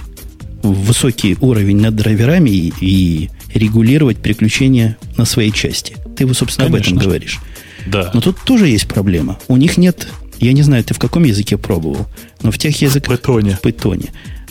высокий 0.64 1.38
уровень 1.42 1.82
над 1.82 1.96
драйверами 1.96 2.50
и, 2.50 2.74
и 2.80 3.30
регулировать 3.54 4.18
переключение 4.18 4.98
на 5.18 5.26
своей 5.26 5.52
части. 5.52 5.98
Ты, 6.16 6.32
собственно, 6.34 6.68
об 6.68 6.76
этом 6.76 6.86
Конечно. 6.86 7.04
говоришь. 7.04 7.40
Да. 7.86 8.12
Но 8.14 8.22
тут 8.22 8.38
тоже 8.46 8.68
есть 8.68 8.88
проблема. 8.88 9.40
У 9.48 9.58
них 9.58 9.78
нет, 9.78 10.08
я 10.40 10.54
не 10.54 10.62
знаю, 10.62 10.84
ты 10.84 10.94
в 10.94 11.00
каком 11.00 11.24
языке 11.24 11.58
пробовал, 11.58 12.08
но 12.42 12.52
в 12.52 12.58
тех 12.58 12.82
языках... 12.82 13.20
Python. 13.20 13.56
В 13.56 13.66
Python. 13.66 14.10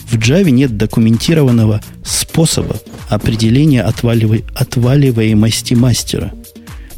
В 0.09 0.15
Java 0.17 0.49
нет 0.51 0.77
документированного 0.77 1.81
способа 2.03 2.75
определения 3.09 3.83
отваливай- 3.83 4.43
отваливаемости 4.53 5.73
мастера. 5.73 6.33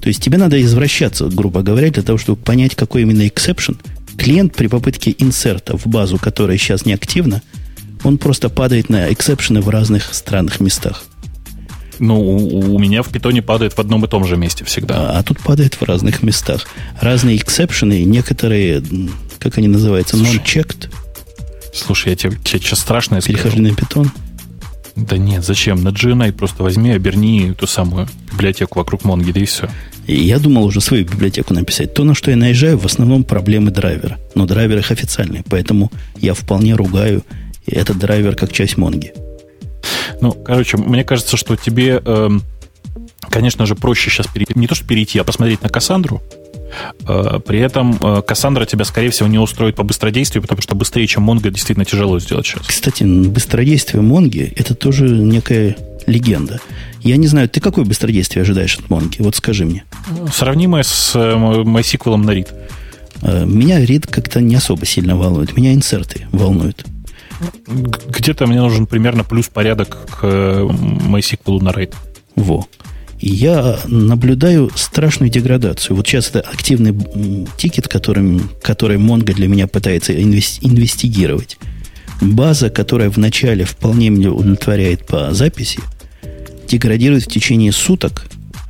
То 0.01 0.09
есть 0.09 0.21
тебе 0.21 0.37
надо 0.37 0.61
извращаться, 0.61 1.25
грубо 1.27 1.61
говоря, 1.61 1.89
для 1.89 2.03
того, 2.03 2.17
чтобы 2.17 2.41
понять, 2.41 2.75
какой 2.75 3.03
именно 3.03 3.23
exception. 3.23 3.77
Клиент 4.17 4.55
при 4.55 4.67
попытке 4.67 5.15
insert 5.17 5.69
а 5.69 5.77
в 5.77 5.87
базу, 5.87 6.17
которая 6.17 6.57
сейчас 6.57 6.85
не 6.85 6.93
активна, 6.93 7.41
он 8.03 8.17
просто 8.17 8.49
падает 8.49 8.89
на 8.89 9.11
exception 9.11 9.56
ы 9.56 9.61
в 9.61 9.69
разных 9.69 10.13
странных 10.13 10.59
местах. 10.59 11.03
Ну, 11.99 12.19
у, 12.19 12.75
у 12.75 12.79
меня 12.79 13.03
в 13.03 13.09
питоне 13.09 13.41
падает 13.41 13.73
в 13.73 13.79
одном 13.79 14.03
и 14.05 14.07
том 14.07 14.25
же 14.25 14.37
месте 14.37 14.65
всегда. 14.65 15.11
А, 15.11 15.19
а 15.19 15.23
тут 15.23 15.39
падает 15.39 15.75
в 15.75 15.83
разных 15.83 16.23
местах. 16.23 16.65
Разные 16.99 17.37
exception 17.37 17.91
ы, 17.91 18.03
некоторые, 18.03 18.83
как 19.39 19.57
они 19.57 19.67
называются, 19.67 20.17
non-checked, 20.17 20.89
Слушай, 21.75 22.11
я 22.11 22.15
тебе, 22.15 22.37
тебе 22.37 22.59
сейчас 22.59 22.79
страшное 22.79 23.19
скажу. 23.19 23.37
перехожу 23.37 23.61
на 23.61 23.75
питон. 23.75 24.11
Да 24.95 25.17
нет, 25.17 25.43
зачем? 25.43 25.83
На 25.83 25.89
JNI 25.89 26.31
просто 26.31 26.63
возьми, 26.63 26.91
оберни 26.91 27.51
ту 27.51 27.67
самую 27.67 28.07
библиотеку 28.31 28.79
вокруг 28.79 29.03
Монги, 29.03 29.33
да 29.33 29.41
и 29.41 29.45
все. 29.45 29.69
И 30.07 30.15
я 30.15 30.39
думал 30.39 30.63
уже 30.63 30.79
свою 30.79 31.03
библиотеку 31.03 31.53
написать. 31.53 31.93
То, 31.93 32.05
на 32.05 32.15
что 32.15 32.31
я 32.31 32.37
наезжаю, 32.37 32.77
в 32.77 32.85
основном 32.85 33.25
проблемы 33.25 33.71
драйвера. 33.71 34.17
Но 34.35 34.45
драйвер 34.45 34.77
их 34.77 34.91
официальный, 34.91 35.43
поэтому 35.49 35.91
я 36.17 36.33
вполне 36.33 36.75
ругаю 36.75 37.23
этот 37.67 37.97
драйвер 37.99 38.35
как 38.35 38.53
часть 38.53 38.77
Монги. 38.77 39.11
Ну, 40.21 40.31
короче, 40.31 40.77
мне 40.77 41.03
кажется, 41.03 41.37
что 41.37 41.55
тебе, 41.55 42.01
эм, 42.05 42.43
конечно 43.29 43.65
же, 43.65 43.75
проще 43.75 44.09
сейчас 44.09 44.27
перейти, 44.27 44.53
не 44.55 44.67
то 44.67 44.75
что 44.75 44.85
перейти, 44.85 45.19
а 45.19 45.23
посмотреть 45.23 45.61
на 45.61 45.69
Кассандру. 45.69 46.21
Э, 47.07 47.39
при 47.45 47.59
этом 47.59 47.97
э, 48.01 48.21
Кассандра 48.21 48.65
тебя, 48.65 48.85
скорее 48.85 49.09
всего, 49.09 49.27
не 49.27 49.39
устроит 49.39 49.75
по 49.75 49.83
быстродействию, 49.83 50.41
потому 50.41 50.61
что 50.61 50.75
быстрее, 50.75 51.07
чем 51.07 51.23
Монго, 51.23 51.49
действительно 51.49 51.85
тяжело 51.85 52.19
сделать 52.19 52.45
сейчас. 52.45 52.65
Кстати, 52.65 53.03
быстродействие 53.03 54.01
Монги– 54.01 54.53
это 54.55 54.75
тоже 54.75 55.07
некая 55.07 55.75
легенда. 56.05 56.59
Я 57.01 57.17
не 57.17 57.27
знаю, 57.27 57.49
ты 57.49 57.59
какое 57.61 57.85
быстродействие 57.85 58.41
ожидаешь 58.41 58.77
от 58.77 58.89
Монги? 58.89 59.17
Вот 59.19 59.35
скажи 59.35 59.65
мне. 59.65 59.83
Сравнимое 60.33 60.83
с 60.83 61.15
э, 61.15 61.33
MySQL 61.33 62.17
на. 62.17 62.31
Э, 63.21 63.45
Меня 63.45 63.83
рид 63.83 64.07
как-то 64.07 64.41
не 64.41 64.55
особо 64.55 64.85
сильно 64.85 65.15
волнует. 65.15 65.55
Меня 65.55 65.73
инсерты 65.73 66.27
волнуют. 66.31 66.85
Где-то 68.07 68.47
мне 68.47 68.59
нужен 68.59 68.85
примерно 68.87 69.23
плюс 69.23 69.47
порядок 69.47 69.97
к 70.05 70.19
э, 70.23 70.67
MySQL 70.67 71.61
на 71.61 71.69
write. 71.69 71.93
Во. 72.35 72.67
Я 73.19 73.79
наблюдаю 73.87 74.69
страшную 74.75 75.29
деградацию. 75.29 75.95
Вот 75.95 76.07
сейчас 76.07 76.29
это 76.29 76.41
активный 76.41 76.95
тикет, 77.57 77.87
которым, 77.87 78.49
который 78.61 78.97
Mongo 78.97 79.33
для 79.33 79.47
меня 79.47 79.67
пытается 79.67 80.13
инвес- 80.13 80.59
инвестигировать. 80.61 81.57
База, 82.21 82.69
которая 82.69 83.09
вначале 83.09 83.65
вполне 83.65 84.09
меня 84.09 84.31
удовлетворяет 84.31 85.05
по 85.05 85.33
записи, 85.33 85.79
деградирует 86.67 87.23
в 87.23 87.27
течение 87.27 87.71
суток 87.71 88.27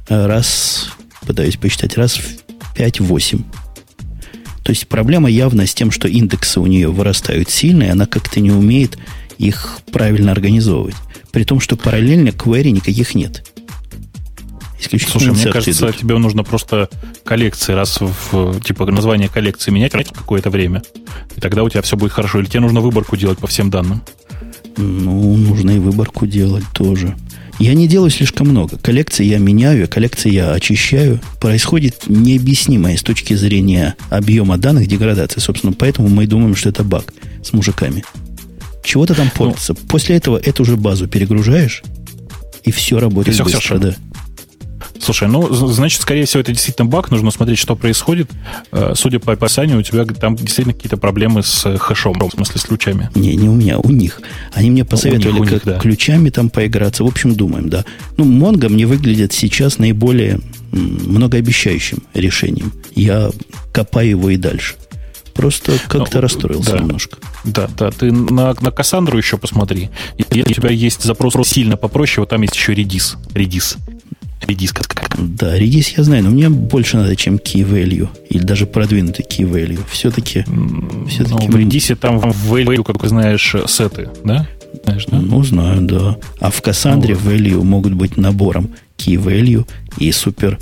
э, 0.09 0.25
раз, 0.25 0.89
пытаюсь 1.25 1.57
посчитать, 1.57 1.97
раз 1.97 2.15
в 2.15 2.45
5-8. 2.75 3.43
То 4.65 4.71
есть 4.71 4.87
проблема 4.87 5.29
явно 5.29 5.67
с 5.67 5.75
тем, 5.75 5.91
что 5.91 6.07
индексы 6.07 6.59
у 6.59 6.65
нее 6.65 6.89
вырастают 6.89 7.51
сильно, 7.51 7.83
и 7.83 7.89
она 7.89 8.07
как-то 8.07 8.39
не 8.39 8.49
умеет 8.49 8.97
их 9.37 9.77
правильно 9.91 10.31
организовывать. 10.31 10.95
При 11.31 11.43
том, 11.43 11.59
что 11.59 11.75
параллельно 11.75 12.29
query 12.29 12.71
никаких 12.71 13.13
нет. 13.13 13.45
Исключительно 14.79 15.19
Слушай, 15.19 15.33
мне 15.35 15.53
кажется, 15.53 15.85
идут. 15.85 15.97
тебе 15.97 16.17
нужно 16.17 16.43
просто 16.43 16.89
коллекции 17.23 17.73
раз 17.73 17.99
в 18.01 18.59
типа 18.61 18.87
название 18.87 19.29
коллекции 19.29 19.69
менять 19.69 19.93
раз 19.93 20.07
какое-то 20.11 20.49
время. 20.49 20.81
И 21.37 21.41
тогда 21.41 21.63
у 21.63 21.69
тебя 21.69 21.83
все 21.83 21.95
будет 21.95 22.13
хорошо. 22.13 22.39
Или 22.39 22.47
тебе 22.47 22.61
нужно 22.61 22.81
выборку 22.81 23.15
делать 23.17 23.37
по 23.37 23.45
всем 23.45 23.69
данным. 23.69 24.01
Ну, 24.77 25.37
нужно 25.37 25.75
и 25.75 25.79
выборку 25.79 26.25
делать 26.25 26.65
тоже. 26.73 27.15
Я 27.59 27.73
не 27.73 27.87
делаю 27.87 28.09
слишком 28.09 28.49
много. 28.49 28.77
Коллекции 28.77 29.23
я 29.23 29.37
меняю, 29.37 29.87
коллекции 29.87 30.29
я 30.29 30.51
очищаю. 30.51 31.21
Происходит 31.39 32.03
необъяснимое 32.07 32.97
с 32.97 33.01
точки 33.03 33.33
зрения 33.33 33.95
объема 34.09 34.57
данных 34.57 34.87
деградации. 34.87 35.39
Собственно, 35.39 35.73
поэтому 35.73 36.09
мы 36.09 36.25
и 36.25 36.27
думаем, 36.27 36.55
что 36.55 36.69
это 36.69 36.83
баг 36.83 37.13
с 37.43 37.53
мужиками. 37.53 38.03
Чего-то 38.83 39.15
там 39.15 39.29
портится. 39.31 39.73
После 39.73 40.17
этого 40.17 40.37
эту 40.37 40.65
же 40.65 40.75
базу 40.75 41.07
перегружаешь, 41.07 41.81
и 42.63 42.71
все 42.71 42.99
работает 42.99 43.35
всё 43.35 43.43
быстро, 43.45 43.61
хорошо. 43.61 43.77
да. 43.79 43.95
Слушай, 45.01 45.27
ну, 45.27 45.53
значит, 45.53 46.01
скорее 46.01 46.25
всего, 46.25 46.41
это 46.41 46.51
действительно 46.51 46.87
баг. 46.87 47.11
Нужно 47.11 47.31
смотреть, 47.31 47.59
что 47.59 47.75
происходит. 47.75 48.29
Э, 48.71 48.93
Судя 48.95 49.19
по 49.19 49.33
описанию, 49.33 49.79
у 49.79 49.81
тебя 49.81 50.05
там 50.05 50.35
действительно 50.35 50.73
какие-то 50.73 50.97
проблемы 50.97 51.43
с 51.43 51.65
э, 51.65 51.77
хэшом, 51.77 52.17
в 52.19 52.31
смысле, 52.31 52.59
с 52.59 52.63
ключами. 52.63 53.09
Не, 53.15 53.35
не 53.35 53.49
у 53.49 53.53
меня, 53.53 53.77
у 53.79 53.89
них. 53.89 54.21
Они 54.53 54.69
мне 54.71 54.85
посоветовали, 54.85 55.39
у 55.39 55.43
них, 55.43 55.49
как 55.49 55.63
да. 55.65 55.79
ключами 55.79 56.29
там 56.29 56.49
поиграться. 56.49 57.03
В 57.03 57.07
общем, 57.07 57.35
думаем, 57.35 57.69
да. 57.69 57.85
Ну, 58.17 58.25
Монго 58.25 58.69
мне 58.69 58.85
выглядит 58.85 59.33
сейчас 59.33 59.77
наиболее 59.77 60.39
многообещающим 60.71 62.03
решением. 62.13 62.73
Я 62.95 63.31
копаю 63.73 64.09
его 64.09 64.29
и 64.29 64.37
дальше. 64.37 64.75
Просто 65.33 65.73
как-то 65.89 66.15
Ну, 66.15 66.21
расстроился 66.21 66.71
да. 66.71 66.79
немножко. 66.79 67.17
Да, 67.43 67.67
да, 67.77 67.91
ты 67.91 68.11
на, 68.11 68.55
на 68.59 68.71
Кассандру 68.71 69.17
еще 69.17 69.37
посмотри. 69.37 69.89
Если 70.17 70.41
у 70.41 70.53
тебя 70.53 70.69
есть 70.69 71.03
запрос 71.03 71.35
сильно 71.47 71.75
попроще, 71.75 72.21
вот 72.21 72.29
там 72.29 72.41
есть 72.41 72.55
еще 72.55 72.73
редис. 72.73 73.17
Редис. 73.33 73.77
Редис. 74.47 74.71
как- 74.73 74.87
как- 74.87 75.15
Да, 75.17 75.57
редис 75.57 75.89
я 75.97 76.03
знаю, 76.03 76.23
но 76.23 76.29
мне 76.29 76.49
больше 76.49 76.97
надо, 76.97 77.15
чем 77.15 77.35
key 77.35 77.63
value. 77.67 78.07
Или 78.29 78.43
даже 78.43 78.65
продвинутый 78.65 79.25
key 79.25 79.49
value. 79.49 79.79
Все-таки, 79.89 80.43
Ну, 80.47 81.07
все-таки 81.07 81.47
в 81.47 81.55
редисе 81.55 81.95
там 81.95 82.19
value, 82.19 82.83
как 82.83 83.01
ты 83.01 83.07
знаешь, 83.09 83.55
сеты, 83.67 84.09
да? 84.23 84.47
Знаешь, 84.83 85.05
да? 85.07 85.17
Ну, 85.19 85.43
знаю, 85.43 85.81
да. 85.81 86.17
А 86.39 86.51
в 86.51 86.61
Кассандре 86.61 87.17
ну, 87.23 87.31
value 87.31 87.63
могут 87.63 87.93
быть 87.93 88.17
набором 88.17 88.69
key 88.97 89.15
value 89.15 89.65
и 89.97 90.11
супер 90.11 90.59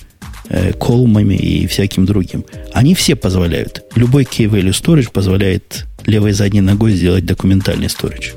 э, 0.49 0.73
колмами 0.73 1.35
и 1.35 1.65
всяким 1.68 2.05
другим. 2.05 2.43
Они 2.73 2.93
все 2.95 3.15
позволяют. 3.15 3.81
Любой 3.95 4.23
key 4.23 4.47
value 4.49 4.72
storage 4.72 5.11
позволяет 5.11 5.85
левой 6.05 6.34
задней 6.34 6.61
ногой 6.61 6.91
сделать 6.93 7.26
документальный 7.26 7.88
storage. 7.88 8.34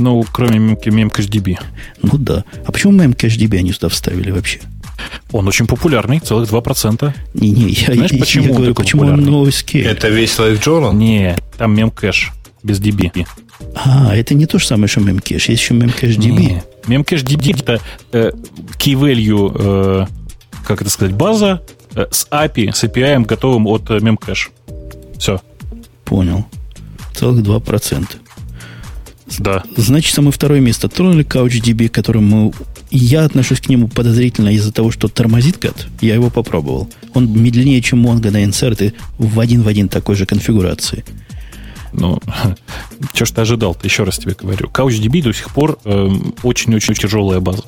Ну, 0.00 0.24
кроме 0.32 0.74
memcachdb. 0.74 1.58
Ну 2.02 2.18
да. 2.18 2.44
А 2.66 2.72
почему 2.72 2.92
memcachdb 2.94 3.58
они 3.58 3.72
сюда 3.72 3.88
вставили 3.88 4.30
вообще? 4.30 4.60
Он 5.32 5.46
очень 5.46 5.66
популярный, 5.66 6.20
целых 6.20 6.50
2%. 6.50 7.12
Не-не, 7.34 7.68
я, 7.68 7.94
Знаешь, 7.94 8.10
почему 8.18 8.48
я 8.48 8.54
говорю, 8.54 8.74
почему 8.74 9.02
он 9.04 9.20
NoSQL? 9.20 9.84
Это 9.84 10.08
весь 10.08 10.38
LiveJournal? 10.38 10.94
Не, 10.94 11.36
там 11.58 11.74
memcache 11.74 12.30
без 12.62 12.80
DB. 12.80 13.26
А, 13.74 14.16
это 14.16 14.34
не 14.34 14.46
то 14.46 14.58
же 14.58 14.66
самое, 14.66 14.88
что 14.88 15.00
memcache. 15.00 15.50
Есть 15.50 15.62
еще 15.62 15.74
memcachdb. 15.74 16.16
Не, 16.16 16.62
memcachdb 16.86 17.60
это 17.60 17.80
э, 18.12 18.32
key 18.78 18.94
value, 18.94 19.52
э, 19.54 20.06
как 20.66 20.80
это 20.80 20.90
сказать, 20.90 21.14
база 21.14 21.62
э, 21.94 22.06
с 22.10 22.26
API, 22.30 22.72
с 22.72 22.84
API 22.84 23.24
готовым 23.24 23.66
от 23.66 23.90
э, 23.90 23.98
memcache. 23.98 24.48
Все. 25.18 25.40
Понял. 26.04 26.46
Целых 27.14 27.44
2%. 27.44 28.06
Да. 29.38 29.62
Значит, 29.76 30.16
мы 30.18 30.32
второе 30.32 30.60
место 30.60 30.88
тронули 30.88 31.24
CouchDB, 31.24 31.88
к 31.88 31.92
которому 31.92 32.52
я 32.90 33.24
отношусь 33.24 33.60
к 33.60 33.68
нему 33.68 33.88
подозрительно 33.88 34.48
из-за 34.50 34.72
того, 34.72 34.90
что 34.90 35.08
тормозит 35.08 35.58
гад. 35.58 35.86
Я 36.00 36.14
его 36.14 36.30
попробовал. 36.30 36.90
Он 37.14 37.30
медленнее, 37.30 37.80
чем 37.82 38.04
Mongo 38.04 38.30
на 38.30 38.44
инсерты 38.44 38.94
в 39.18 39.38
один 39.38 39.62
в 39.62 39.68
один 39.68 39.88
такой 39.88 40.16
же 40.16 40.26
конфигурации. 40.26 41.04
Ну, 41.92 42.20
что 43.14 43.24
ж 43.24 43.30
ты 43.30 43.40
ожидал-то, 43.40 43.86
еще 43.86 44.04
раз 44.04 44.18
тебе 44.18 44.34
говорю. 44.38 44.68
CouchDB 44.68 45.22
до 45.22 45.32
сих 45.32 45.50
пор 45.50 45.78
эм, 45.84 46.34
очень-очень 46.42 46.94
э, 46.94 46.96
тяжелая 46.96 47.40
база. 47.40 47.64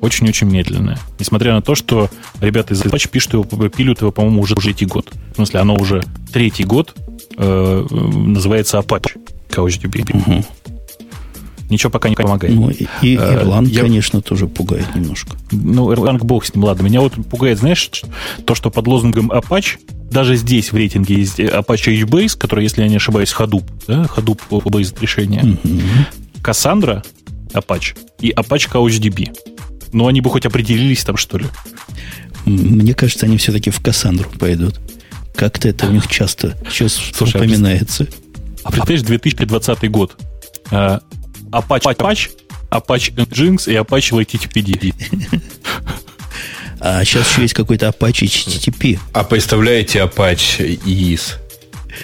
Очень-очень 0.00 0.48
медленная. 0.48 0.98
Несмотря 1.18 1.54
на 1.54 1.62
то, 1.62 1.74
что 1.74 2.10
ребята 2.40 2.74
из 2.74 2.82
Apache 2.82 3.08
пишут 3.08 3.32
его, 3.34 3.44
пилят 3.44 4.00
его, 4.00 4.12
по-моему, 4.12 4.42
уже 4.42 4.54
третий 4.54 4.86
год. 4.86 5.10
В 5.32 5.36
смысле, 5.36 5.60
оно 5.60 5.74
уже 5.76 6.02
третий 6.32 6.64
год 6.64 6.94
э, 7.36 7.86
называется 7.90 8.78
Apache 8.78 9.18
CouchDB. 9.50 10.16
Угу 10.16 10.44
ничего 11.72 11.90
пока 11.90 12.08
не 12.08 12.14
помогает. 12.14 12.54
Ну, 12.54 12.70
и, 12.70 12.86
и 13.02 13.16
э, 13.16 13.42
Erlang, 13.42 13.66
я... 13.66 13.82
конечно, 13.82 14.20
тоже 14.20 14.46
пугает 14.46 14.94
немножко. 14.94 15.36
Ну, 15.50 15.92
Erlang 15.92 16.18
бог 16.18 16.44
с 16.44 16.54
ним, 16.54 16.64
ладно. 16.64 16.84
Меня 16.84 17.00
вот 17.00 17.14
пугает, 17.28 17.58
знаешь, 17.58 17.90
то, 18.44 18.54
что 18.54 18.70
под 18.70 18.86
лозунгом 18.86 19.30
Apache, 19.32 19.78
даже 20.10 20.36
здесь 20.36 20.72
в 20.72 20.76
рейтинге 20.76 21.16
есть 21.16 21.40
Apache 21.40 22.02
HBase, 22.04 22.36
который, 22.38 22.64
если 22.64 22.82
я 22.82 22.88
не 22.88 22.96
ошибаюсь, 22.96 23.34
Hadoop, 23.36 23.64
да, 23.86 24.02
Hadoop 24.04 24.40
Based 24.48 25.00
решение. 25.00 25.58
Cassandra, 26.42 27.04
Apache 27.52 27.96
и 28.20 28.30
Apache 28.30 28.70
CouchDB. 28.70 29.34
Ну, 29.92 30.06
они 30.06 30.20
бы 30.20 30.30
хоть 30.30 30.46
определились 30.46 31.04
там, 31.04 31.16
что 31.16 31.38
ли? 31.38 31.46
Мне 32.44 32.94
кажется, 32.94 33.26
они 33.26 33.36
все-таки 33.36 33.70
в 33.70 33.80
Кассандру 33.80 34.28
пойдут. 34.38 34.80
Как-то 35.34 35.68
это 35.68 35.86
у 35.86 35.90
них 35.90 36.08
часто 36.08 36.56
сейчас 36.68 36.94
Слушай, 36.94 37.36
а 37.36 37.38
упоминается. 37.38 38.06
А 38.64 38.70
представляешь, 38.70 39.02
2020 39.02 39.90
год. 39.90 40.16
Apache 41.52 41.90
Apache, 41.90 42.30
Apache 42.70 43.12
Nginx 43.14 43.70
и 43.70 43.74
Apache 43.74 44.16
HTTPD. 44.24 44.94
А 46.84 47.04
сейчас 47.04 47.30
еще 47.30 47.42
есть 47.42 47.54
какой-то 47.54 47.86
Apache 47.86 48.26
HTTP. 48.26 48.98
А 49.12 49.22
представляете 49.22 50.00
Apache 50.00 50.80
EIS? 50.84 51.36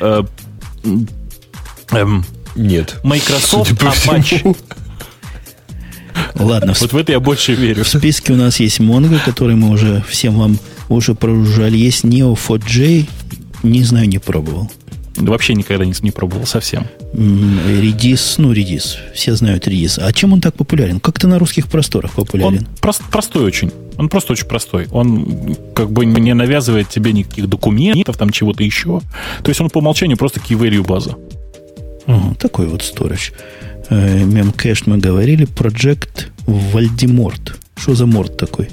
Э, 0.01 0.23
эм, 1.91 2.25
Нет. 2.55 3.01
Microsoft 3.03 3.73
Apache. 3.73 4.57
Ладно. 6.37 6.75
Вот 6.79 6.93
в 6.93 6.97
это 6.97 7.11
я 7.12 7.19
больше 7.19 7.55
верю. 7.55 7.83
В 7.85 7.89
списке 7.89 8.33
у 8.35 8.37
нас 8.37 8.61
есть 8.61 8.79
Mongo, 8.79 9.19
который 9.25 9.57
мы 9.57 9.70
уже 9.70 10.05
всем 10.09 10.39
вам 10.39 10.59
уже 10.89 11.15
прогружали. 11.15 11.77
Есть 11.77 12.05
Neo4j. 12.05 13.09
Не 13.65 13.83
знаю, 13.83 14.09
не 14.09 14.19
пробовал. 14.19 14.70
Вообще 15.19 15.55
никогда 15.55 15.85
не, 15.85 15.95
не 16.03 16.11
пробовал 16.11 16.47
совсем. 16.47 16.86
Редис, 17.12 18.36
ну, 18.39 18.53
редис. 18.53 18.99
Все 19.15 19.35
знают 19.35 19.66
редис. 19.66 19.99
А 19.99 20.12
чем 20.12 20.32
он 20.32 20.40
так 20.40 20.55
популярен? 20.55 21.01
Как-то 21.01 21.28
на 21.28 21.39
русских 21.39 21.69
просторах 21.69 22.12
популярен. 22.12 22.59
Он 22.59 22.66
прост, 22.81 23.03
простой 23.11 23.45
очень. 23.45 23.73
Он 23.97 24.09
просто 24.09 24.32
очень 24.32 24.47
простой. 24.47 24.86
Он 24.93 25.57
как 25.74 25.90
бы 25.90 26.07
не 26.07 26.35
навязывает 26.35 26.89
тебе 26.89 27.12
никаких 27.12 27.49
документов, 27.49 28.16
там 28.16 28.31
чего-то 28.31 28.62
еще. 28.62 29.01
То 29.43 29.49
есть 29.49 29.61
он 29.61 29.70
по 29.70 29.78
умолчанию 29.78 30.16
просто 30.16 30.40
key 30.40 30.82
база. 30.82 31.16
Ага, 32.07 32.35
такой 32.36 32.66
вот 32.66 32.82
storage. 32.82 33.32
Э, 33.90 34.24
Мемкэш 34.24 34.86
мы 34.86 34.99
говорили. 34.99 35.47
Project 35.47 36.27
Вальдеморт. 36.47 37.59
Что 37.77 37.95
за 37.95 38.07
морт 38.07 38.36
такой? 38.36 38.69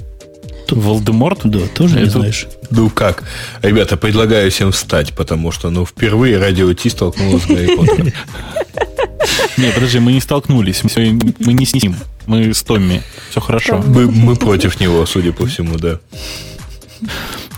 Волдеморт? 0.72 1.40
Да, 1.44 1.60
тоже 1.74 2.00
не 2.00 2.06
знаешь. 2.06 2.46
Ну 2.70 2.90
как? 2.90 3.24
Ребята, 3.62 3.96
предлагаю 3.96 4.50
всем 4.50 4.72
встать, 4.72 5.14
потому 5.14 5.52
что, 5.52 5.70
ну, 5.70 5.84
впервые 5.84 6.38
радио 6.38 6.72
Ти 6.72 6.90
столкнулась 6.90 7.42
с 7.42 7.46
Гарри 7.46 7.76
Поттером. 7.76 8.12
Не, 9.56 9.70
подожди, 9.72 9.98
мы 9.98 10.12
не 10.12 10.20
столкнулись. 10.20 10.82
Мы, 10.84 11.52
не 11.54 11.64
с 11.66 11.74
ним. 11.74 11.96
Мы 12.26 12.52
с 12.52 12.62
Томми. 12.62 13.02
Все 13.30 13.40
хорошо. 13.40 13.78
Мы 13.78 14.36
против 14.36 14.80
него, 14.80 15.06
судя 15.06 15.32
по 15.32 15.46
всему, 15.46 15.78
да. 15.78 15.98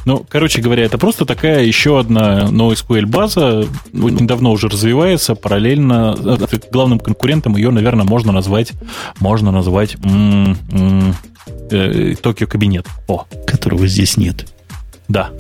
Ну, 0.04 0.24
короче 0.28 0.60
говоря, 0.62 0.84
это 0.84 0.98
просто 0.98 1.24
такая 1.24 1.64
еще 1.64 1.98
одна 1.98 2.44
NoSQL 2.44 3.06
база, 3.06 3.66
недавно 3.92 4.50
уже 4.50 4.68
развивается, 4.68 5.34
параллельно 5.34 6.16
главным 6.70 6.98
конкурентом 6.98 7.56
ее, 7.56 7.70
наверное, 7.70 8.04
можно 8.04 8.32
назвать, 8.32 8.72
можно 9.20 9.50
назвать 9.50 9.96
э, 11.70 12.14
Токио 12.20 12.46
кабинет. 12.46 12.86
О. 13.06 13.26
Которого 13.46 13.86
здесь 13.86 14.16
нет. 14.16 14.46
Да. 15.08 15.30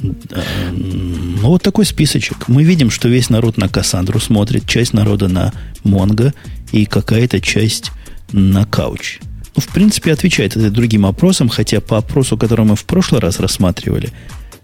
Ну, 0.00 1.48
вот 1.48 1.62
такой 1.62 1.84
списочек. 1.84 2.48
Мы 2.48 2.62
видим, 2.62 2.90
что 2.90 3.08
весь 3.08 3.30
народ 3.30 3.56
на 3.56 3.68
Кассандру 3.68 4.20
смотрит, 4.20 4.66
часть 4.66 4.92
народа 4.92 5.28
на 5.28 5.52
Монго 5.82 6.32
и 6.72 6.86
какая-то 6.86 7.40
часть 7.40 7.90
на 8.32 8.64
Кауч. 8.64 9.20
В 9.60 9.68
принципе, 9.68 10.12
отвечает 10.12 10.56
это 10.56 10.70
другим 10.70 11.06
опросам, 11.06 11.48
хотя 11.48 11.80
по 11.80 11.98
опросу, 11.98 12.36
который 12.36 12.64
мы 12.64 12.76
в 12.76 12.84
прошлый 12.84 13.20
раз 13.20 13.40
рассматривали, 13.40 14.10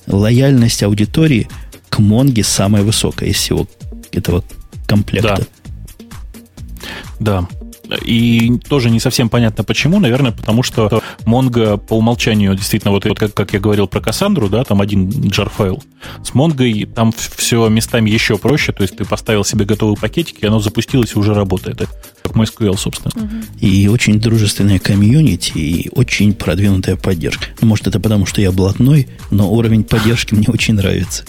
лояльность 0.07 0.83
аудитории 0.83 1.49
к 1.89 1.99
Монге 1.99 2.43
самая 2.45 2.83
высокая 2.83 3.29
из 3.29 3.37
всего 3.37 3.69
этого 4.13 4.45
комплекта. 4.87 5.47
Да. 7.21 7.49
Да. 7.89 7.99
И 8.05 8.59
тоже 8.69 8.91
не 8.91 8.99
совсем 8.99 9.29
понятно 9.29 9.63
почему. 9.63 10.01
Наверное, 10.01 10.33
потому 10.33 10.63
что 10.63 11.03
Mongo 11.25 11.77
по 11.77 11.95
умолчанию, 11.95 12.55
действительно, 12.55 12.93
вот, 12.93 13.05
вот 13.05 13.19
как, 13.19 13.35
как 13.35 13.53
я 13.53 13.61
говорил 13.61 13.87
про 13.87 14.01
Кассандру, 14.01 14.49
да, 14.49 14.65
там 14.65 14.81
один 14.81 15.09
jar 15.09 15.51
файл. 15.51 15.83
С 16.23 16.33
Mongo 16.33 16.87
там 16.87 17.13
все 17.13 17.69
местами 17.69 18.11
еще 18.11 18.39
проще. 18.39 18.73
То 18.73 18.83
есть 18.83 18.97
ты 18.97 19.05
поставил 19.05 19.45
себе 19.45 19.65
готовый 19.65 19.97
пакетик, 19.97 20.43
и 20.43 20.47
оно 20.47 20.61
запустилось 20.61 21.15
и 21.15 21.19
уже 21.19 21.35
работает. 21.35 21.87
Как 22.35 22.43
MySQL, 22.43 22.77
собственно. 22.77 23.13
И 23.61 23.89
очень 23.89 24.21
дружественная 24.21 24.79
комьюнити, 24.79 25.53
и 25.57 25.91
очень 25.93 26.35
продвинутая 26.35 26.97
поддержка. 26.97 27.47
Ну, 27.61 27.69
может, 27.69 27.87
это 27.87 28.01
потому, 28.01 28.27
что 28.27 28.41
я 28.41 28.53
блатной, 28.53 29.09
но 29.31 29.51
уровень 29.51 29.85
поддержки 29.85 30.35
мне 30.35 30.47
очень 30.49 30.75
нравится. 30.75 31.25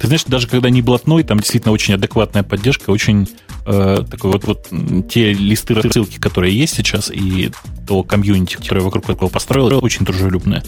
Ты 0.00 0.06
знаешь, 0.06 0.24
даже 0.24 0.48
когда 0.48 0.70
не 0.70 0.82
блатной, 0.82 1.22
там 1.22 1.38
действительно 1.38 1.72
очень 1.72 1.94
адекватная 1.94 2.42
поддержка, 2.42 2.90
очень 2.90 3.28
э, 3.66 4.04
такой 4.10 4.32
вот, 4.32 4.44
вот 4.44 4.68
те 5.08 5.32
листы 5.32 5.74
рассылки, 5.74 6.18
которые 6.18 6.58
есть 6.58 6.74
сейчас, 6.74 7.10
и 7.12 7.52
то 7.86 8.02
комьюнити, 8.02 8.56
которое 8.56 8.80
вокруг 8.80 9.08
этого 9.08 9.28
построило, 9.28 9.78
очень 9.78 10.04
дружелюбное. 10.04 10.64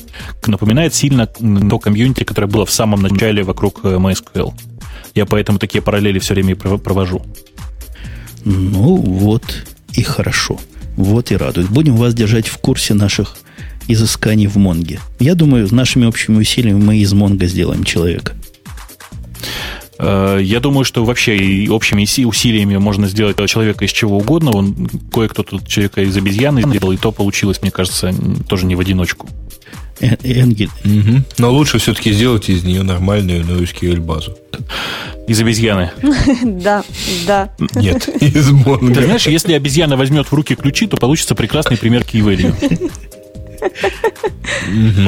Напоминает 0.46 0.94
сильно 0.94 1.26
то 1.26 1.78
комьюнити, 1.78 2.24
которое 2.24 2.46
было 2.46 2.66
в 2.66 2.70
самом 2.70 3.02
начале 3.02 3.42
вокруг 3.42 3.80
э, 3.84 3.96
MySQL. 3.96 4.52
Я 5.14 5.26
поэтому 5.26 5.58
такие 5.58 5.82
параллели 5.82 6.18
все 6.18 6.34
время 6.34 6.54
провожу. 6.54 7.24
Ну, 8.44 8.96
вот 8.96 9.44
и 9.92 10.02
хорошо. 10.02 10.58
Вот 10.96 11.30
и 11.30 11.36
радует. 11.36 11.68
Будем 11.70 11.96
вас 11.96 12.14
держать 12.14 12.48
в 12.48 12.58
курсе 12.58 12.94
наших 12.94 13.36
изысканий 13.88 14.46
в 14.46 14.56
Монге. 14.56 15.00
Я 15.18 15.34
думаю, 15.34 15.68
нашими 15.74 16.06
общими 16.06 16.38
усилиями 16.38 16.82
мы 16.82 16.98
из 16.98 17.12
Монга 17.12 17.46
сделаем 17.46 17.84
человека. 17.84 18.34
Э, 19.98 20.38
я 20.40 20.60
думаю, 20.60 20.84
что 20.84 21.04
вообще 21.04 21.36
и 21.36 21.68
общими 21.68 22.02
усилиями 22.24 22.76
можно 22.76 23.08
сделать 23.08 23.36
человека 23.48 23.84
из 23.84 23.92
чего 23.92 24.18
угодно. 24.18 24.52
Он 24.52 24.88
кое-кто 25.12 25.42
тут 25.42 25.66
человека 25.66 26.02
из 26.02 26.16
обезьяны 26.16 26.62
сделал, 26.62 26.92
и 26.92 26.96
то 26.96 27.12
получилось, 27.12 27.60
мне 27.62 27.70
кажется, 27.70 28.14
тоже 28.48 28.66
не 28.66 28.76
в 28.76 28.80
одиночку. 28.80 29.28
Э, 30.00 30.16
Энгель. 30.22 30.70
Угу. 30.84 31.22
Но 31.38 31.52
лучше 31.52 31.78
все-таки 31.78 32.12
сделать 32.12 32.48
из 32.48 32.64
нее 32.64 32.82
нормальную 32.82 33.44
NoSQL 33.44 34.00
базу. 34.00 34.36
Из 35.26 35.40
обезьяны. 35.40 35.90
Да, 36.42 36.84
да. 37.26 37.50
Нет, 37.74 38.08
из 38.20 38.50
Монго. 38.50 38.94
Ты 38.94 39.04
знаешь, 39.04 39.26
если 39.26 39.52
обезьяна 39.52 39.96
возьмет 39.96 40.26
в 40.26 40.32
руки 40.32 40.54
ключи, 40.54 40.86
то 40.86 40.96
получится 40.96 41.34
прекрасный 41.34 41.76
пример 41.76 42.02
key 42.02 42.22
value. 42.22 42.90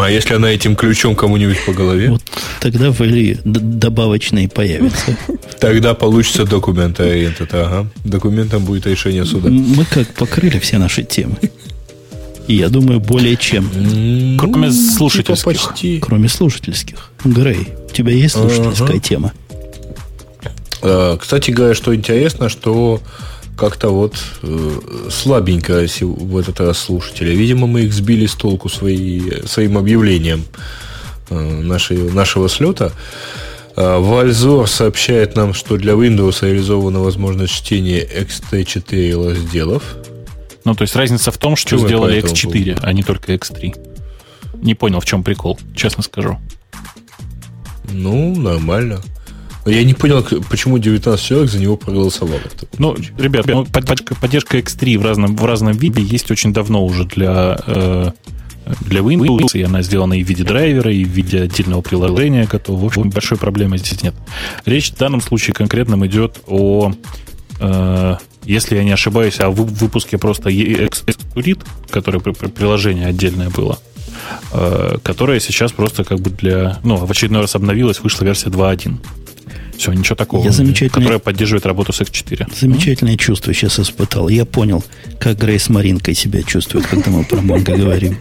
А 0.01 0.11
если 0.11 0.35
она 0.35 0.51
этим 0.51 0.77
ключом 0.77 1.17
кому-нибудь 1.17 1.65
по 1.65 1.73
голове? 1.73 2.11
Вот 2.11 2.23
тогда 2.61 2.89
ввели 2.89 3.39
добавочные 3.45 4.49
появятся. 4.49 5.17
Тогда 5.59 5.95
получится 5.95 6.45
документ 6.45 7.01
этот, 7.01 7.55
ага. 7.55 7.89
Документом 8.05 8.65
будет 8.65 8.87
решение 8.87 9.25
суда. 9.25 9.49
Мы 9.49 9.85
как 9.85 10.09
покрыли 10.15 10.59
все 10.59 10.79
наши 10.79 11.03
темы. 11.03 11.37
И 12.49 12.55
я 12.55 12.69
думаю, 12.69 13.01
более 13.01 13.37
чем. 13.37 13.69
Кроме 14.39 14.71
типа 14.71 14.97
слушательских. 14.97 15.53
Типа 15.53 15.69
почти. 15.69 16.01
Кроме 16.01 16.29
слушательских. 16.29 17.11
Грей, 17.25 17.69
у 17.89 17.93
тебя 17.93 18.13
есть 18.13 18.35
слушательская 18.35 18.89
ага. 18.89 19.01
тема? 19.01 19.33
А, 20.83 21.17
кстати 21.17 21.51
говоря, 21.51 21.75
что 21.75 21.95
интересно, 21.95 22.49
что 22.49 23.01
как-то 23.57 23.91
вот 23.91 24.17
э, 24.43 24.81
слабенько 25.11 25.87
в 26.01 26.37
этот 26.37 26.61
раз 26.61 26.79
слушатели. 26.79 27.33
Видимо, 27.33 27.67
мы 27.67 27.83
их 27.83 27.93
сбили 27.93 28.27
с 28.27 28.35
толку 28.35 28.69
свои, 28.69 29.21
своим 29.47 29.79
объявлением 29.79 30.45
э, 31.31 31.61
нашей, 31.61 32.11
нашего 32.13 32.49
слета. 32.49 32.93
Э, 33.77 33.99
Вальзор 33.99 34.69
сообщает 34.69 35.37
нам, 35.37 35.55
что 35.55 35.77
для 35.77 35.93
Windows 35.93 36.45
реализована 36.45 37.01
возможность 37.01 37.53
чтения 37.53 38.05
XT4 38.05 39.31
разделов. 39.31 39.97
Ну, 40.65 40.75
то 40.75 40.83
есть 40.83 40.95
разница 40.97 41.31
в 41.31 41.39
том, 41.39 41.57
что 41.57 41.71
Чего 41.71 41.87
сделали 41.87 42.23
X4, 42.23 42.81
а 42.83 42.93
не 42.93 43.03
только 43.03 43.35
X3. 43.35 43.77
Не 44.63 44.75
понял, 44.75 45.01
в 45.01 45.05
чем 45.05 45.23
прикол, 45.23 45.59
честно 45.75 46.03
скажу. 46.03 46.39
Ну, 47.91 48.35
нормально. 48.37 49.01
Я 49.65 49.85
не 49.85 49.95
понял, 49.95 50.27
почему 50.51 50.79
19 50.79 51.25
человек 51.25 51.51
за 51.51 51.59
него 51.61 51.77
проголосовало. 51.77 52.41
Ну, 52.79 52.97
ребят, 53.17 53.47
ну, 53.47 53.65
поддержка, 53.65 54.15
поддержка 54.17 54.59
X3 54.59 54.99
в 54.99 55.05
разном, 55.05 55.37
в 55.37 55.45
разном 55.45 55.73
виде 55.73 56.03
есть 56.03 56.31
очень 56.33 56.53
давно 56.53 56.85
уже 56.85 57.05
для, 57.05 57.59
э, 57.67 58.11
для 58.81 59.01
Windows, 59.01 59.51
и 59.55 59.63
она 59.63 59.83
сделана 59.83 60.15
и 60.15 60.25
в 60.25 60.29
виде 60.29 60.43
драйвера, 60.43 60.93
и 60.93 61.05
в 61.05 61.09
виде 61.09 61.43
отдельного 61.43 61.81
приложения 61.81 62.49
готова. 62.51 62.81
В 62.81 62.85
общем, 62.87 63.11
большой 63.11 63.39
проблемы 63.39 63.79
здесь 63.79 64.03
нет. 64.03 64.15
Речь 64.65 64.91
в 64.91 64.97
данном 64.97 65.21
случае 65.21 65.55
конкретно 65.55 66.05
идет 66.07 66.41
о, 66.49 66.93
э, 67.61 68.17
если 68.45 68.77
я 68.77 68.85
не 68.85 68.93
ошибаюсь, 68.93 69.41
о 69.41 69.51
выпуске 69.51 70.19
просто 70.19 70.51
EXURIT, 70.51 71.61
которое 71.91 72.21
приложение 72.21 73.07
отдельное 73.07 73.51
было, 73.51 73.79
э, 74.53 74.99
которое 75.03 75.41
сейчас 75.41 75.73
просто 75.73 76.05
как 76.05 76.21
бы 76.21 76.31
для... 76.31 76.79
Ну, 76.83 76.97
в 76.97 77.11
очередной 77.11 77.43
раз 77.43 77.55
обновилась, 77.55 78.01
вышла 78.01 78.25
версия 78.25 78.51
2.1. 78.51 78.99
Все, 79.77 79.93
ничего 79.93 80.17
такого. 80.17 80.45
Я 80.45 80.51
замечательное... 80.51 80.91
Которая 80.91 81.19
поддерживает 81.19 81.67
работу 81.67 81.93
с 81.93 82.01
X4. 82.01 82.53
Замечательное 82.59 83.15
mm-hmm. 83.15 83.19
чувство 83.19 83.55
сейчас 83.55 83.81
испытал. 83.81 84.29
Я 84.29 84.45
понял, 84.45 84.85
как 85.19 85.39
Грейс 85.39 85.69
Маринкой 85.69 86.15
себя 86.15 86.43
чувствует, 86.43 86.87
когда 86.87 87.11
мы 87.11 87.25
про 87.25 87.41
Монго 87.41 87.77
говорим. 87.77 88.19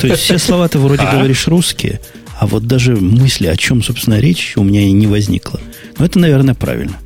То 0.00 0.06
есть 0.06 0.22
все 0.22 0.38
слова 0.38 0.68
ты 0.68 0.78
вроде 0.78 1.02
а? 1.02 1.12
говоришь 1.12 1.46
русские, 1.48 2.00
а 2.38 2.46
вот 2.46 2.66
даже 2.66 2.96
мысли, 2.96 3.46
о 3.46 3.56
чем, 3.56 3.82
собственно, 3.82 4.18
речь, 4.18 4.54
у 4.56 4.62
меня 4.62 4.82
и 4.82 4.92
не 4.92 5.06
возникло. 5.06 5.60
Но 5.98 6.06
это, 6.06 6.18
наверное, 6.18 6.54
правильно. 6.54 6.96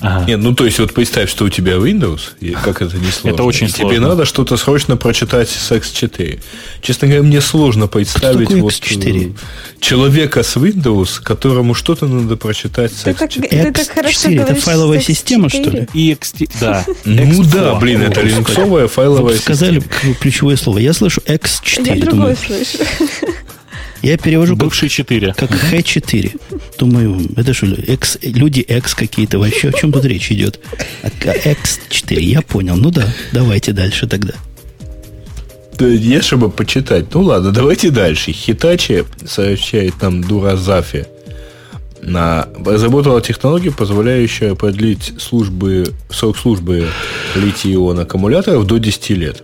Ага. 0.00 0.26
Нет, 0.26 0.40
ну 0.40 0.54
то 0.54 0.64
есть 0.64 0.78
вот 0.78 0.92
представь, 0.92 1.30
что 1.30 1.44
у 1.44 1.48
тебя 1.48 1.74
Windows, 1.74 2.20
и 2.40 2.50
как 2.50 2.82
это 2.82 2.96
не 2.98 3.10
сложно. 3.10 3.34
Это 3.34 3.42
очень 3.44 3.66
и 3.66 3.70
сложно. 3.70 3.96
Тебе 3.96 4.06
надо 4.06 4.24
что-то 4.24 4.56
срочно 4.56 4.96
прочитать 4.96 5.48
с 5.48 5.72
X4. 5.72 6.38
Честно 6.82 7.08
говоря, 7.08 7.22
мне 7.22 7.40
сложно 7.40 7.86
представить 7.86 8.50
вот 8.50 8.72
X4? 8.72 9.30
Э, 9.30 9.80
человека 9.80 10.42
с 10.42 10.56
Windows, 10.56 11.22
которому 11.22 11.74
что-то 11.74 12.06
надо 12.06 12.36
прочитать 12.36 12.92
с 12.92 13.06
X4. 13.06 13.48
Ты 13.48 13.72
так, 13.72 13.86
ты 13.94 14.08
X4 14.08 14.42
это 14.42 14.54
файловая 14.56 15.00
система, 15.00 15.48
что 15.48 15.70
ли? 15.70 15.88
И 15.94 16.12
X4, 16.12 16.50
да. 16.60 16.84
Ну 17.04 17.42
да, 17.44 17.74
блин, 17.76 18.02
это 18.02 18.20
линксовая 18.20 18.88
файловая 18.88 19.36
система. 19.36 19.56
Сказали 19.56 19.82
ключевое 20.20 20.56
слово. 20.56 20.78
Я 20.78 20.92
слышу 20.92 21.22
X4. 21.22 21.96
Я 21.96 22.04
другое 22.04 22.36
слышу. 22.36 22.78
Я 24.02 24.16
перевожу 24.16 24.56
Бывший 24.56 24.88
4. 24.88 25.34
Как 25.34 25.50
Х4. 25.50 26.40
Думаю, 26.78 27.28
это 27.36 27.54
что, 27.54 27.66
X, 27.66 28.18
люди 28.22 28.60
X 28.60 28.94
какие-то 28.94 29.38
вообще? 29.38 29.70
О 29.70 29.72
чем 29.72 29.92
тут 29.92 30.04
речь 30.04 30.30
идет? 30.30 30.60
X4. 31.02 32.20
Я 32.20 32.42
понял. 32.42 32.76
Ну 32.76 32.90
да, 32.90 33.06
давайте 33.32 33.72
дальше 33.72 34.06
тогда. 34.06 34.34
Да, 35.78 35.86
не 35.86 36.22
чтобы 36.22 36.50
почитать. 36.50 37.14
Ну 37.14 37.22
ладно, 37.22 37.52
давайте 37.52 37.90
дальше. 37.90 38.32
Хитачи 38.32 39.04
сообщает 39.26 40.00
нам 40.00 40.22
Дуразафи 40.22 41.06
на, 42.06 42.48
разработала 42.64 43.20
технологию, 43.20 43.72
позволяющую 43.72 44.54
продлить 44.54 45.14
службы, 45.18 45.92
срок 46.08 46.38
службы 46.38 46.86
литий-ион 47.34 47.98
аккумуляторов 47.98 48.64
до 48.64 48.78
10 48.78 49.10
лет. 49.10 49.42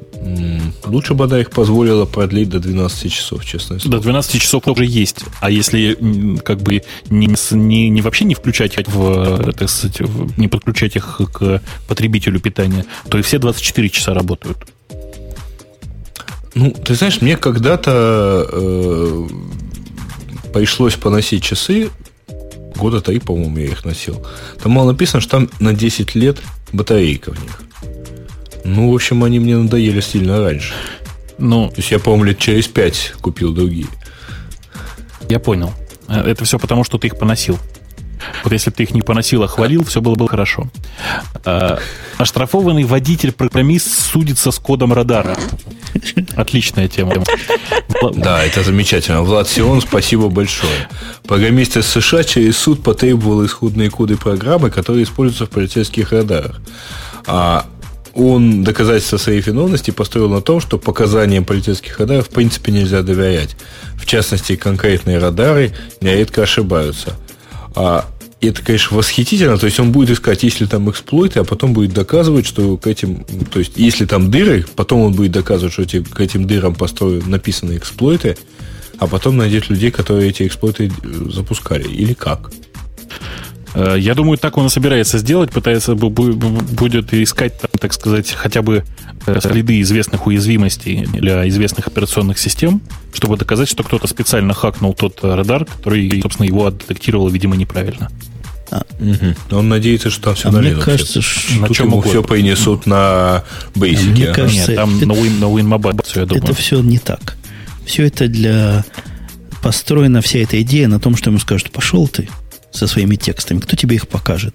Лучше 0.84 1.14
бы 1.14 1.24
она 1.24 1.40
их 1.40 1.50
позволила 1.50 2.04
продлить 2.04 2.48
до 2.48 2.60
12 2.60 3.12
часов, 3.12 3.44
честно 3.44 3.78
До 3.84 3.98
12 3.98 4.40
часов 4.40 4.68
уже 4.68 4.84
есть. 4.84 5.24
А 5.40 5.50
если 5.50 6.38
как 6.44 6.62
бы 6.62 6.82
не, 7.10 7.34
не, 7.50 7.88
не 7.88 8.00
вообще 8.00 8.24
не 8.24 8.34
включать 8.34 8.74
в, 8.86 9.52
так 9.52 9.68
сказать, 9.68 10.00
не 10.36 10.46
подключать 10.46 10.94
их 10.94 11.20
к 11.32 11.60
потребителю 11.88 12.38
питания, 12.38 12.84
то 13.08 13.18
и 13.18 13.22
все 13.22 13.38
24 13.38 13.88
часа 13.88 14.14
работают. 14.14 14.58
Ну, 16.54 16.70
ты 16.70 16.94
знаешь, 16.94 17.20
мне 17.20 17.36
когда-то 17.36 18.46
э, 18.52 19.28
пришлось 20.52 20.94
поносить 20.94 21.42
часы 21.42 21.90
года 22.76 23.00
три, 23.00 23.18
по-моему, 23.18 23.58
я 23.58 23.66
их 23.66 23.84
носил. 23.84 24.24
Там 24.62 24.74
было 24.74 24.90
написано, 24.90 25.20
что 25.20 25.38
там 25.38 25.50
на 25.60 25.72
10 25.72 26.14
лет 26.14 26.38
батарейка 26.72 27.32
в 27.32 27.42
них. 27.42 27.62
Ну, 28.64 28.90
в 28.90 28.94
общем, 28.94 29.24
они 29.24 29.40
мне 29.40 29.56
надоели 29.56 30.00
сильно 30.00 30.40
раньше. 30.40 30.74
Ну, 31.38 31.68
То 31.68 31.76
есть 31.76 31.90
я, 31.90 31.98
по-моему, 31.98 32.24
лет 32.24 32.38
через 32.38 32.68
5 32.68 33.14
купил 33.20 33.52
другие. 33.52 33.86
Я 35.28 35.40
понял. 35.40 35.72
Э, 36.08 36.20
это 36.20 36.44
все 36.44 36.58
потому, 36.58 36.84
что 36.84 36.98
ты 36.98 37.08
их 37.08 37.18
поносил. 37.18 37.58
Вот 38.44 38.52
если 38.52 38.70
бы 38.70 38.76
ты 38.76 38.82
их 38.84 38.94
не 38.94 39.02
поносил, 39.02 39.42
а 39.42 39.48
хвалил, 39.48 39.84
все 39.84 40.00
было 40.00 40.14
бы 40.14 40.28
хорошо. 40.28 40.70
А, 41.44 41.78
оштрафованный 42.18 42.84
водитель-программист 42.84 43.88
судится 43.88 44.50
с 44.50 44.58
кодом 44.58 44.92
радара. 44.92 45.36
Отличная 46.36 46.88
тема. 46.88 47.14
Да, 48.14 48.42
это 48.42 48.62
замечательно. 48.62 49.22
Влад 49.22 49.48
Сион, 49.48 49.80
спасибо 49.80 50.28
большое. 50.28 50.88
Программист 51.26 51.76
из 51.76 51.86
США 51.86 52.24
через 52.24 52.56
суд 52.56 52.82
потребовал 52.82 53.44
исходные 53.44 53.90
коды 53.90 54.16
программы, 54.16 54.70
которые 54.70 55.04
используются 55.04 55.46
в 55.46 55.50
полицейских 55.50 56.12
радарах. 56.12 56.60
А 57.26 57.66
он 58.14 58.62
доказательство 58.62 59.16
своей 59.16 59.40
виновности 59.40 59.90
построил 59.90 60.28
на 60.28 60.40
том, 60.42 60.60
что 60.60 60.78
показаниям 60.78 61.44
полицейских 61.44 61.98
радаров 61.98 62.28
в 62.28 62.30
принципе 62.30 62.72
нельзя 62.72 63.02
доверять. 63.02 63.56
В 63.96 64.06
частности, 64.06 64.56
конкретные 64.56 65.18
радары 65.18 65.72
нередко 66.00 66.42
ошибаются. 66.42 67.14
А 67.74 68.06
это, 68.48 68.62
конечно, 68.62 68.96
восхитительно. 68.96 69.56
То 69.56 69.66
есть 69.66 69.78
он 69.78 69.92
будет 69.92 70.10
искать, 70.10 70.42
если 70.42 70.66
там 70.66 70.90
эксплойты, 70.90 71.40
а 71.40 71.44
потом 71.44 71.72
будет 71.72 71.92
доказывать, 71.92 72.46
что 72.46 72.76
к 72.76 72.86
этим, 72.86 73.24
то 73.52 73.60
есть 73.60 73.72
если 73.76 74.04
там 74.04 74.30
дыры, 74.30 74.66
потом 74.74 75.00
он 75.02 75.12
будет 75.12 75.32
доказывать, 75.32 75.72
что 75.72 75.82
эти, 75.82 76.02
к 76.02 76.20
этим 76.20 76.46
дырам 76.46 76.74
построены, 76.74 77.24
написаны 77.26 77.76
эксплойты, 77.76 78.36
а 78.98 79.06
потом 79.06 79.36
найдет 79.36 79.70
людей, 79.70 79.90
которые 79.90 80.30
эти 80.30 80.46
эксплойты 80.46 80.86
э, 80.86 81.30
запускали. 81.30 81.88
Или 81.88 82.14
как? 82.14 82.52
Э, 83.74 83.96
я 83.98 84.14
думаю, 84.14 84.38
так 84.38 84.56
он 84.58 84.66
и 84.66 84.68
собирается 84.68 85.18
сделать, 85.18 85.50
пытается 85.50 85.94
будет 85.94 87.12
искать, 87.14 87.60
там, 87.60 87.70
так 87.78 87.92
сказать, 87.92 88.30
хотя 88.30 88.62
бы 88.62 88.84
э, 89.26 89.40
следы 89.40 89.80
известных 89.80 90.26
уязвимостей 90.26 91.06
для 91.06 91.48
известных 91.48 91.86
операционных 91.86 92.38
систем, 92.38 92.80
чтобы 93.12 93.36
доказать, 93.36 93.68
что 93.68 93.82
кто-то 93.82 94.06
специально 94.06 94.54
хакнул 94.54 94.94
тот 94.94 95.18
радар, 95.22 95.64
который, 95.64 96.20
собственно, 96.22 96.46
его 96.46 96.66
отдетектировал, 96.66 97.28
видимо, 97.28 97.56
неправильно. 97.56 98.10
А. 98.72 98.86
Угу. 98.98 99.58
Он 99.58 99.68
надеется, 99.68 100.08
что 100.08 100.22
там 100.22 100.34
все 100.34 100.48
а 100.48 100.52
на 100.52 100.58
Linux. 100.58 100.74
Мне 100.74 100.82
кажется, 100.82 101.20
что 101.20 101.60
на 101.60 101.68
чем 101.68 101.88
ему 101.88 102.00
все 102.00 102.22
принесут 102.22 102.86
на 102.86 103.44
Basic. 103.74 103.98
А 103.98 104.10
мне 104.10 104.26
кажется, 104.28 104.68
Нет, 104.68 104.76
там 104.76 104.96
это, 104.96 105.06
на, 105.06 105.12
Win, 105.12 105.38
на 105.38 105.44
WinMobile 105.44 106.06
я 106.14 106.26
думаю. 106.26 106.44
Это 106.44 106.54
все 106.54 106.80
не 106.80 106.98
так. 106.98 107.36
Все 107.84 108.06
это 108.06 108.28
для... 108.28 108.84
Построена 109.62 110.22
вся 110.22 110.38
эта 110.38 110.60
идея 110.62 110.88
на 110.88 110.98
том, 110.98 111.16
что 111.16 111.28
ему 111.28 111.38
скажут, 111.38 111.70
пошел 111.70 112.08
ты 112.08 112.28
со 112.72 112.86
своими 112.86 113.16
текстами, 113.16 113.60
кто 113.60 113.76
тебе 113.76 113.96
их 113.96 114.08
покажет? 114.08 114.54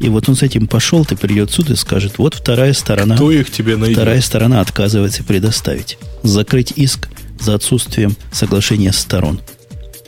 И 0.00 0.08
вот 0.08 0.28
он 0.28 0.36
с 0.36 0.42
этим 0.42 0.66
пошел, 0.66 1.04
ты 1.04 1.14
придет 1.14 1.50
суд 1.50 1.70
и 1.70 1.76
скажет, 1.76 2.14
вот 2.16 2.34
вторая 2.34 2.72
сторона... 2.72 3.16
Кто 3.16 3.30
их 3.30 3.50
тебе 3.50 3.76
найдет? 3.76 3.98
Вторая 3.98 4.20
сторона 4.22 4.60
отказывается 4.62 5.24
предоставить. 5.24 5.98
Закрыть 6.22 6.72
иск 6.74 7.08
за 7.38 7.54
отсутствием 7.54 8.16
соглашения 8.32 8.92
сторон. 8.92 9.40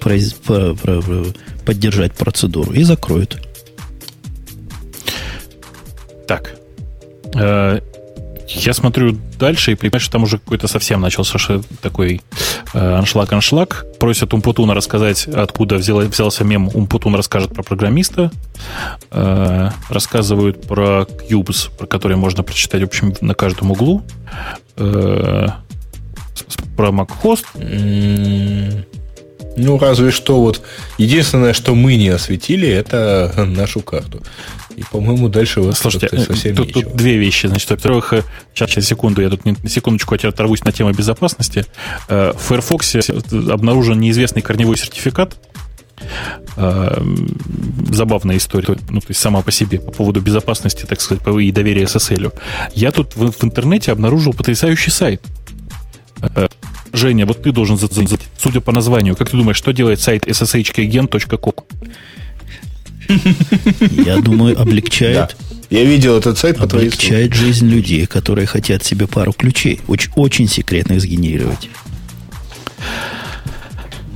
Произ, 0.01 0.33
про, 0.33 0.75
про, 0.75 1.03
про, 1.03 1.27
поддержать 1.67 2.15
процедуру. 2.15 2.73
И 2.73 2.85
закроют. 2.85 3.39
Так. 6.31 6.55
Э, 7.35 7.81
я 8.47 8.73
смотрю 8.73 9.19
дальше 9.37 9.73
и 9.73 9.75
понимаю, 9.75 9.99
что 9.99 10.13
там 10.13 10.23
уже 10.23 10.39
какой-то 10.39 10.69
совсем 10.69 11.01
начался 11.01 11.39
такой 11.83 12.21
аншлаг-аншлаг. 12.73 13.83
Э, 13.83 13.99
Просят 13.99 14.33
Умпутуна 14.33 14.75
рассказать, 14.75 15.27
откуда 15.27 15.75
взял, 15.75 15.99
взялся 15.99 16.45
мем 16.45 16.71
Умпутун 16.73 17.17
расскажет 17.17 17.53
про 17.53 17.65
программиста. 17.65 18.31
Э, 19.11 19.71
рассказывают 19.89 20.69
про 20.69 21.05
Cubes, 21.29 21.69
про 21.77 21.89
который 21.89 22.17
можно 22.17 22.45
прочитать, 22.45 22.83
в 22.83 22.87
общем, 22.87 23.13
на 23.21 23.35
каждом 23.35 23.73
углу. 23.73 24.05
Про 24.77 25.57
MacHost. 26.77 28.87
Ну, 29.57 29.79
разве 29.79 30.11
что 30.11 30.41
вот 30.41 30.63
единственное, 30.99 31.53
что 31.53 31.75
мы 31.75 31.97
не 31.97 32.09
осветили, 32.09 32.69
это 32.69 33.33
нашу 33.49 33.81
карту. 33.81 34.23
И, 34.77 34.85
по-моему, 34.91 35.29
дальше 35.29 35.61
вас 35.61 35.79
Слушайте, 35.79 36.21
совсем 36.21 36.57
тут, 36.57 36.73
тут 36.73 36.95
две 36.95 37.17
вещи. 37.17 37.47
Значит, 37.47 37.71
во-первых, 37.71 38.15
сейчас, 38.55 38.71
сейчас, 38.71 38.87
секунду, 38.87 39.21
я 39.21 39.29
тут 39.29 39.45
на 39.45 39.69
секундочку 39.69 40.15
оторвусь 40.15 40.65
на 40.65 40.73
тему 40.73 40.93
безопасности. 40.93 41.67
Э, 42.09 42.33
в 42.33 42.41
Firefox 42.41 42.97
обнаружен 43.51 43.99
неизвестный 43.99 44.43
корневой 44.43 44.79
сертификат, 44.79 45.37
э, 46.57 47.03
забавная 47.91 48.37
история, 48.37 48.77
ну, 48.89 49.01
то 49.01 49.07
есть 49.09 49.21
сама 49.21 49.43
по 49.43 49.51
себе, 49.51 49.81
по 49.81 49.91
поводу 49.91 50.21
безопасности, 50.21 50.87
так 50.87 51.01
сказать, 51.01 51.23
и 51.27 51.53
доверия 51.53 51.85
SSL. 51.85 52.33
Я 52.75 52.93
тут 52.93 53.17
в, 53.17 53.33
в 53.33 53.45
интернете 53.45 53.93
обнаружил 53.93 54.33
потрясающий 54.33 54.91
сайт. 54.91 55.21
Женя, 56.93 57.27
вот 57.27 57.43
ты 57.43 57.53
должен 57.53 57.77
задать, 57.77 58.21
судя 58.39 58.61
по 58.61 58.73
названию, 58.73 59.17
как 59.17 59.31
ты 59.31 59.37
думаешь, 59.37 59.57
что 59.57 59.73
делает 59.73 60.01
сайт 60.01 60.27
sshkgen.com? 60.27 61.55
Я 64.05 64.19
думаю, 64.19 64.61
облегчает... 64.61 65.37
Я 65.71 65.85
видел 65.85 66.17
этот 66.17 66.37
сайт 66.37 66.59
по 66.59 66.65
Облегчает 66.65 67.33
жизнь 67.33 67.69
людей, 67.69 68.05
которые 68.07 68.47
хотят 68.47 68.85
себе 68.85 69.07
пару 69.07 69.33
ключей. 69.33 69.81
Очень, 69.87 70.11
очень 70.17 70.49
секретных 70.49 71.01
сгенерировать. 71.01 71.71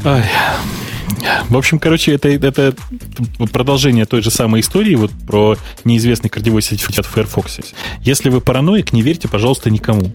Ай. 0.04 0.24
В 1.48 1.56
общем, 1.56 1.78
короче, 1.78 2.12
это, 2.12 2.28
это 2.28 2.74
продолжение 3.52 4.04
той 4.04 4.20
же 4.20 4.30
самой 4.30 4.60
истории 4.60 4.96
вот 4.96 5.12
про 5.26 5.56
неизвестный 5.84 6.28
корневой 6.28 6.60
сертификат 6.60 7.06
в 7.06 7.10
Firefox. 7.10 7.60
Если 8.02 8.28
вы 8.28 8.40
параноик, 8.40 8.92
не 8.92 9.02
верьте, 9.02 9.28
пожалуйста, 9.28 9.70
никому. 9.70 10.12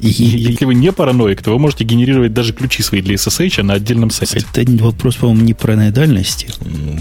И 0.00 0.08
если 0.08 0.64
вы 0.64 0.74
не 0.74 0.92
параноик, 0.92 1.42
то 1.42 1.50
вы 1.50 1.58
можете 1.58 1.84
генерировать 1.84 2.32
даже 2.32 2.52
ключи 2.52 2.82
свои 2.82 3.02
для 3.02 3.16
SSH 3.16 3.62
на 3.62 3.74
отдельном 3.74 4.10
сайте. 4.10 4.44
Это 4.54 4.70
вопрос, 4.82 5.16
по-моему, 5.16 5.42
не 5.42 5.54
параноидальности. 5.54 6.48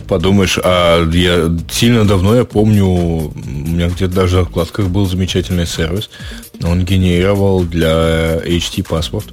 Подумаешь, 0.08 0.58
а 0.64 1.08
я 1.12 1.56
сильно 1.70 2.06
давно, 2.06 2.36
я 2.36 2.44
помню, 2.44 2.86
у 2.86 3.34
меня 3.36 3.90
где-то 3.90 4.14
даже 4.14 4.42
в 4.42 4.46
вкладках 4.46 4.88
был 4.88 5.06
замечательный 5.06 5.68
сервис. 5.68 6.10
Он 6.64 6.86
генерировал 6.86 7.64
для 7.64 8.38
HT 8.38 8.88
паспорт. 8.88 9.28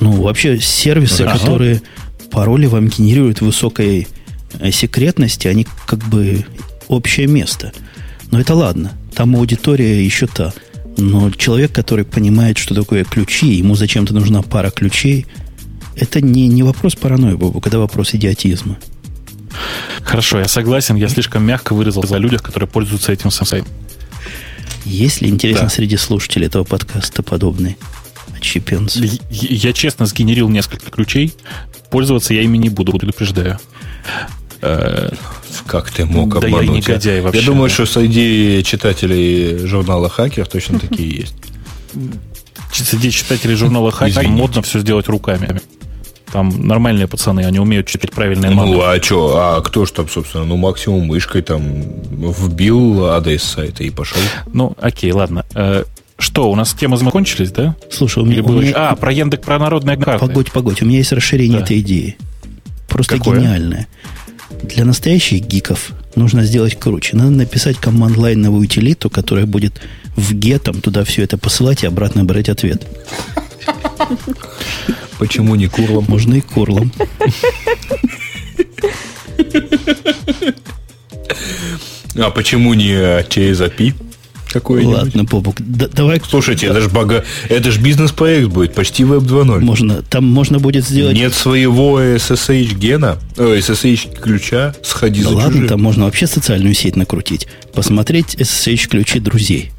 Ну, 0.00 0.22
вообще, 0.22 0.58
сервисы, 0.58 1.22
ага. 1.22 1.38
которые 1.38 1.82
пароли 2.32 2.66
вам 2.66 2.88
генерируют 2.88 3.40
высокой 3.40 4.08
э, 4.58 4.70
секретности, 4.72 5.46
они 5.46 5.66
как 5.86 6.00
бы 6.08 6.44
общее 6.88 7.28
место. 7.28 7.72
Но 8.32 8.40
это 8.40 8.54
ладно. 8.54 8.92
Там 9.14 9.36
аудитория 9.36 10.04
еще 10.04 10.26
та. 10.26 10.52
Но 10.96 11.30
человек, 11.30 11.72
который 11.72 12.04
понимает, 12.04 12.58
что 12.58 12.74
такое 12.74 13.04
ключи, 13.04 13.54
ему 13.54 13.74
зачем-то 13.74 14.14
нужна 14.14 14.42
пара 14.42 14.70
ключей, 14.70 15.26
это 15.96 16.20
не, 16.20 16.48
не 16.48 16.62
вопрос 16.62 16.94
паранойи, 16.94 17.34
Бобу, 17.34 17.62
это 17.64 17.78
вопрос 17.78 18.14
идиотизма. 18.14 18.78
Хорошо, 20.02 20.38
я 20.38 20.48
согласен, 20.48 20.96
я 20.96 21.08
слишком 21.08 21.44
мягко 21.44 21.74
выразился 21.74 22.16
о 22.16 22.18
людях, 22.18 22.42
которые 22.42 22.68
пользуются 22.68 23.12
этим 23.12 23.30
сайтом. 23.30 23.68
Есть 24.84 25.22
ли, 25.22 25.30
интересно, 25.30 25.64
да. 25.64 25.70
среди 25.70 25.96
слушателей 25.96 26.46
этого 26.46 26.64
подкаста 26.64 27.22
подобные 27.22 27.76
отщепенцы? 28.36 29.18
Я, 29.30 29.68
я 29.68 29.72
честно 29.72 30.06
сгенерил 30.06 30.48
несколько 30.48 30.90
ключей, 30.90 31.32
пользоваться 31.90 32.34
я 32.34 32.42
ими 32.42 32.58
не 32.58 32.68
буду, 32.68 32.92
предупреждаю. 32.92 33.58
Э, 34.64 35.10
как 35.66 35.90
ты 35.90 36.06
мог 36.06 36.40
да 36.40 36.46
обмануть? 36.46 36.88
Я 36.88 36.94
негодяй 36.94 37.20
вообще. 37.20 37.40
Я 37.40 37.46
думаю, 37.46 37.68
что 37.68 37.84
среди 37.84 38.62
читателей 38.64 39.58
журнала 39.66 40.08
«Хакер» 40.08 40.46
точно 40.46 40.78
такие 40.78 41.20
есть. 41.20 41.34
Среди 42.72 43.10
читателей 43.10 43.54
журнала 43.56 43.92
«Хакер» 43.92 44.26
модно 44.28 44.62
все 44.62 44.80
сделать 44.80 45.08
руками. 45.08 45.60
Там 46.32 46.66
нормальные 46.66 47.06
пацаны, 47.06 47.44
они 47.44 47.60
умеют 47.60 47.86
читать 47.86 48.10
правильные 48.10 48.50
ну, 48.50 48.64
Ну, 48.64 48.82
а 48.82 49.00
что? 49.00 49.36
А 49.36 49.60
кто 49.60 49.86
ж 49.86 49.92
там, 49.92 50.08
собственно? 50.08 50.44
Ну, 50.44 50.56
максимум 50.56 51.06
мышкой 51.06 51.42
там 51.42 51.62
вбил 52.10 53.06
адрес 53.06 53.44
сайта 53.44 53.84
и 53.84 53.90
пошел. 53.90 54.18
Ну, 54.52 54.74
окей, 54.80 55.12
ладно. 55.12 55.44
Э, 55.54 55.84
что, 56.18 56.50
у 56.50 56.56
нас 56.56 56.72
темы 56.74 56.96
закончились, 56.96 57.52
да? 57.52 57.76
Слушай, 57.88 58.24
у 58.24 58.26
меня... 58.26 58.42
У 58.42 58.50
меня... 58.50 58.72
А, 58.74 58.96
про 58.96 59.12
Яндекс, 59.12 59.44
про 59.44 59.60
народные 59.60 59.96
карты. 59.96 60.26
Погодь, 60.26 60.50
погодь, 60.50 60.82
у 60.82 60.86
меня 60.86 60.98
есть 60.98 61.12
расширение 61.12 61.58
да. 61.58 61.64
этой 61.66 61.78
идеи. 61.80 62.16
Просто 62.88 63.18
Какое? 63.18 63.38
гениальное. 63.38 63.86
Для 64.62 64.84
настоящих 64.84 65.42
гиков 65.42 65.92
нужно 66.16 66.44
сделать 66.44 66.78
круче. 66.78 67.16
Надо 67.16 67.30
написать 67.30 67.78
команд-лайновую 67.78 68.62
утилиту, 68.62 69.10
которая 69.10 69.46
будет 69.46 69.80
в 70.16 70.32
гетом 70.34 70.80
туда 70.80 71.04
все 71.04 71.22
это 71.22 71.38
посылать 71.38 71.82
и 71.82 71.86
обратно 71.86 72.24
брать 72.24 72.48
ответ. 72.48 72.86
Почему 75.18 75.54
не 75.54 75.68
курлом? 75.68 76.04
Можно 76.08 76.34
и 76.34 76.40
курлом. 76.40 76.92
А 82.16 82.30
почему 82.30 82.74
не 82.74 83.24
через 83.28 83.60
API? 83.60 83.94
Какой-нибудь. 84.54 84.94
Ладно, 84.94 85.24
Бобук, 85.24 85.56
да, 85.58 85.88
давай... 85.88 86.22
Слушайте, 86.26 86.66
это 86.66 86.80
же 86.80 86.88
бага... 86.88 87.24
это 87.48 87.70
ж 87.72 87.78
бизнес-проект 87.78 88.48
будет, 88.48 88.72
почти 88.72 89.02
Web 89.02 89.26
2.0. 89.26 89.60
Можно, 89.60 90.02
там 90.02 90.24
можно 90.24 90.60
будет 90.60 90.86
сделать... 90.86 91.16
Нет 91.16 91.34
своего 91.34 92.00
SSH-гена, 92.00 93.18
SSH-ключа, 93.36 94.74
сходи 94.82 95.22
да 95.22 95.30
за 95.30 95.34
ладно, 95.34 95.52
чужим. 95.52 95.68
там 95.68 95.82
можно 95.82 96.04
вообще 96.04 96.26
социальную 96.28 96.74
сеть 96.74 96.94
накрутить. 96.94 97.48
Посмотреть 97.74 98.36
SSH-ключи 98.36 99.18
друзей. 99.18 99.72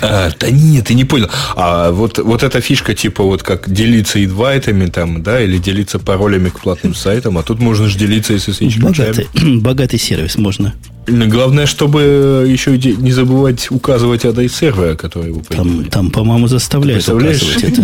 А, 0.00 0.30
да 0.38 0.50
нет, 0.50 0.86
ты 0.86 0.94
не 0.94 1.04
понял. 1.04 1.28
А 1.56 1.90
вот, 1.90 2.18
вот 2.18 2.42
эта 2.42 2.60
фишка, 2.60 2.94
типа, 2.94 3.22
вот 3.24 3.42
как 3.42 3.70
делиться 3.72 4.24
инвайтами 4.24 4.86
там, 4.86 5.22
да, 5.22 5.40
или 5.40 5.58
делиться 5.58 5.98
паролями 5.98 6.48
к 6.48 6.60
платным 6.60 6.94
сайтам, 6.94 7.38
а 7.38 7.42
тут 7.42 7.60
можно 7.60 7.88
же 7.88 7.98
делиться 7.98 8.34
SSH 8.34 8.80
богатый, 8.80 9.28
богатый 9.60 9.98
сервис 9.98 10.36
можно. 10.36 10.74
Главное, 11.06 11.66
чтобы 11.66 12.46
еще 12.48 12.78
не 12.78 13.12
забывать 13.12 13.70
указывать 13.70 14.24
адрес 14.24 14.54
сервера, 14.56 14.94
который 14.94 15.32
вы 15.32 15.42
Там, 15.42 15.84
там 15.86 16.10
по-моему, 16.10 16.48
заставляют 16.48 17.06
указывать 17.08 17.62
это. 17.62 17.82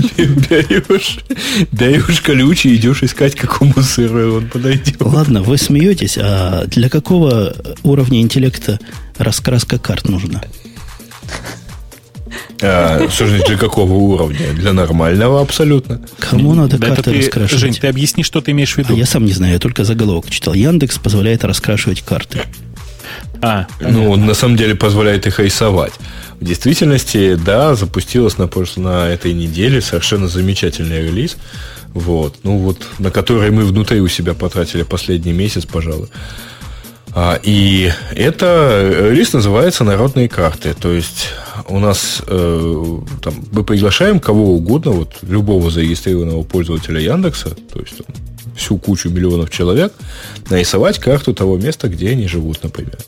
Даешь, 0.49 1.19
даешь 1.71 2.23
ключ 2.23 2.67
и 2.67 2.77
идешь 2.77 3.03
искать, 3.03 3.35
какому 3.35 3.83
серверу 3.83 4.37
он 4.37 4.49
подойдет. 4.49 4.97
Ладно, 5.01 5.43
вы 5.43 5.59
смеетесь, 5.59 6.19
а 6.19 6.65
для 6.67 6.89
какого 6.89 7.55
уровня 7.83 8.21
интеллекта 8.21 8.79
раскраска 9.19 9.79
карт 9.79 10.09
нужна? 10.09 10.43
А, 12.63 13.07
слушай, 13.11 13.43
для 13.47 13.57
какого 13.57 13.93
уровня? 13.93 14.53
Для 14.55 14.73
нормального 14.73 15.41
абсолютно. 15.41 16.01
Кому 16.19 16.55
надо 16.55 16.79
да 16.79 16.89
карты 16.89 17.11
ты, 17.11 17.19
раскрашивать? 17.19 17.61
Жень, 17.61 17.75
ты 17.75 17.87
объясни, 17.87 18.23
что 18.23 18.41
ты 18.41 18.51
имеешь 18.51 18.75
в 18.75 18.79
виду. 18.79 18.95
А 18.95 18.97
я 18.97 19.07
сам 19.07 19.25
не 19.25 19.33
знаю, 19.33 19.55
я 19.55 19.59
только 19.59 19.85
заголовок 19.85 20.29
читал. 20.31 20.55
Яндекс 20.55 20.99
позволяет 20.99 21.45
раскрашивать 21.45 22.03
карты. 22.03 22.43
А, 23.43 23.67
ну, 23.81 24.11
он 24.11 24.27
на 24.27 24.35
самом 24.35 24.57
деле 24.57 24.75
позволяет 24.75 25.27
их 25.27 25.39
рисовать. 25.41 25.93
В 26.41 26.45
действительности, 26.45 27.35
да, 27.35 27.75
запустилась 27.75 28.39
на, 28.39 28.49
на 28.77 29.09
этой 29.09 29.33
неделе 29.33 29.81
совершенно 29.81 30.29
замечательный 30.29 31.03
релиз. 31.03 31.37
Вот, 31.93 32.37
ну 32.45 32.59
вот, 32.59 32.87
на 32.99 33.11
который 33.11 33.51
мы 33.51 33.65
внутри 33.65 34.01
у 34.01 34.09
себя 34.09 34.35
потратили 34.35 34.83
последний 34.83 35.33
месяц, 35.33 35.67
пожалуй. 35.67 36.09
А, 37.13 37.41
и 37.43 37.93
это 38.13 39.09
релиз 39.11 39.33
называется 39.33 39.85
«Народные 39.85 40.29
карты». 40.29 40.75
То 40.75 40.93
есть 40.93 41.31
у 41.69 41.79
нас 41.79 42.23
э, 42.27 42.99
там, 43.23 43.35
мы 43.51 43.65
приглашаем 43.65 44.21
кого 44.21 44.55
угодно, 44.55 44.93
вот 44.93 45.17
любого 45.23 45.71
зарегистрированного 45.71 46.43
пользователя 46.43 47.01
Яндекса, 47.01 47.51
то 47.73 47.81
есть 47.81 47.97
там, 47.99 48.07
всю 48.55 48.79
кучу 48.79 49.09
миллионов 49.11 49.51
человек, 49.51 49.93
нарисовать 50.49 50.99
карту 50.99 51.35
того 51.35 51.57
места, 51.57 51.89
где 51.89 52.11
они 52.11 52.29
живут, 52.29 52.63
например. 52.63 52.99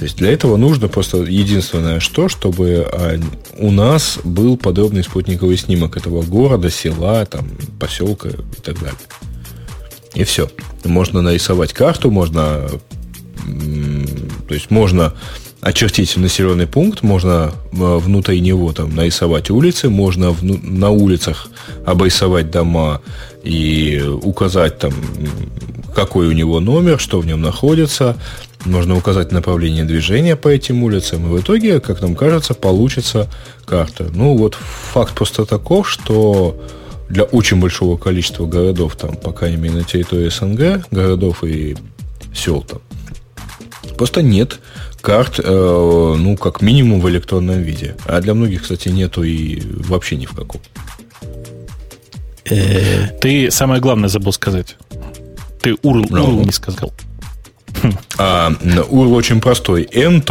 То 0.00 0.04
есть 0.04 0.16
для 0.16 0.32
этого 0.32 0.56
нужно 0.56 0.88
просто 0.88 1.18
единственное 1.18 2.00
что, 2.00 2.30
чтобы 2.30 2.88
а, 2.90 3.20
у 3.58 3.70
нас 3.70 4.18
был 4.24 4.56
подробный 4.56 5.04
спутниковый 5.04 5.58
снимок 5.58 5.98
этого 5.98 6.22
города, 6.22 6.70
села, 6.70 7.26
там, 7.26 7.46
поселка 7.78 8.30
и 8.30 8.62
так 8.62 8.80
далее. 8.80 8.98
И 10.14 10.24
все. 10.24 10.48
Можно 10.84 11.20
нарисовать 11.20 11.74
карту, 11.74 12.10
можно 12.10 12.70
то 14.48 14.54
есть 14.54 14.70
можно 14.70 15.12
очертить 15.60 16.16
населенный 16.16 16.66
пункт, 16.66 17.02
можно 17.02 17.52
э, 17.70 17.98
внутри 17.98 18.40
него 18.40 18.72
там 18.72 18.94
нарисовать 18.94 19.50
улицы, 19.50 19.90
можно 19.90 20.30
вну, 20.30 20.58
на 20.62 20.88
улицах 20.88 21.50
обрисовать 21.84 22.50
дома 22.50 23.02
и 23.42 24.02
указать 24.22 24.78
там, 24.78 24.94
какой 25.94 26.28
у 26.28 26.32
него 26.32 26.58
номер, 26.60 26.98
что 26.98 27.20
в 27.20 27.26
нем 27.26 27.42
находится, 27.42 28.16
можно 28.64 28.96
указать 28.96 29.32
направление 29.32 29.84
движения 29.84 30.36
по 30.36 30.48
этим 30.48 30.82
улицам, 30.82 31.26
и 31.26 31.38
в 31.38 31.40
итоге, 31.40 31.80
как 31.80 32.00
нам 32.00 32.14
кажется, 32.14 32.54
получится 32.54 33.28
карта. 33.64 34.10
Ну, 34.12 34.36
вот 34.36 34.54
факт 34.54 35.14
просто 35.14 35.46
таков, 35.46 35.88
что 35.88 36.60
для 37.08 37.24
очень 37.24 37.60
большого 37.60 37.96
количества 37.96 38.46
городов, 38.46 38.96
там, 38.96 39.16
по 39.16 39.32
крайней 39.32 39.56
мере, 39.56 39.76
на 39.76 39.84
территории 39.84 40.28
СНГ, 40.28 40.88
городов 40.90 41.42
и 41.42 41.76
сел 42.34 42.62
там, 42.62 42.80
просто 43.96 44.22
нет 44.22 44.60
карт, 45.00 45.40
э, 45.42 46.14
ну, 46.18 46.36
как 46.36 46.62
минимум 46.62 47.00
в 47.00 47.08
электронном 47.08 47.60
виде. 47.60 47.96
А 48.04 48.20
для 48.20 48.34
многих, 48.34 48.62
кстати, 48.62 48.88
нету 48.88 49.22
и 49.22 49.60
вообще 49.88 50.16
ни 50.16 50.26
в 50.26 50.32
каком. 50.32 50.60
Э, 52.44 53.08
Ты 53.20 53.50
самое 53.50 53.80
главное 53.80 54.08
забыл 54.08 54.32
сказать. 54.32 54.76
Ты 55.62 55.70
URL, 55.70 56.08
URL 56.08 56.44
не 56.46 56.52
сказал. 56.52 56.92
А, 58.18 58.50
URL 58.50 59.14
очень 59.14 59.40
простой. 59.40 59.88
n. 59.92 60.22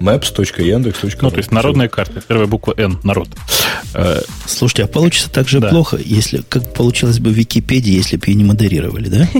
maps.yandex.ru 0.00 1.18
Ну, 1.22 1.30
то 1.30 1.38
есть 1.38 1.52
народная 1.52 1.88
карта. 1.88 2.22
Первая 2.26 2.46
буква 2.46 2.74
N. 2.76 2.98
Народ. 3.02 3.28
Э, 3.94 4.20
Слушайте, 4.46 4.84
а 4.84 4.86
получится 4.86 5.30
так 5.30 5.48
же 5.48 5.60
да. 5.60 5.70
плохо, 5.70 5.98
если 6.02 6.42
как 6.48 6.72
получилось 6.74 7.18
бы 7.18 7.30
в 7.30 7.32
Википедии, 7.32 7.92
если 7.92 8.16
бы 8.16 8.26
ее 8.26 8.34
не 8.34 8.44
модерировали, 8.44 9.08
да? 9.08 9.28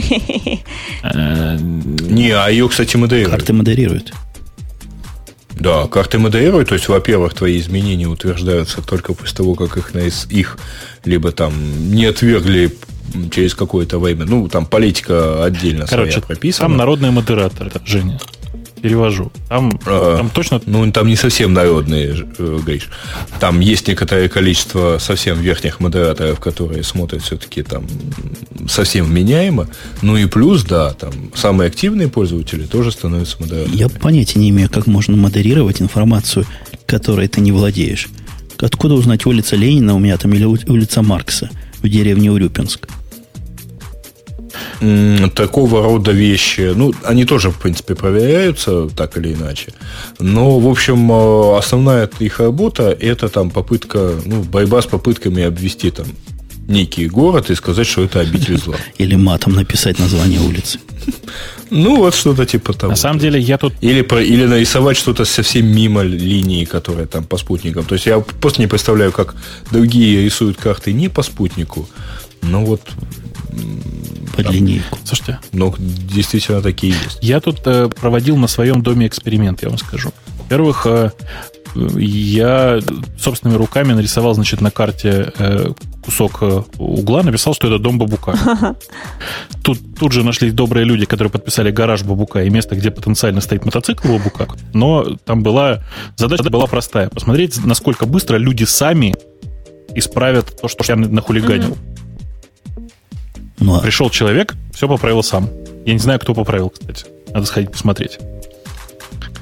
Э, 1.02 1.58
не, 1.60 2.30
а 2.30 2.48
ее, 2.48 2.68
кстати, 2.68 2.96
модерируют. 2.96 3.30
Карты 3.36 3.52
модерируют. 3.52 4.12
Да, 5.58 5.86
карты 5.86 6.18
модерируют, 6.18 6.68
то 6.68 6.74
есть, 6.74 6.88
во-первых, 6.88 7.34
твои 7.34 7.58
изменения 7.58 8.06
утверждаются 8.06 8.82
только 8.82 9.14
после 9.14 9.36
того, 9.36 9.54
как 9.54 9.76
их, 9.76 9.92
их 10.30 10.58
либо 11.04 11.32
там 11.32 11.90
не 11.90 12.06
отвергли 12.06 12.74
через 13.30 13.54
какое-то 13.54 13.98
время. 13.98 14.24
Ну, 14.24 14.48
там 14.48 14.66
политика 14.66 15.44
отдельно 15.44 15.86
Короче, 15.86 16.12
своя 16.12 16.26
прописана. 16.26 16.68
Там 16.68 16.76
народные 16.76 17.10
модераторы, 17.10 17.70
Женя 17.84 18.18
перевожу. 18.86 19.32
Там, 19.48 19.80
а, 19.86 20.18
там 20.18 20.30
точно... 20.30 20.60
Ну, 20.66 20.90
там 20.92 21.08
не 21.08 21.16
совсем 21.16 21.52
народные, 21.52 22.26
э, 22.38 22.58
Гриш. 22.64 22.88
Там 23.40 23.60
есть 23.60 23.88
некоторое 23.88 24.28
количество 24.28 24.98
совсем 24.98 25.40
верхних 25.40 25.80
модераторов, 25.80 26.38
которые 26.38 26.84
смотрят 26.84 27.22
все-таки 27.22 27.62
там 27.62 27.84
совсем 28.68 29.06
вменяемо. 29.06 29.66
Ну 30.02 30.16
и 30.16 30.26
плюс, 30.26 30.64
да, 30.64 30.92
там 30.92 31.12
самые 31.34 31.68
активные 31.68 32.08
пользователи 32.08 32.64
тоже 32.66 32.92
становятся 32.92 33.36
модераторами. 33.40 33.76
Я 33.76 33.88
понятия 33.88 34.38
не 34.38 34.50
имею, 34.50 34.70
как 34.70 34.86
можно 34.86 35.16
модерировать 35.16 35.82
информацию, 35.82 36.46
которой 36.86 37.28
ты 37.28 37.40
не 37.40 37.52
владеешь. 37.52 38.08
Откуда 38.58 38.94
узнать 38.94 39.26
улица 39.26 39.56
Ленина 39.56 39.94
у 39.94 39.98
меня 39.98 40.16
там 40.16 40.32
или 40.32 40.44
улица 40.44 41.02
Маркса 41.02 41.50
в 41.82 41.88
деревне 41.88 42.30
Урюпинск? 42.30 42.88
такого 45.34 45.82
рода 45.82 46.12
вещи, 46.12 46.72
ну, 46.74 46.92
они 47.04 47.24
тоже, 47.24 47.50
в 47.50 47.58
принципе, 47.58 47.94
проверяются 47.94 48.88
так 48.88 49.16
или 49.16 49.32
иначе. 49.32 49.72
Но, 50.18 50.58
в 50.58 50.68
общем, 50.68 51.10
э, 51.10 51.58
основная 51.58 52.08
их 52.18 52.40
работа 52.40 52.90
это 52.90 53.28
там 53.28 53.50
попытка, 53.50 54.12
ну, 54.24 54.42
борьба 54.42 54.82
с 54.82 54.86
попытками 54.86 55.42
обвести 55.42 55.90
там 55.90 56.06
некий 56.68 57.08
город 57.08 57.50
и 57.50 57.54
сказать, 57.54 57.86
что 57.86 58.02
это 58.04 58.20
обитель 58.20 58.58
зла. 58.58 58.76
Или 58.98 59.16
матом 59.16 59.54
написать 59.54 59.98
название 59.98 60.40
улицы. 60.40 60.80
Ну, 61.70 61.96
вот 61.96 62.14
что-то 62.14 62.46
типа 62.46 62.72
того. 62.72 62.90
На 62.90 62.96
самом 62.96 63.18
деле, 63.18 63.40
я 63.40 63.58
тут... 63.58 63.74
Или, 63.80 64.02
про, 64.02 64.22
или 64.22 64.44
нарисовать 64.46 64.96
что-то 64.96 65.24
совсем 65.24 65.66
мимо 65.66 66.02
линии, 66.02 66.64
которая 66.64 67.06
там 67.06 67.24
по 67.24 67.36
спутникам. 67.38 67.84
То 67.84 67.94
есть, 67.94 68.06
я 68.06 68.20
просто 68.20 68.60
не 68.60 68.66
представляю, 68.66 69.12
как 69.12 69.34
другие 69.70 70.24
рисуют 70.24 70.56
карты 70.56 70.92
не 70.92 71.08
по 71.08 71.22
спутнику. 71.22 71.88
Ну, 72.42 72.64
вот 72.64 72.82
под 74.36 74.44
там, 74.44 74.54
линейку. 74.54 74.98
Слушайте. 75.04 75.38
Ну, 75.52 75.74
действительно 75.78 76.60
такие 76.60 76.92
есть. 76.92 77.18
Я 77.22 77.40
тут 77.40 77.60
э, 77.64 77.88
проводил 77.88 78.36
на 78.36 78.48
своем 78.48 78.82
доме 78.82 79.06
эксперимент, 79.06 79.62
я 79.62 79.70
вам 79.70 79.78
скажу. 79.78 80.12
Во-первых, 80.38 80.86
э, 80.86 81.10
я 81.96 82.80
собственными 83.18 83.58
руками 83.58 83.92
нарисовал, 83.92 84.34
значит, 84.34 84.60
на 84.60 84.70
карте 84.70 85.32
э, 85.38 85.70
кусок 86.04 86.38
э, 86.42 86.62
угла, 86.78 87.22
написал, 87.22 87.54
что 87.54 87.66
это 87.68 87.78
дом 87.78 87.98
бабука. 87.98 88.34
Тут, 89.62 89.78
тут 89.98 90.12
же 90.12 90.22
нашлись 90.22 90.52
добрые 90.52 90.84
люди, 90.84 91.06
которые 91.06 91.30
подписали 91.30 91.70
гараж 91.70 92.04
бабука 92.04 92.44
и 92.44 92.50
место, 92.50 92.76
где 92.76 92.90
потенциально 92.90 93.40
стоит 93.40 93.64
мотоцикл 93.64 94.08
бабука. 94.08 94.46
Но 94.72 95.16
там 95.24 95.42
была 95.42 95.82
задача 96.16 96.50
была 96.50 96.66
простая: 96.66 97.08
посмотреть, 97.08 97.64
насколько 97.64 98.06
быстро 98.06 98.36
люди 98.36 98.64
сами 98.64 99.14
исправят 99.94 100.60
то, 100.60 100.68
что 100.68 100.84
я 100.86 100.96
нахулиганил. 100.96 101.76
Ну. 103.58 103.80
Пришел 103.80 104.10
человек, 104.10 104.54
все 104.72 104.88
поправил 104.88 105.22
сам. 105.22 105.48
Я 105.84 105.94
не 105.94 105.98
знаю, 105.98 106.20
кто 106.20 106.34
поправил, 106.34 106.70
кстати. 106.70 107.06
Надо 107.32 107.46
сходить 107.46 107.72
посмотреть. 107.72 108.18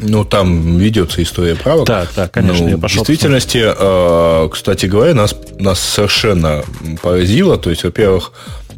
Ну, 0.07 0.25
там 0.25 0.77
ведется 0.77 1.23
история 1.23 1.57
правок. 1.57 1.87
Да, 1.87 2.07
да, 2.15 2.29
конечно, 2.29 2.65
ну, 2.65 2.71
я 2.71 2.79
пошел. 2.79 3.03
В 3.03 3.07
действительности, 3.07 3.63
э, 3.65 4.49
кстати 4.51 4.87
говоря, 4.87 5.15
нас, 5.15 5.35
нас 5.59 5.81
совершенно 5.81 6.63
поразило. 7.03 7.57
То 7.57 7.71
есть, 7.71 7.85
во-первых, 7.85 8.33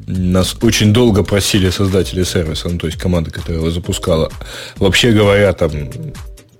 нас 0.06 0.56
очень 0.62 0.92
долго 0.92 1.24
просили 1.24 1.70
создатели 1.70 2.22
сервиса, 2.22 2.68
ну, 2.68 2.78
то 2.78 2.86
есть 2.86 2.98
команда, 2.98 3.30
которая 3.30 3.58
его 3.58 3.70
запускала, 3.70 4.30
вообще 4.76 5.10
говоря, 5.10 5.52
там 5.52 5.72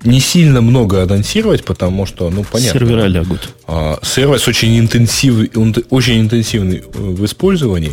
не 0.02 0.20
сильно 0.20 0.60
много 0.60 1.02
анонсировать, 1.02 1.64
потому 1.64 2.06
что, 2.06 2.28
ну, 2.30 2.44
понятно. 2.44 2.80
Сервера 2.80 3.06
лягут. 3.06 3.50
А, 3.66 3.98
сервис 4.02 4.46
очень 4.48 4.78
интенсивный, 4.78 5.50
очень 5.90 6.20
интенсивный 6.20 6.82
в 6.92 7.24
использовании. 7.24 7.92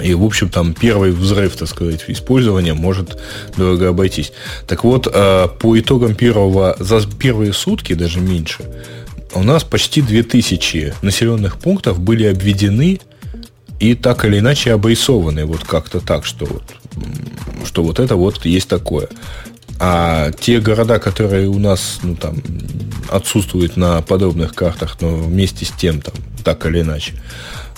И, 0.00 0.14
в 0.14 0.24
общем, 0.24 0.48
там 0.48 0.74
первый 0.74 1.12
взрыв, 1.12 1.56
так 1.56 1.68
сказать, 1.68 2.04
использования 2.08 2.74
может 2.74 3.18
дорого 3.56 3.88
обойтись. 3.88 4.32
Так 4.66 4.84
вот, 4.84 5.08
э, 5.12 5.48
по 5.60 5.78
итогам 5.78 6.14
первого, 6.14 6.76
за 6.78 7.00
первые 7.06 7.52
сутки, 7.52 7.94
даже 7.94 8.20
меньше, 8.20 8.64
у 9.34 9.42
нас 9.42 9.64
почти 9.64 10.02
2000 10.02 10.94
населенных 11.02 11.58
пунктов 11.58 12.00
были 12.00 12.24
обведены 12.24 13.00
и 13.80 13.94
так 13.94 14.24
или 14.24 14.38
иначе 14.38 14.72
обрисованы 14.72 15.44
вот 15.44 15.64
как-то 15.64 16.00
так, 16.00 16.24
что 16.24 16.46
вот, 16.46 16.62
что 17.64 17.82
вот 17.82 17.98
это 17.98 18.16
вот 18.16 18.44
есть 18.44 18.68
такое. 18.68 19.08
А 19.80 20.30
те 20.30 20.60
города, 20.60 21.00
которые 21.00 21.48
у 21.48 21.58
нас 21.58 21.98
ну, 22.02 22.14
там, 22.14 22.36
отсутствуют 23.08 23.76
на 23.76 24.00
подобных 24.02 24.54
картах, 24.54 24.98
но 25.00 25.16
вместе 25.16 25.64
с 25.64 25.70
тем 25.70 26.00
там, 26.00 26.14
так 26.44 26.64
или 26.66 26.82
иначе, 26.82 27.14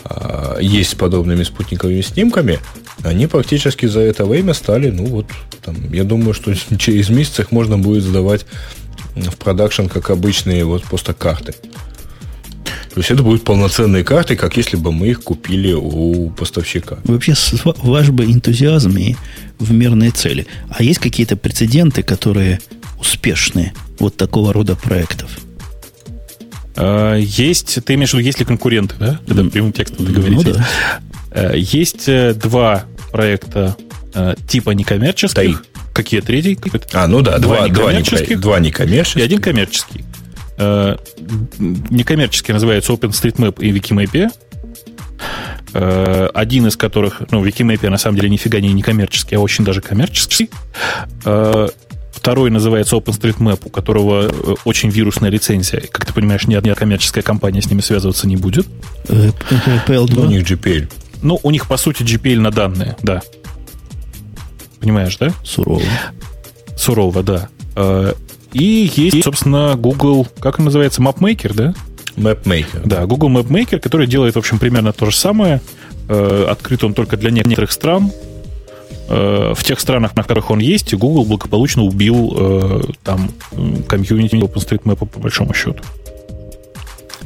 а, 0.05 0.59
есть 0.61 0.91
с 0.91 0.95
подобными 0.95 1.43
спутниковыми 1.43 2.03
снимками, 2.03 2.61
они 3.03 3.27
практически 3.27 3.87
за 3.87 4.01
это 4.01 4.25
время 4.25 4.55
стали, 4.55 4.91
ну 4.91 5.07
вот, 5.07 5.27
там, 5.65 5.77
я 5.93 6.05
думаю, 6.05 6.35
что 6.35 6.55
через 6.79 7.09
месяц 7.09 7.41
их 7.41 7.51
можно 7.51 7.79
будет 7.79 8.03
сдавать 8.03 8.47
в 9.15 9.37
продакшн 9.37 9.87
как 9.87 10.11
обычные 10.11 10.65
вот 10.65 10.85
просто 10.85 11.15
карты. 11.15 11.55
То 12.95 13.01
есть 13.01 13.11
это 13.11 13.25
будут 13.25 13.43
полноценные 13.43 14.05
карты, 14.05 14.37
как 14.37 14.57
если 14.57 14.77
бы 14.77 14.93
мы 14.93 15.09
их 15.09 15.23
купили 15.23 15.73
у 15.73 16.31
поставщика. 16.31 16.99
Вообще, 17.05 17.35
ваш 17.65 18.11
бы 18.11 18.25
энтузиазм 18.25 18.97
и 18.97 19.17
в 19.59 19.73
мирные 19.73 20.13
цели. 20.13 20.47
А 20.69 20.83
есть 20.83 21.01
какие-то 21.01 21.37
прецеденты, 21.37 22.05
которые 22.05 22.61
успешные 23.01 23.73
вот 23.99 24.17
такого 24.17 24.53
рода 24.53 24.77
проектов? 24.77 25.29
Э, 26.77 27.19
есть, 27.21 27.79
ты 27.85 27.95
имеешь 27.95 28.11
в 28.11 28.15
виду, 28.15 28.25
есть 28.25 28.39
ли 28.41 28.45
конкуренты, 28.45 28.97
да? 28.99 29.21
Когда 29.27 29.45
прямым 29.45 29.73
текстом 29.73 30.07
вы 30.07 30.31
ну 30.31 30.43
да. 30.43 30.67
Э, 31.31 31.53
есть 31.57 32.09
э, 32.09 32.35
два 32.35 32.85
проекта 33.13 33.77
типа 34.47 34.71
некоммерческих. 34.71 35.63
Да. 35.75 35.81
Какие 35.93 36.21
третий? 36.21 36.57
А, 36.93 37.09
ну 37.09 37.21
да, 37.21 37.39
два, 37.39 37.67
два 37.67 37.93
некоммерческих. 37.93 38.41
Два 38.41 38.61
некоммерческих. 38.61 39.21
И 39.21 39.25
один 39.25 39.41
коммерческий. 39.41 40.05
Некоммерческий 40.57 42.55
называется 42.55 42.93
OpenStreetMap 42.93 43.61
и 43.61 43.73
Wikimap. 43.73 44.31
Один 46.33 46.69
из 46.69 46.77
которых, 46.77 47.23
ну, 47.33 47.45
Wikimap 47.45 47.91
на 47.91 47.99
самом 47.99 48.19
деле 48.19 48.31
нифига 48.31 48.61
не 48.61 48.73
некоммерческий, 48.73 49.37
а 49.37 49.41
очень 49.41 49.65
даже 49.65 49.81
коммерческий. 49.81 50.49
Второй 52.25 52.49
называется 52.49 52.97
OpenStreetMap, 52.97 53.61
у 53.67 53.69
которого 53.69 54.23
э, 54.23 54.55
очень 54.65 54.89
вирусная 54.89 55.29
лицензия. 55.29 55.83
Как 55.83 56.07
ты 56.07 56.15
понимаешь, 56.15 56.47
ни 56.47 56.55
одна 56.55 56.75
коммерческая 56.75 57.23
компания 57.23 57.61
с 57.61 57.69
ними 57.69 57.83
связываться 57.83 58.27
не 58.27 58.37
будет. 58.37 58.67
PL2? 59.09 60.25
У 60.25 60.25
них 60.25 60.51
GPL. 60.51 60.91
Ну, 61.21 61.39
у 61.43 61.51
них, 61.51 61.69
по 61.69 61.77
сути, 61.77 62.03
GPL 62.03 62.41
на 62.41 62.51
данные, 62.51 62.97
да. 63.03 63.21
Понимаешь, 64.81 65.19
да? 65.19 65.35
Сурово. 65.45 65.83
Сурово, 66.79 67.23
да. 67.23 67.51
Э, 67.77 68.15
и 68.55 68.91
есть, 68.97 69.23
собственно, 69.23 69.75
Google, 69.77 70.27
как 70.41 70.59
он 70.59 70.65
называется, 70.65 71.03
MapMaker, 71.03 71.53
да? 71.53 71.75
MapMaker. 72.17 72.87
Да, 72.87 73.05
Google 73.05 73.29
MapMaker, 73.29 73.81
который 73.81 74.07
делает, 74.07 74.37
в 74.37 74.39
общем, 74.39 74.59
примерно 74.59 74.95
то 74.95 75.11
же 75.11 75.15
самое. 75.15 75.61
Э, 76.09 76.47
открыт 76.51 76.85
он 76.85 76.95
только 76.95 77.19
для 77.19 77.31
некоторых 77.31 77.71
стран. 77.71 78.11
Э, 79.09 79.53
в 79.55 79.63
тех 79.63 79.81
странах, 79.81 80.17
на 80.17 80.23
которых 80.23 80.51
он 80.51 80.61
есть, 80.61 80.95
Google 80.95 81.25
благополучно 81.25 81.83
убил 81.83 82.33
э, 82.37 82.83
там 83.03 83.31
комьюнити 83.87 84.37
OpenStreetMap 84.37 85.07
по 85.07 85.21
большому 85.21 85.53
счету. 85.55 85.83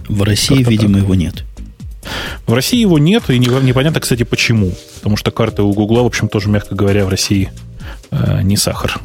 В 0.09 0.23
России, 0.23 0.57
Как-то 0.57 0.71
видимо, 0.71 0.95
так. 0.95 1.03
его 1.03 1.15
нет. 1.15 1.45
В 2.47 2.55
России 2.55 2.81
его 2.81 2.99
нет, 2.99 3.29
и 3.29 3.39
непонятно, 3.39 4.01
кстати, 4.01 4.23
почему. 4.23 4.73
Потому 4.97 5.17
что 5.17 5.31
карты 5.31 5.63
у 5.63 5.73
Гугла, 5.73 6.03
в 6.03 6.07
общем, 6.07 6.29
тоже, 6.29 6.49
мягко 6.49 6.75
говоря, 6.75 7.05
в 7.05 7.09
России 7.09 7.51
э, 8.11 8.41
не 8.43 8.57
сахар. 8.57 8.99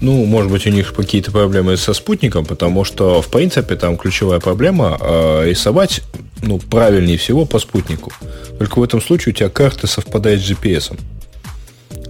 ну, 0.00 0.24
может 0.26 0.52
быть, 0.52 0.66
у 0.66 0.70
них 0.70 0.92
какие-то 0.94 1.32
проблемы 1.32 1.76
со 1.76 1.92
спутником, 1.92 2.44
потому 2.44 2.84
что, 2.84 3.20
в 3.20 3.28
принципе, 3.28 3.74
там 3.74 3.96
ключевая 3.96 4.38
проблема 4.38 4.96
э, 5.00 5.44
рисовать, 5.46 6.02
ну, 6.42 6.58
правильнее 6.58 7.18
всего 7.18 7.46
по 7.46 7.58
спутнику. 7.58 8.12
Только 8.58 8.78
в 8.78 8.82
этом 8.82 9.00
случае 9.00 9.32
у 9.32 9.36
тебя 9.36 9.48
карта 9.48 9.86
совпадает 9.86 10.40
с 10.40 10.50
GPS. 10.50 10.96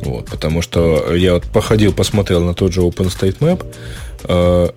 Вот, 0.03 0.27
потому 0.27 0.62
что 0.62 1.15
я 1.15 1.35
вот 1.35 1.45
походил, 1.45 1.93
посмотрел 1.93 2.45
на 2.45 2.55
тот 2.55 2.73
же 2.73 2.81
OpenStreetMap, 2.81 3.65
э, 4.25 4.69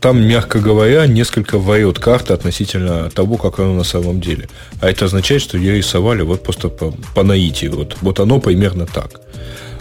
там, 0.00 0.26
мягко 0.26 0.58
говоря, 0.58 1.06
несколько 1.06 1.58
варет 1.58 1.98
карты 1.98 2.32
относительно 2.32 3.10
того, 3.10 3.36
как 3.36 3.58
оно 3.58 3.74
на 3.74 3.84
самом 3.84 4.20
деле. 4.20 4.48
А 4.80 4.88
это 4.88 5.04
означает, 5.04 5.42
что 5.42 5.58
ее 5.58 5.76
рисовали 5.76 6.22
вот 6.22 6.42
просто 6.42 6.68
по, 6.68 6.92
по 7.14 7.22
наитию. 7.22 7.76
Вот, 7.76 7.96
вот 8.00 8.20
оно 8.20 8.40
примерно 8.40 8.86
так. 8.86 9.20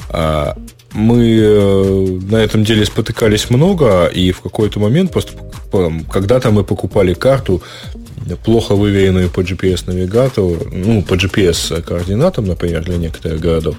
А 0.10 0.56
мы 0.94 1.38
э, 1.40 2.20
на 2.30 2.38
этом 2.38 2.64
деле 2.64 2.86
спотыкались 2.86 3.50
много, 3.50 4.06
и 4.06 4.32
в 4.32 4.42
какой-то 4.42 4.80
момент, 4.80 5.12
просто 5.12 5.34
когда-то 6.12 6.52
мы 6.52 6.64
покупали 6.64 7.16
карту, 7.16 7.64
плохо 8.44 8.76
выверенную 8.76 9.30
по 9.30 9.42
GPS-навигатору, 9.42 10.68
ну, 10.72 11.02
по 11.02 11.14
GPS-координатам, 11.14 12.46
например, 12.46 12.84
для 12.84 12.98
некоторых 12.98 13.40
городов. 13.40 13.76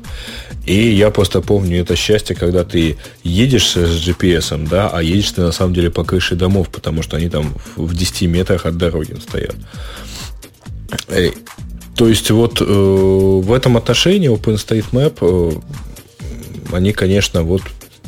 И 0.67 0.75
я 0.75 1.11
просто 1.11 1.41
помню 1.41 1.81
это 1.81 1.97
счастье, 1.97 2.35
когда 2.35 2.65
ты 2.65 2.97
едешь 3.23 3.73
с 3.73 3.77
GPS, 3.77 4.69
да, 4.69 4.89
а 4.89 5.03
едешь 5.03 5.33
ты 5.33 5.43
на 5.43 5.53
самом 5.53 5.75
деле 5.75 5.91
по 5.91 6.05
крыше 6.05 6.37
домов, 6.37 6.69
потому 6.71 7.03
что 7.03 7.17
они 7.17 7.29
там 7.29 7.55
в 7.77 7.95
10 7.95 8.23
метрах 8.23 8.67
от 8.67 8.77
дороги 8.77 9.17
стоят. 9.21 9.57
То 11.97 12.09
есть 12.09 12.31
вот 12.31 12.61
э, 12.61 12.65
в 12.65 13.53
этом 13.53 13.77
отношении 13.77 14.31
OpenStreetMap 14.31 15.19
э, 15.21 16.75
они, 16.75 16.93
конечно, 16.93 17.43
вот 17.43 17.63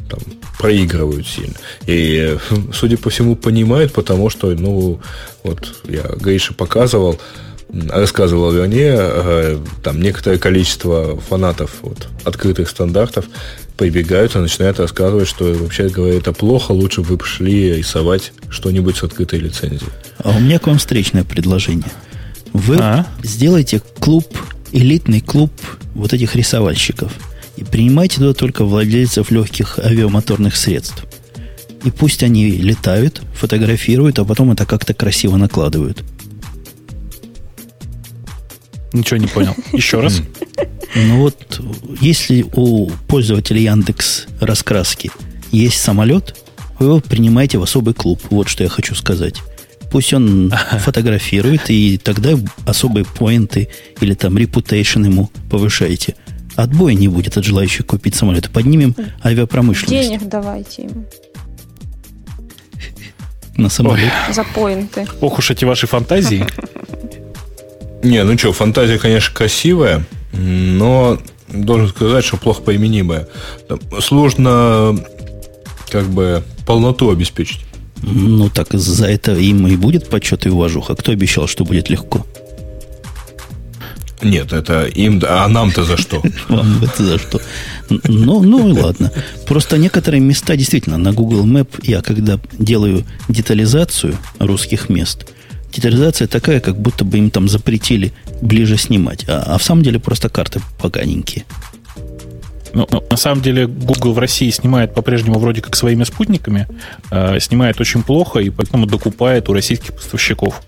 там, 0.08 0.20
проигрывают 0.58 1.26
сильно. 1.26 1.54
И, 1.86 2.36
судя 2.72 2.96
по 2.96 3.10
всему, 3.10 3.36
понимают, 3.36 3.92
потому 3.92 4.30
что, 4.30 4.50
ну, 4.50 5.00
вот 5.42 5.82
я 5.84 6.02
Грише 6.02 6.54
показывал, 6.54 7.20
рассказывал, 7.68 8.52
вернее, 8.52 8.96
э, 8.98 9.58
там 9.82 10.00
некоторое 10.00 10.38
количество 10.38 11.18
фанатов 11.20 11.76
вот, 11.82 12.08
открытых 12.24 12.68
стандартов 12.68 13.26
прибегают 13.76 14.34
и 14.36 14.38
начинают 14.38 14.80
рассказывать, 14.80 15.28
что 15.28 15.52
вообще 15.52 15.88
говоря, 15.88 16.16
это 16.16 16.32
плохо, 16.32 16.72
лучше 16.72 17.02
бы 17.02 17.08
вы 17.08 17.18
пошли 17.18 17.74
рисовать 17.74 18.32
что-нибудь 18.48 18.96
с 18.96 19.02
открытой 19.02 19.40
лицензией. 19.40 19.90
А 20.18 20.30
у 20.30 20.40
меня 20.40 20.58
к 20.58 20.66
вам 20.66 20.78
встречное 20.78 21.24
предложение. 21.24 21.90
Вы 22.52 22.78
а? 22.78 23.06
сделайте 23.22 23.82
клуб, 23.98 24.26
элитный 24.72 25.20
клуб 25.20 25.52
вот 25.94 26.12
этих 26.12 26.34
рисовальщиков– 26.36 27.12
и 27.56 27.64
принимайте 27.64 28.16
туда 28.16 28.34
только 28.34 28.64
владельцев 28.64 29.30
легких 29.30 29.78
авиамоторных 29.78 30.56
средств. 30.56 31.04
И 31.84 31.90
пусть 31.90 32.22
они 32.22 32.50
летают, 32.50 33.22
фотографируют, 33.34 34.18
а 34.18 34.24
потом 34.24 34.52
это 34.52 34.66
как-то 34.66 34.92
красиво 34.94 35.36
накладывают. 35.36 36.04
Ничего 38.92 39.18
не 39.18 39.26
понял. 39.26 39.54
Еще 39.72 40.00
раз. 40.00 40.22
Ну 40.94 41.18
вот, 41.18 41.60
если 42.00 42.46
у 42.54 42.88
пользователя 43.06 43.60
Яндекс 43.60 44.28
раскраски 44.40 45.10
есть 45.52 45.78
самолет, 45.78 46.34
вы 46.78 46.86
его 46.86 47.00
принимаете 47.00 47.58
в 47.58 47.62
особый 47.62 47.92
клуб. 47.92 48.22
Вот 48.30 48.48
что 48.48 48.62
я 48.62 48.70
хочу 48.70 48.94
сказать. 48.94 49.34
Пусть 49.90 50.14
он 50.14 50.54
фотографирует, 50.78 51.68
и 51.68 51.98
тогда 51.98 52.38
особые 52.64 53.04
поинты 53.04 53.68
или 54.00 54.14
там 54.14 54.38
reputation 54.38 55.04
ему 55.04 55.30
повышаете– 55.50 56.14
Отбоя 56.56 56.94
не 56.94 57.08
будет 57.08 57.36
от 57.36 57.44
желающих 57.44 57.86
купить 57.86 58.14
самолеты. 58.14 58.50
Поднимем 58.50 58.94
авиапромышленность. 59.24 60.08
Денег 60.08 60.22
давайте 60.24 60.82
им. 60.82 61.06
На 63.56 63.68
самолет. 63.68 64.12
Ой. 64.28 64.34
За 64.34 64.44
поинты. 64.44 65.06
Ох 65.20 65.38
уж 65.38 65.50
эти 65.50 65.64
ваши 65.64 65.86
фантазии. 65.86 66.46
Не, 68.02 68.22
ну 68.24 68.36
что, 68.38 68.52
фантазия, 68.52 68.98
конечно, 68.98 69.34
красивая, 69.34 70.04
но 70.32 71.18
должен 71.48 71.88
сказать, 71.88 72.24
что 72.24 72.36
плохо 72.36 72.62
применимая. 72.62 73.26
Сложно 74.00 74.98
как 75.90 76.04
бы 76.06 76.42
полноту 76.66 77.10
обеспечить. 77.10 77.60
Ну 78.02 78.50
так 78.50 78.72
за 78.72 79.06
это 79.06 79.34
им 79.34 79.66
и 79.66 79.76
будет 79.76 80.08
почет 80.08 80.46
и 80.46 80.50
уважуха. 80.50 80.94
Кто 80.94 81.12
обещал, 81.12 81.46
что 81.46 81.64
будет 81.64 81.88
легко? 81.90 82.26
Нет, 84.22 84.52
это 84.52 84.86
им, 84.86 85.22
а 85.28 85.46
нам-то 85.48 85.84
за 85.84 85.96
что? 85.96 86.22
Вам 86.48 86.82
это 86.82 87.04
за 87.04 87.18
что? 87.18 87.40
Ну, 87.88 88.42
ну 88.42 88.68
и 88.68 88.72
ладно. 88.72 89.12
Просто 89.46 89.78
некоторые 89.78 90.20
места 90.20 90.56
действительно 90.56 90.96
на 90.96 91.12
Google 91.12 91.46
Map 91.46 91.68
я 91.82 92.02
когда 92.02 92.40
делаю 92.58 93.04
детализацию 93.28 94.16
русских 94.38 94.88
мест, 94.88 95.26
детализация 95.72 96.28
такая, 96.28 96.60
как 96.60 96.80
будто 96.80 97.04
бы 97.04 97.18
им 97.18 97.30
там 97.30 97.48
запретили 97.48 98.12
ближе 98.40 98.76
снимать. 98.76 99.24
А, 99.28 99.42
а 99.46 99.58
в 99.58 99.62
самом 99.62 99.82
деле 99.82 99.98
просто 99.98 100.28
карты 100.28 100.60
поганенькие. 100.80 101.44
Ну, 102.76 102.86
ну, 102.90 103.02
на 103.10 103.16
самом 103.16 103.40
деле 103.40 103.66
Google 103.66 104.12
в 104.12 104.18
России 104.18 104.50
снимает 104.50 104.92
по-прежнему 104.92 105.38
вроде 105.38 105.62
как 105.62 105.74
своими 105.76 106.04
спутниками, 106.04 106.66
э, 107.10 107.40
снимает 107.40 107.80
очень 107.80 108.02
плохо 108.02 108.40
и 108.40 108.50
поэтому 108.50 108.86
докупает 108.86 109.48
у 109.48 109.54
российских 109.54 109.94
поставщиков. 109.94 110.60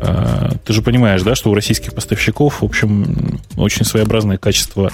Э, 0.00 0.52
ты 0.64 0.72
же 0.72 0.82
понимаешь, 0.82 1.22
да, 1.22 1.34
что 1.34 1.50
у 1.50 1.54
российских 1.54 1.94
поставщиков, 1.94 2.62
в 2.62 2.64
общем, 2.64 3.40
очень 3.56 3.84
своеобразное 3.84 4.38
качество 4.38 4.92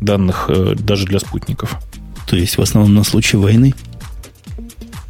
данных 0.00 0.46
э, 0.48 0.74
даже 0.78 1.06
для 1.06 1.18
спутников. 1.20 1.76
То 2.26 2.36
есть 2.36 2.58
в 2.58 2.62
основном 2.62 2.94
на 2.94 3.04
случай 3.04 3.36
войны? 3.36 3.74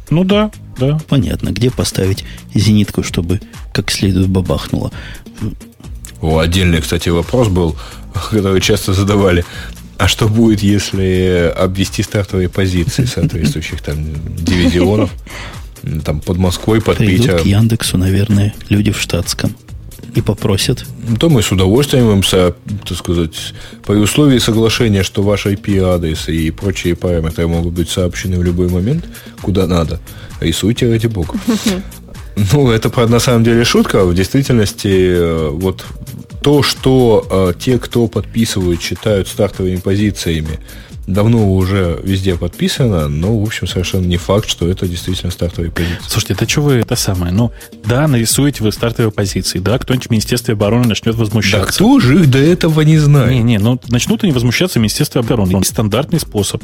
Ну 0.09 0.23
да, 0.23 0.51
да. 0.77 0.99
Понятно, 1.07 1.49
где 1.49 1.69
поставить 1.69 2.25
зенитку, 2.53 3.03
чтобы 3.03 3.41
как 3.73 3.91
следует 3.91 4.29
бабахнуло. 4.29 4.91
О, 6.21 6.39
отдельный, 6.39 6.81
кстати, 6.81 7.09
вопрос 7.09 7.47
был, 7.47 7.77
который 8.31 8.61
часто 8.61 8.93
задавали. 8.93 9.45
А 9.97 10.07
что 10.07 10.29
будет, 10.29 10.63
если 10.63 11.53
обвести 11.57 12.03
стартовые 12.03 12.47
позиции 12.47 13.03
соответствующих 13.03 13.81
там 13.81 13.97
дивизионов? 14.37 15.11
там 16.03 16.19
под 16.21 16.37
Москвой, 16.37 16.81
под 16.81 16.97
Придут 16.97 17.17
Питером. 17.17 17.39
к 17.39 17.45
Яндексу, 17.45 17.97
наверное, 17.97 18.53
люди 18.69 18.91
в 18.91 18.99
штатском 18.99 19.55
и 20.15 20.21
попросят. 20.21 20.85
То 21.19 21.29
мы 21.29 21.41
с 21.41 21.51
удовольствием 21.51 22.11
им, 22.11 22.21
так 22.21 22.97
сказать, 22.97 23.53
при 23.85 23.95
условии 23.95 24.39
соглашения, 24.39 25.03
что 25.03 25.23
ваш 25.23 25.45
IP-адрес 25.45 26.29
и 26.29 26.51
прочие 26.51 26.95
параметры 26.95 27.47
могут 27.47 27.73
быть 27.73 27.89
сообщены 27.89 28.39
в 28.39 28.43
любой 28.43 28.69
момент, 28.69 29.05
куда 29.41 29.67
надо. 29.67 29.99
Рисуйте, 30.39 30.89
ради 30.89 31.07
бога. 31.07 31.33
Ну, 32.53 32.71
это, 32.71 32.89
на 33.07 33.19
самом 33.19 33.43
деле, 33.43 33.65
шутка. 33.65 34.05
В 34.05 34.15
действительности, 34.15 34.87
э, 34.87 35.49
вот 35.49 35.83
то, 36.41 36.63
что 36.63 37.27
э, 37.29 37.53
те, 37.59 37.77
кто 37.79 38.07
подписывают, 38.07 38.81
считают 38.81 39.27
стартовыми 39.27 39.75
позициями, 39.75 40.59
давно 41.13 41.53
уже 41.53 41.99
везде 42.03 42.35
подписано, 42.35 43.07
но, 43.07 43.37
в 43.37 43.43
общем, 43.43 43.67
совершенно 43.67 44.05
не 44.05 44.17
факт, 44.17 44.49
что 44.49 44.67
это 44.67 44.87
действительно 44.87 45.31
стартовые 45.31 45.71
позиции. 45.71 45.97
Слушайте, 46.07 46.33
это 46.33 46.47
что 46.47 46.61
вы 46.61 46.73
это 46.75 46.95
самое? 46.95 47.31
Ну, 47.31 47.51
да, 47.85 48.07
нарисуете 48.07 48.63
вы 48.63 48.71
стартовые 48.71 49.11
позиции, 49.11 49.59
да, 49.59 49.77
кто-нибудь 49.77 50.07
в 50.07 50.11
Министерстве 50.11 50.53
обороны 50.53 50.87
начнет 50.87 51.15
возмущаться. 51.15 51.65
Да 51.65 51.71
кто 51.71 51.99
же 51.99 52.21
их 52.21 52.29
до 52.29 52.37
этого 52.37 52.81
не 52.81 52.97
знает? 52.97 53.31
Не-не, 53.31 53.59
ну, 53.59 53.79
начнут 53.89 54.23
они 54.23 54.33
возмущаться 54.33 54.79
в 54.79 54.81
Министерстве 54.81 55.21
обороны. 55.21 55.63
Стандартный 55.63 56.19
способ 56.19 56.63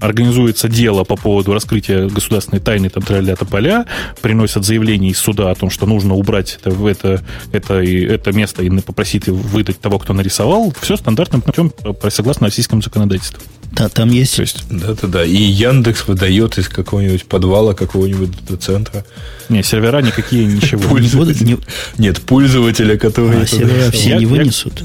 организуется 0.00 0.68
дело 0.68 1.04
по 1.04 1.16
поводу 1.16 1.52
раскрытия 1.52 2.08
государственной 2.08 2.60
тайны 2.60 2.90
там 2.90 3.02
тля 3.02 3.36
поля, 3.36 3.86
приносят 4.20 4.64
заявление 4.64 5.12
из 5.12 5.18
суда 5.18 5.50
о 5.50 5.54
том, 5.54 5.70
что 5.70 5.86
нужно 5.86 6.14
убрать 6.14 6.58
это, 6.62 6.88
это, 6.88 7.24
это, 7.52 7.80
и 7.80 8.00
это 8.02 8.32
место 8.32 8.62
и 8.62 8.70
попросить 8.80 9.28
выдать 9.28 9.80
того, 9.80 9.98
кто 9.98 10.12
нарисовал, 10.12 10.72
все 10.80 10.96
стандартным 10.96 11.42
путем 11.42 11.72
согласно 12.08 12.46
российскому 12.46 12.82
законодательству. 12.82 13.40
Да, 13.72 13.88
там 13.88 14.10
есть. 14.10 14.38
есть 14.38 14.64
да-да-да. 14.70 15.24
И 15.24 15.36
Яндекс 15.36 16.06
выдает 16.06 16.58
из 16.58 16.68
какого-нибудь 16.68 17.24
подвала, 17.24 17.74
какого-нибудь 17.74 18.30
центра. 18.60 19.04
Не, 19.48 19.62
сервера 19.62 20.00
никакие, 20.00 20.44
ничего. 20.46 20.96
Нет, 21.98 22.20
пользователя, 22.20 22.96
которые... 22.96 23.42
А 23.42 23.46
сервера 23.46 23.90
все 23.90 24.16
не 24.16 24.26
вынесут. 24.26 24.84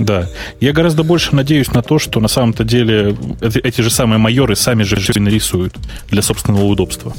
Да. 0.00 0.26
Я 0.60 0.72
гораздо 0.72 1.02
больше 1.02 1.34
надеюсь 1.34 1.70
на 1.72 1.82
то, 1.82 1.98
что 1.98 2.20
на 2.20 2.28
самом-то 2.28 2.64
деле 2.64 3.16
эти 3.40 3.80
же 3.80 3.90
самые 3.90 4.18
майоры 4.18 4.56
сами 4.56 4.82
же 4.82 5.20
нарисуют 5.20 5.74
для 6.08 6.22
собственного 6.22 6.64
удобства. 6.64 7.12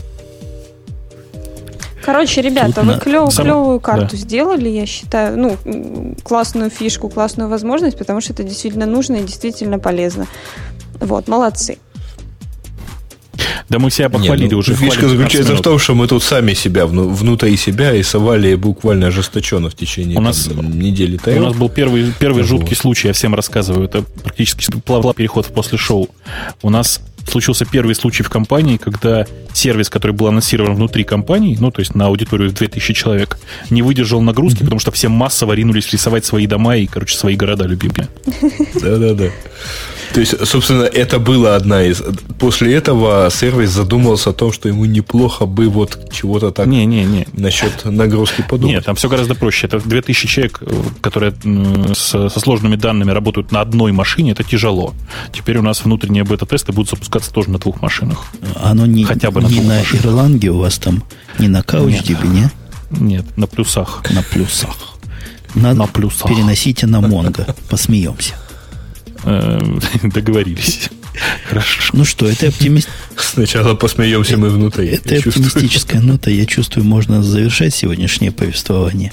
Короче, 2.03 2.41
ребята, 2.41 2.82
Тут 2.82 2.86
вы 2.86 2.99
клев, 2.99 3.32
Сам... 3.32 3.45
клевую 3.45 3.80
карту 3.80 4.12
да. 4.12 4.18
сделали, 4.18 4.70
я 4.70 4.86
считаю, 4.88 5.38
ну, 5.38 6.16
классную 6.24 6.72
фишку, 6.72 7.10
классную 7.10 7.48
возможность, 7.48 7.98
потому 7.98 8.22
что 8.22 8.34
это 8.34 8.44
действительно 8.44 8.88
нужно 8.88 9.18
и 9.18 9.24
действительно 9.24 9.78
полезно. 9.78 10.26
Вот, 10.99 11.28
молодцы. 11.28 11.78
Да 13.69 13.80
мы 13.80 13.91
себя 13.91 14.09
похвалили 14.09 14.43
Нет, 14.43 14.51
ну, 14.51 14.57
уже. 14.59 14.76
Фишка 14.76 15.07
заключается 15.07 15.55
в 15.55 15.61
том, 15.61 15.80
что 15.80 15.95
мы 15.95 16.07
тут 16.07 16.23
сами 16.23 16.53
себя, 16.53 16.85
внутри 16.85 17.57
себя 17.57 17.91
рисовали 17.91 18.55
буквально 18.55 19.07
ожесточенно 19.07 19.69
в 19.69 19.76
течение 19.76 20.18
у 20.18 20.22
нас, 20.22 20.45
там, 20.45 20.80
недели. 20.80 21.19
У 21.26 21.41
нас 21.41 21.55
был 21.55 21.69
первый, 21.69 22.11
первый 22.19 22.43
жуткий 22.43 22.76
случай, 22.76 23.07
я 23.07 23.13
всем 23.13 23.35
рассказываю. 23.35 23.85
Это 23.85 24.03
практически 24.23 24.72
плавал 24.85 25.13
переход 25.13 25.47
после 25.47 25.77
шоу. 25.77 26.09
У 26.61 26.69
нас 26.69 27.01
случился 27.27 27.65
первый 27.65 27.95
случай 27.95 28.23
в 28.23 28.30
компании, 28.30 28.77
когда 28.77 29.26
сервис, 29.53 29.89
который 29.89 30.11
был 30.11 30.27
анонсирован 30.27 30.76
внутри 30.76 31.03
компании, 31.03 31.57
ну, 31.60 31.72
то 31.72 31.80
есть 31.80 31.95
на 31.95 32.07
аудиторию 32.07 32.49
в 32.49 32.53
2000 32.53 32.93
человек, 32.93 33.38
не 33.69 33.81
выдержал 33.81 34.22
нагрузки, 34.22 34.60
mm-hmm. 34.60 34.64
потому 34.65 34.80
что 34.80 34.91
все 34.91 35.10
массово 35.10 35.53
ринулись 35.53 35.91
рисовать 35.91 36.26
свои 36.26 36.48
дома 36.48 36.77
и, 36.77 36.88
короче, 36.88 37.18
свои 37.18 37.35
города 37.35 37.65
любимые. 37.65 38.07
Да-да-да. 38.81 39.30
То 40.14 40.19
есть, 40.19 40.45
собственно, 40.45 40.84
это 40.84 41.19
была 41.19 41.56
одна 41.56 41.84
из... 41.84 42.03
После 42.38 42.73
этого 42.73 43.30
сервис 43.31 43.69
задумался 43.69 44.31
о 44.31 44.34
том, 44.34 44.52
что 44.52 44.68
ему 44.68 44.85
неплохо 44.85 45.45
бы 45.45 45.69
вот 45.69 46.11
чего-то 46.11 46.52
так... 46.52 46.68
Не, 46.68 46.85
не, 46.85 47.06
не. 47.06 47.27
Насчет 47.34 47.85
нагрузки 47.85 48.43
подумать. 48.48 48.76
Нет, 48.76 48.85
там 48.85 48.95
все 48.95 49.07
гораздо 49.07 49.35
проще. 49.35 49.68
Это 49.68 49.80
2000 49.80 50.27
человек, 50.27 50.57
э, 50.61 50.69
которые 50.99 51.34
со 51.93 52.30
сложными 52.30 52.76
данными 52.76 53.11
работают 53.11 53.52
на 53.52 53.61
одной 53.61 53.93
машине, 53.93 54.31
это 54.31 54.43
тяжело. 54.43 54.93
Теперь 55.31 55.57
у 55.57 55.61
нас 55.61 55.85
внутренние 55.85 56.26
бета-тесты 56.26 56.73
будут 56.73 56.89
запускаться 56.89 57.11
тоже 57.20 57.50
на 57.50 57.60
двух 57.60 57.82
машинах. 57.82 58.26
Оно 58.56 58.86
не, 58.86 59.04
Хотя 59.04 59.32
бы 59.32 59.42
на 59.42 59.48
не 59.48 59.62
на 59.62 59.80
машинах. 59.80 60.06
Ирланге 60.06 60.50
у 60.52 60.58
вас 60.60 60.78
там, 60.78 61.04
не 61.40 61.48
на 61.48 61.62
CouchDB, 61.62 62.28
не? 62.28 62.50
Нет, 62.92 63.38
на 63.38 63.48
плюсах. 63.48 64.04
На 64.10 64.22
плюсах. 64.24 64.76
На, 65.56 65.74
на 65.74 65.88
плюсах. 65.88 66.30
Переносите 66.30 66.88
на 66.88 67.02
Монго. 67.02 67.56
Посмеемся. 67.70 68.36
Э, 69.24 69.60
договорились. 70.04 70.90
Хорошо. 71.48 71.82
Ну 71.94 72.06
что, 72.06 72.28
это 72.28 72.48
оптимист... 72.48 72.90
Сначала 73.18 73.76
посмеемся 73.76 74.38
мы 74.38 74.50
внутри. 74.50 74.88
Это 74.88 75.18
оптимистическая 75.18 76.02
нота. 76.02 76.32
Я 76.32 76.46
чувствую, 76.46 76.86
можно 76.86 77.22
завершать 77.22 77.74
сегодняшнее 77.74 78.32
повествование. 78.32 79.12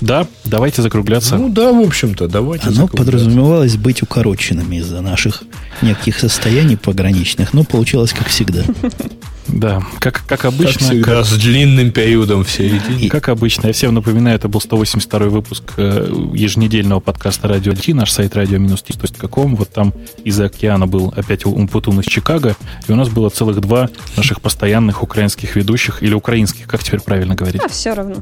Да, 0.00 0.26
давайте 0.44 0.82
закругляться. 0.82 1.36
Ну 1.36 1.48
да, 1.48 1.72
в 1.72 1.80
общем-то, 1.80 2.28
давайте 2.28 2.68
Оно 2.68 2.88
подразумевалось 2.88 3.76
быть 3.76 4.02
укороченными 4.02 4.76
из-за 4.76 5.00
наших 5.00 5.44
неких 5.82 6.18
состояний 6.18 6.76
пограничных, 6.76 7.52
но 7.52 7.64
получилось 7.64 8.12
как 8.12 8.28
всегда. 8.28 8.64
Да, 9.46 9.82
как, 9.98 10.24
как 10.26 10.46
обычно. 10.46 10.72
Как 10.72 10.82
всегда, 10.82 11.14
как, 11.16 11.26
с 11.26 11.32
длинным 11.36 11.92
периодом 11.92 12.44
все 12.44 12.76
эти. 12.76 13.08
Как 13.08 13.28
обычно, 13.28 13.68
я 13.68 13.72
всем 13.72 13.94
напоминаю, 13.94 14.36
это 14.36 14.48
был 14.48 14.60
182 14.60 15.18
выпуск 15.28 15.64
э, 15.76 16.10
еженедельного 16.32 17.00
подкаста 17.00 17.48
Радио 17.48 17.74
Ти, 17.74 17.92
наш 17.92 18.10
сайт 18.10 18.34
radio-t.com. 18.34 19.56
Вот 19.56 19.68
там 19.68 19.92
из-за 20.24 20.46
океана 20.46 20.86
был 20.86 21.12
опять 21.14 21.44
Умпутун 21.44 22.00
из 22.00 22.06
Чикаго, 22.06 22.56
и 22.88 22.92
у 22.92 22.96
нас 22.96 23.08
было 23.10 23.28
целых 23.28 23.60
два 23.60 23.90
наших 24.16 24.40
постоянных 24.40 25.02
украинских 25.02 25.56
ведущих, 25.56 26.02
или 26.02 26.14
украинских, 26.14 26.66
как 26.66 26.82
теперь 26.82 27.00
правильно 27.00 27.34
говорить? 27.34 27.60
А, 27.62 27.68
все 27.68 27.92
равно. 27.92 28.16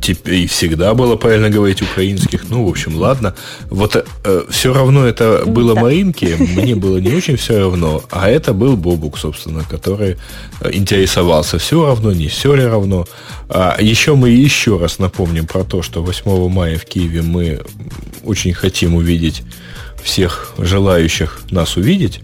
Теперь 0.00 0.46
всегда 0.48 0.94
было 0.94 1.16
правильно 1.16 1.50
говорить 1.50 1.82
украинских. 1.82 2.48
Ну, 2.48 2.64
в 2.64 2.68
общем, 2.68 2.96
ладно. 2.96 3.34
Вот 3.70 3.96
э, 3.96 4.44
все 4.50 4.72
равно 4.72 5.06
это 5.06 5.44
было 5.46 5.74
да. 5.74 5.82
Маринке, 5.82 6.36
мне 6.36 6.74
было 6.74 6.98
не 6.98 7.10
очень 7.10 7.36
все 7.36 7.58
равно, 7.58 8.02
а 8.10 8.28
это 8.28 8.52
был 8.52 8.76
Бобук, 8.76 9.18
собственно, 9.18 9.64
который 9.64 10.16
э, 10.60 10.70
интересовался, 10.72 11.58
все 11.58 11.86
равно, 11.86 12.12
не 12.12 12.28
все 12.28 12.54
ли 12.54 12.64
равно. 12.64 13.06
А 13.48 13.76
еще 13.80 14.14
мы 14.14 14.30
еще 14.30 14.78
раз 14.78 14.98
напомним 14.98 15.46
про 15.46 15.64
то, 15.64 15.82
что 15.82 16.02
8 16.02 16.48
мая 16.48 16.78
в 16.78 16.84
Киеве 16.84 17.22
мы 17.22 17.60
очень 18.24 18.52
хотим 18.52 18.94
увидеть 18.94 19.42
всех 20.02 20.54
желающих 20.58 21.40
нас 21.50 21.76
увидеть. 21.76 22.20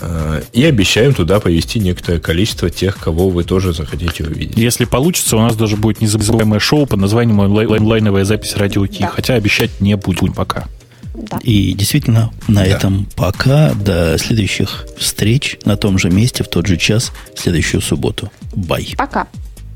Э, 0.00 0.42
и 0.52 0.64
обещаем 0.64 1.14
туда 1.14 1.40
повести 1.40 1.78
некоторое 1.78 2.20
количество 2.20 2.70
тех, 2.70 2.98
кого 2.98 3.28
вы 3.28 3.44
тоже 3.44 3.72
захотите 3.72 4.24
увидеть. 4.24 4.56
Если 4.56 4.84
получится, 4.84 5.36
у 5.36 5.40
нас 5.40 5.56
даже 5.56 5.76
будет 5.76 6.00
незабываемое 6.00 6.60
шоу 6.60 6.86
под 6.86 7.00
названием 7.00 7.40
онлайновая 7.40 8.24
запись 8.24 8.56
радио 8.56 8.86
Ти. 8.86 9.00
Да. 9.00 9.08
Хотя 9.08 9.34
обещать 9.34 9.80
не 9.80 9.96
будем 9.96 10.32
пока. 10.32 10.66
Да. 11.14 11.38
И 11.42 11.74
действительно, 11.74 12.30
на 12.48 12.60
да. 12.62 12.66
этом 12.66 13.06
пока. 13.16 13.74
До 13.74 14.16
следующих 14.18 14.86
встреч 14.98 15.58
на 15.64 15.76
том 15.76 15.98
же 15.98 16.10
месте, 16.10 16.42
в 16.42 16.48
тот 16.48 16.66
же 16.66 16.76
час, 16.76 17.12
в 17.34 17.40
следующую 17.40 17.80
субботу. 17.82 18.30
Бай. 18.54 18.94
Пока. 18.96 19.26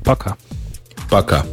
Пока. 0.03 0.35
Пока. 1.09 1.45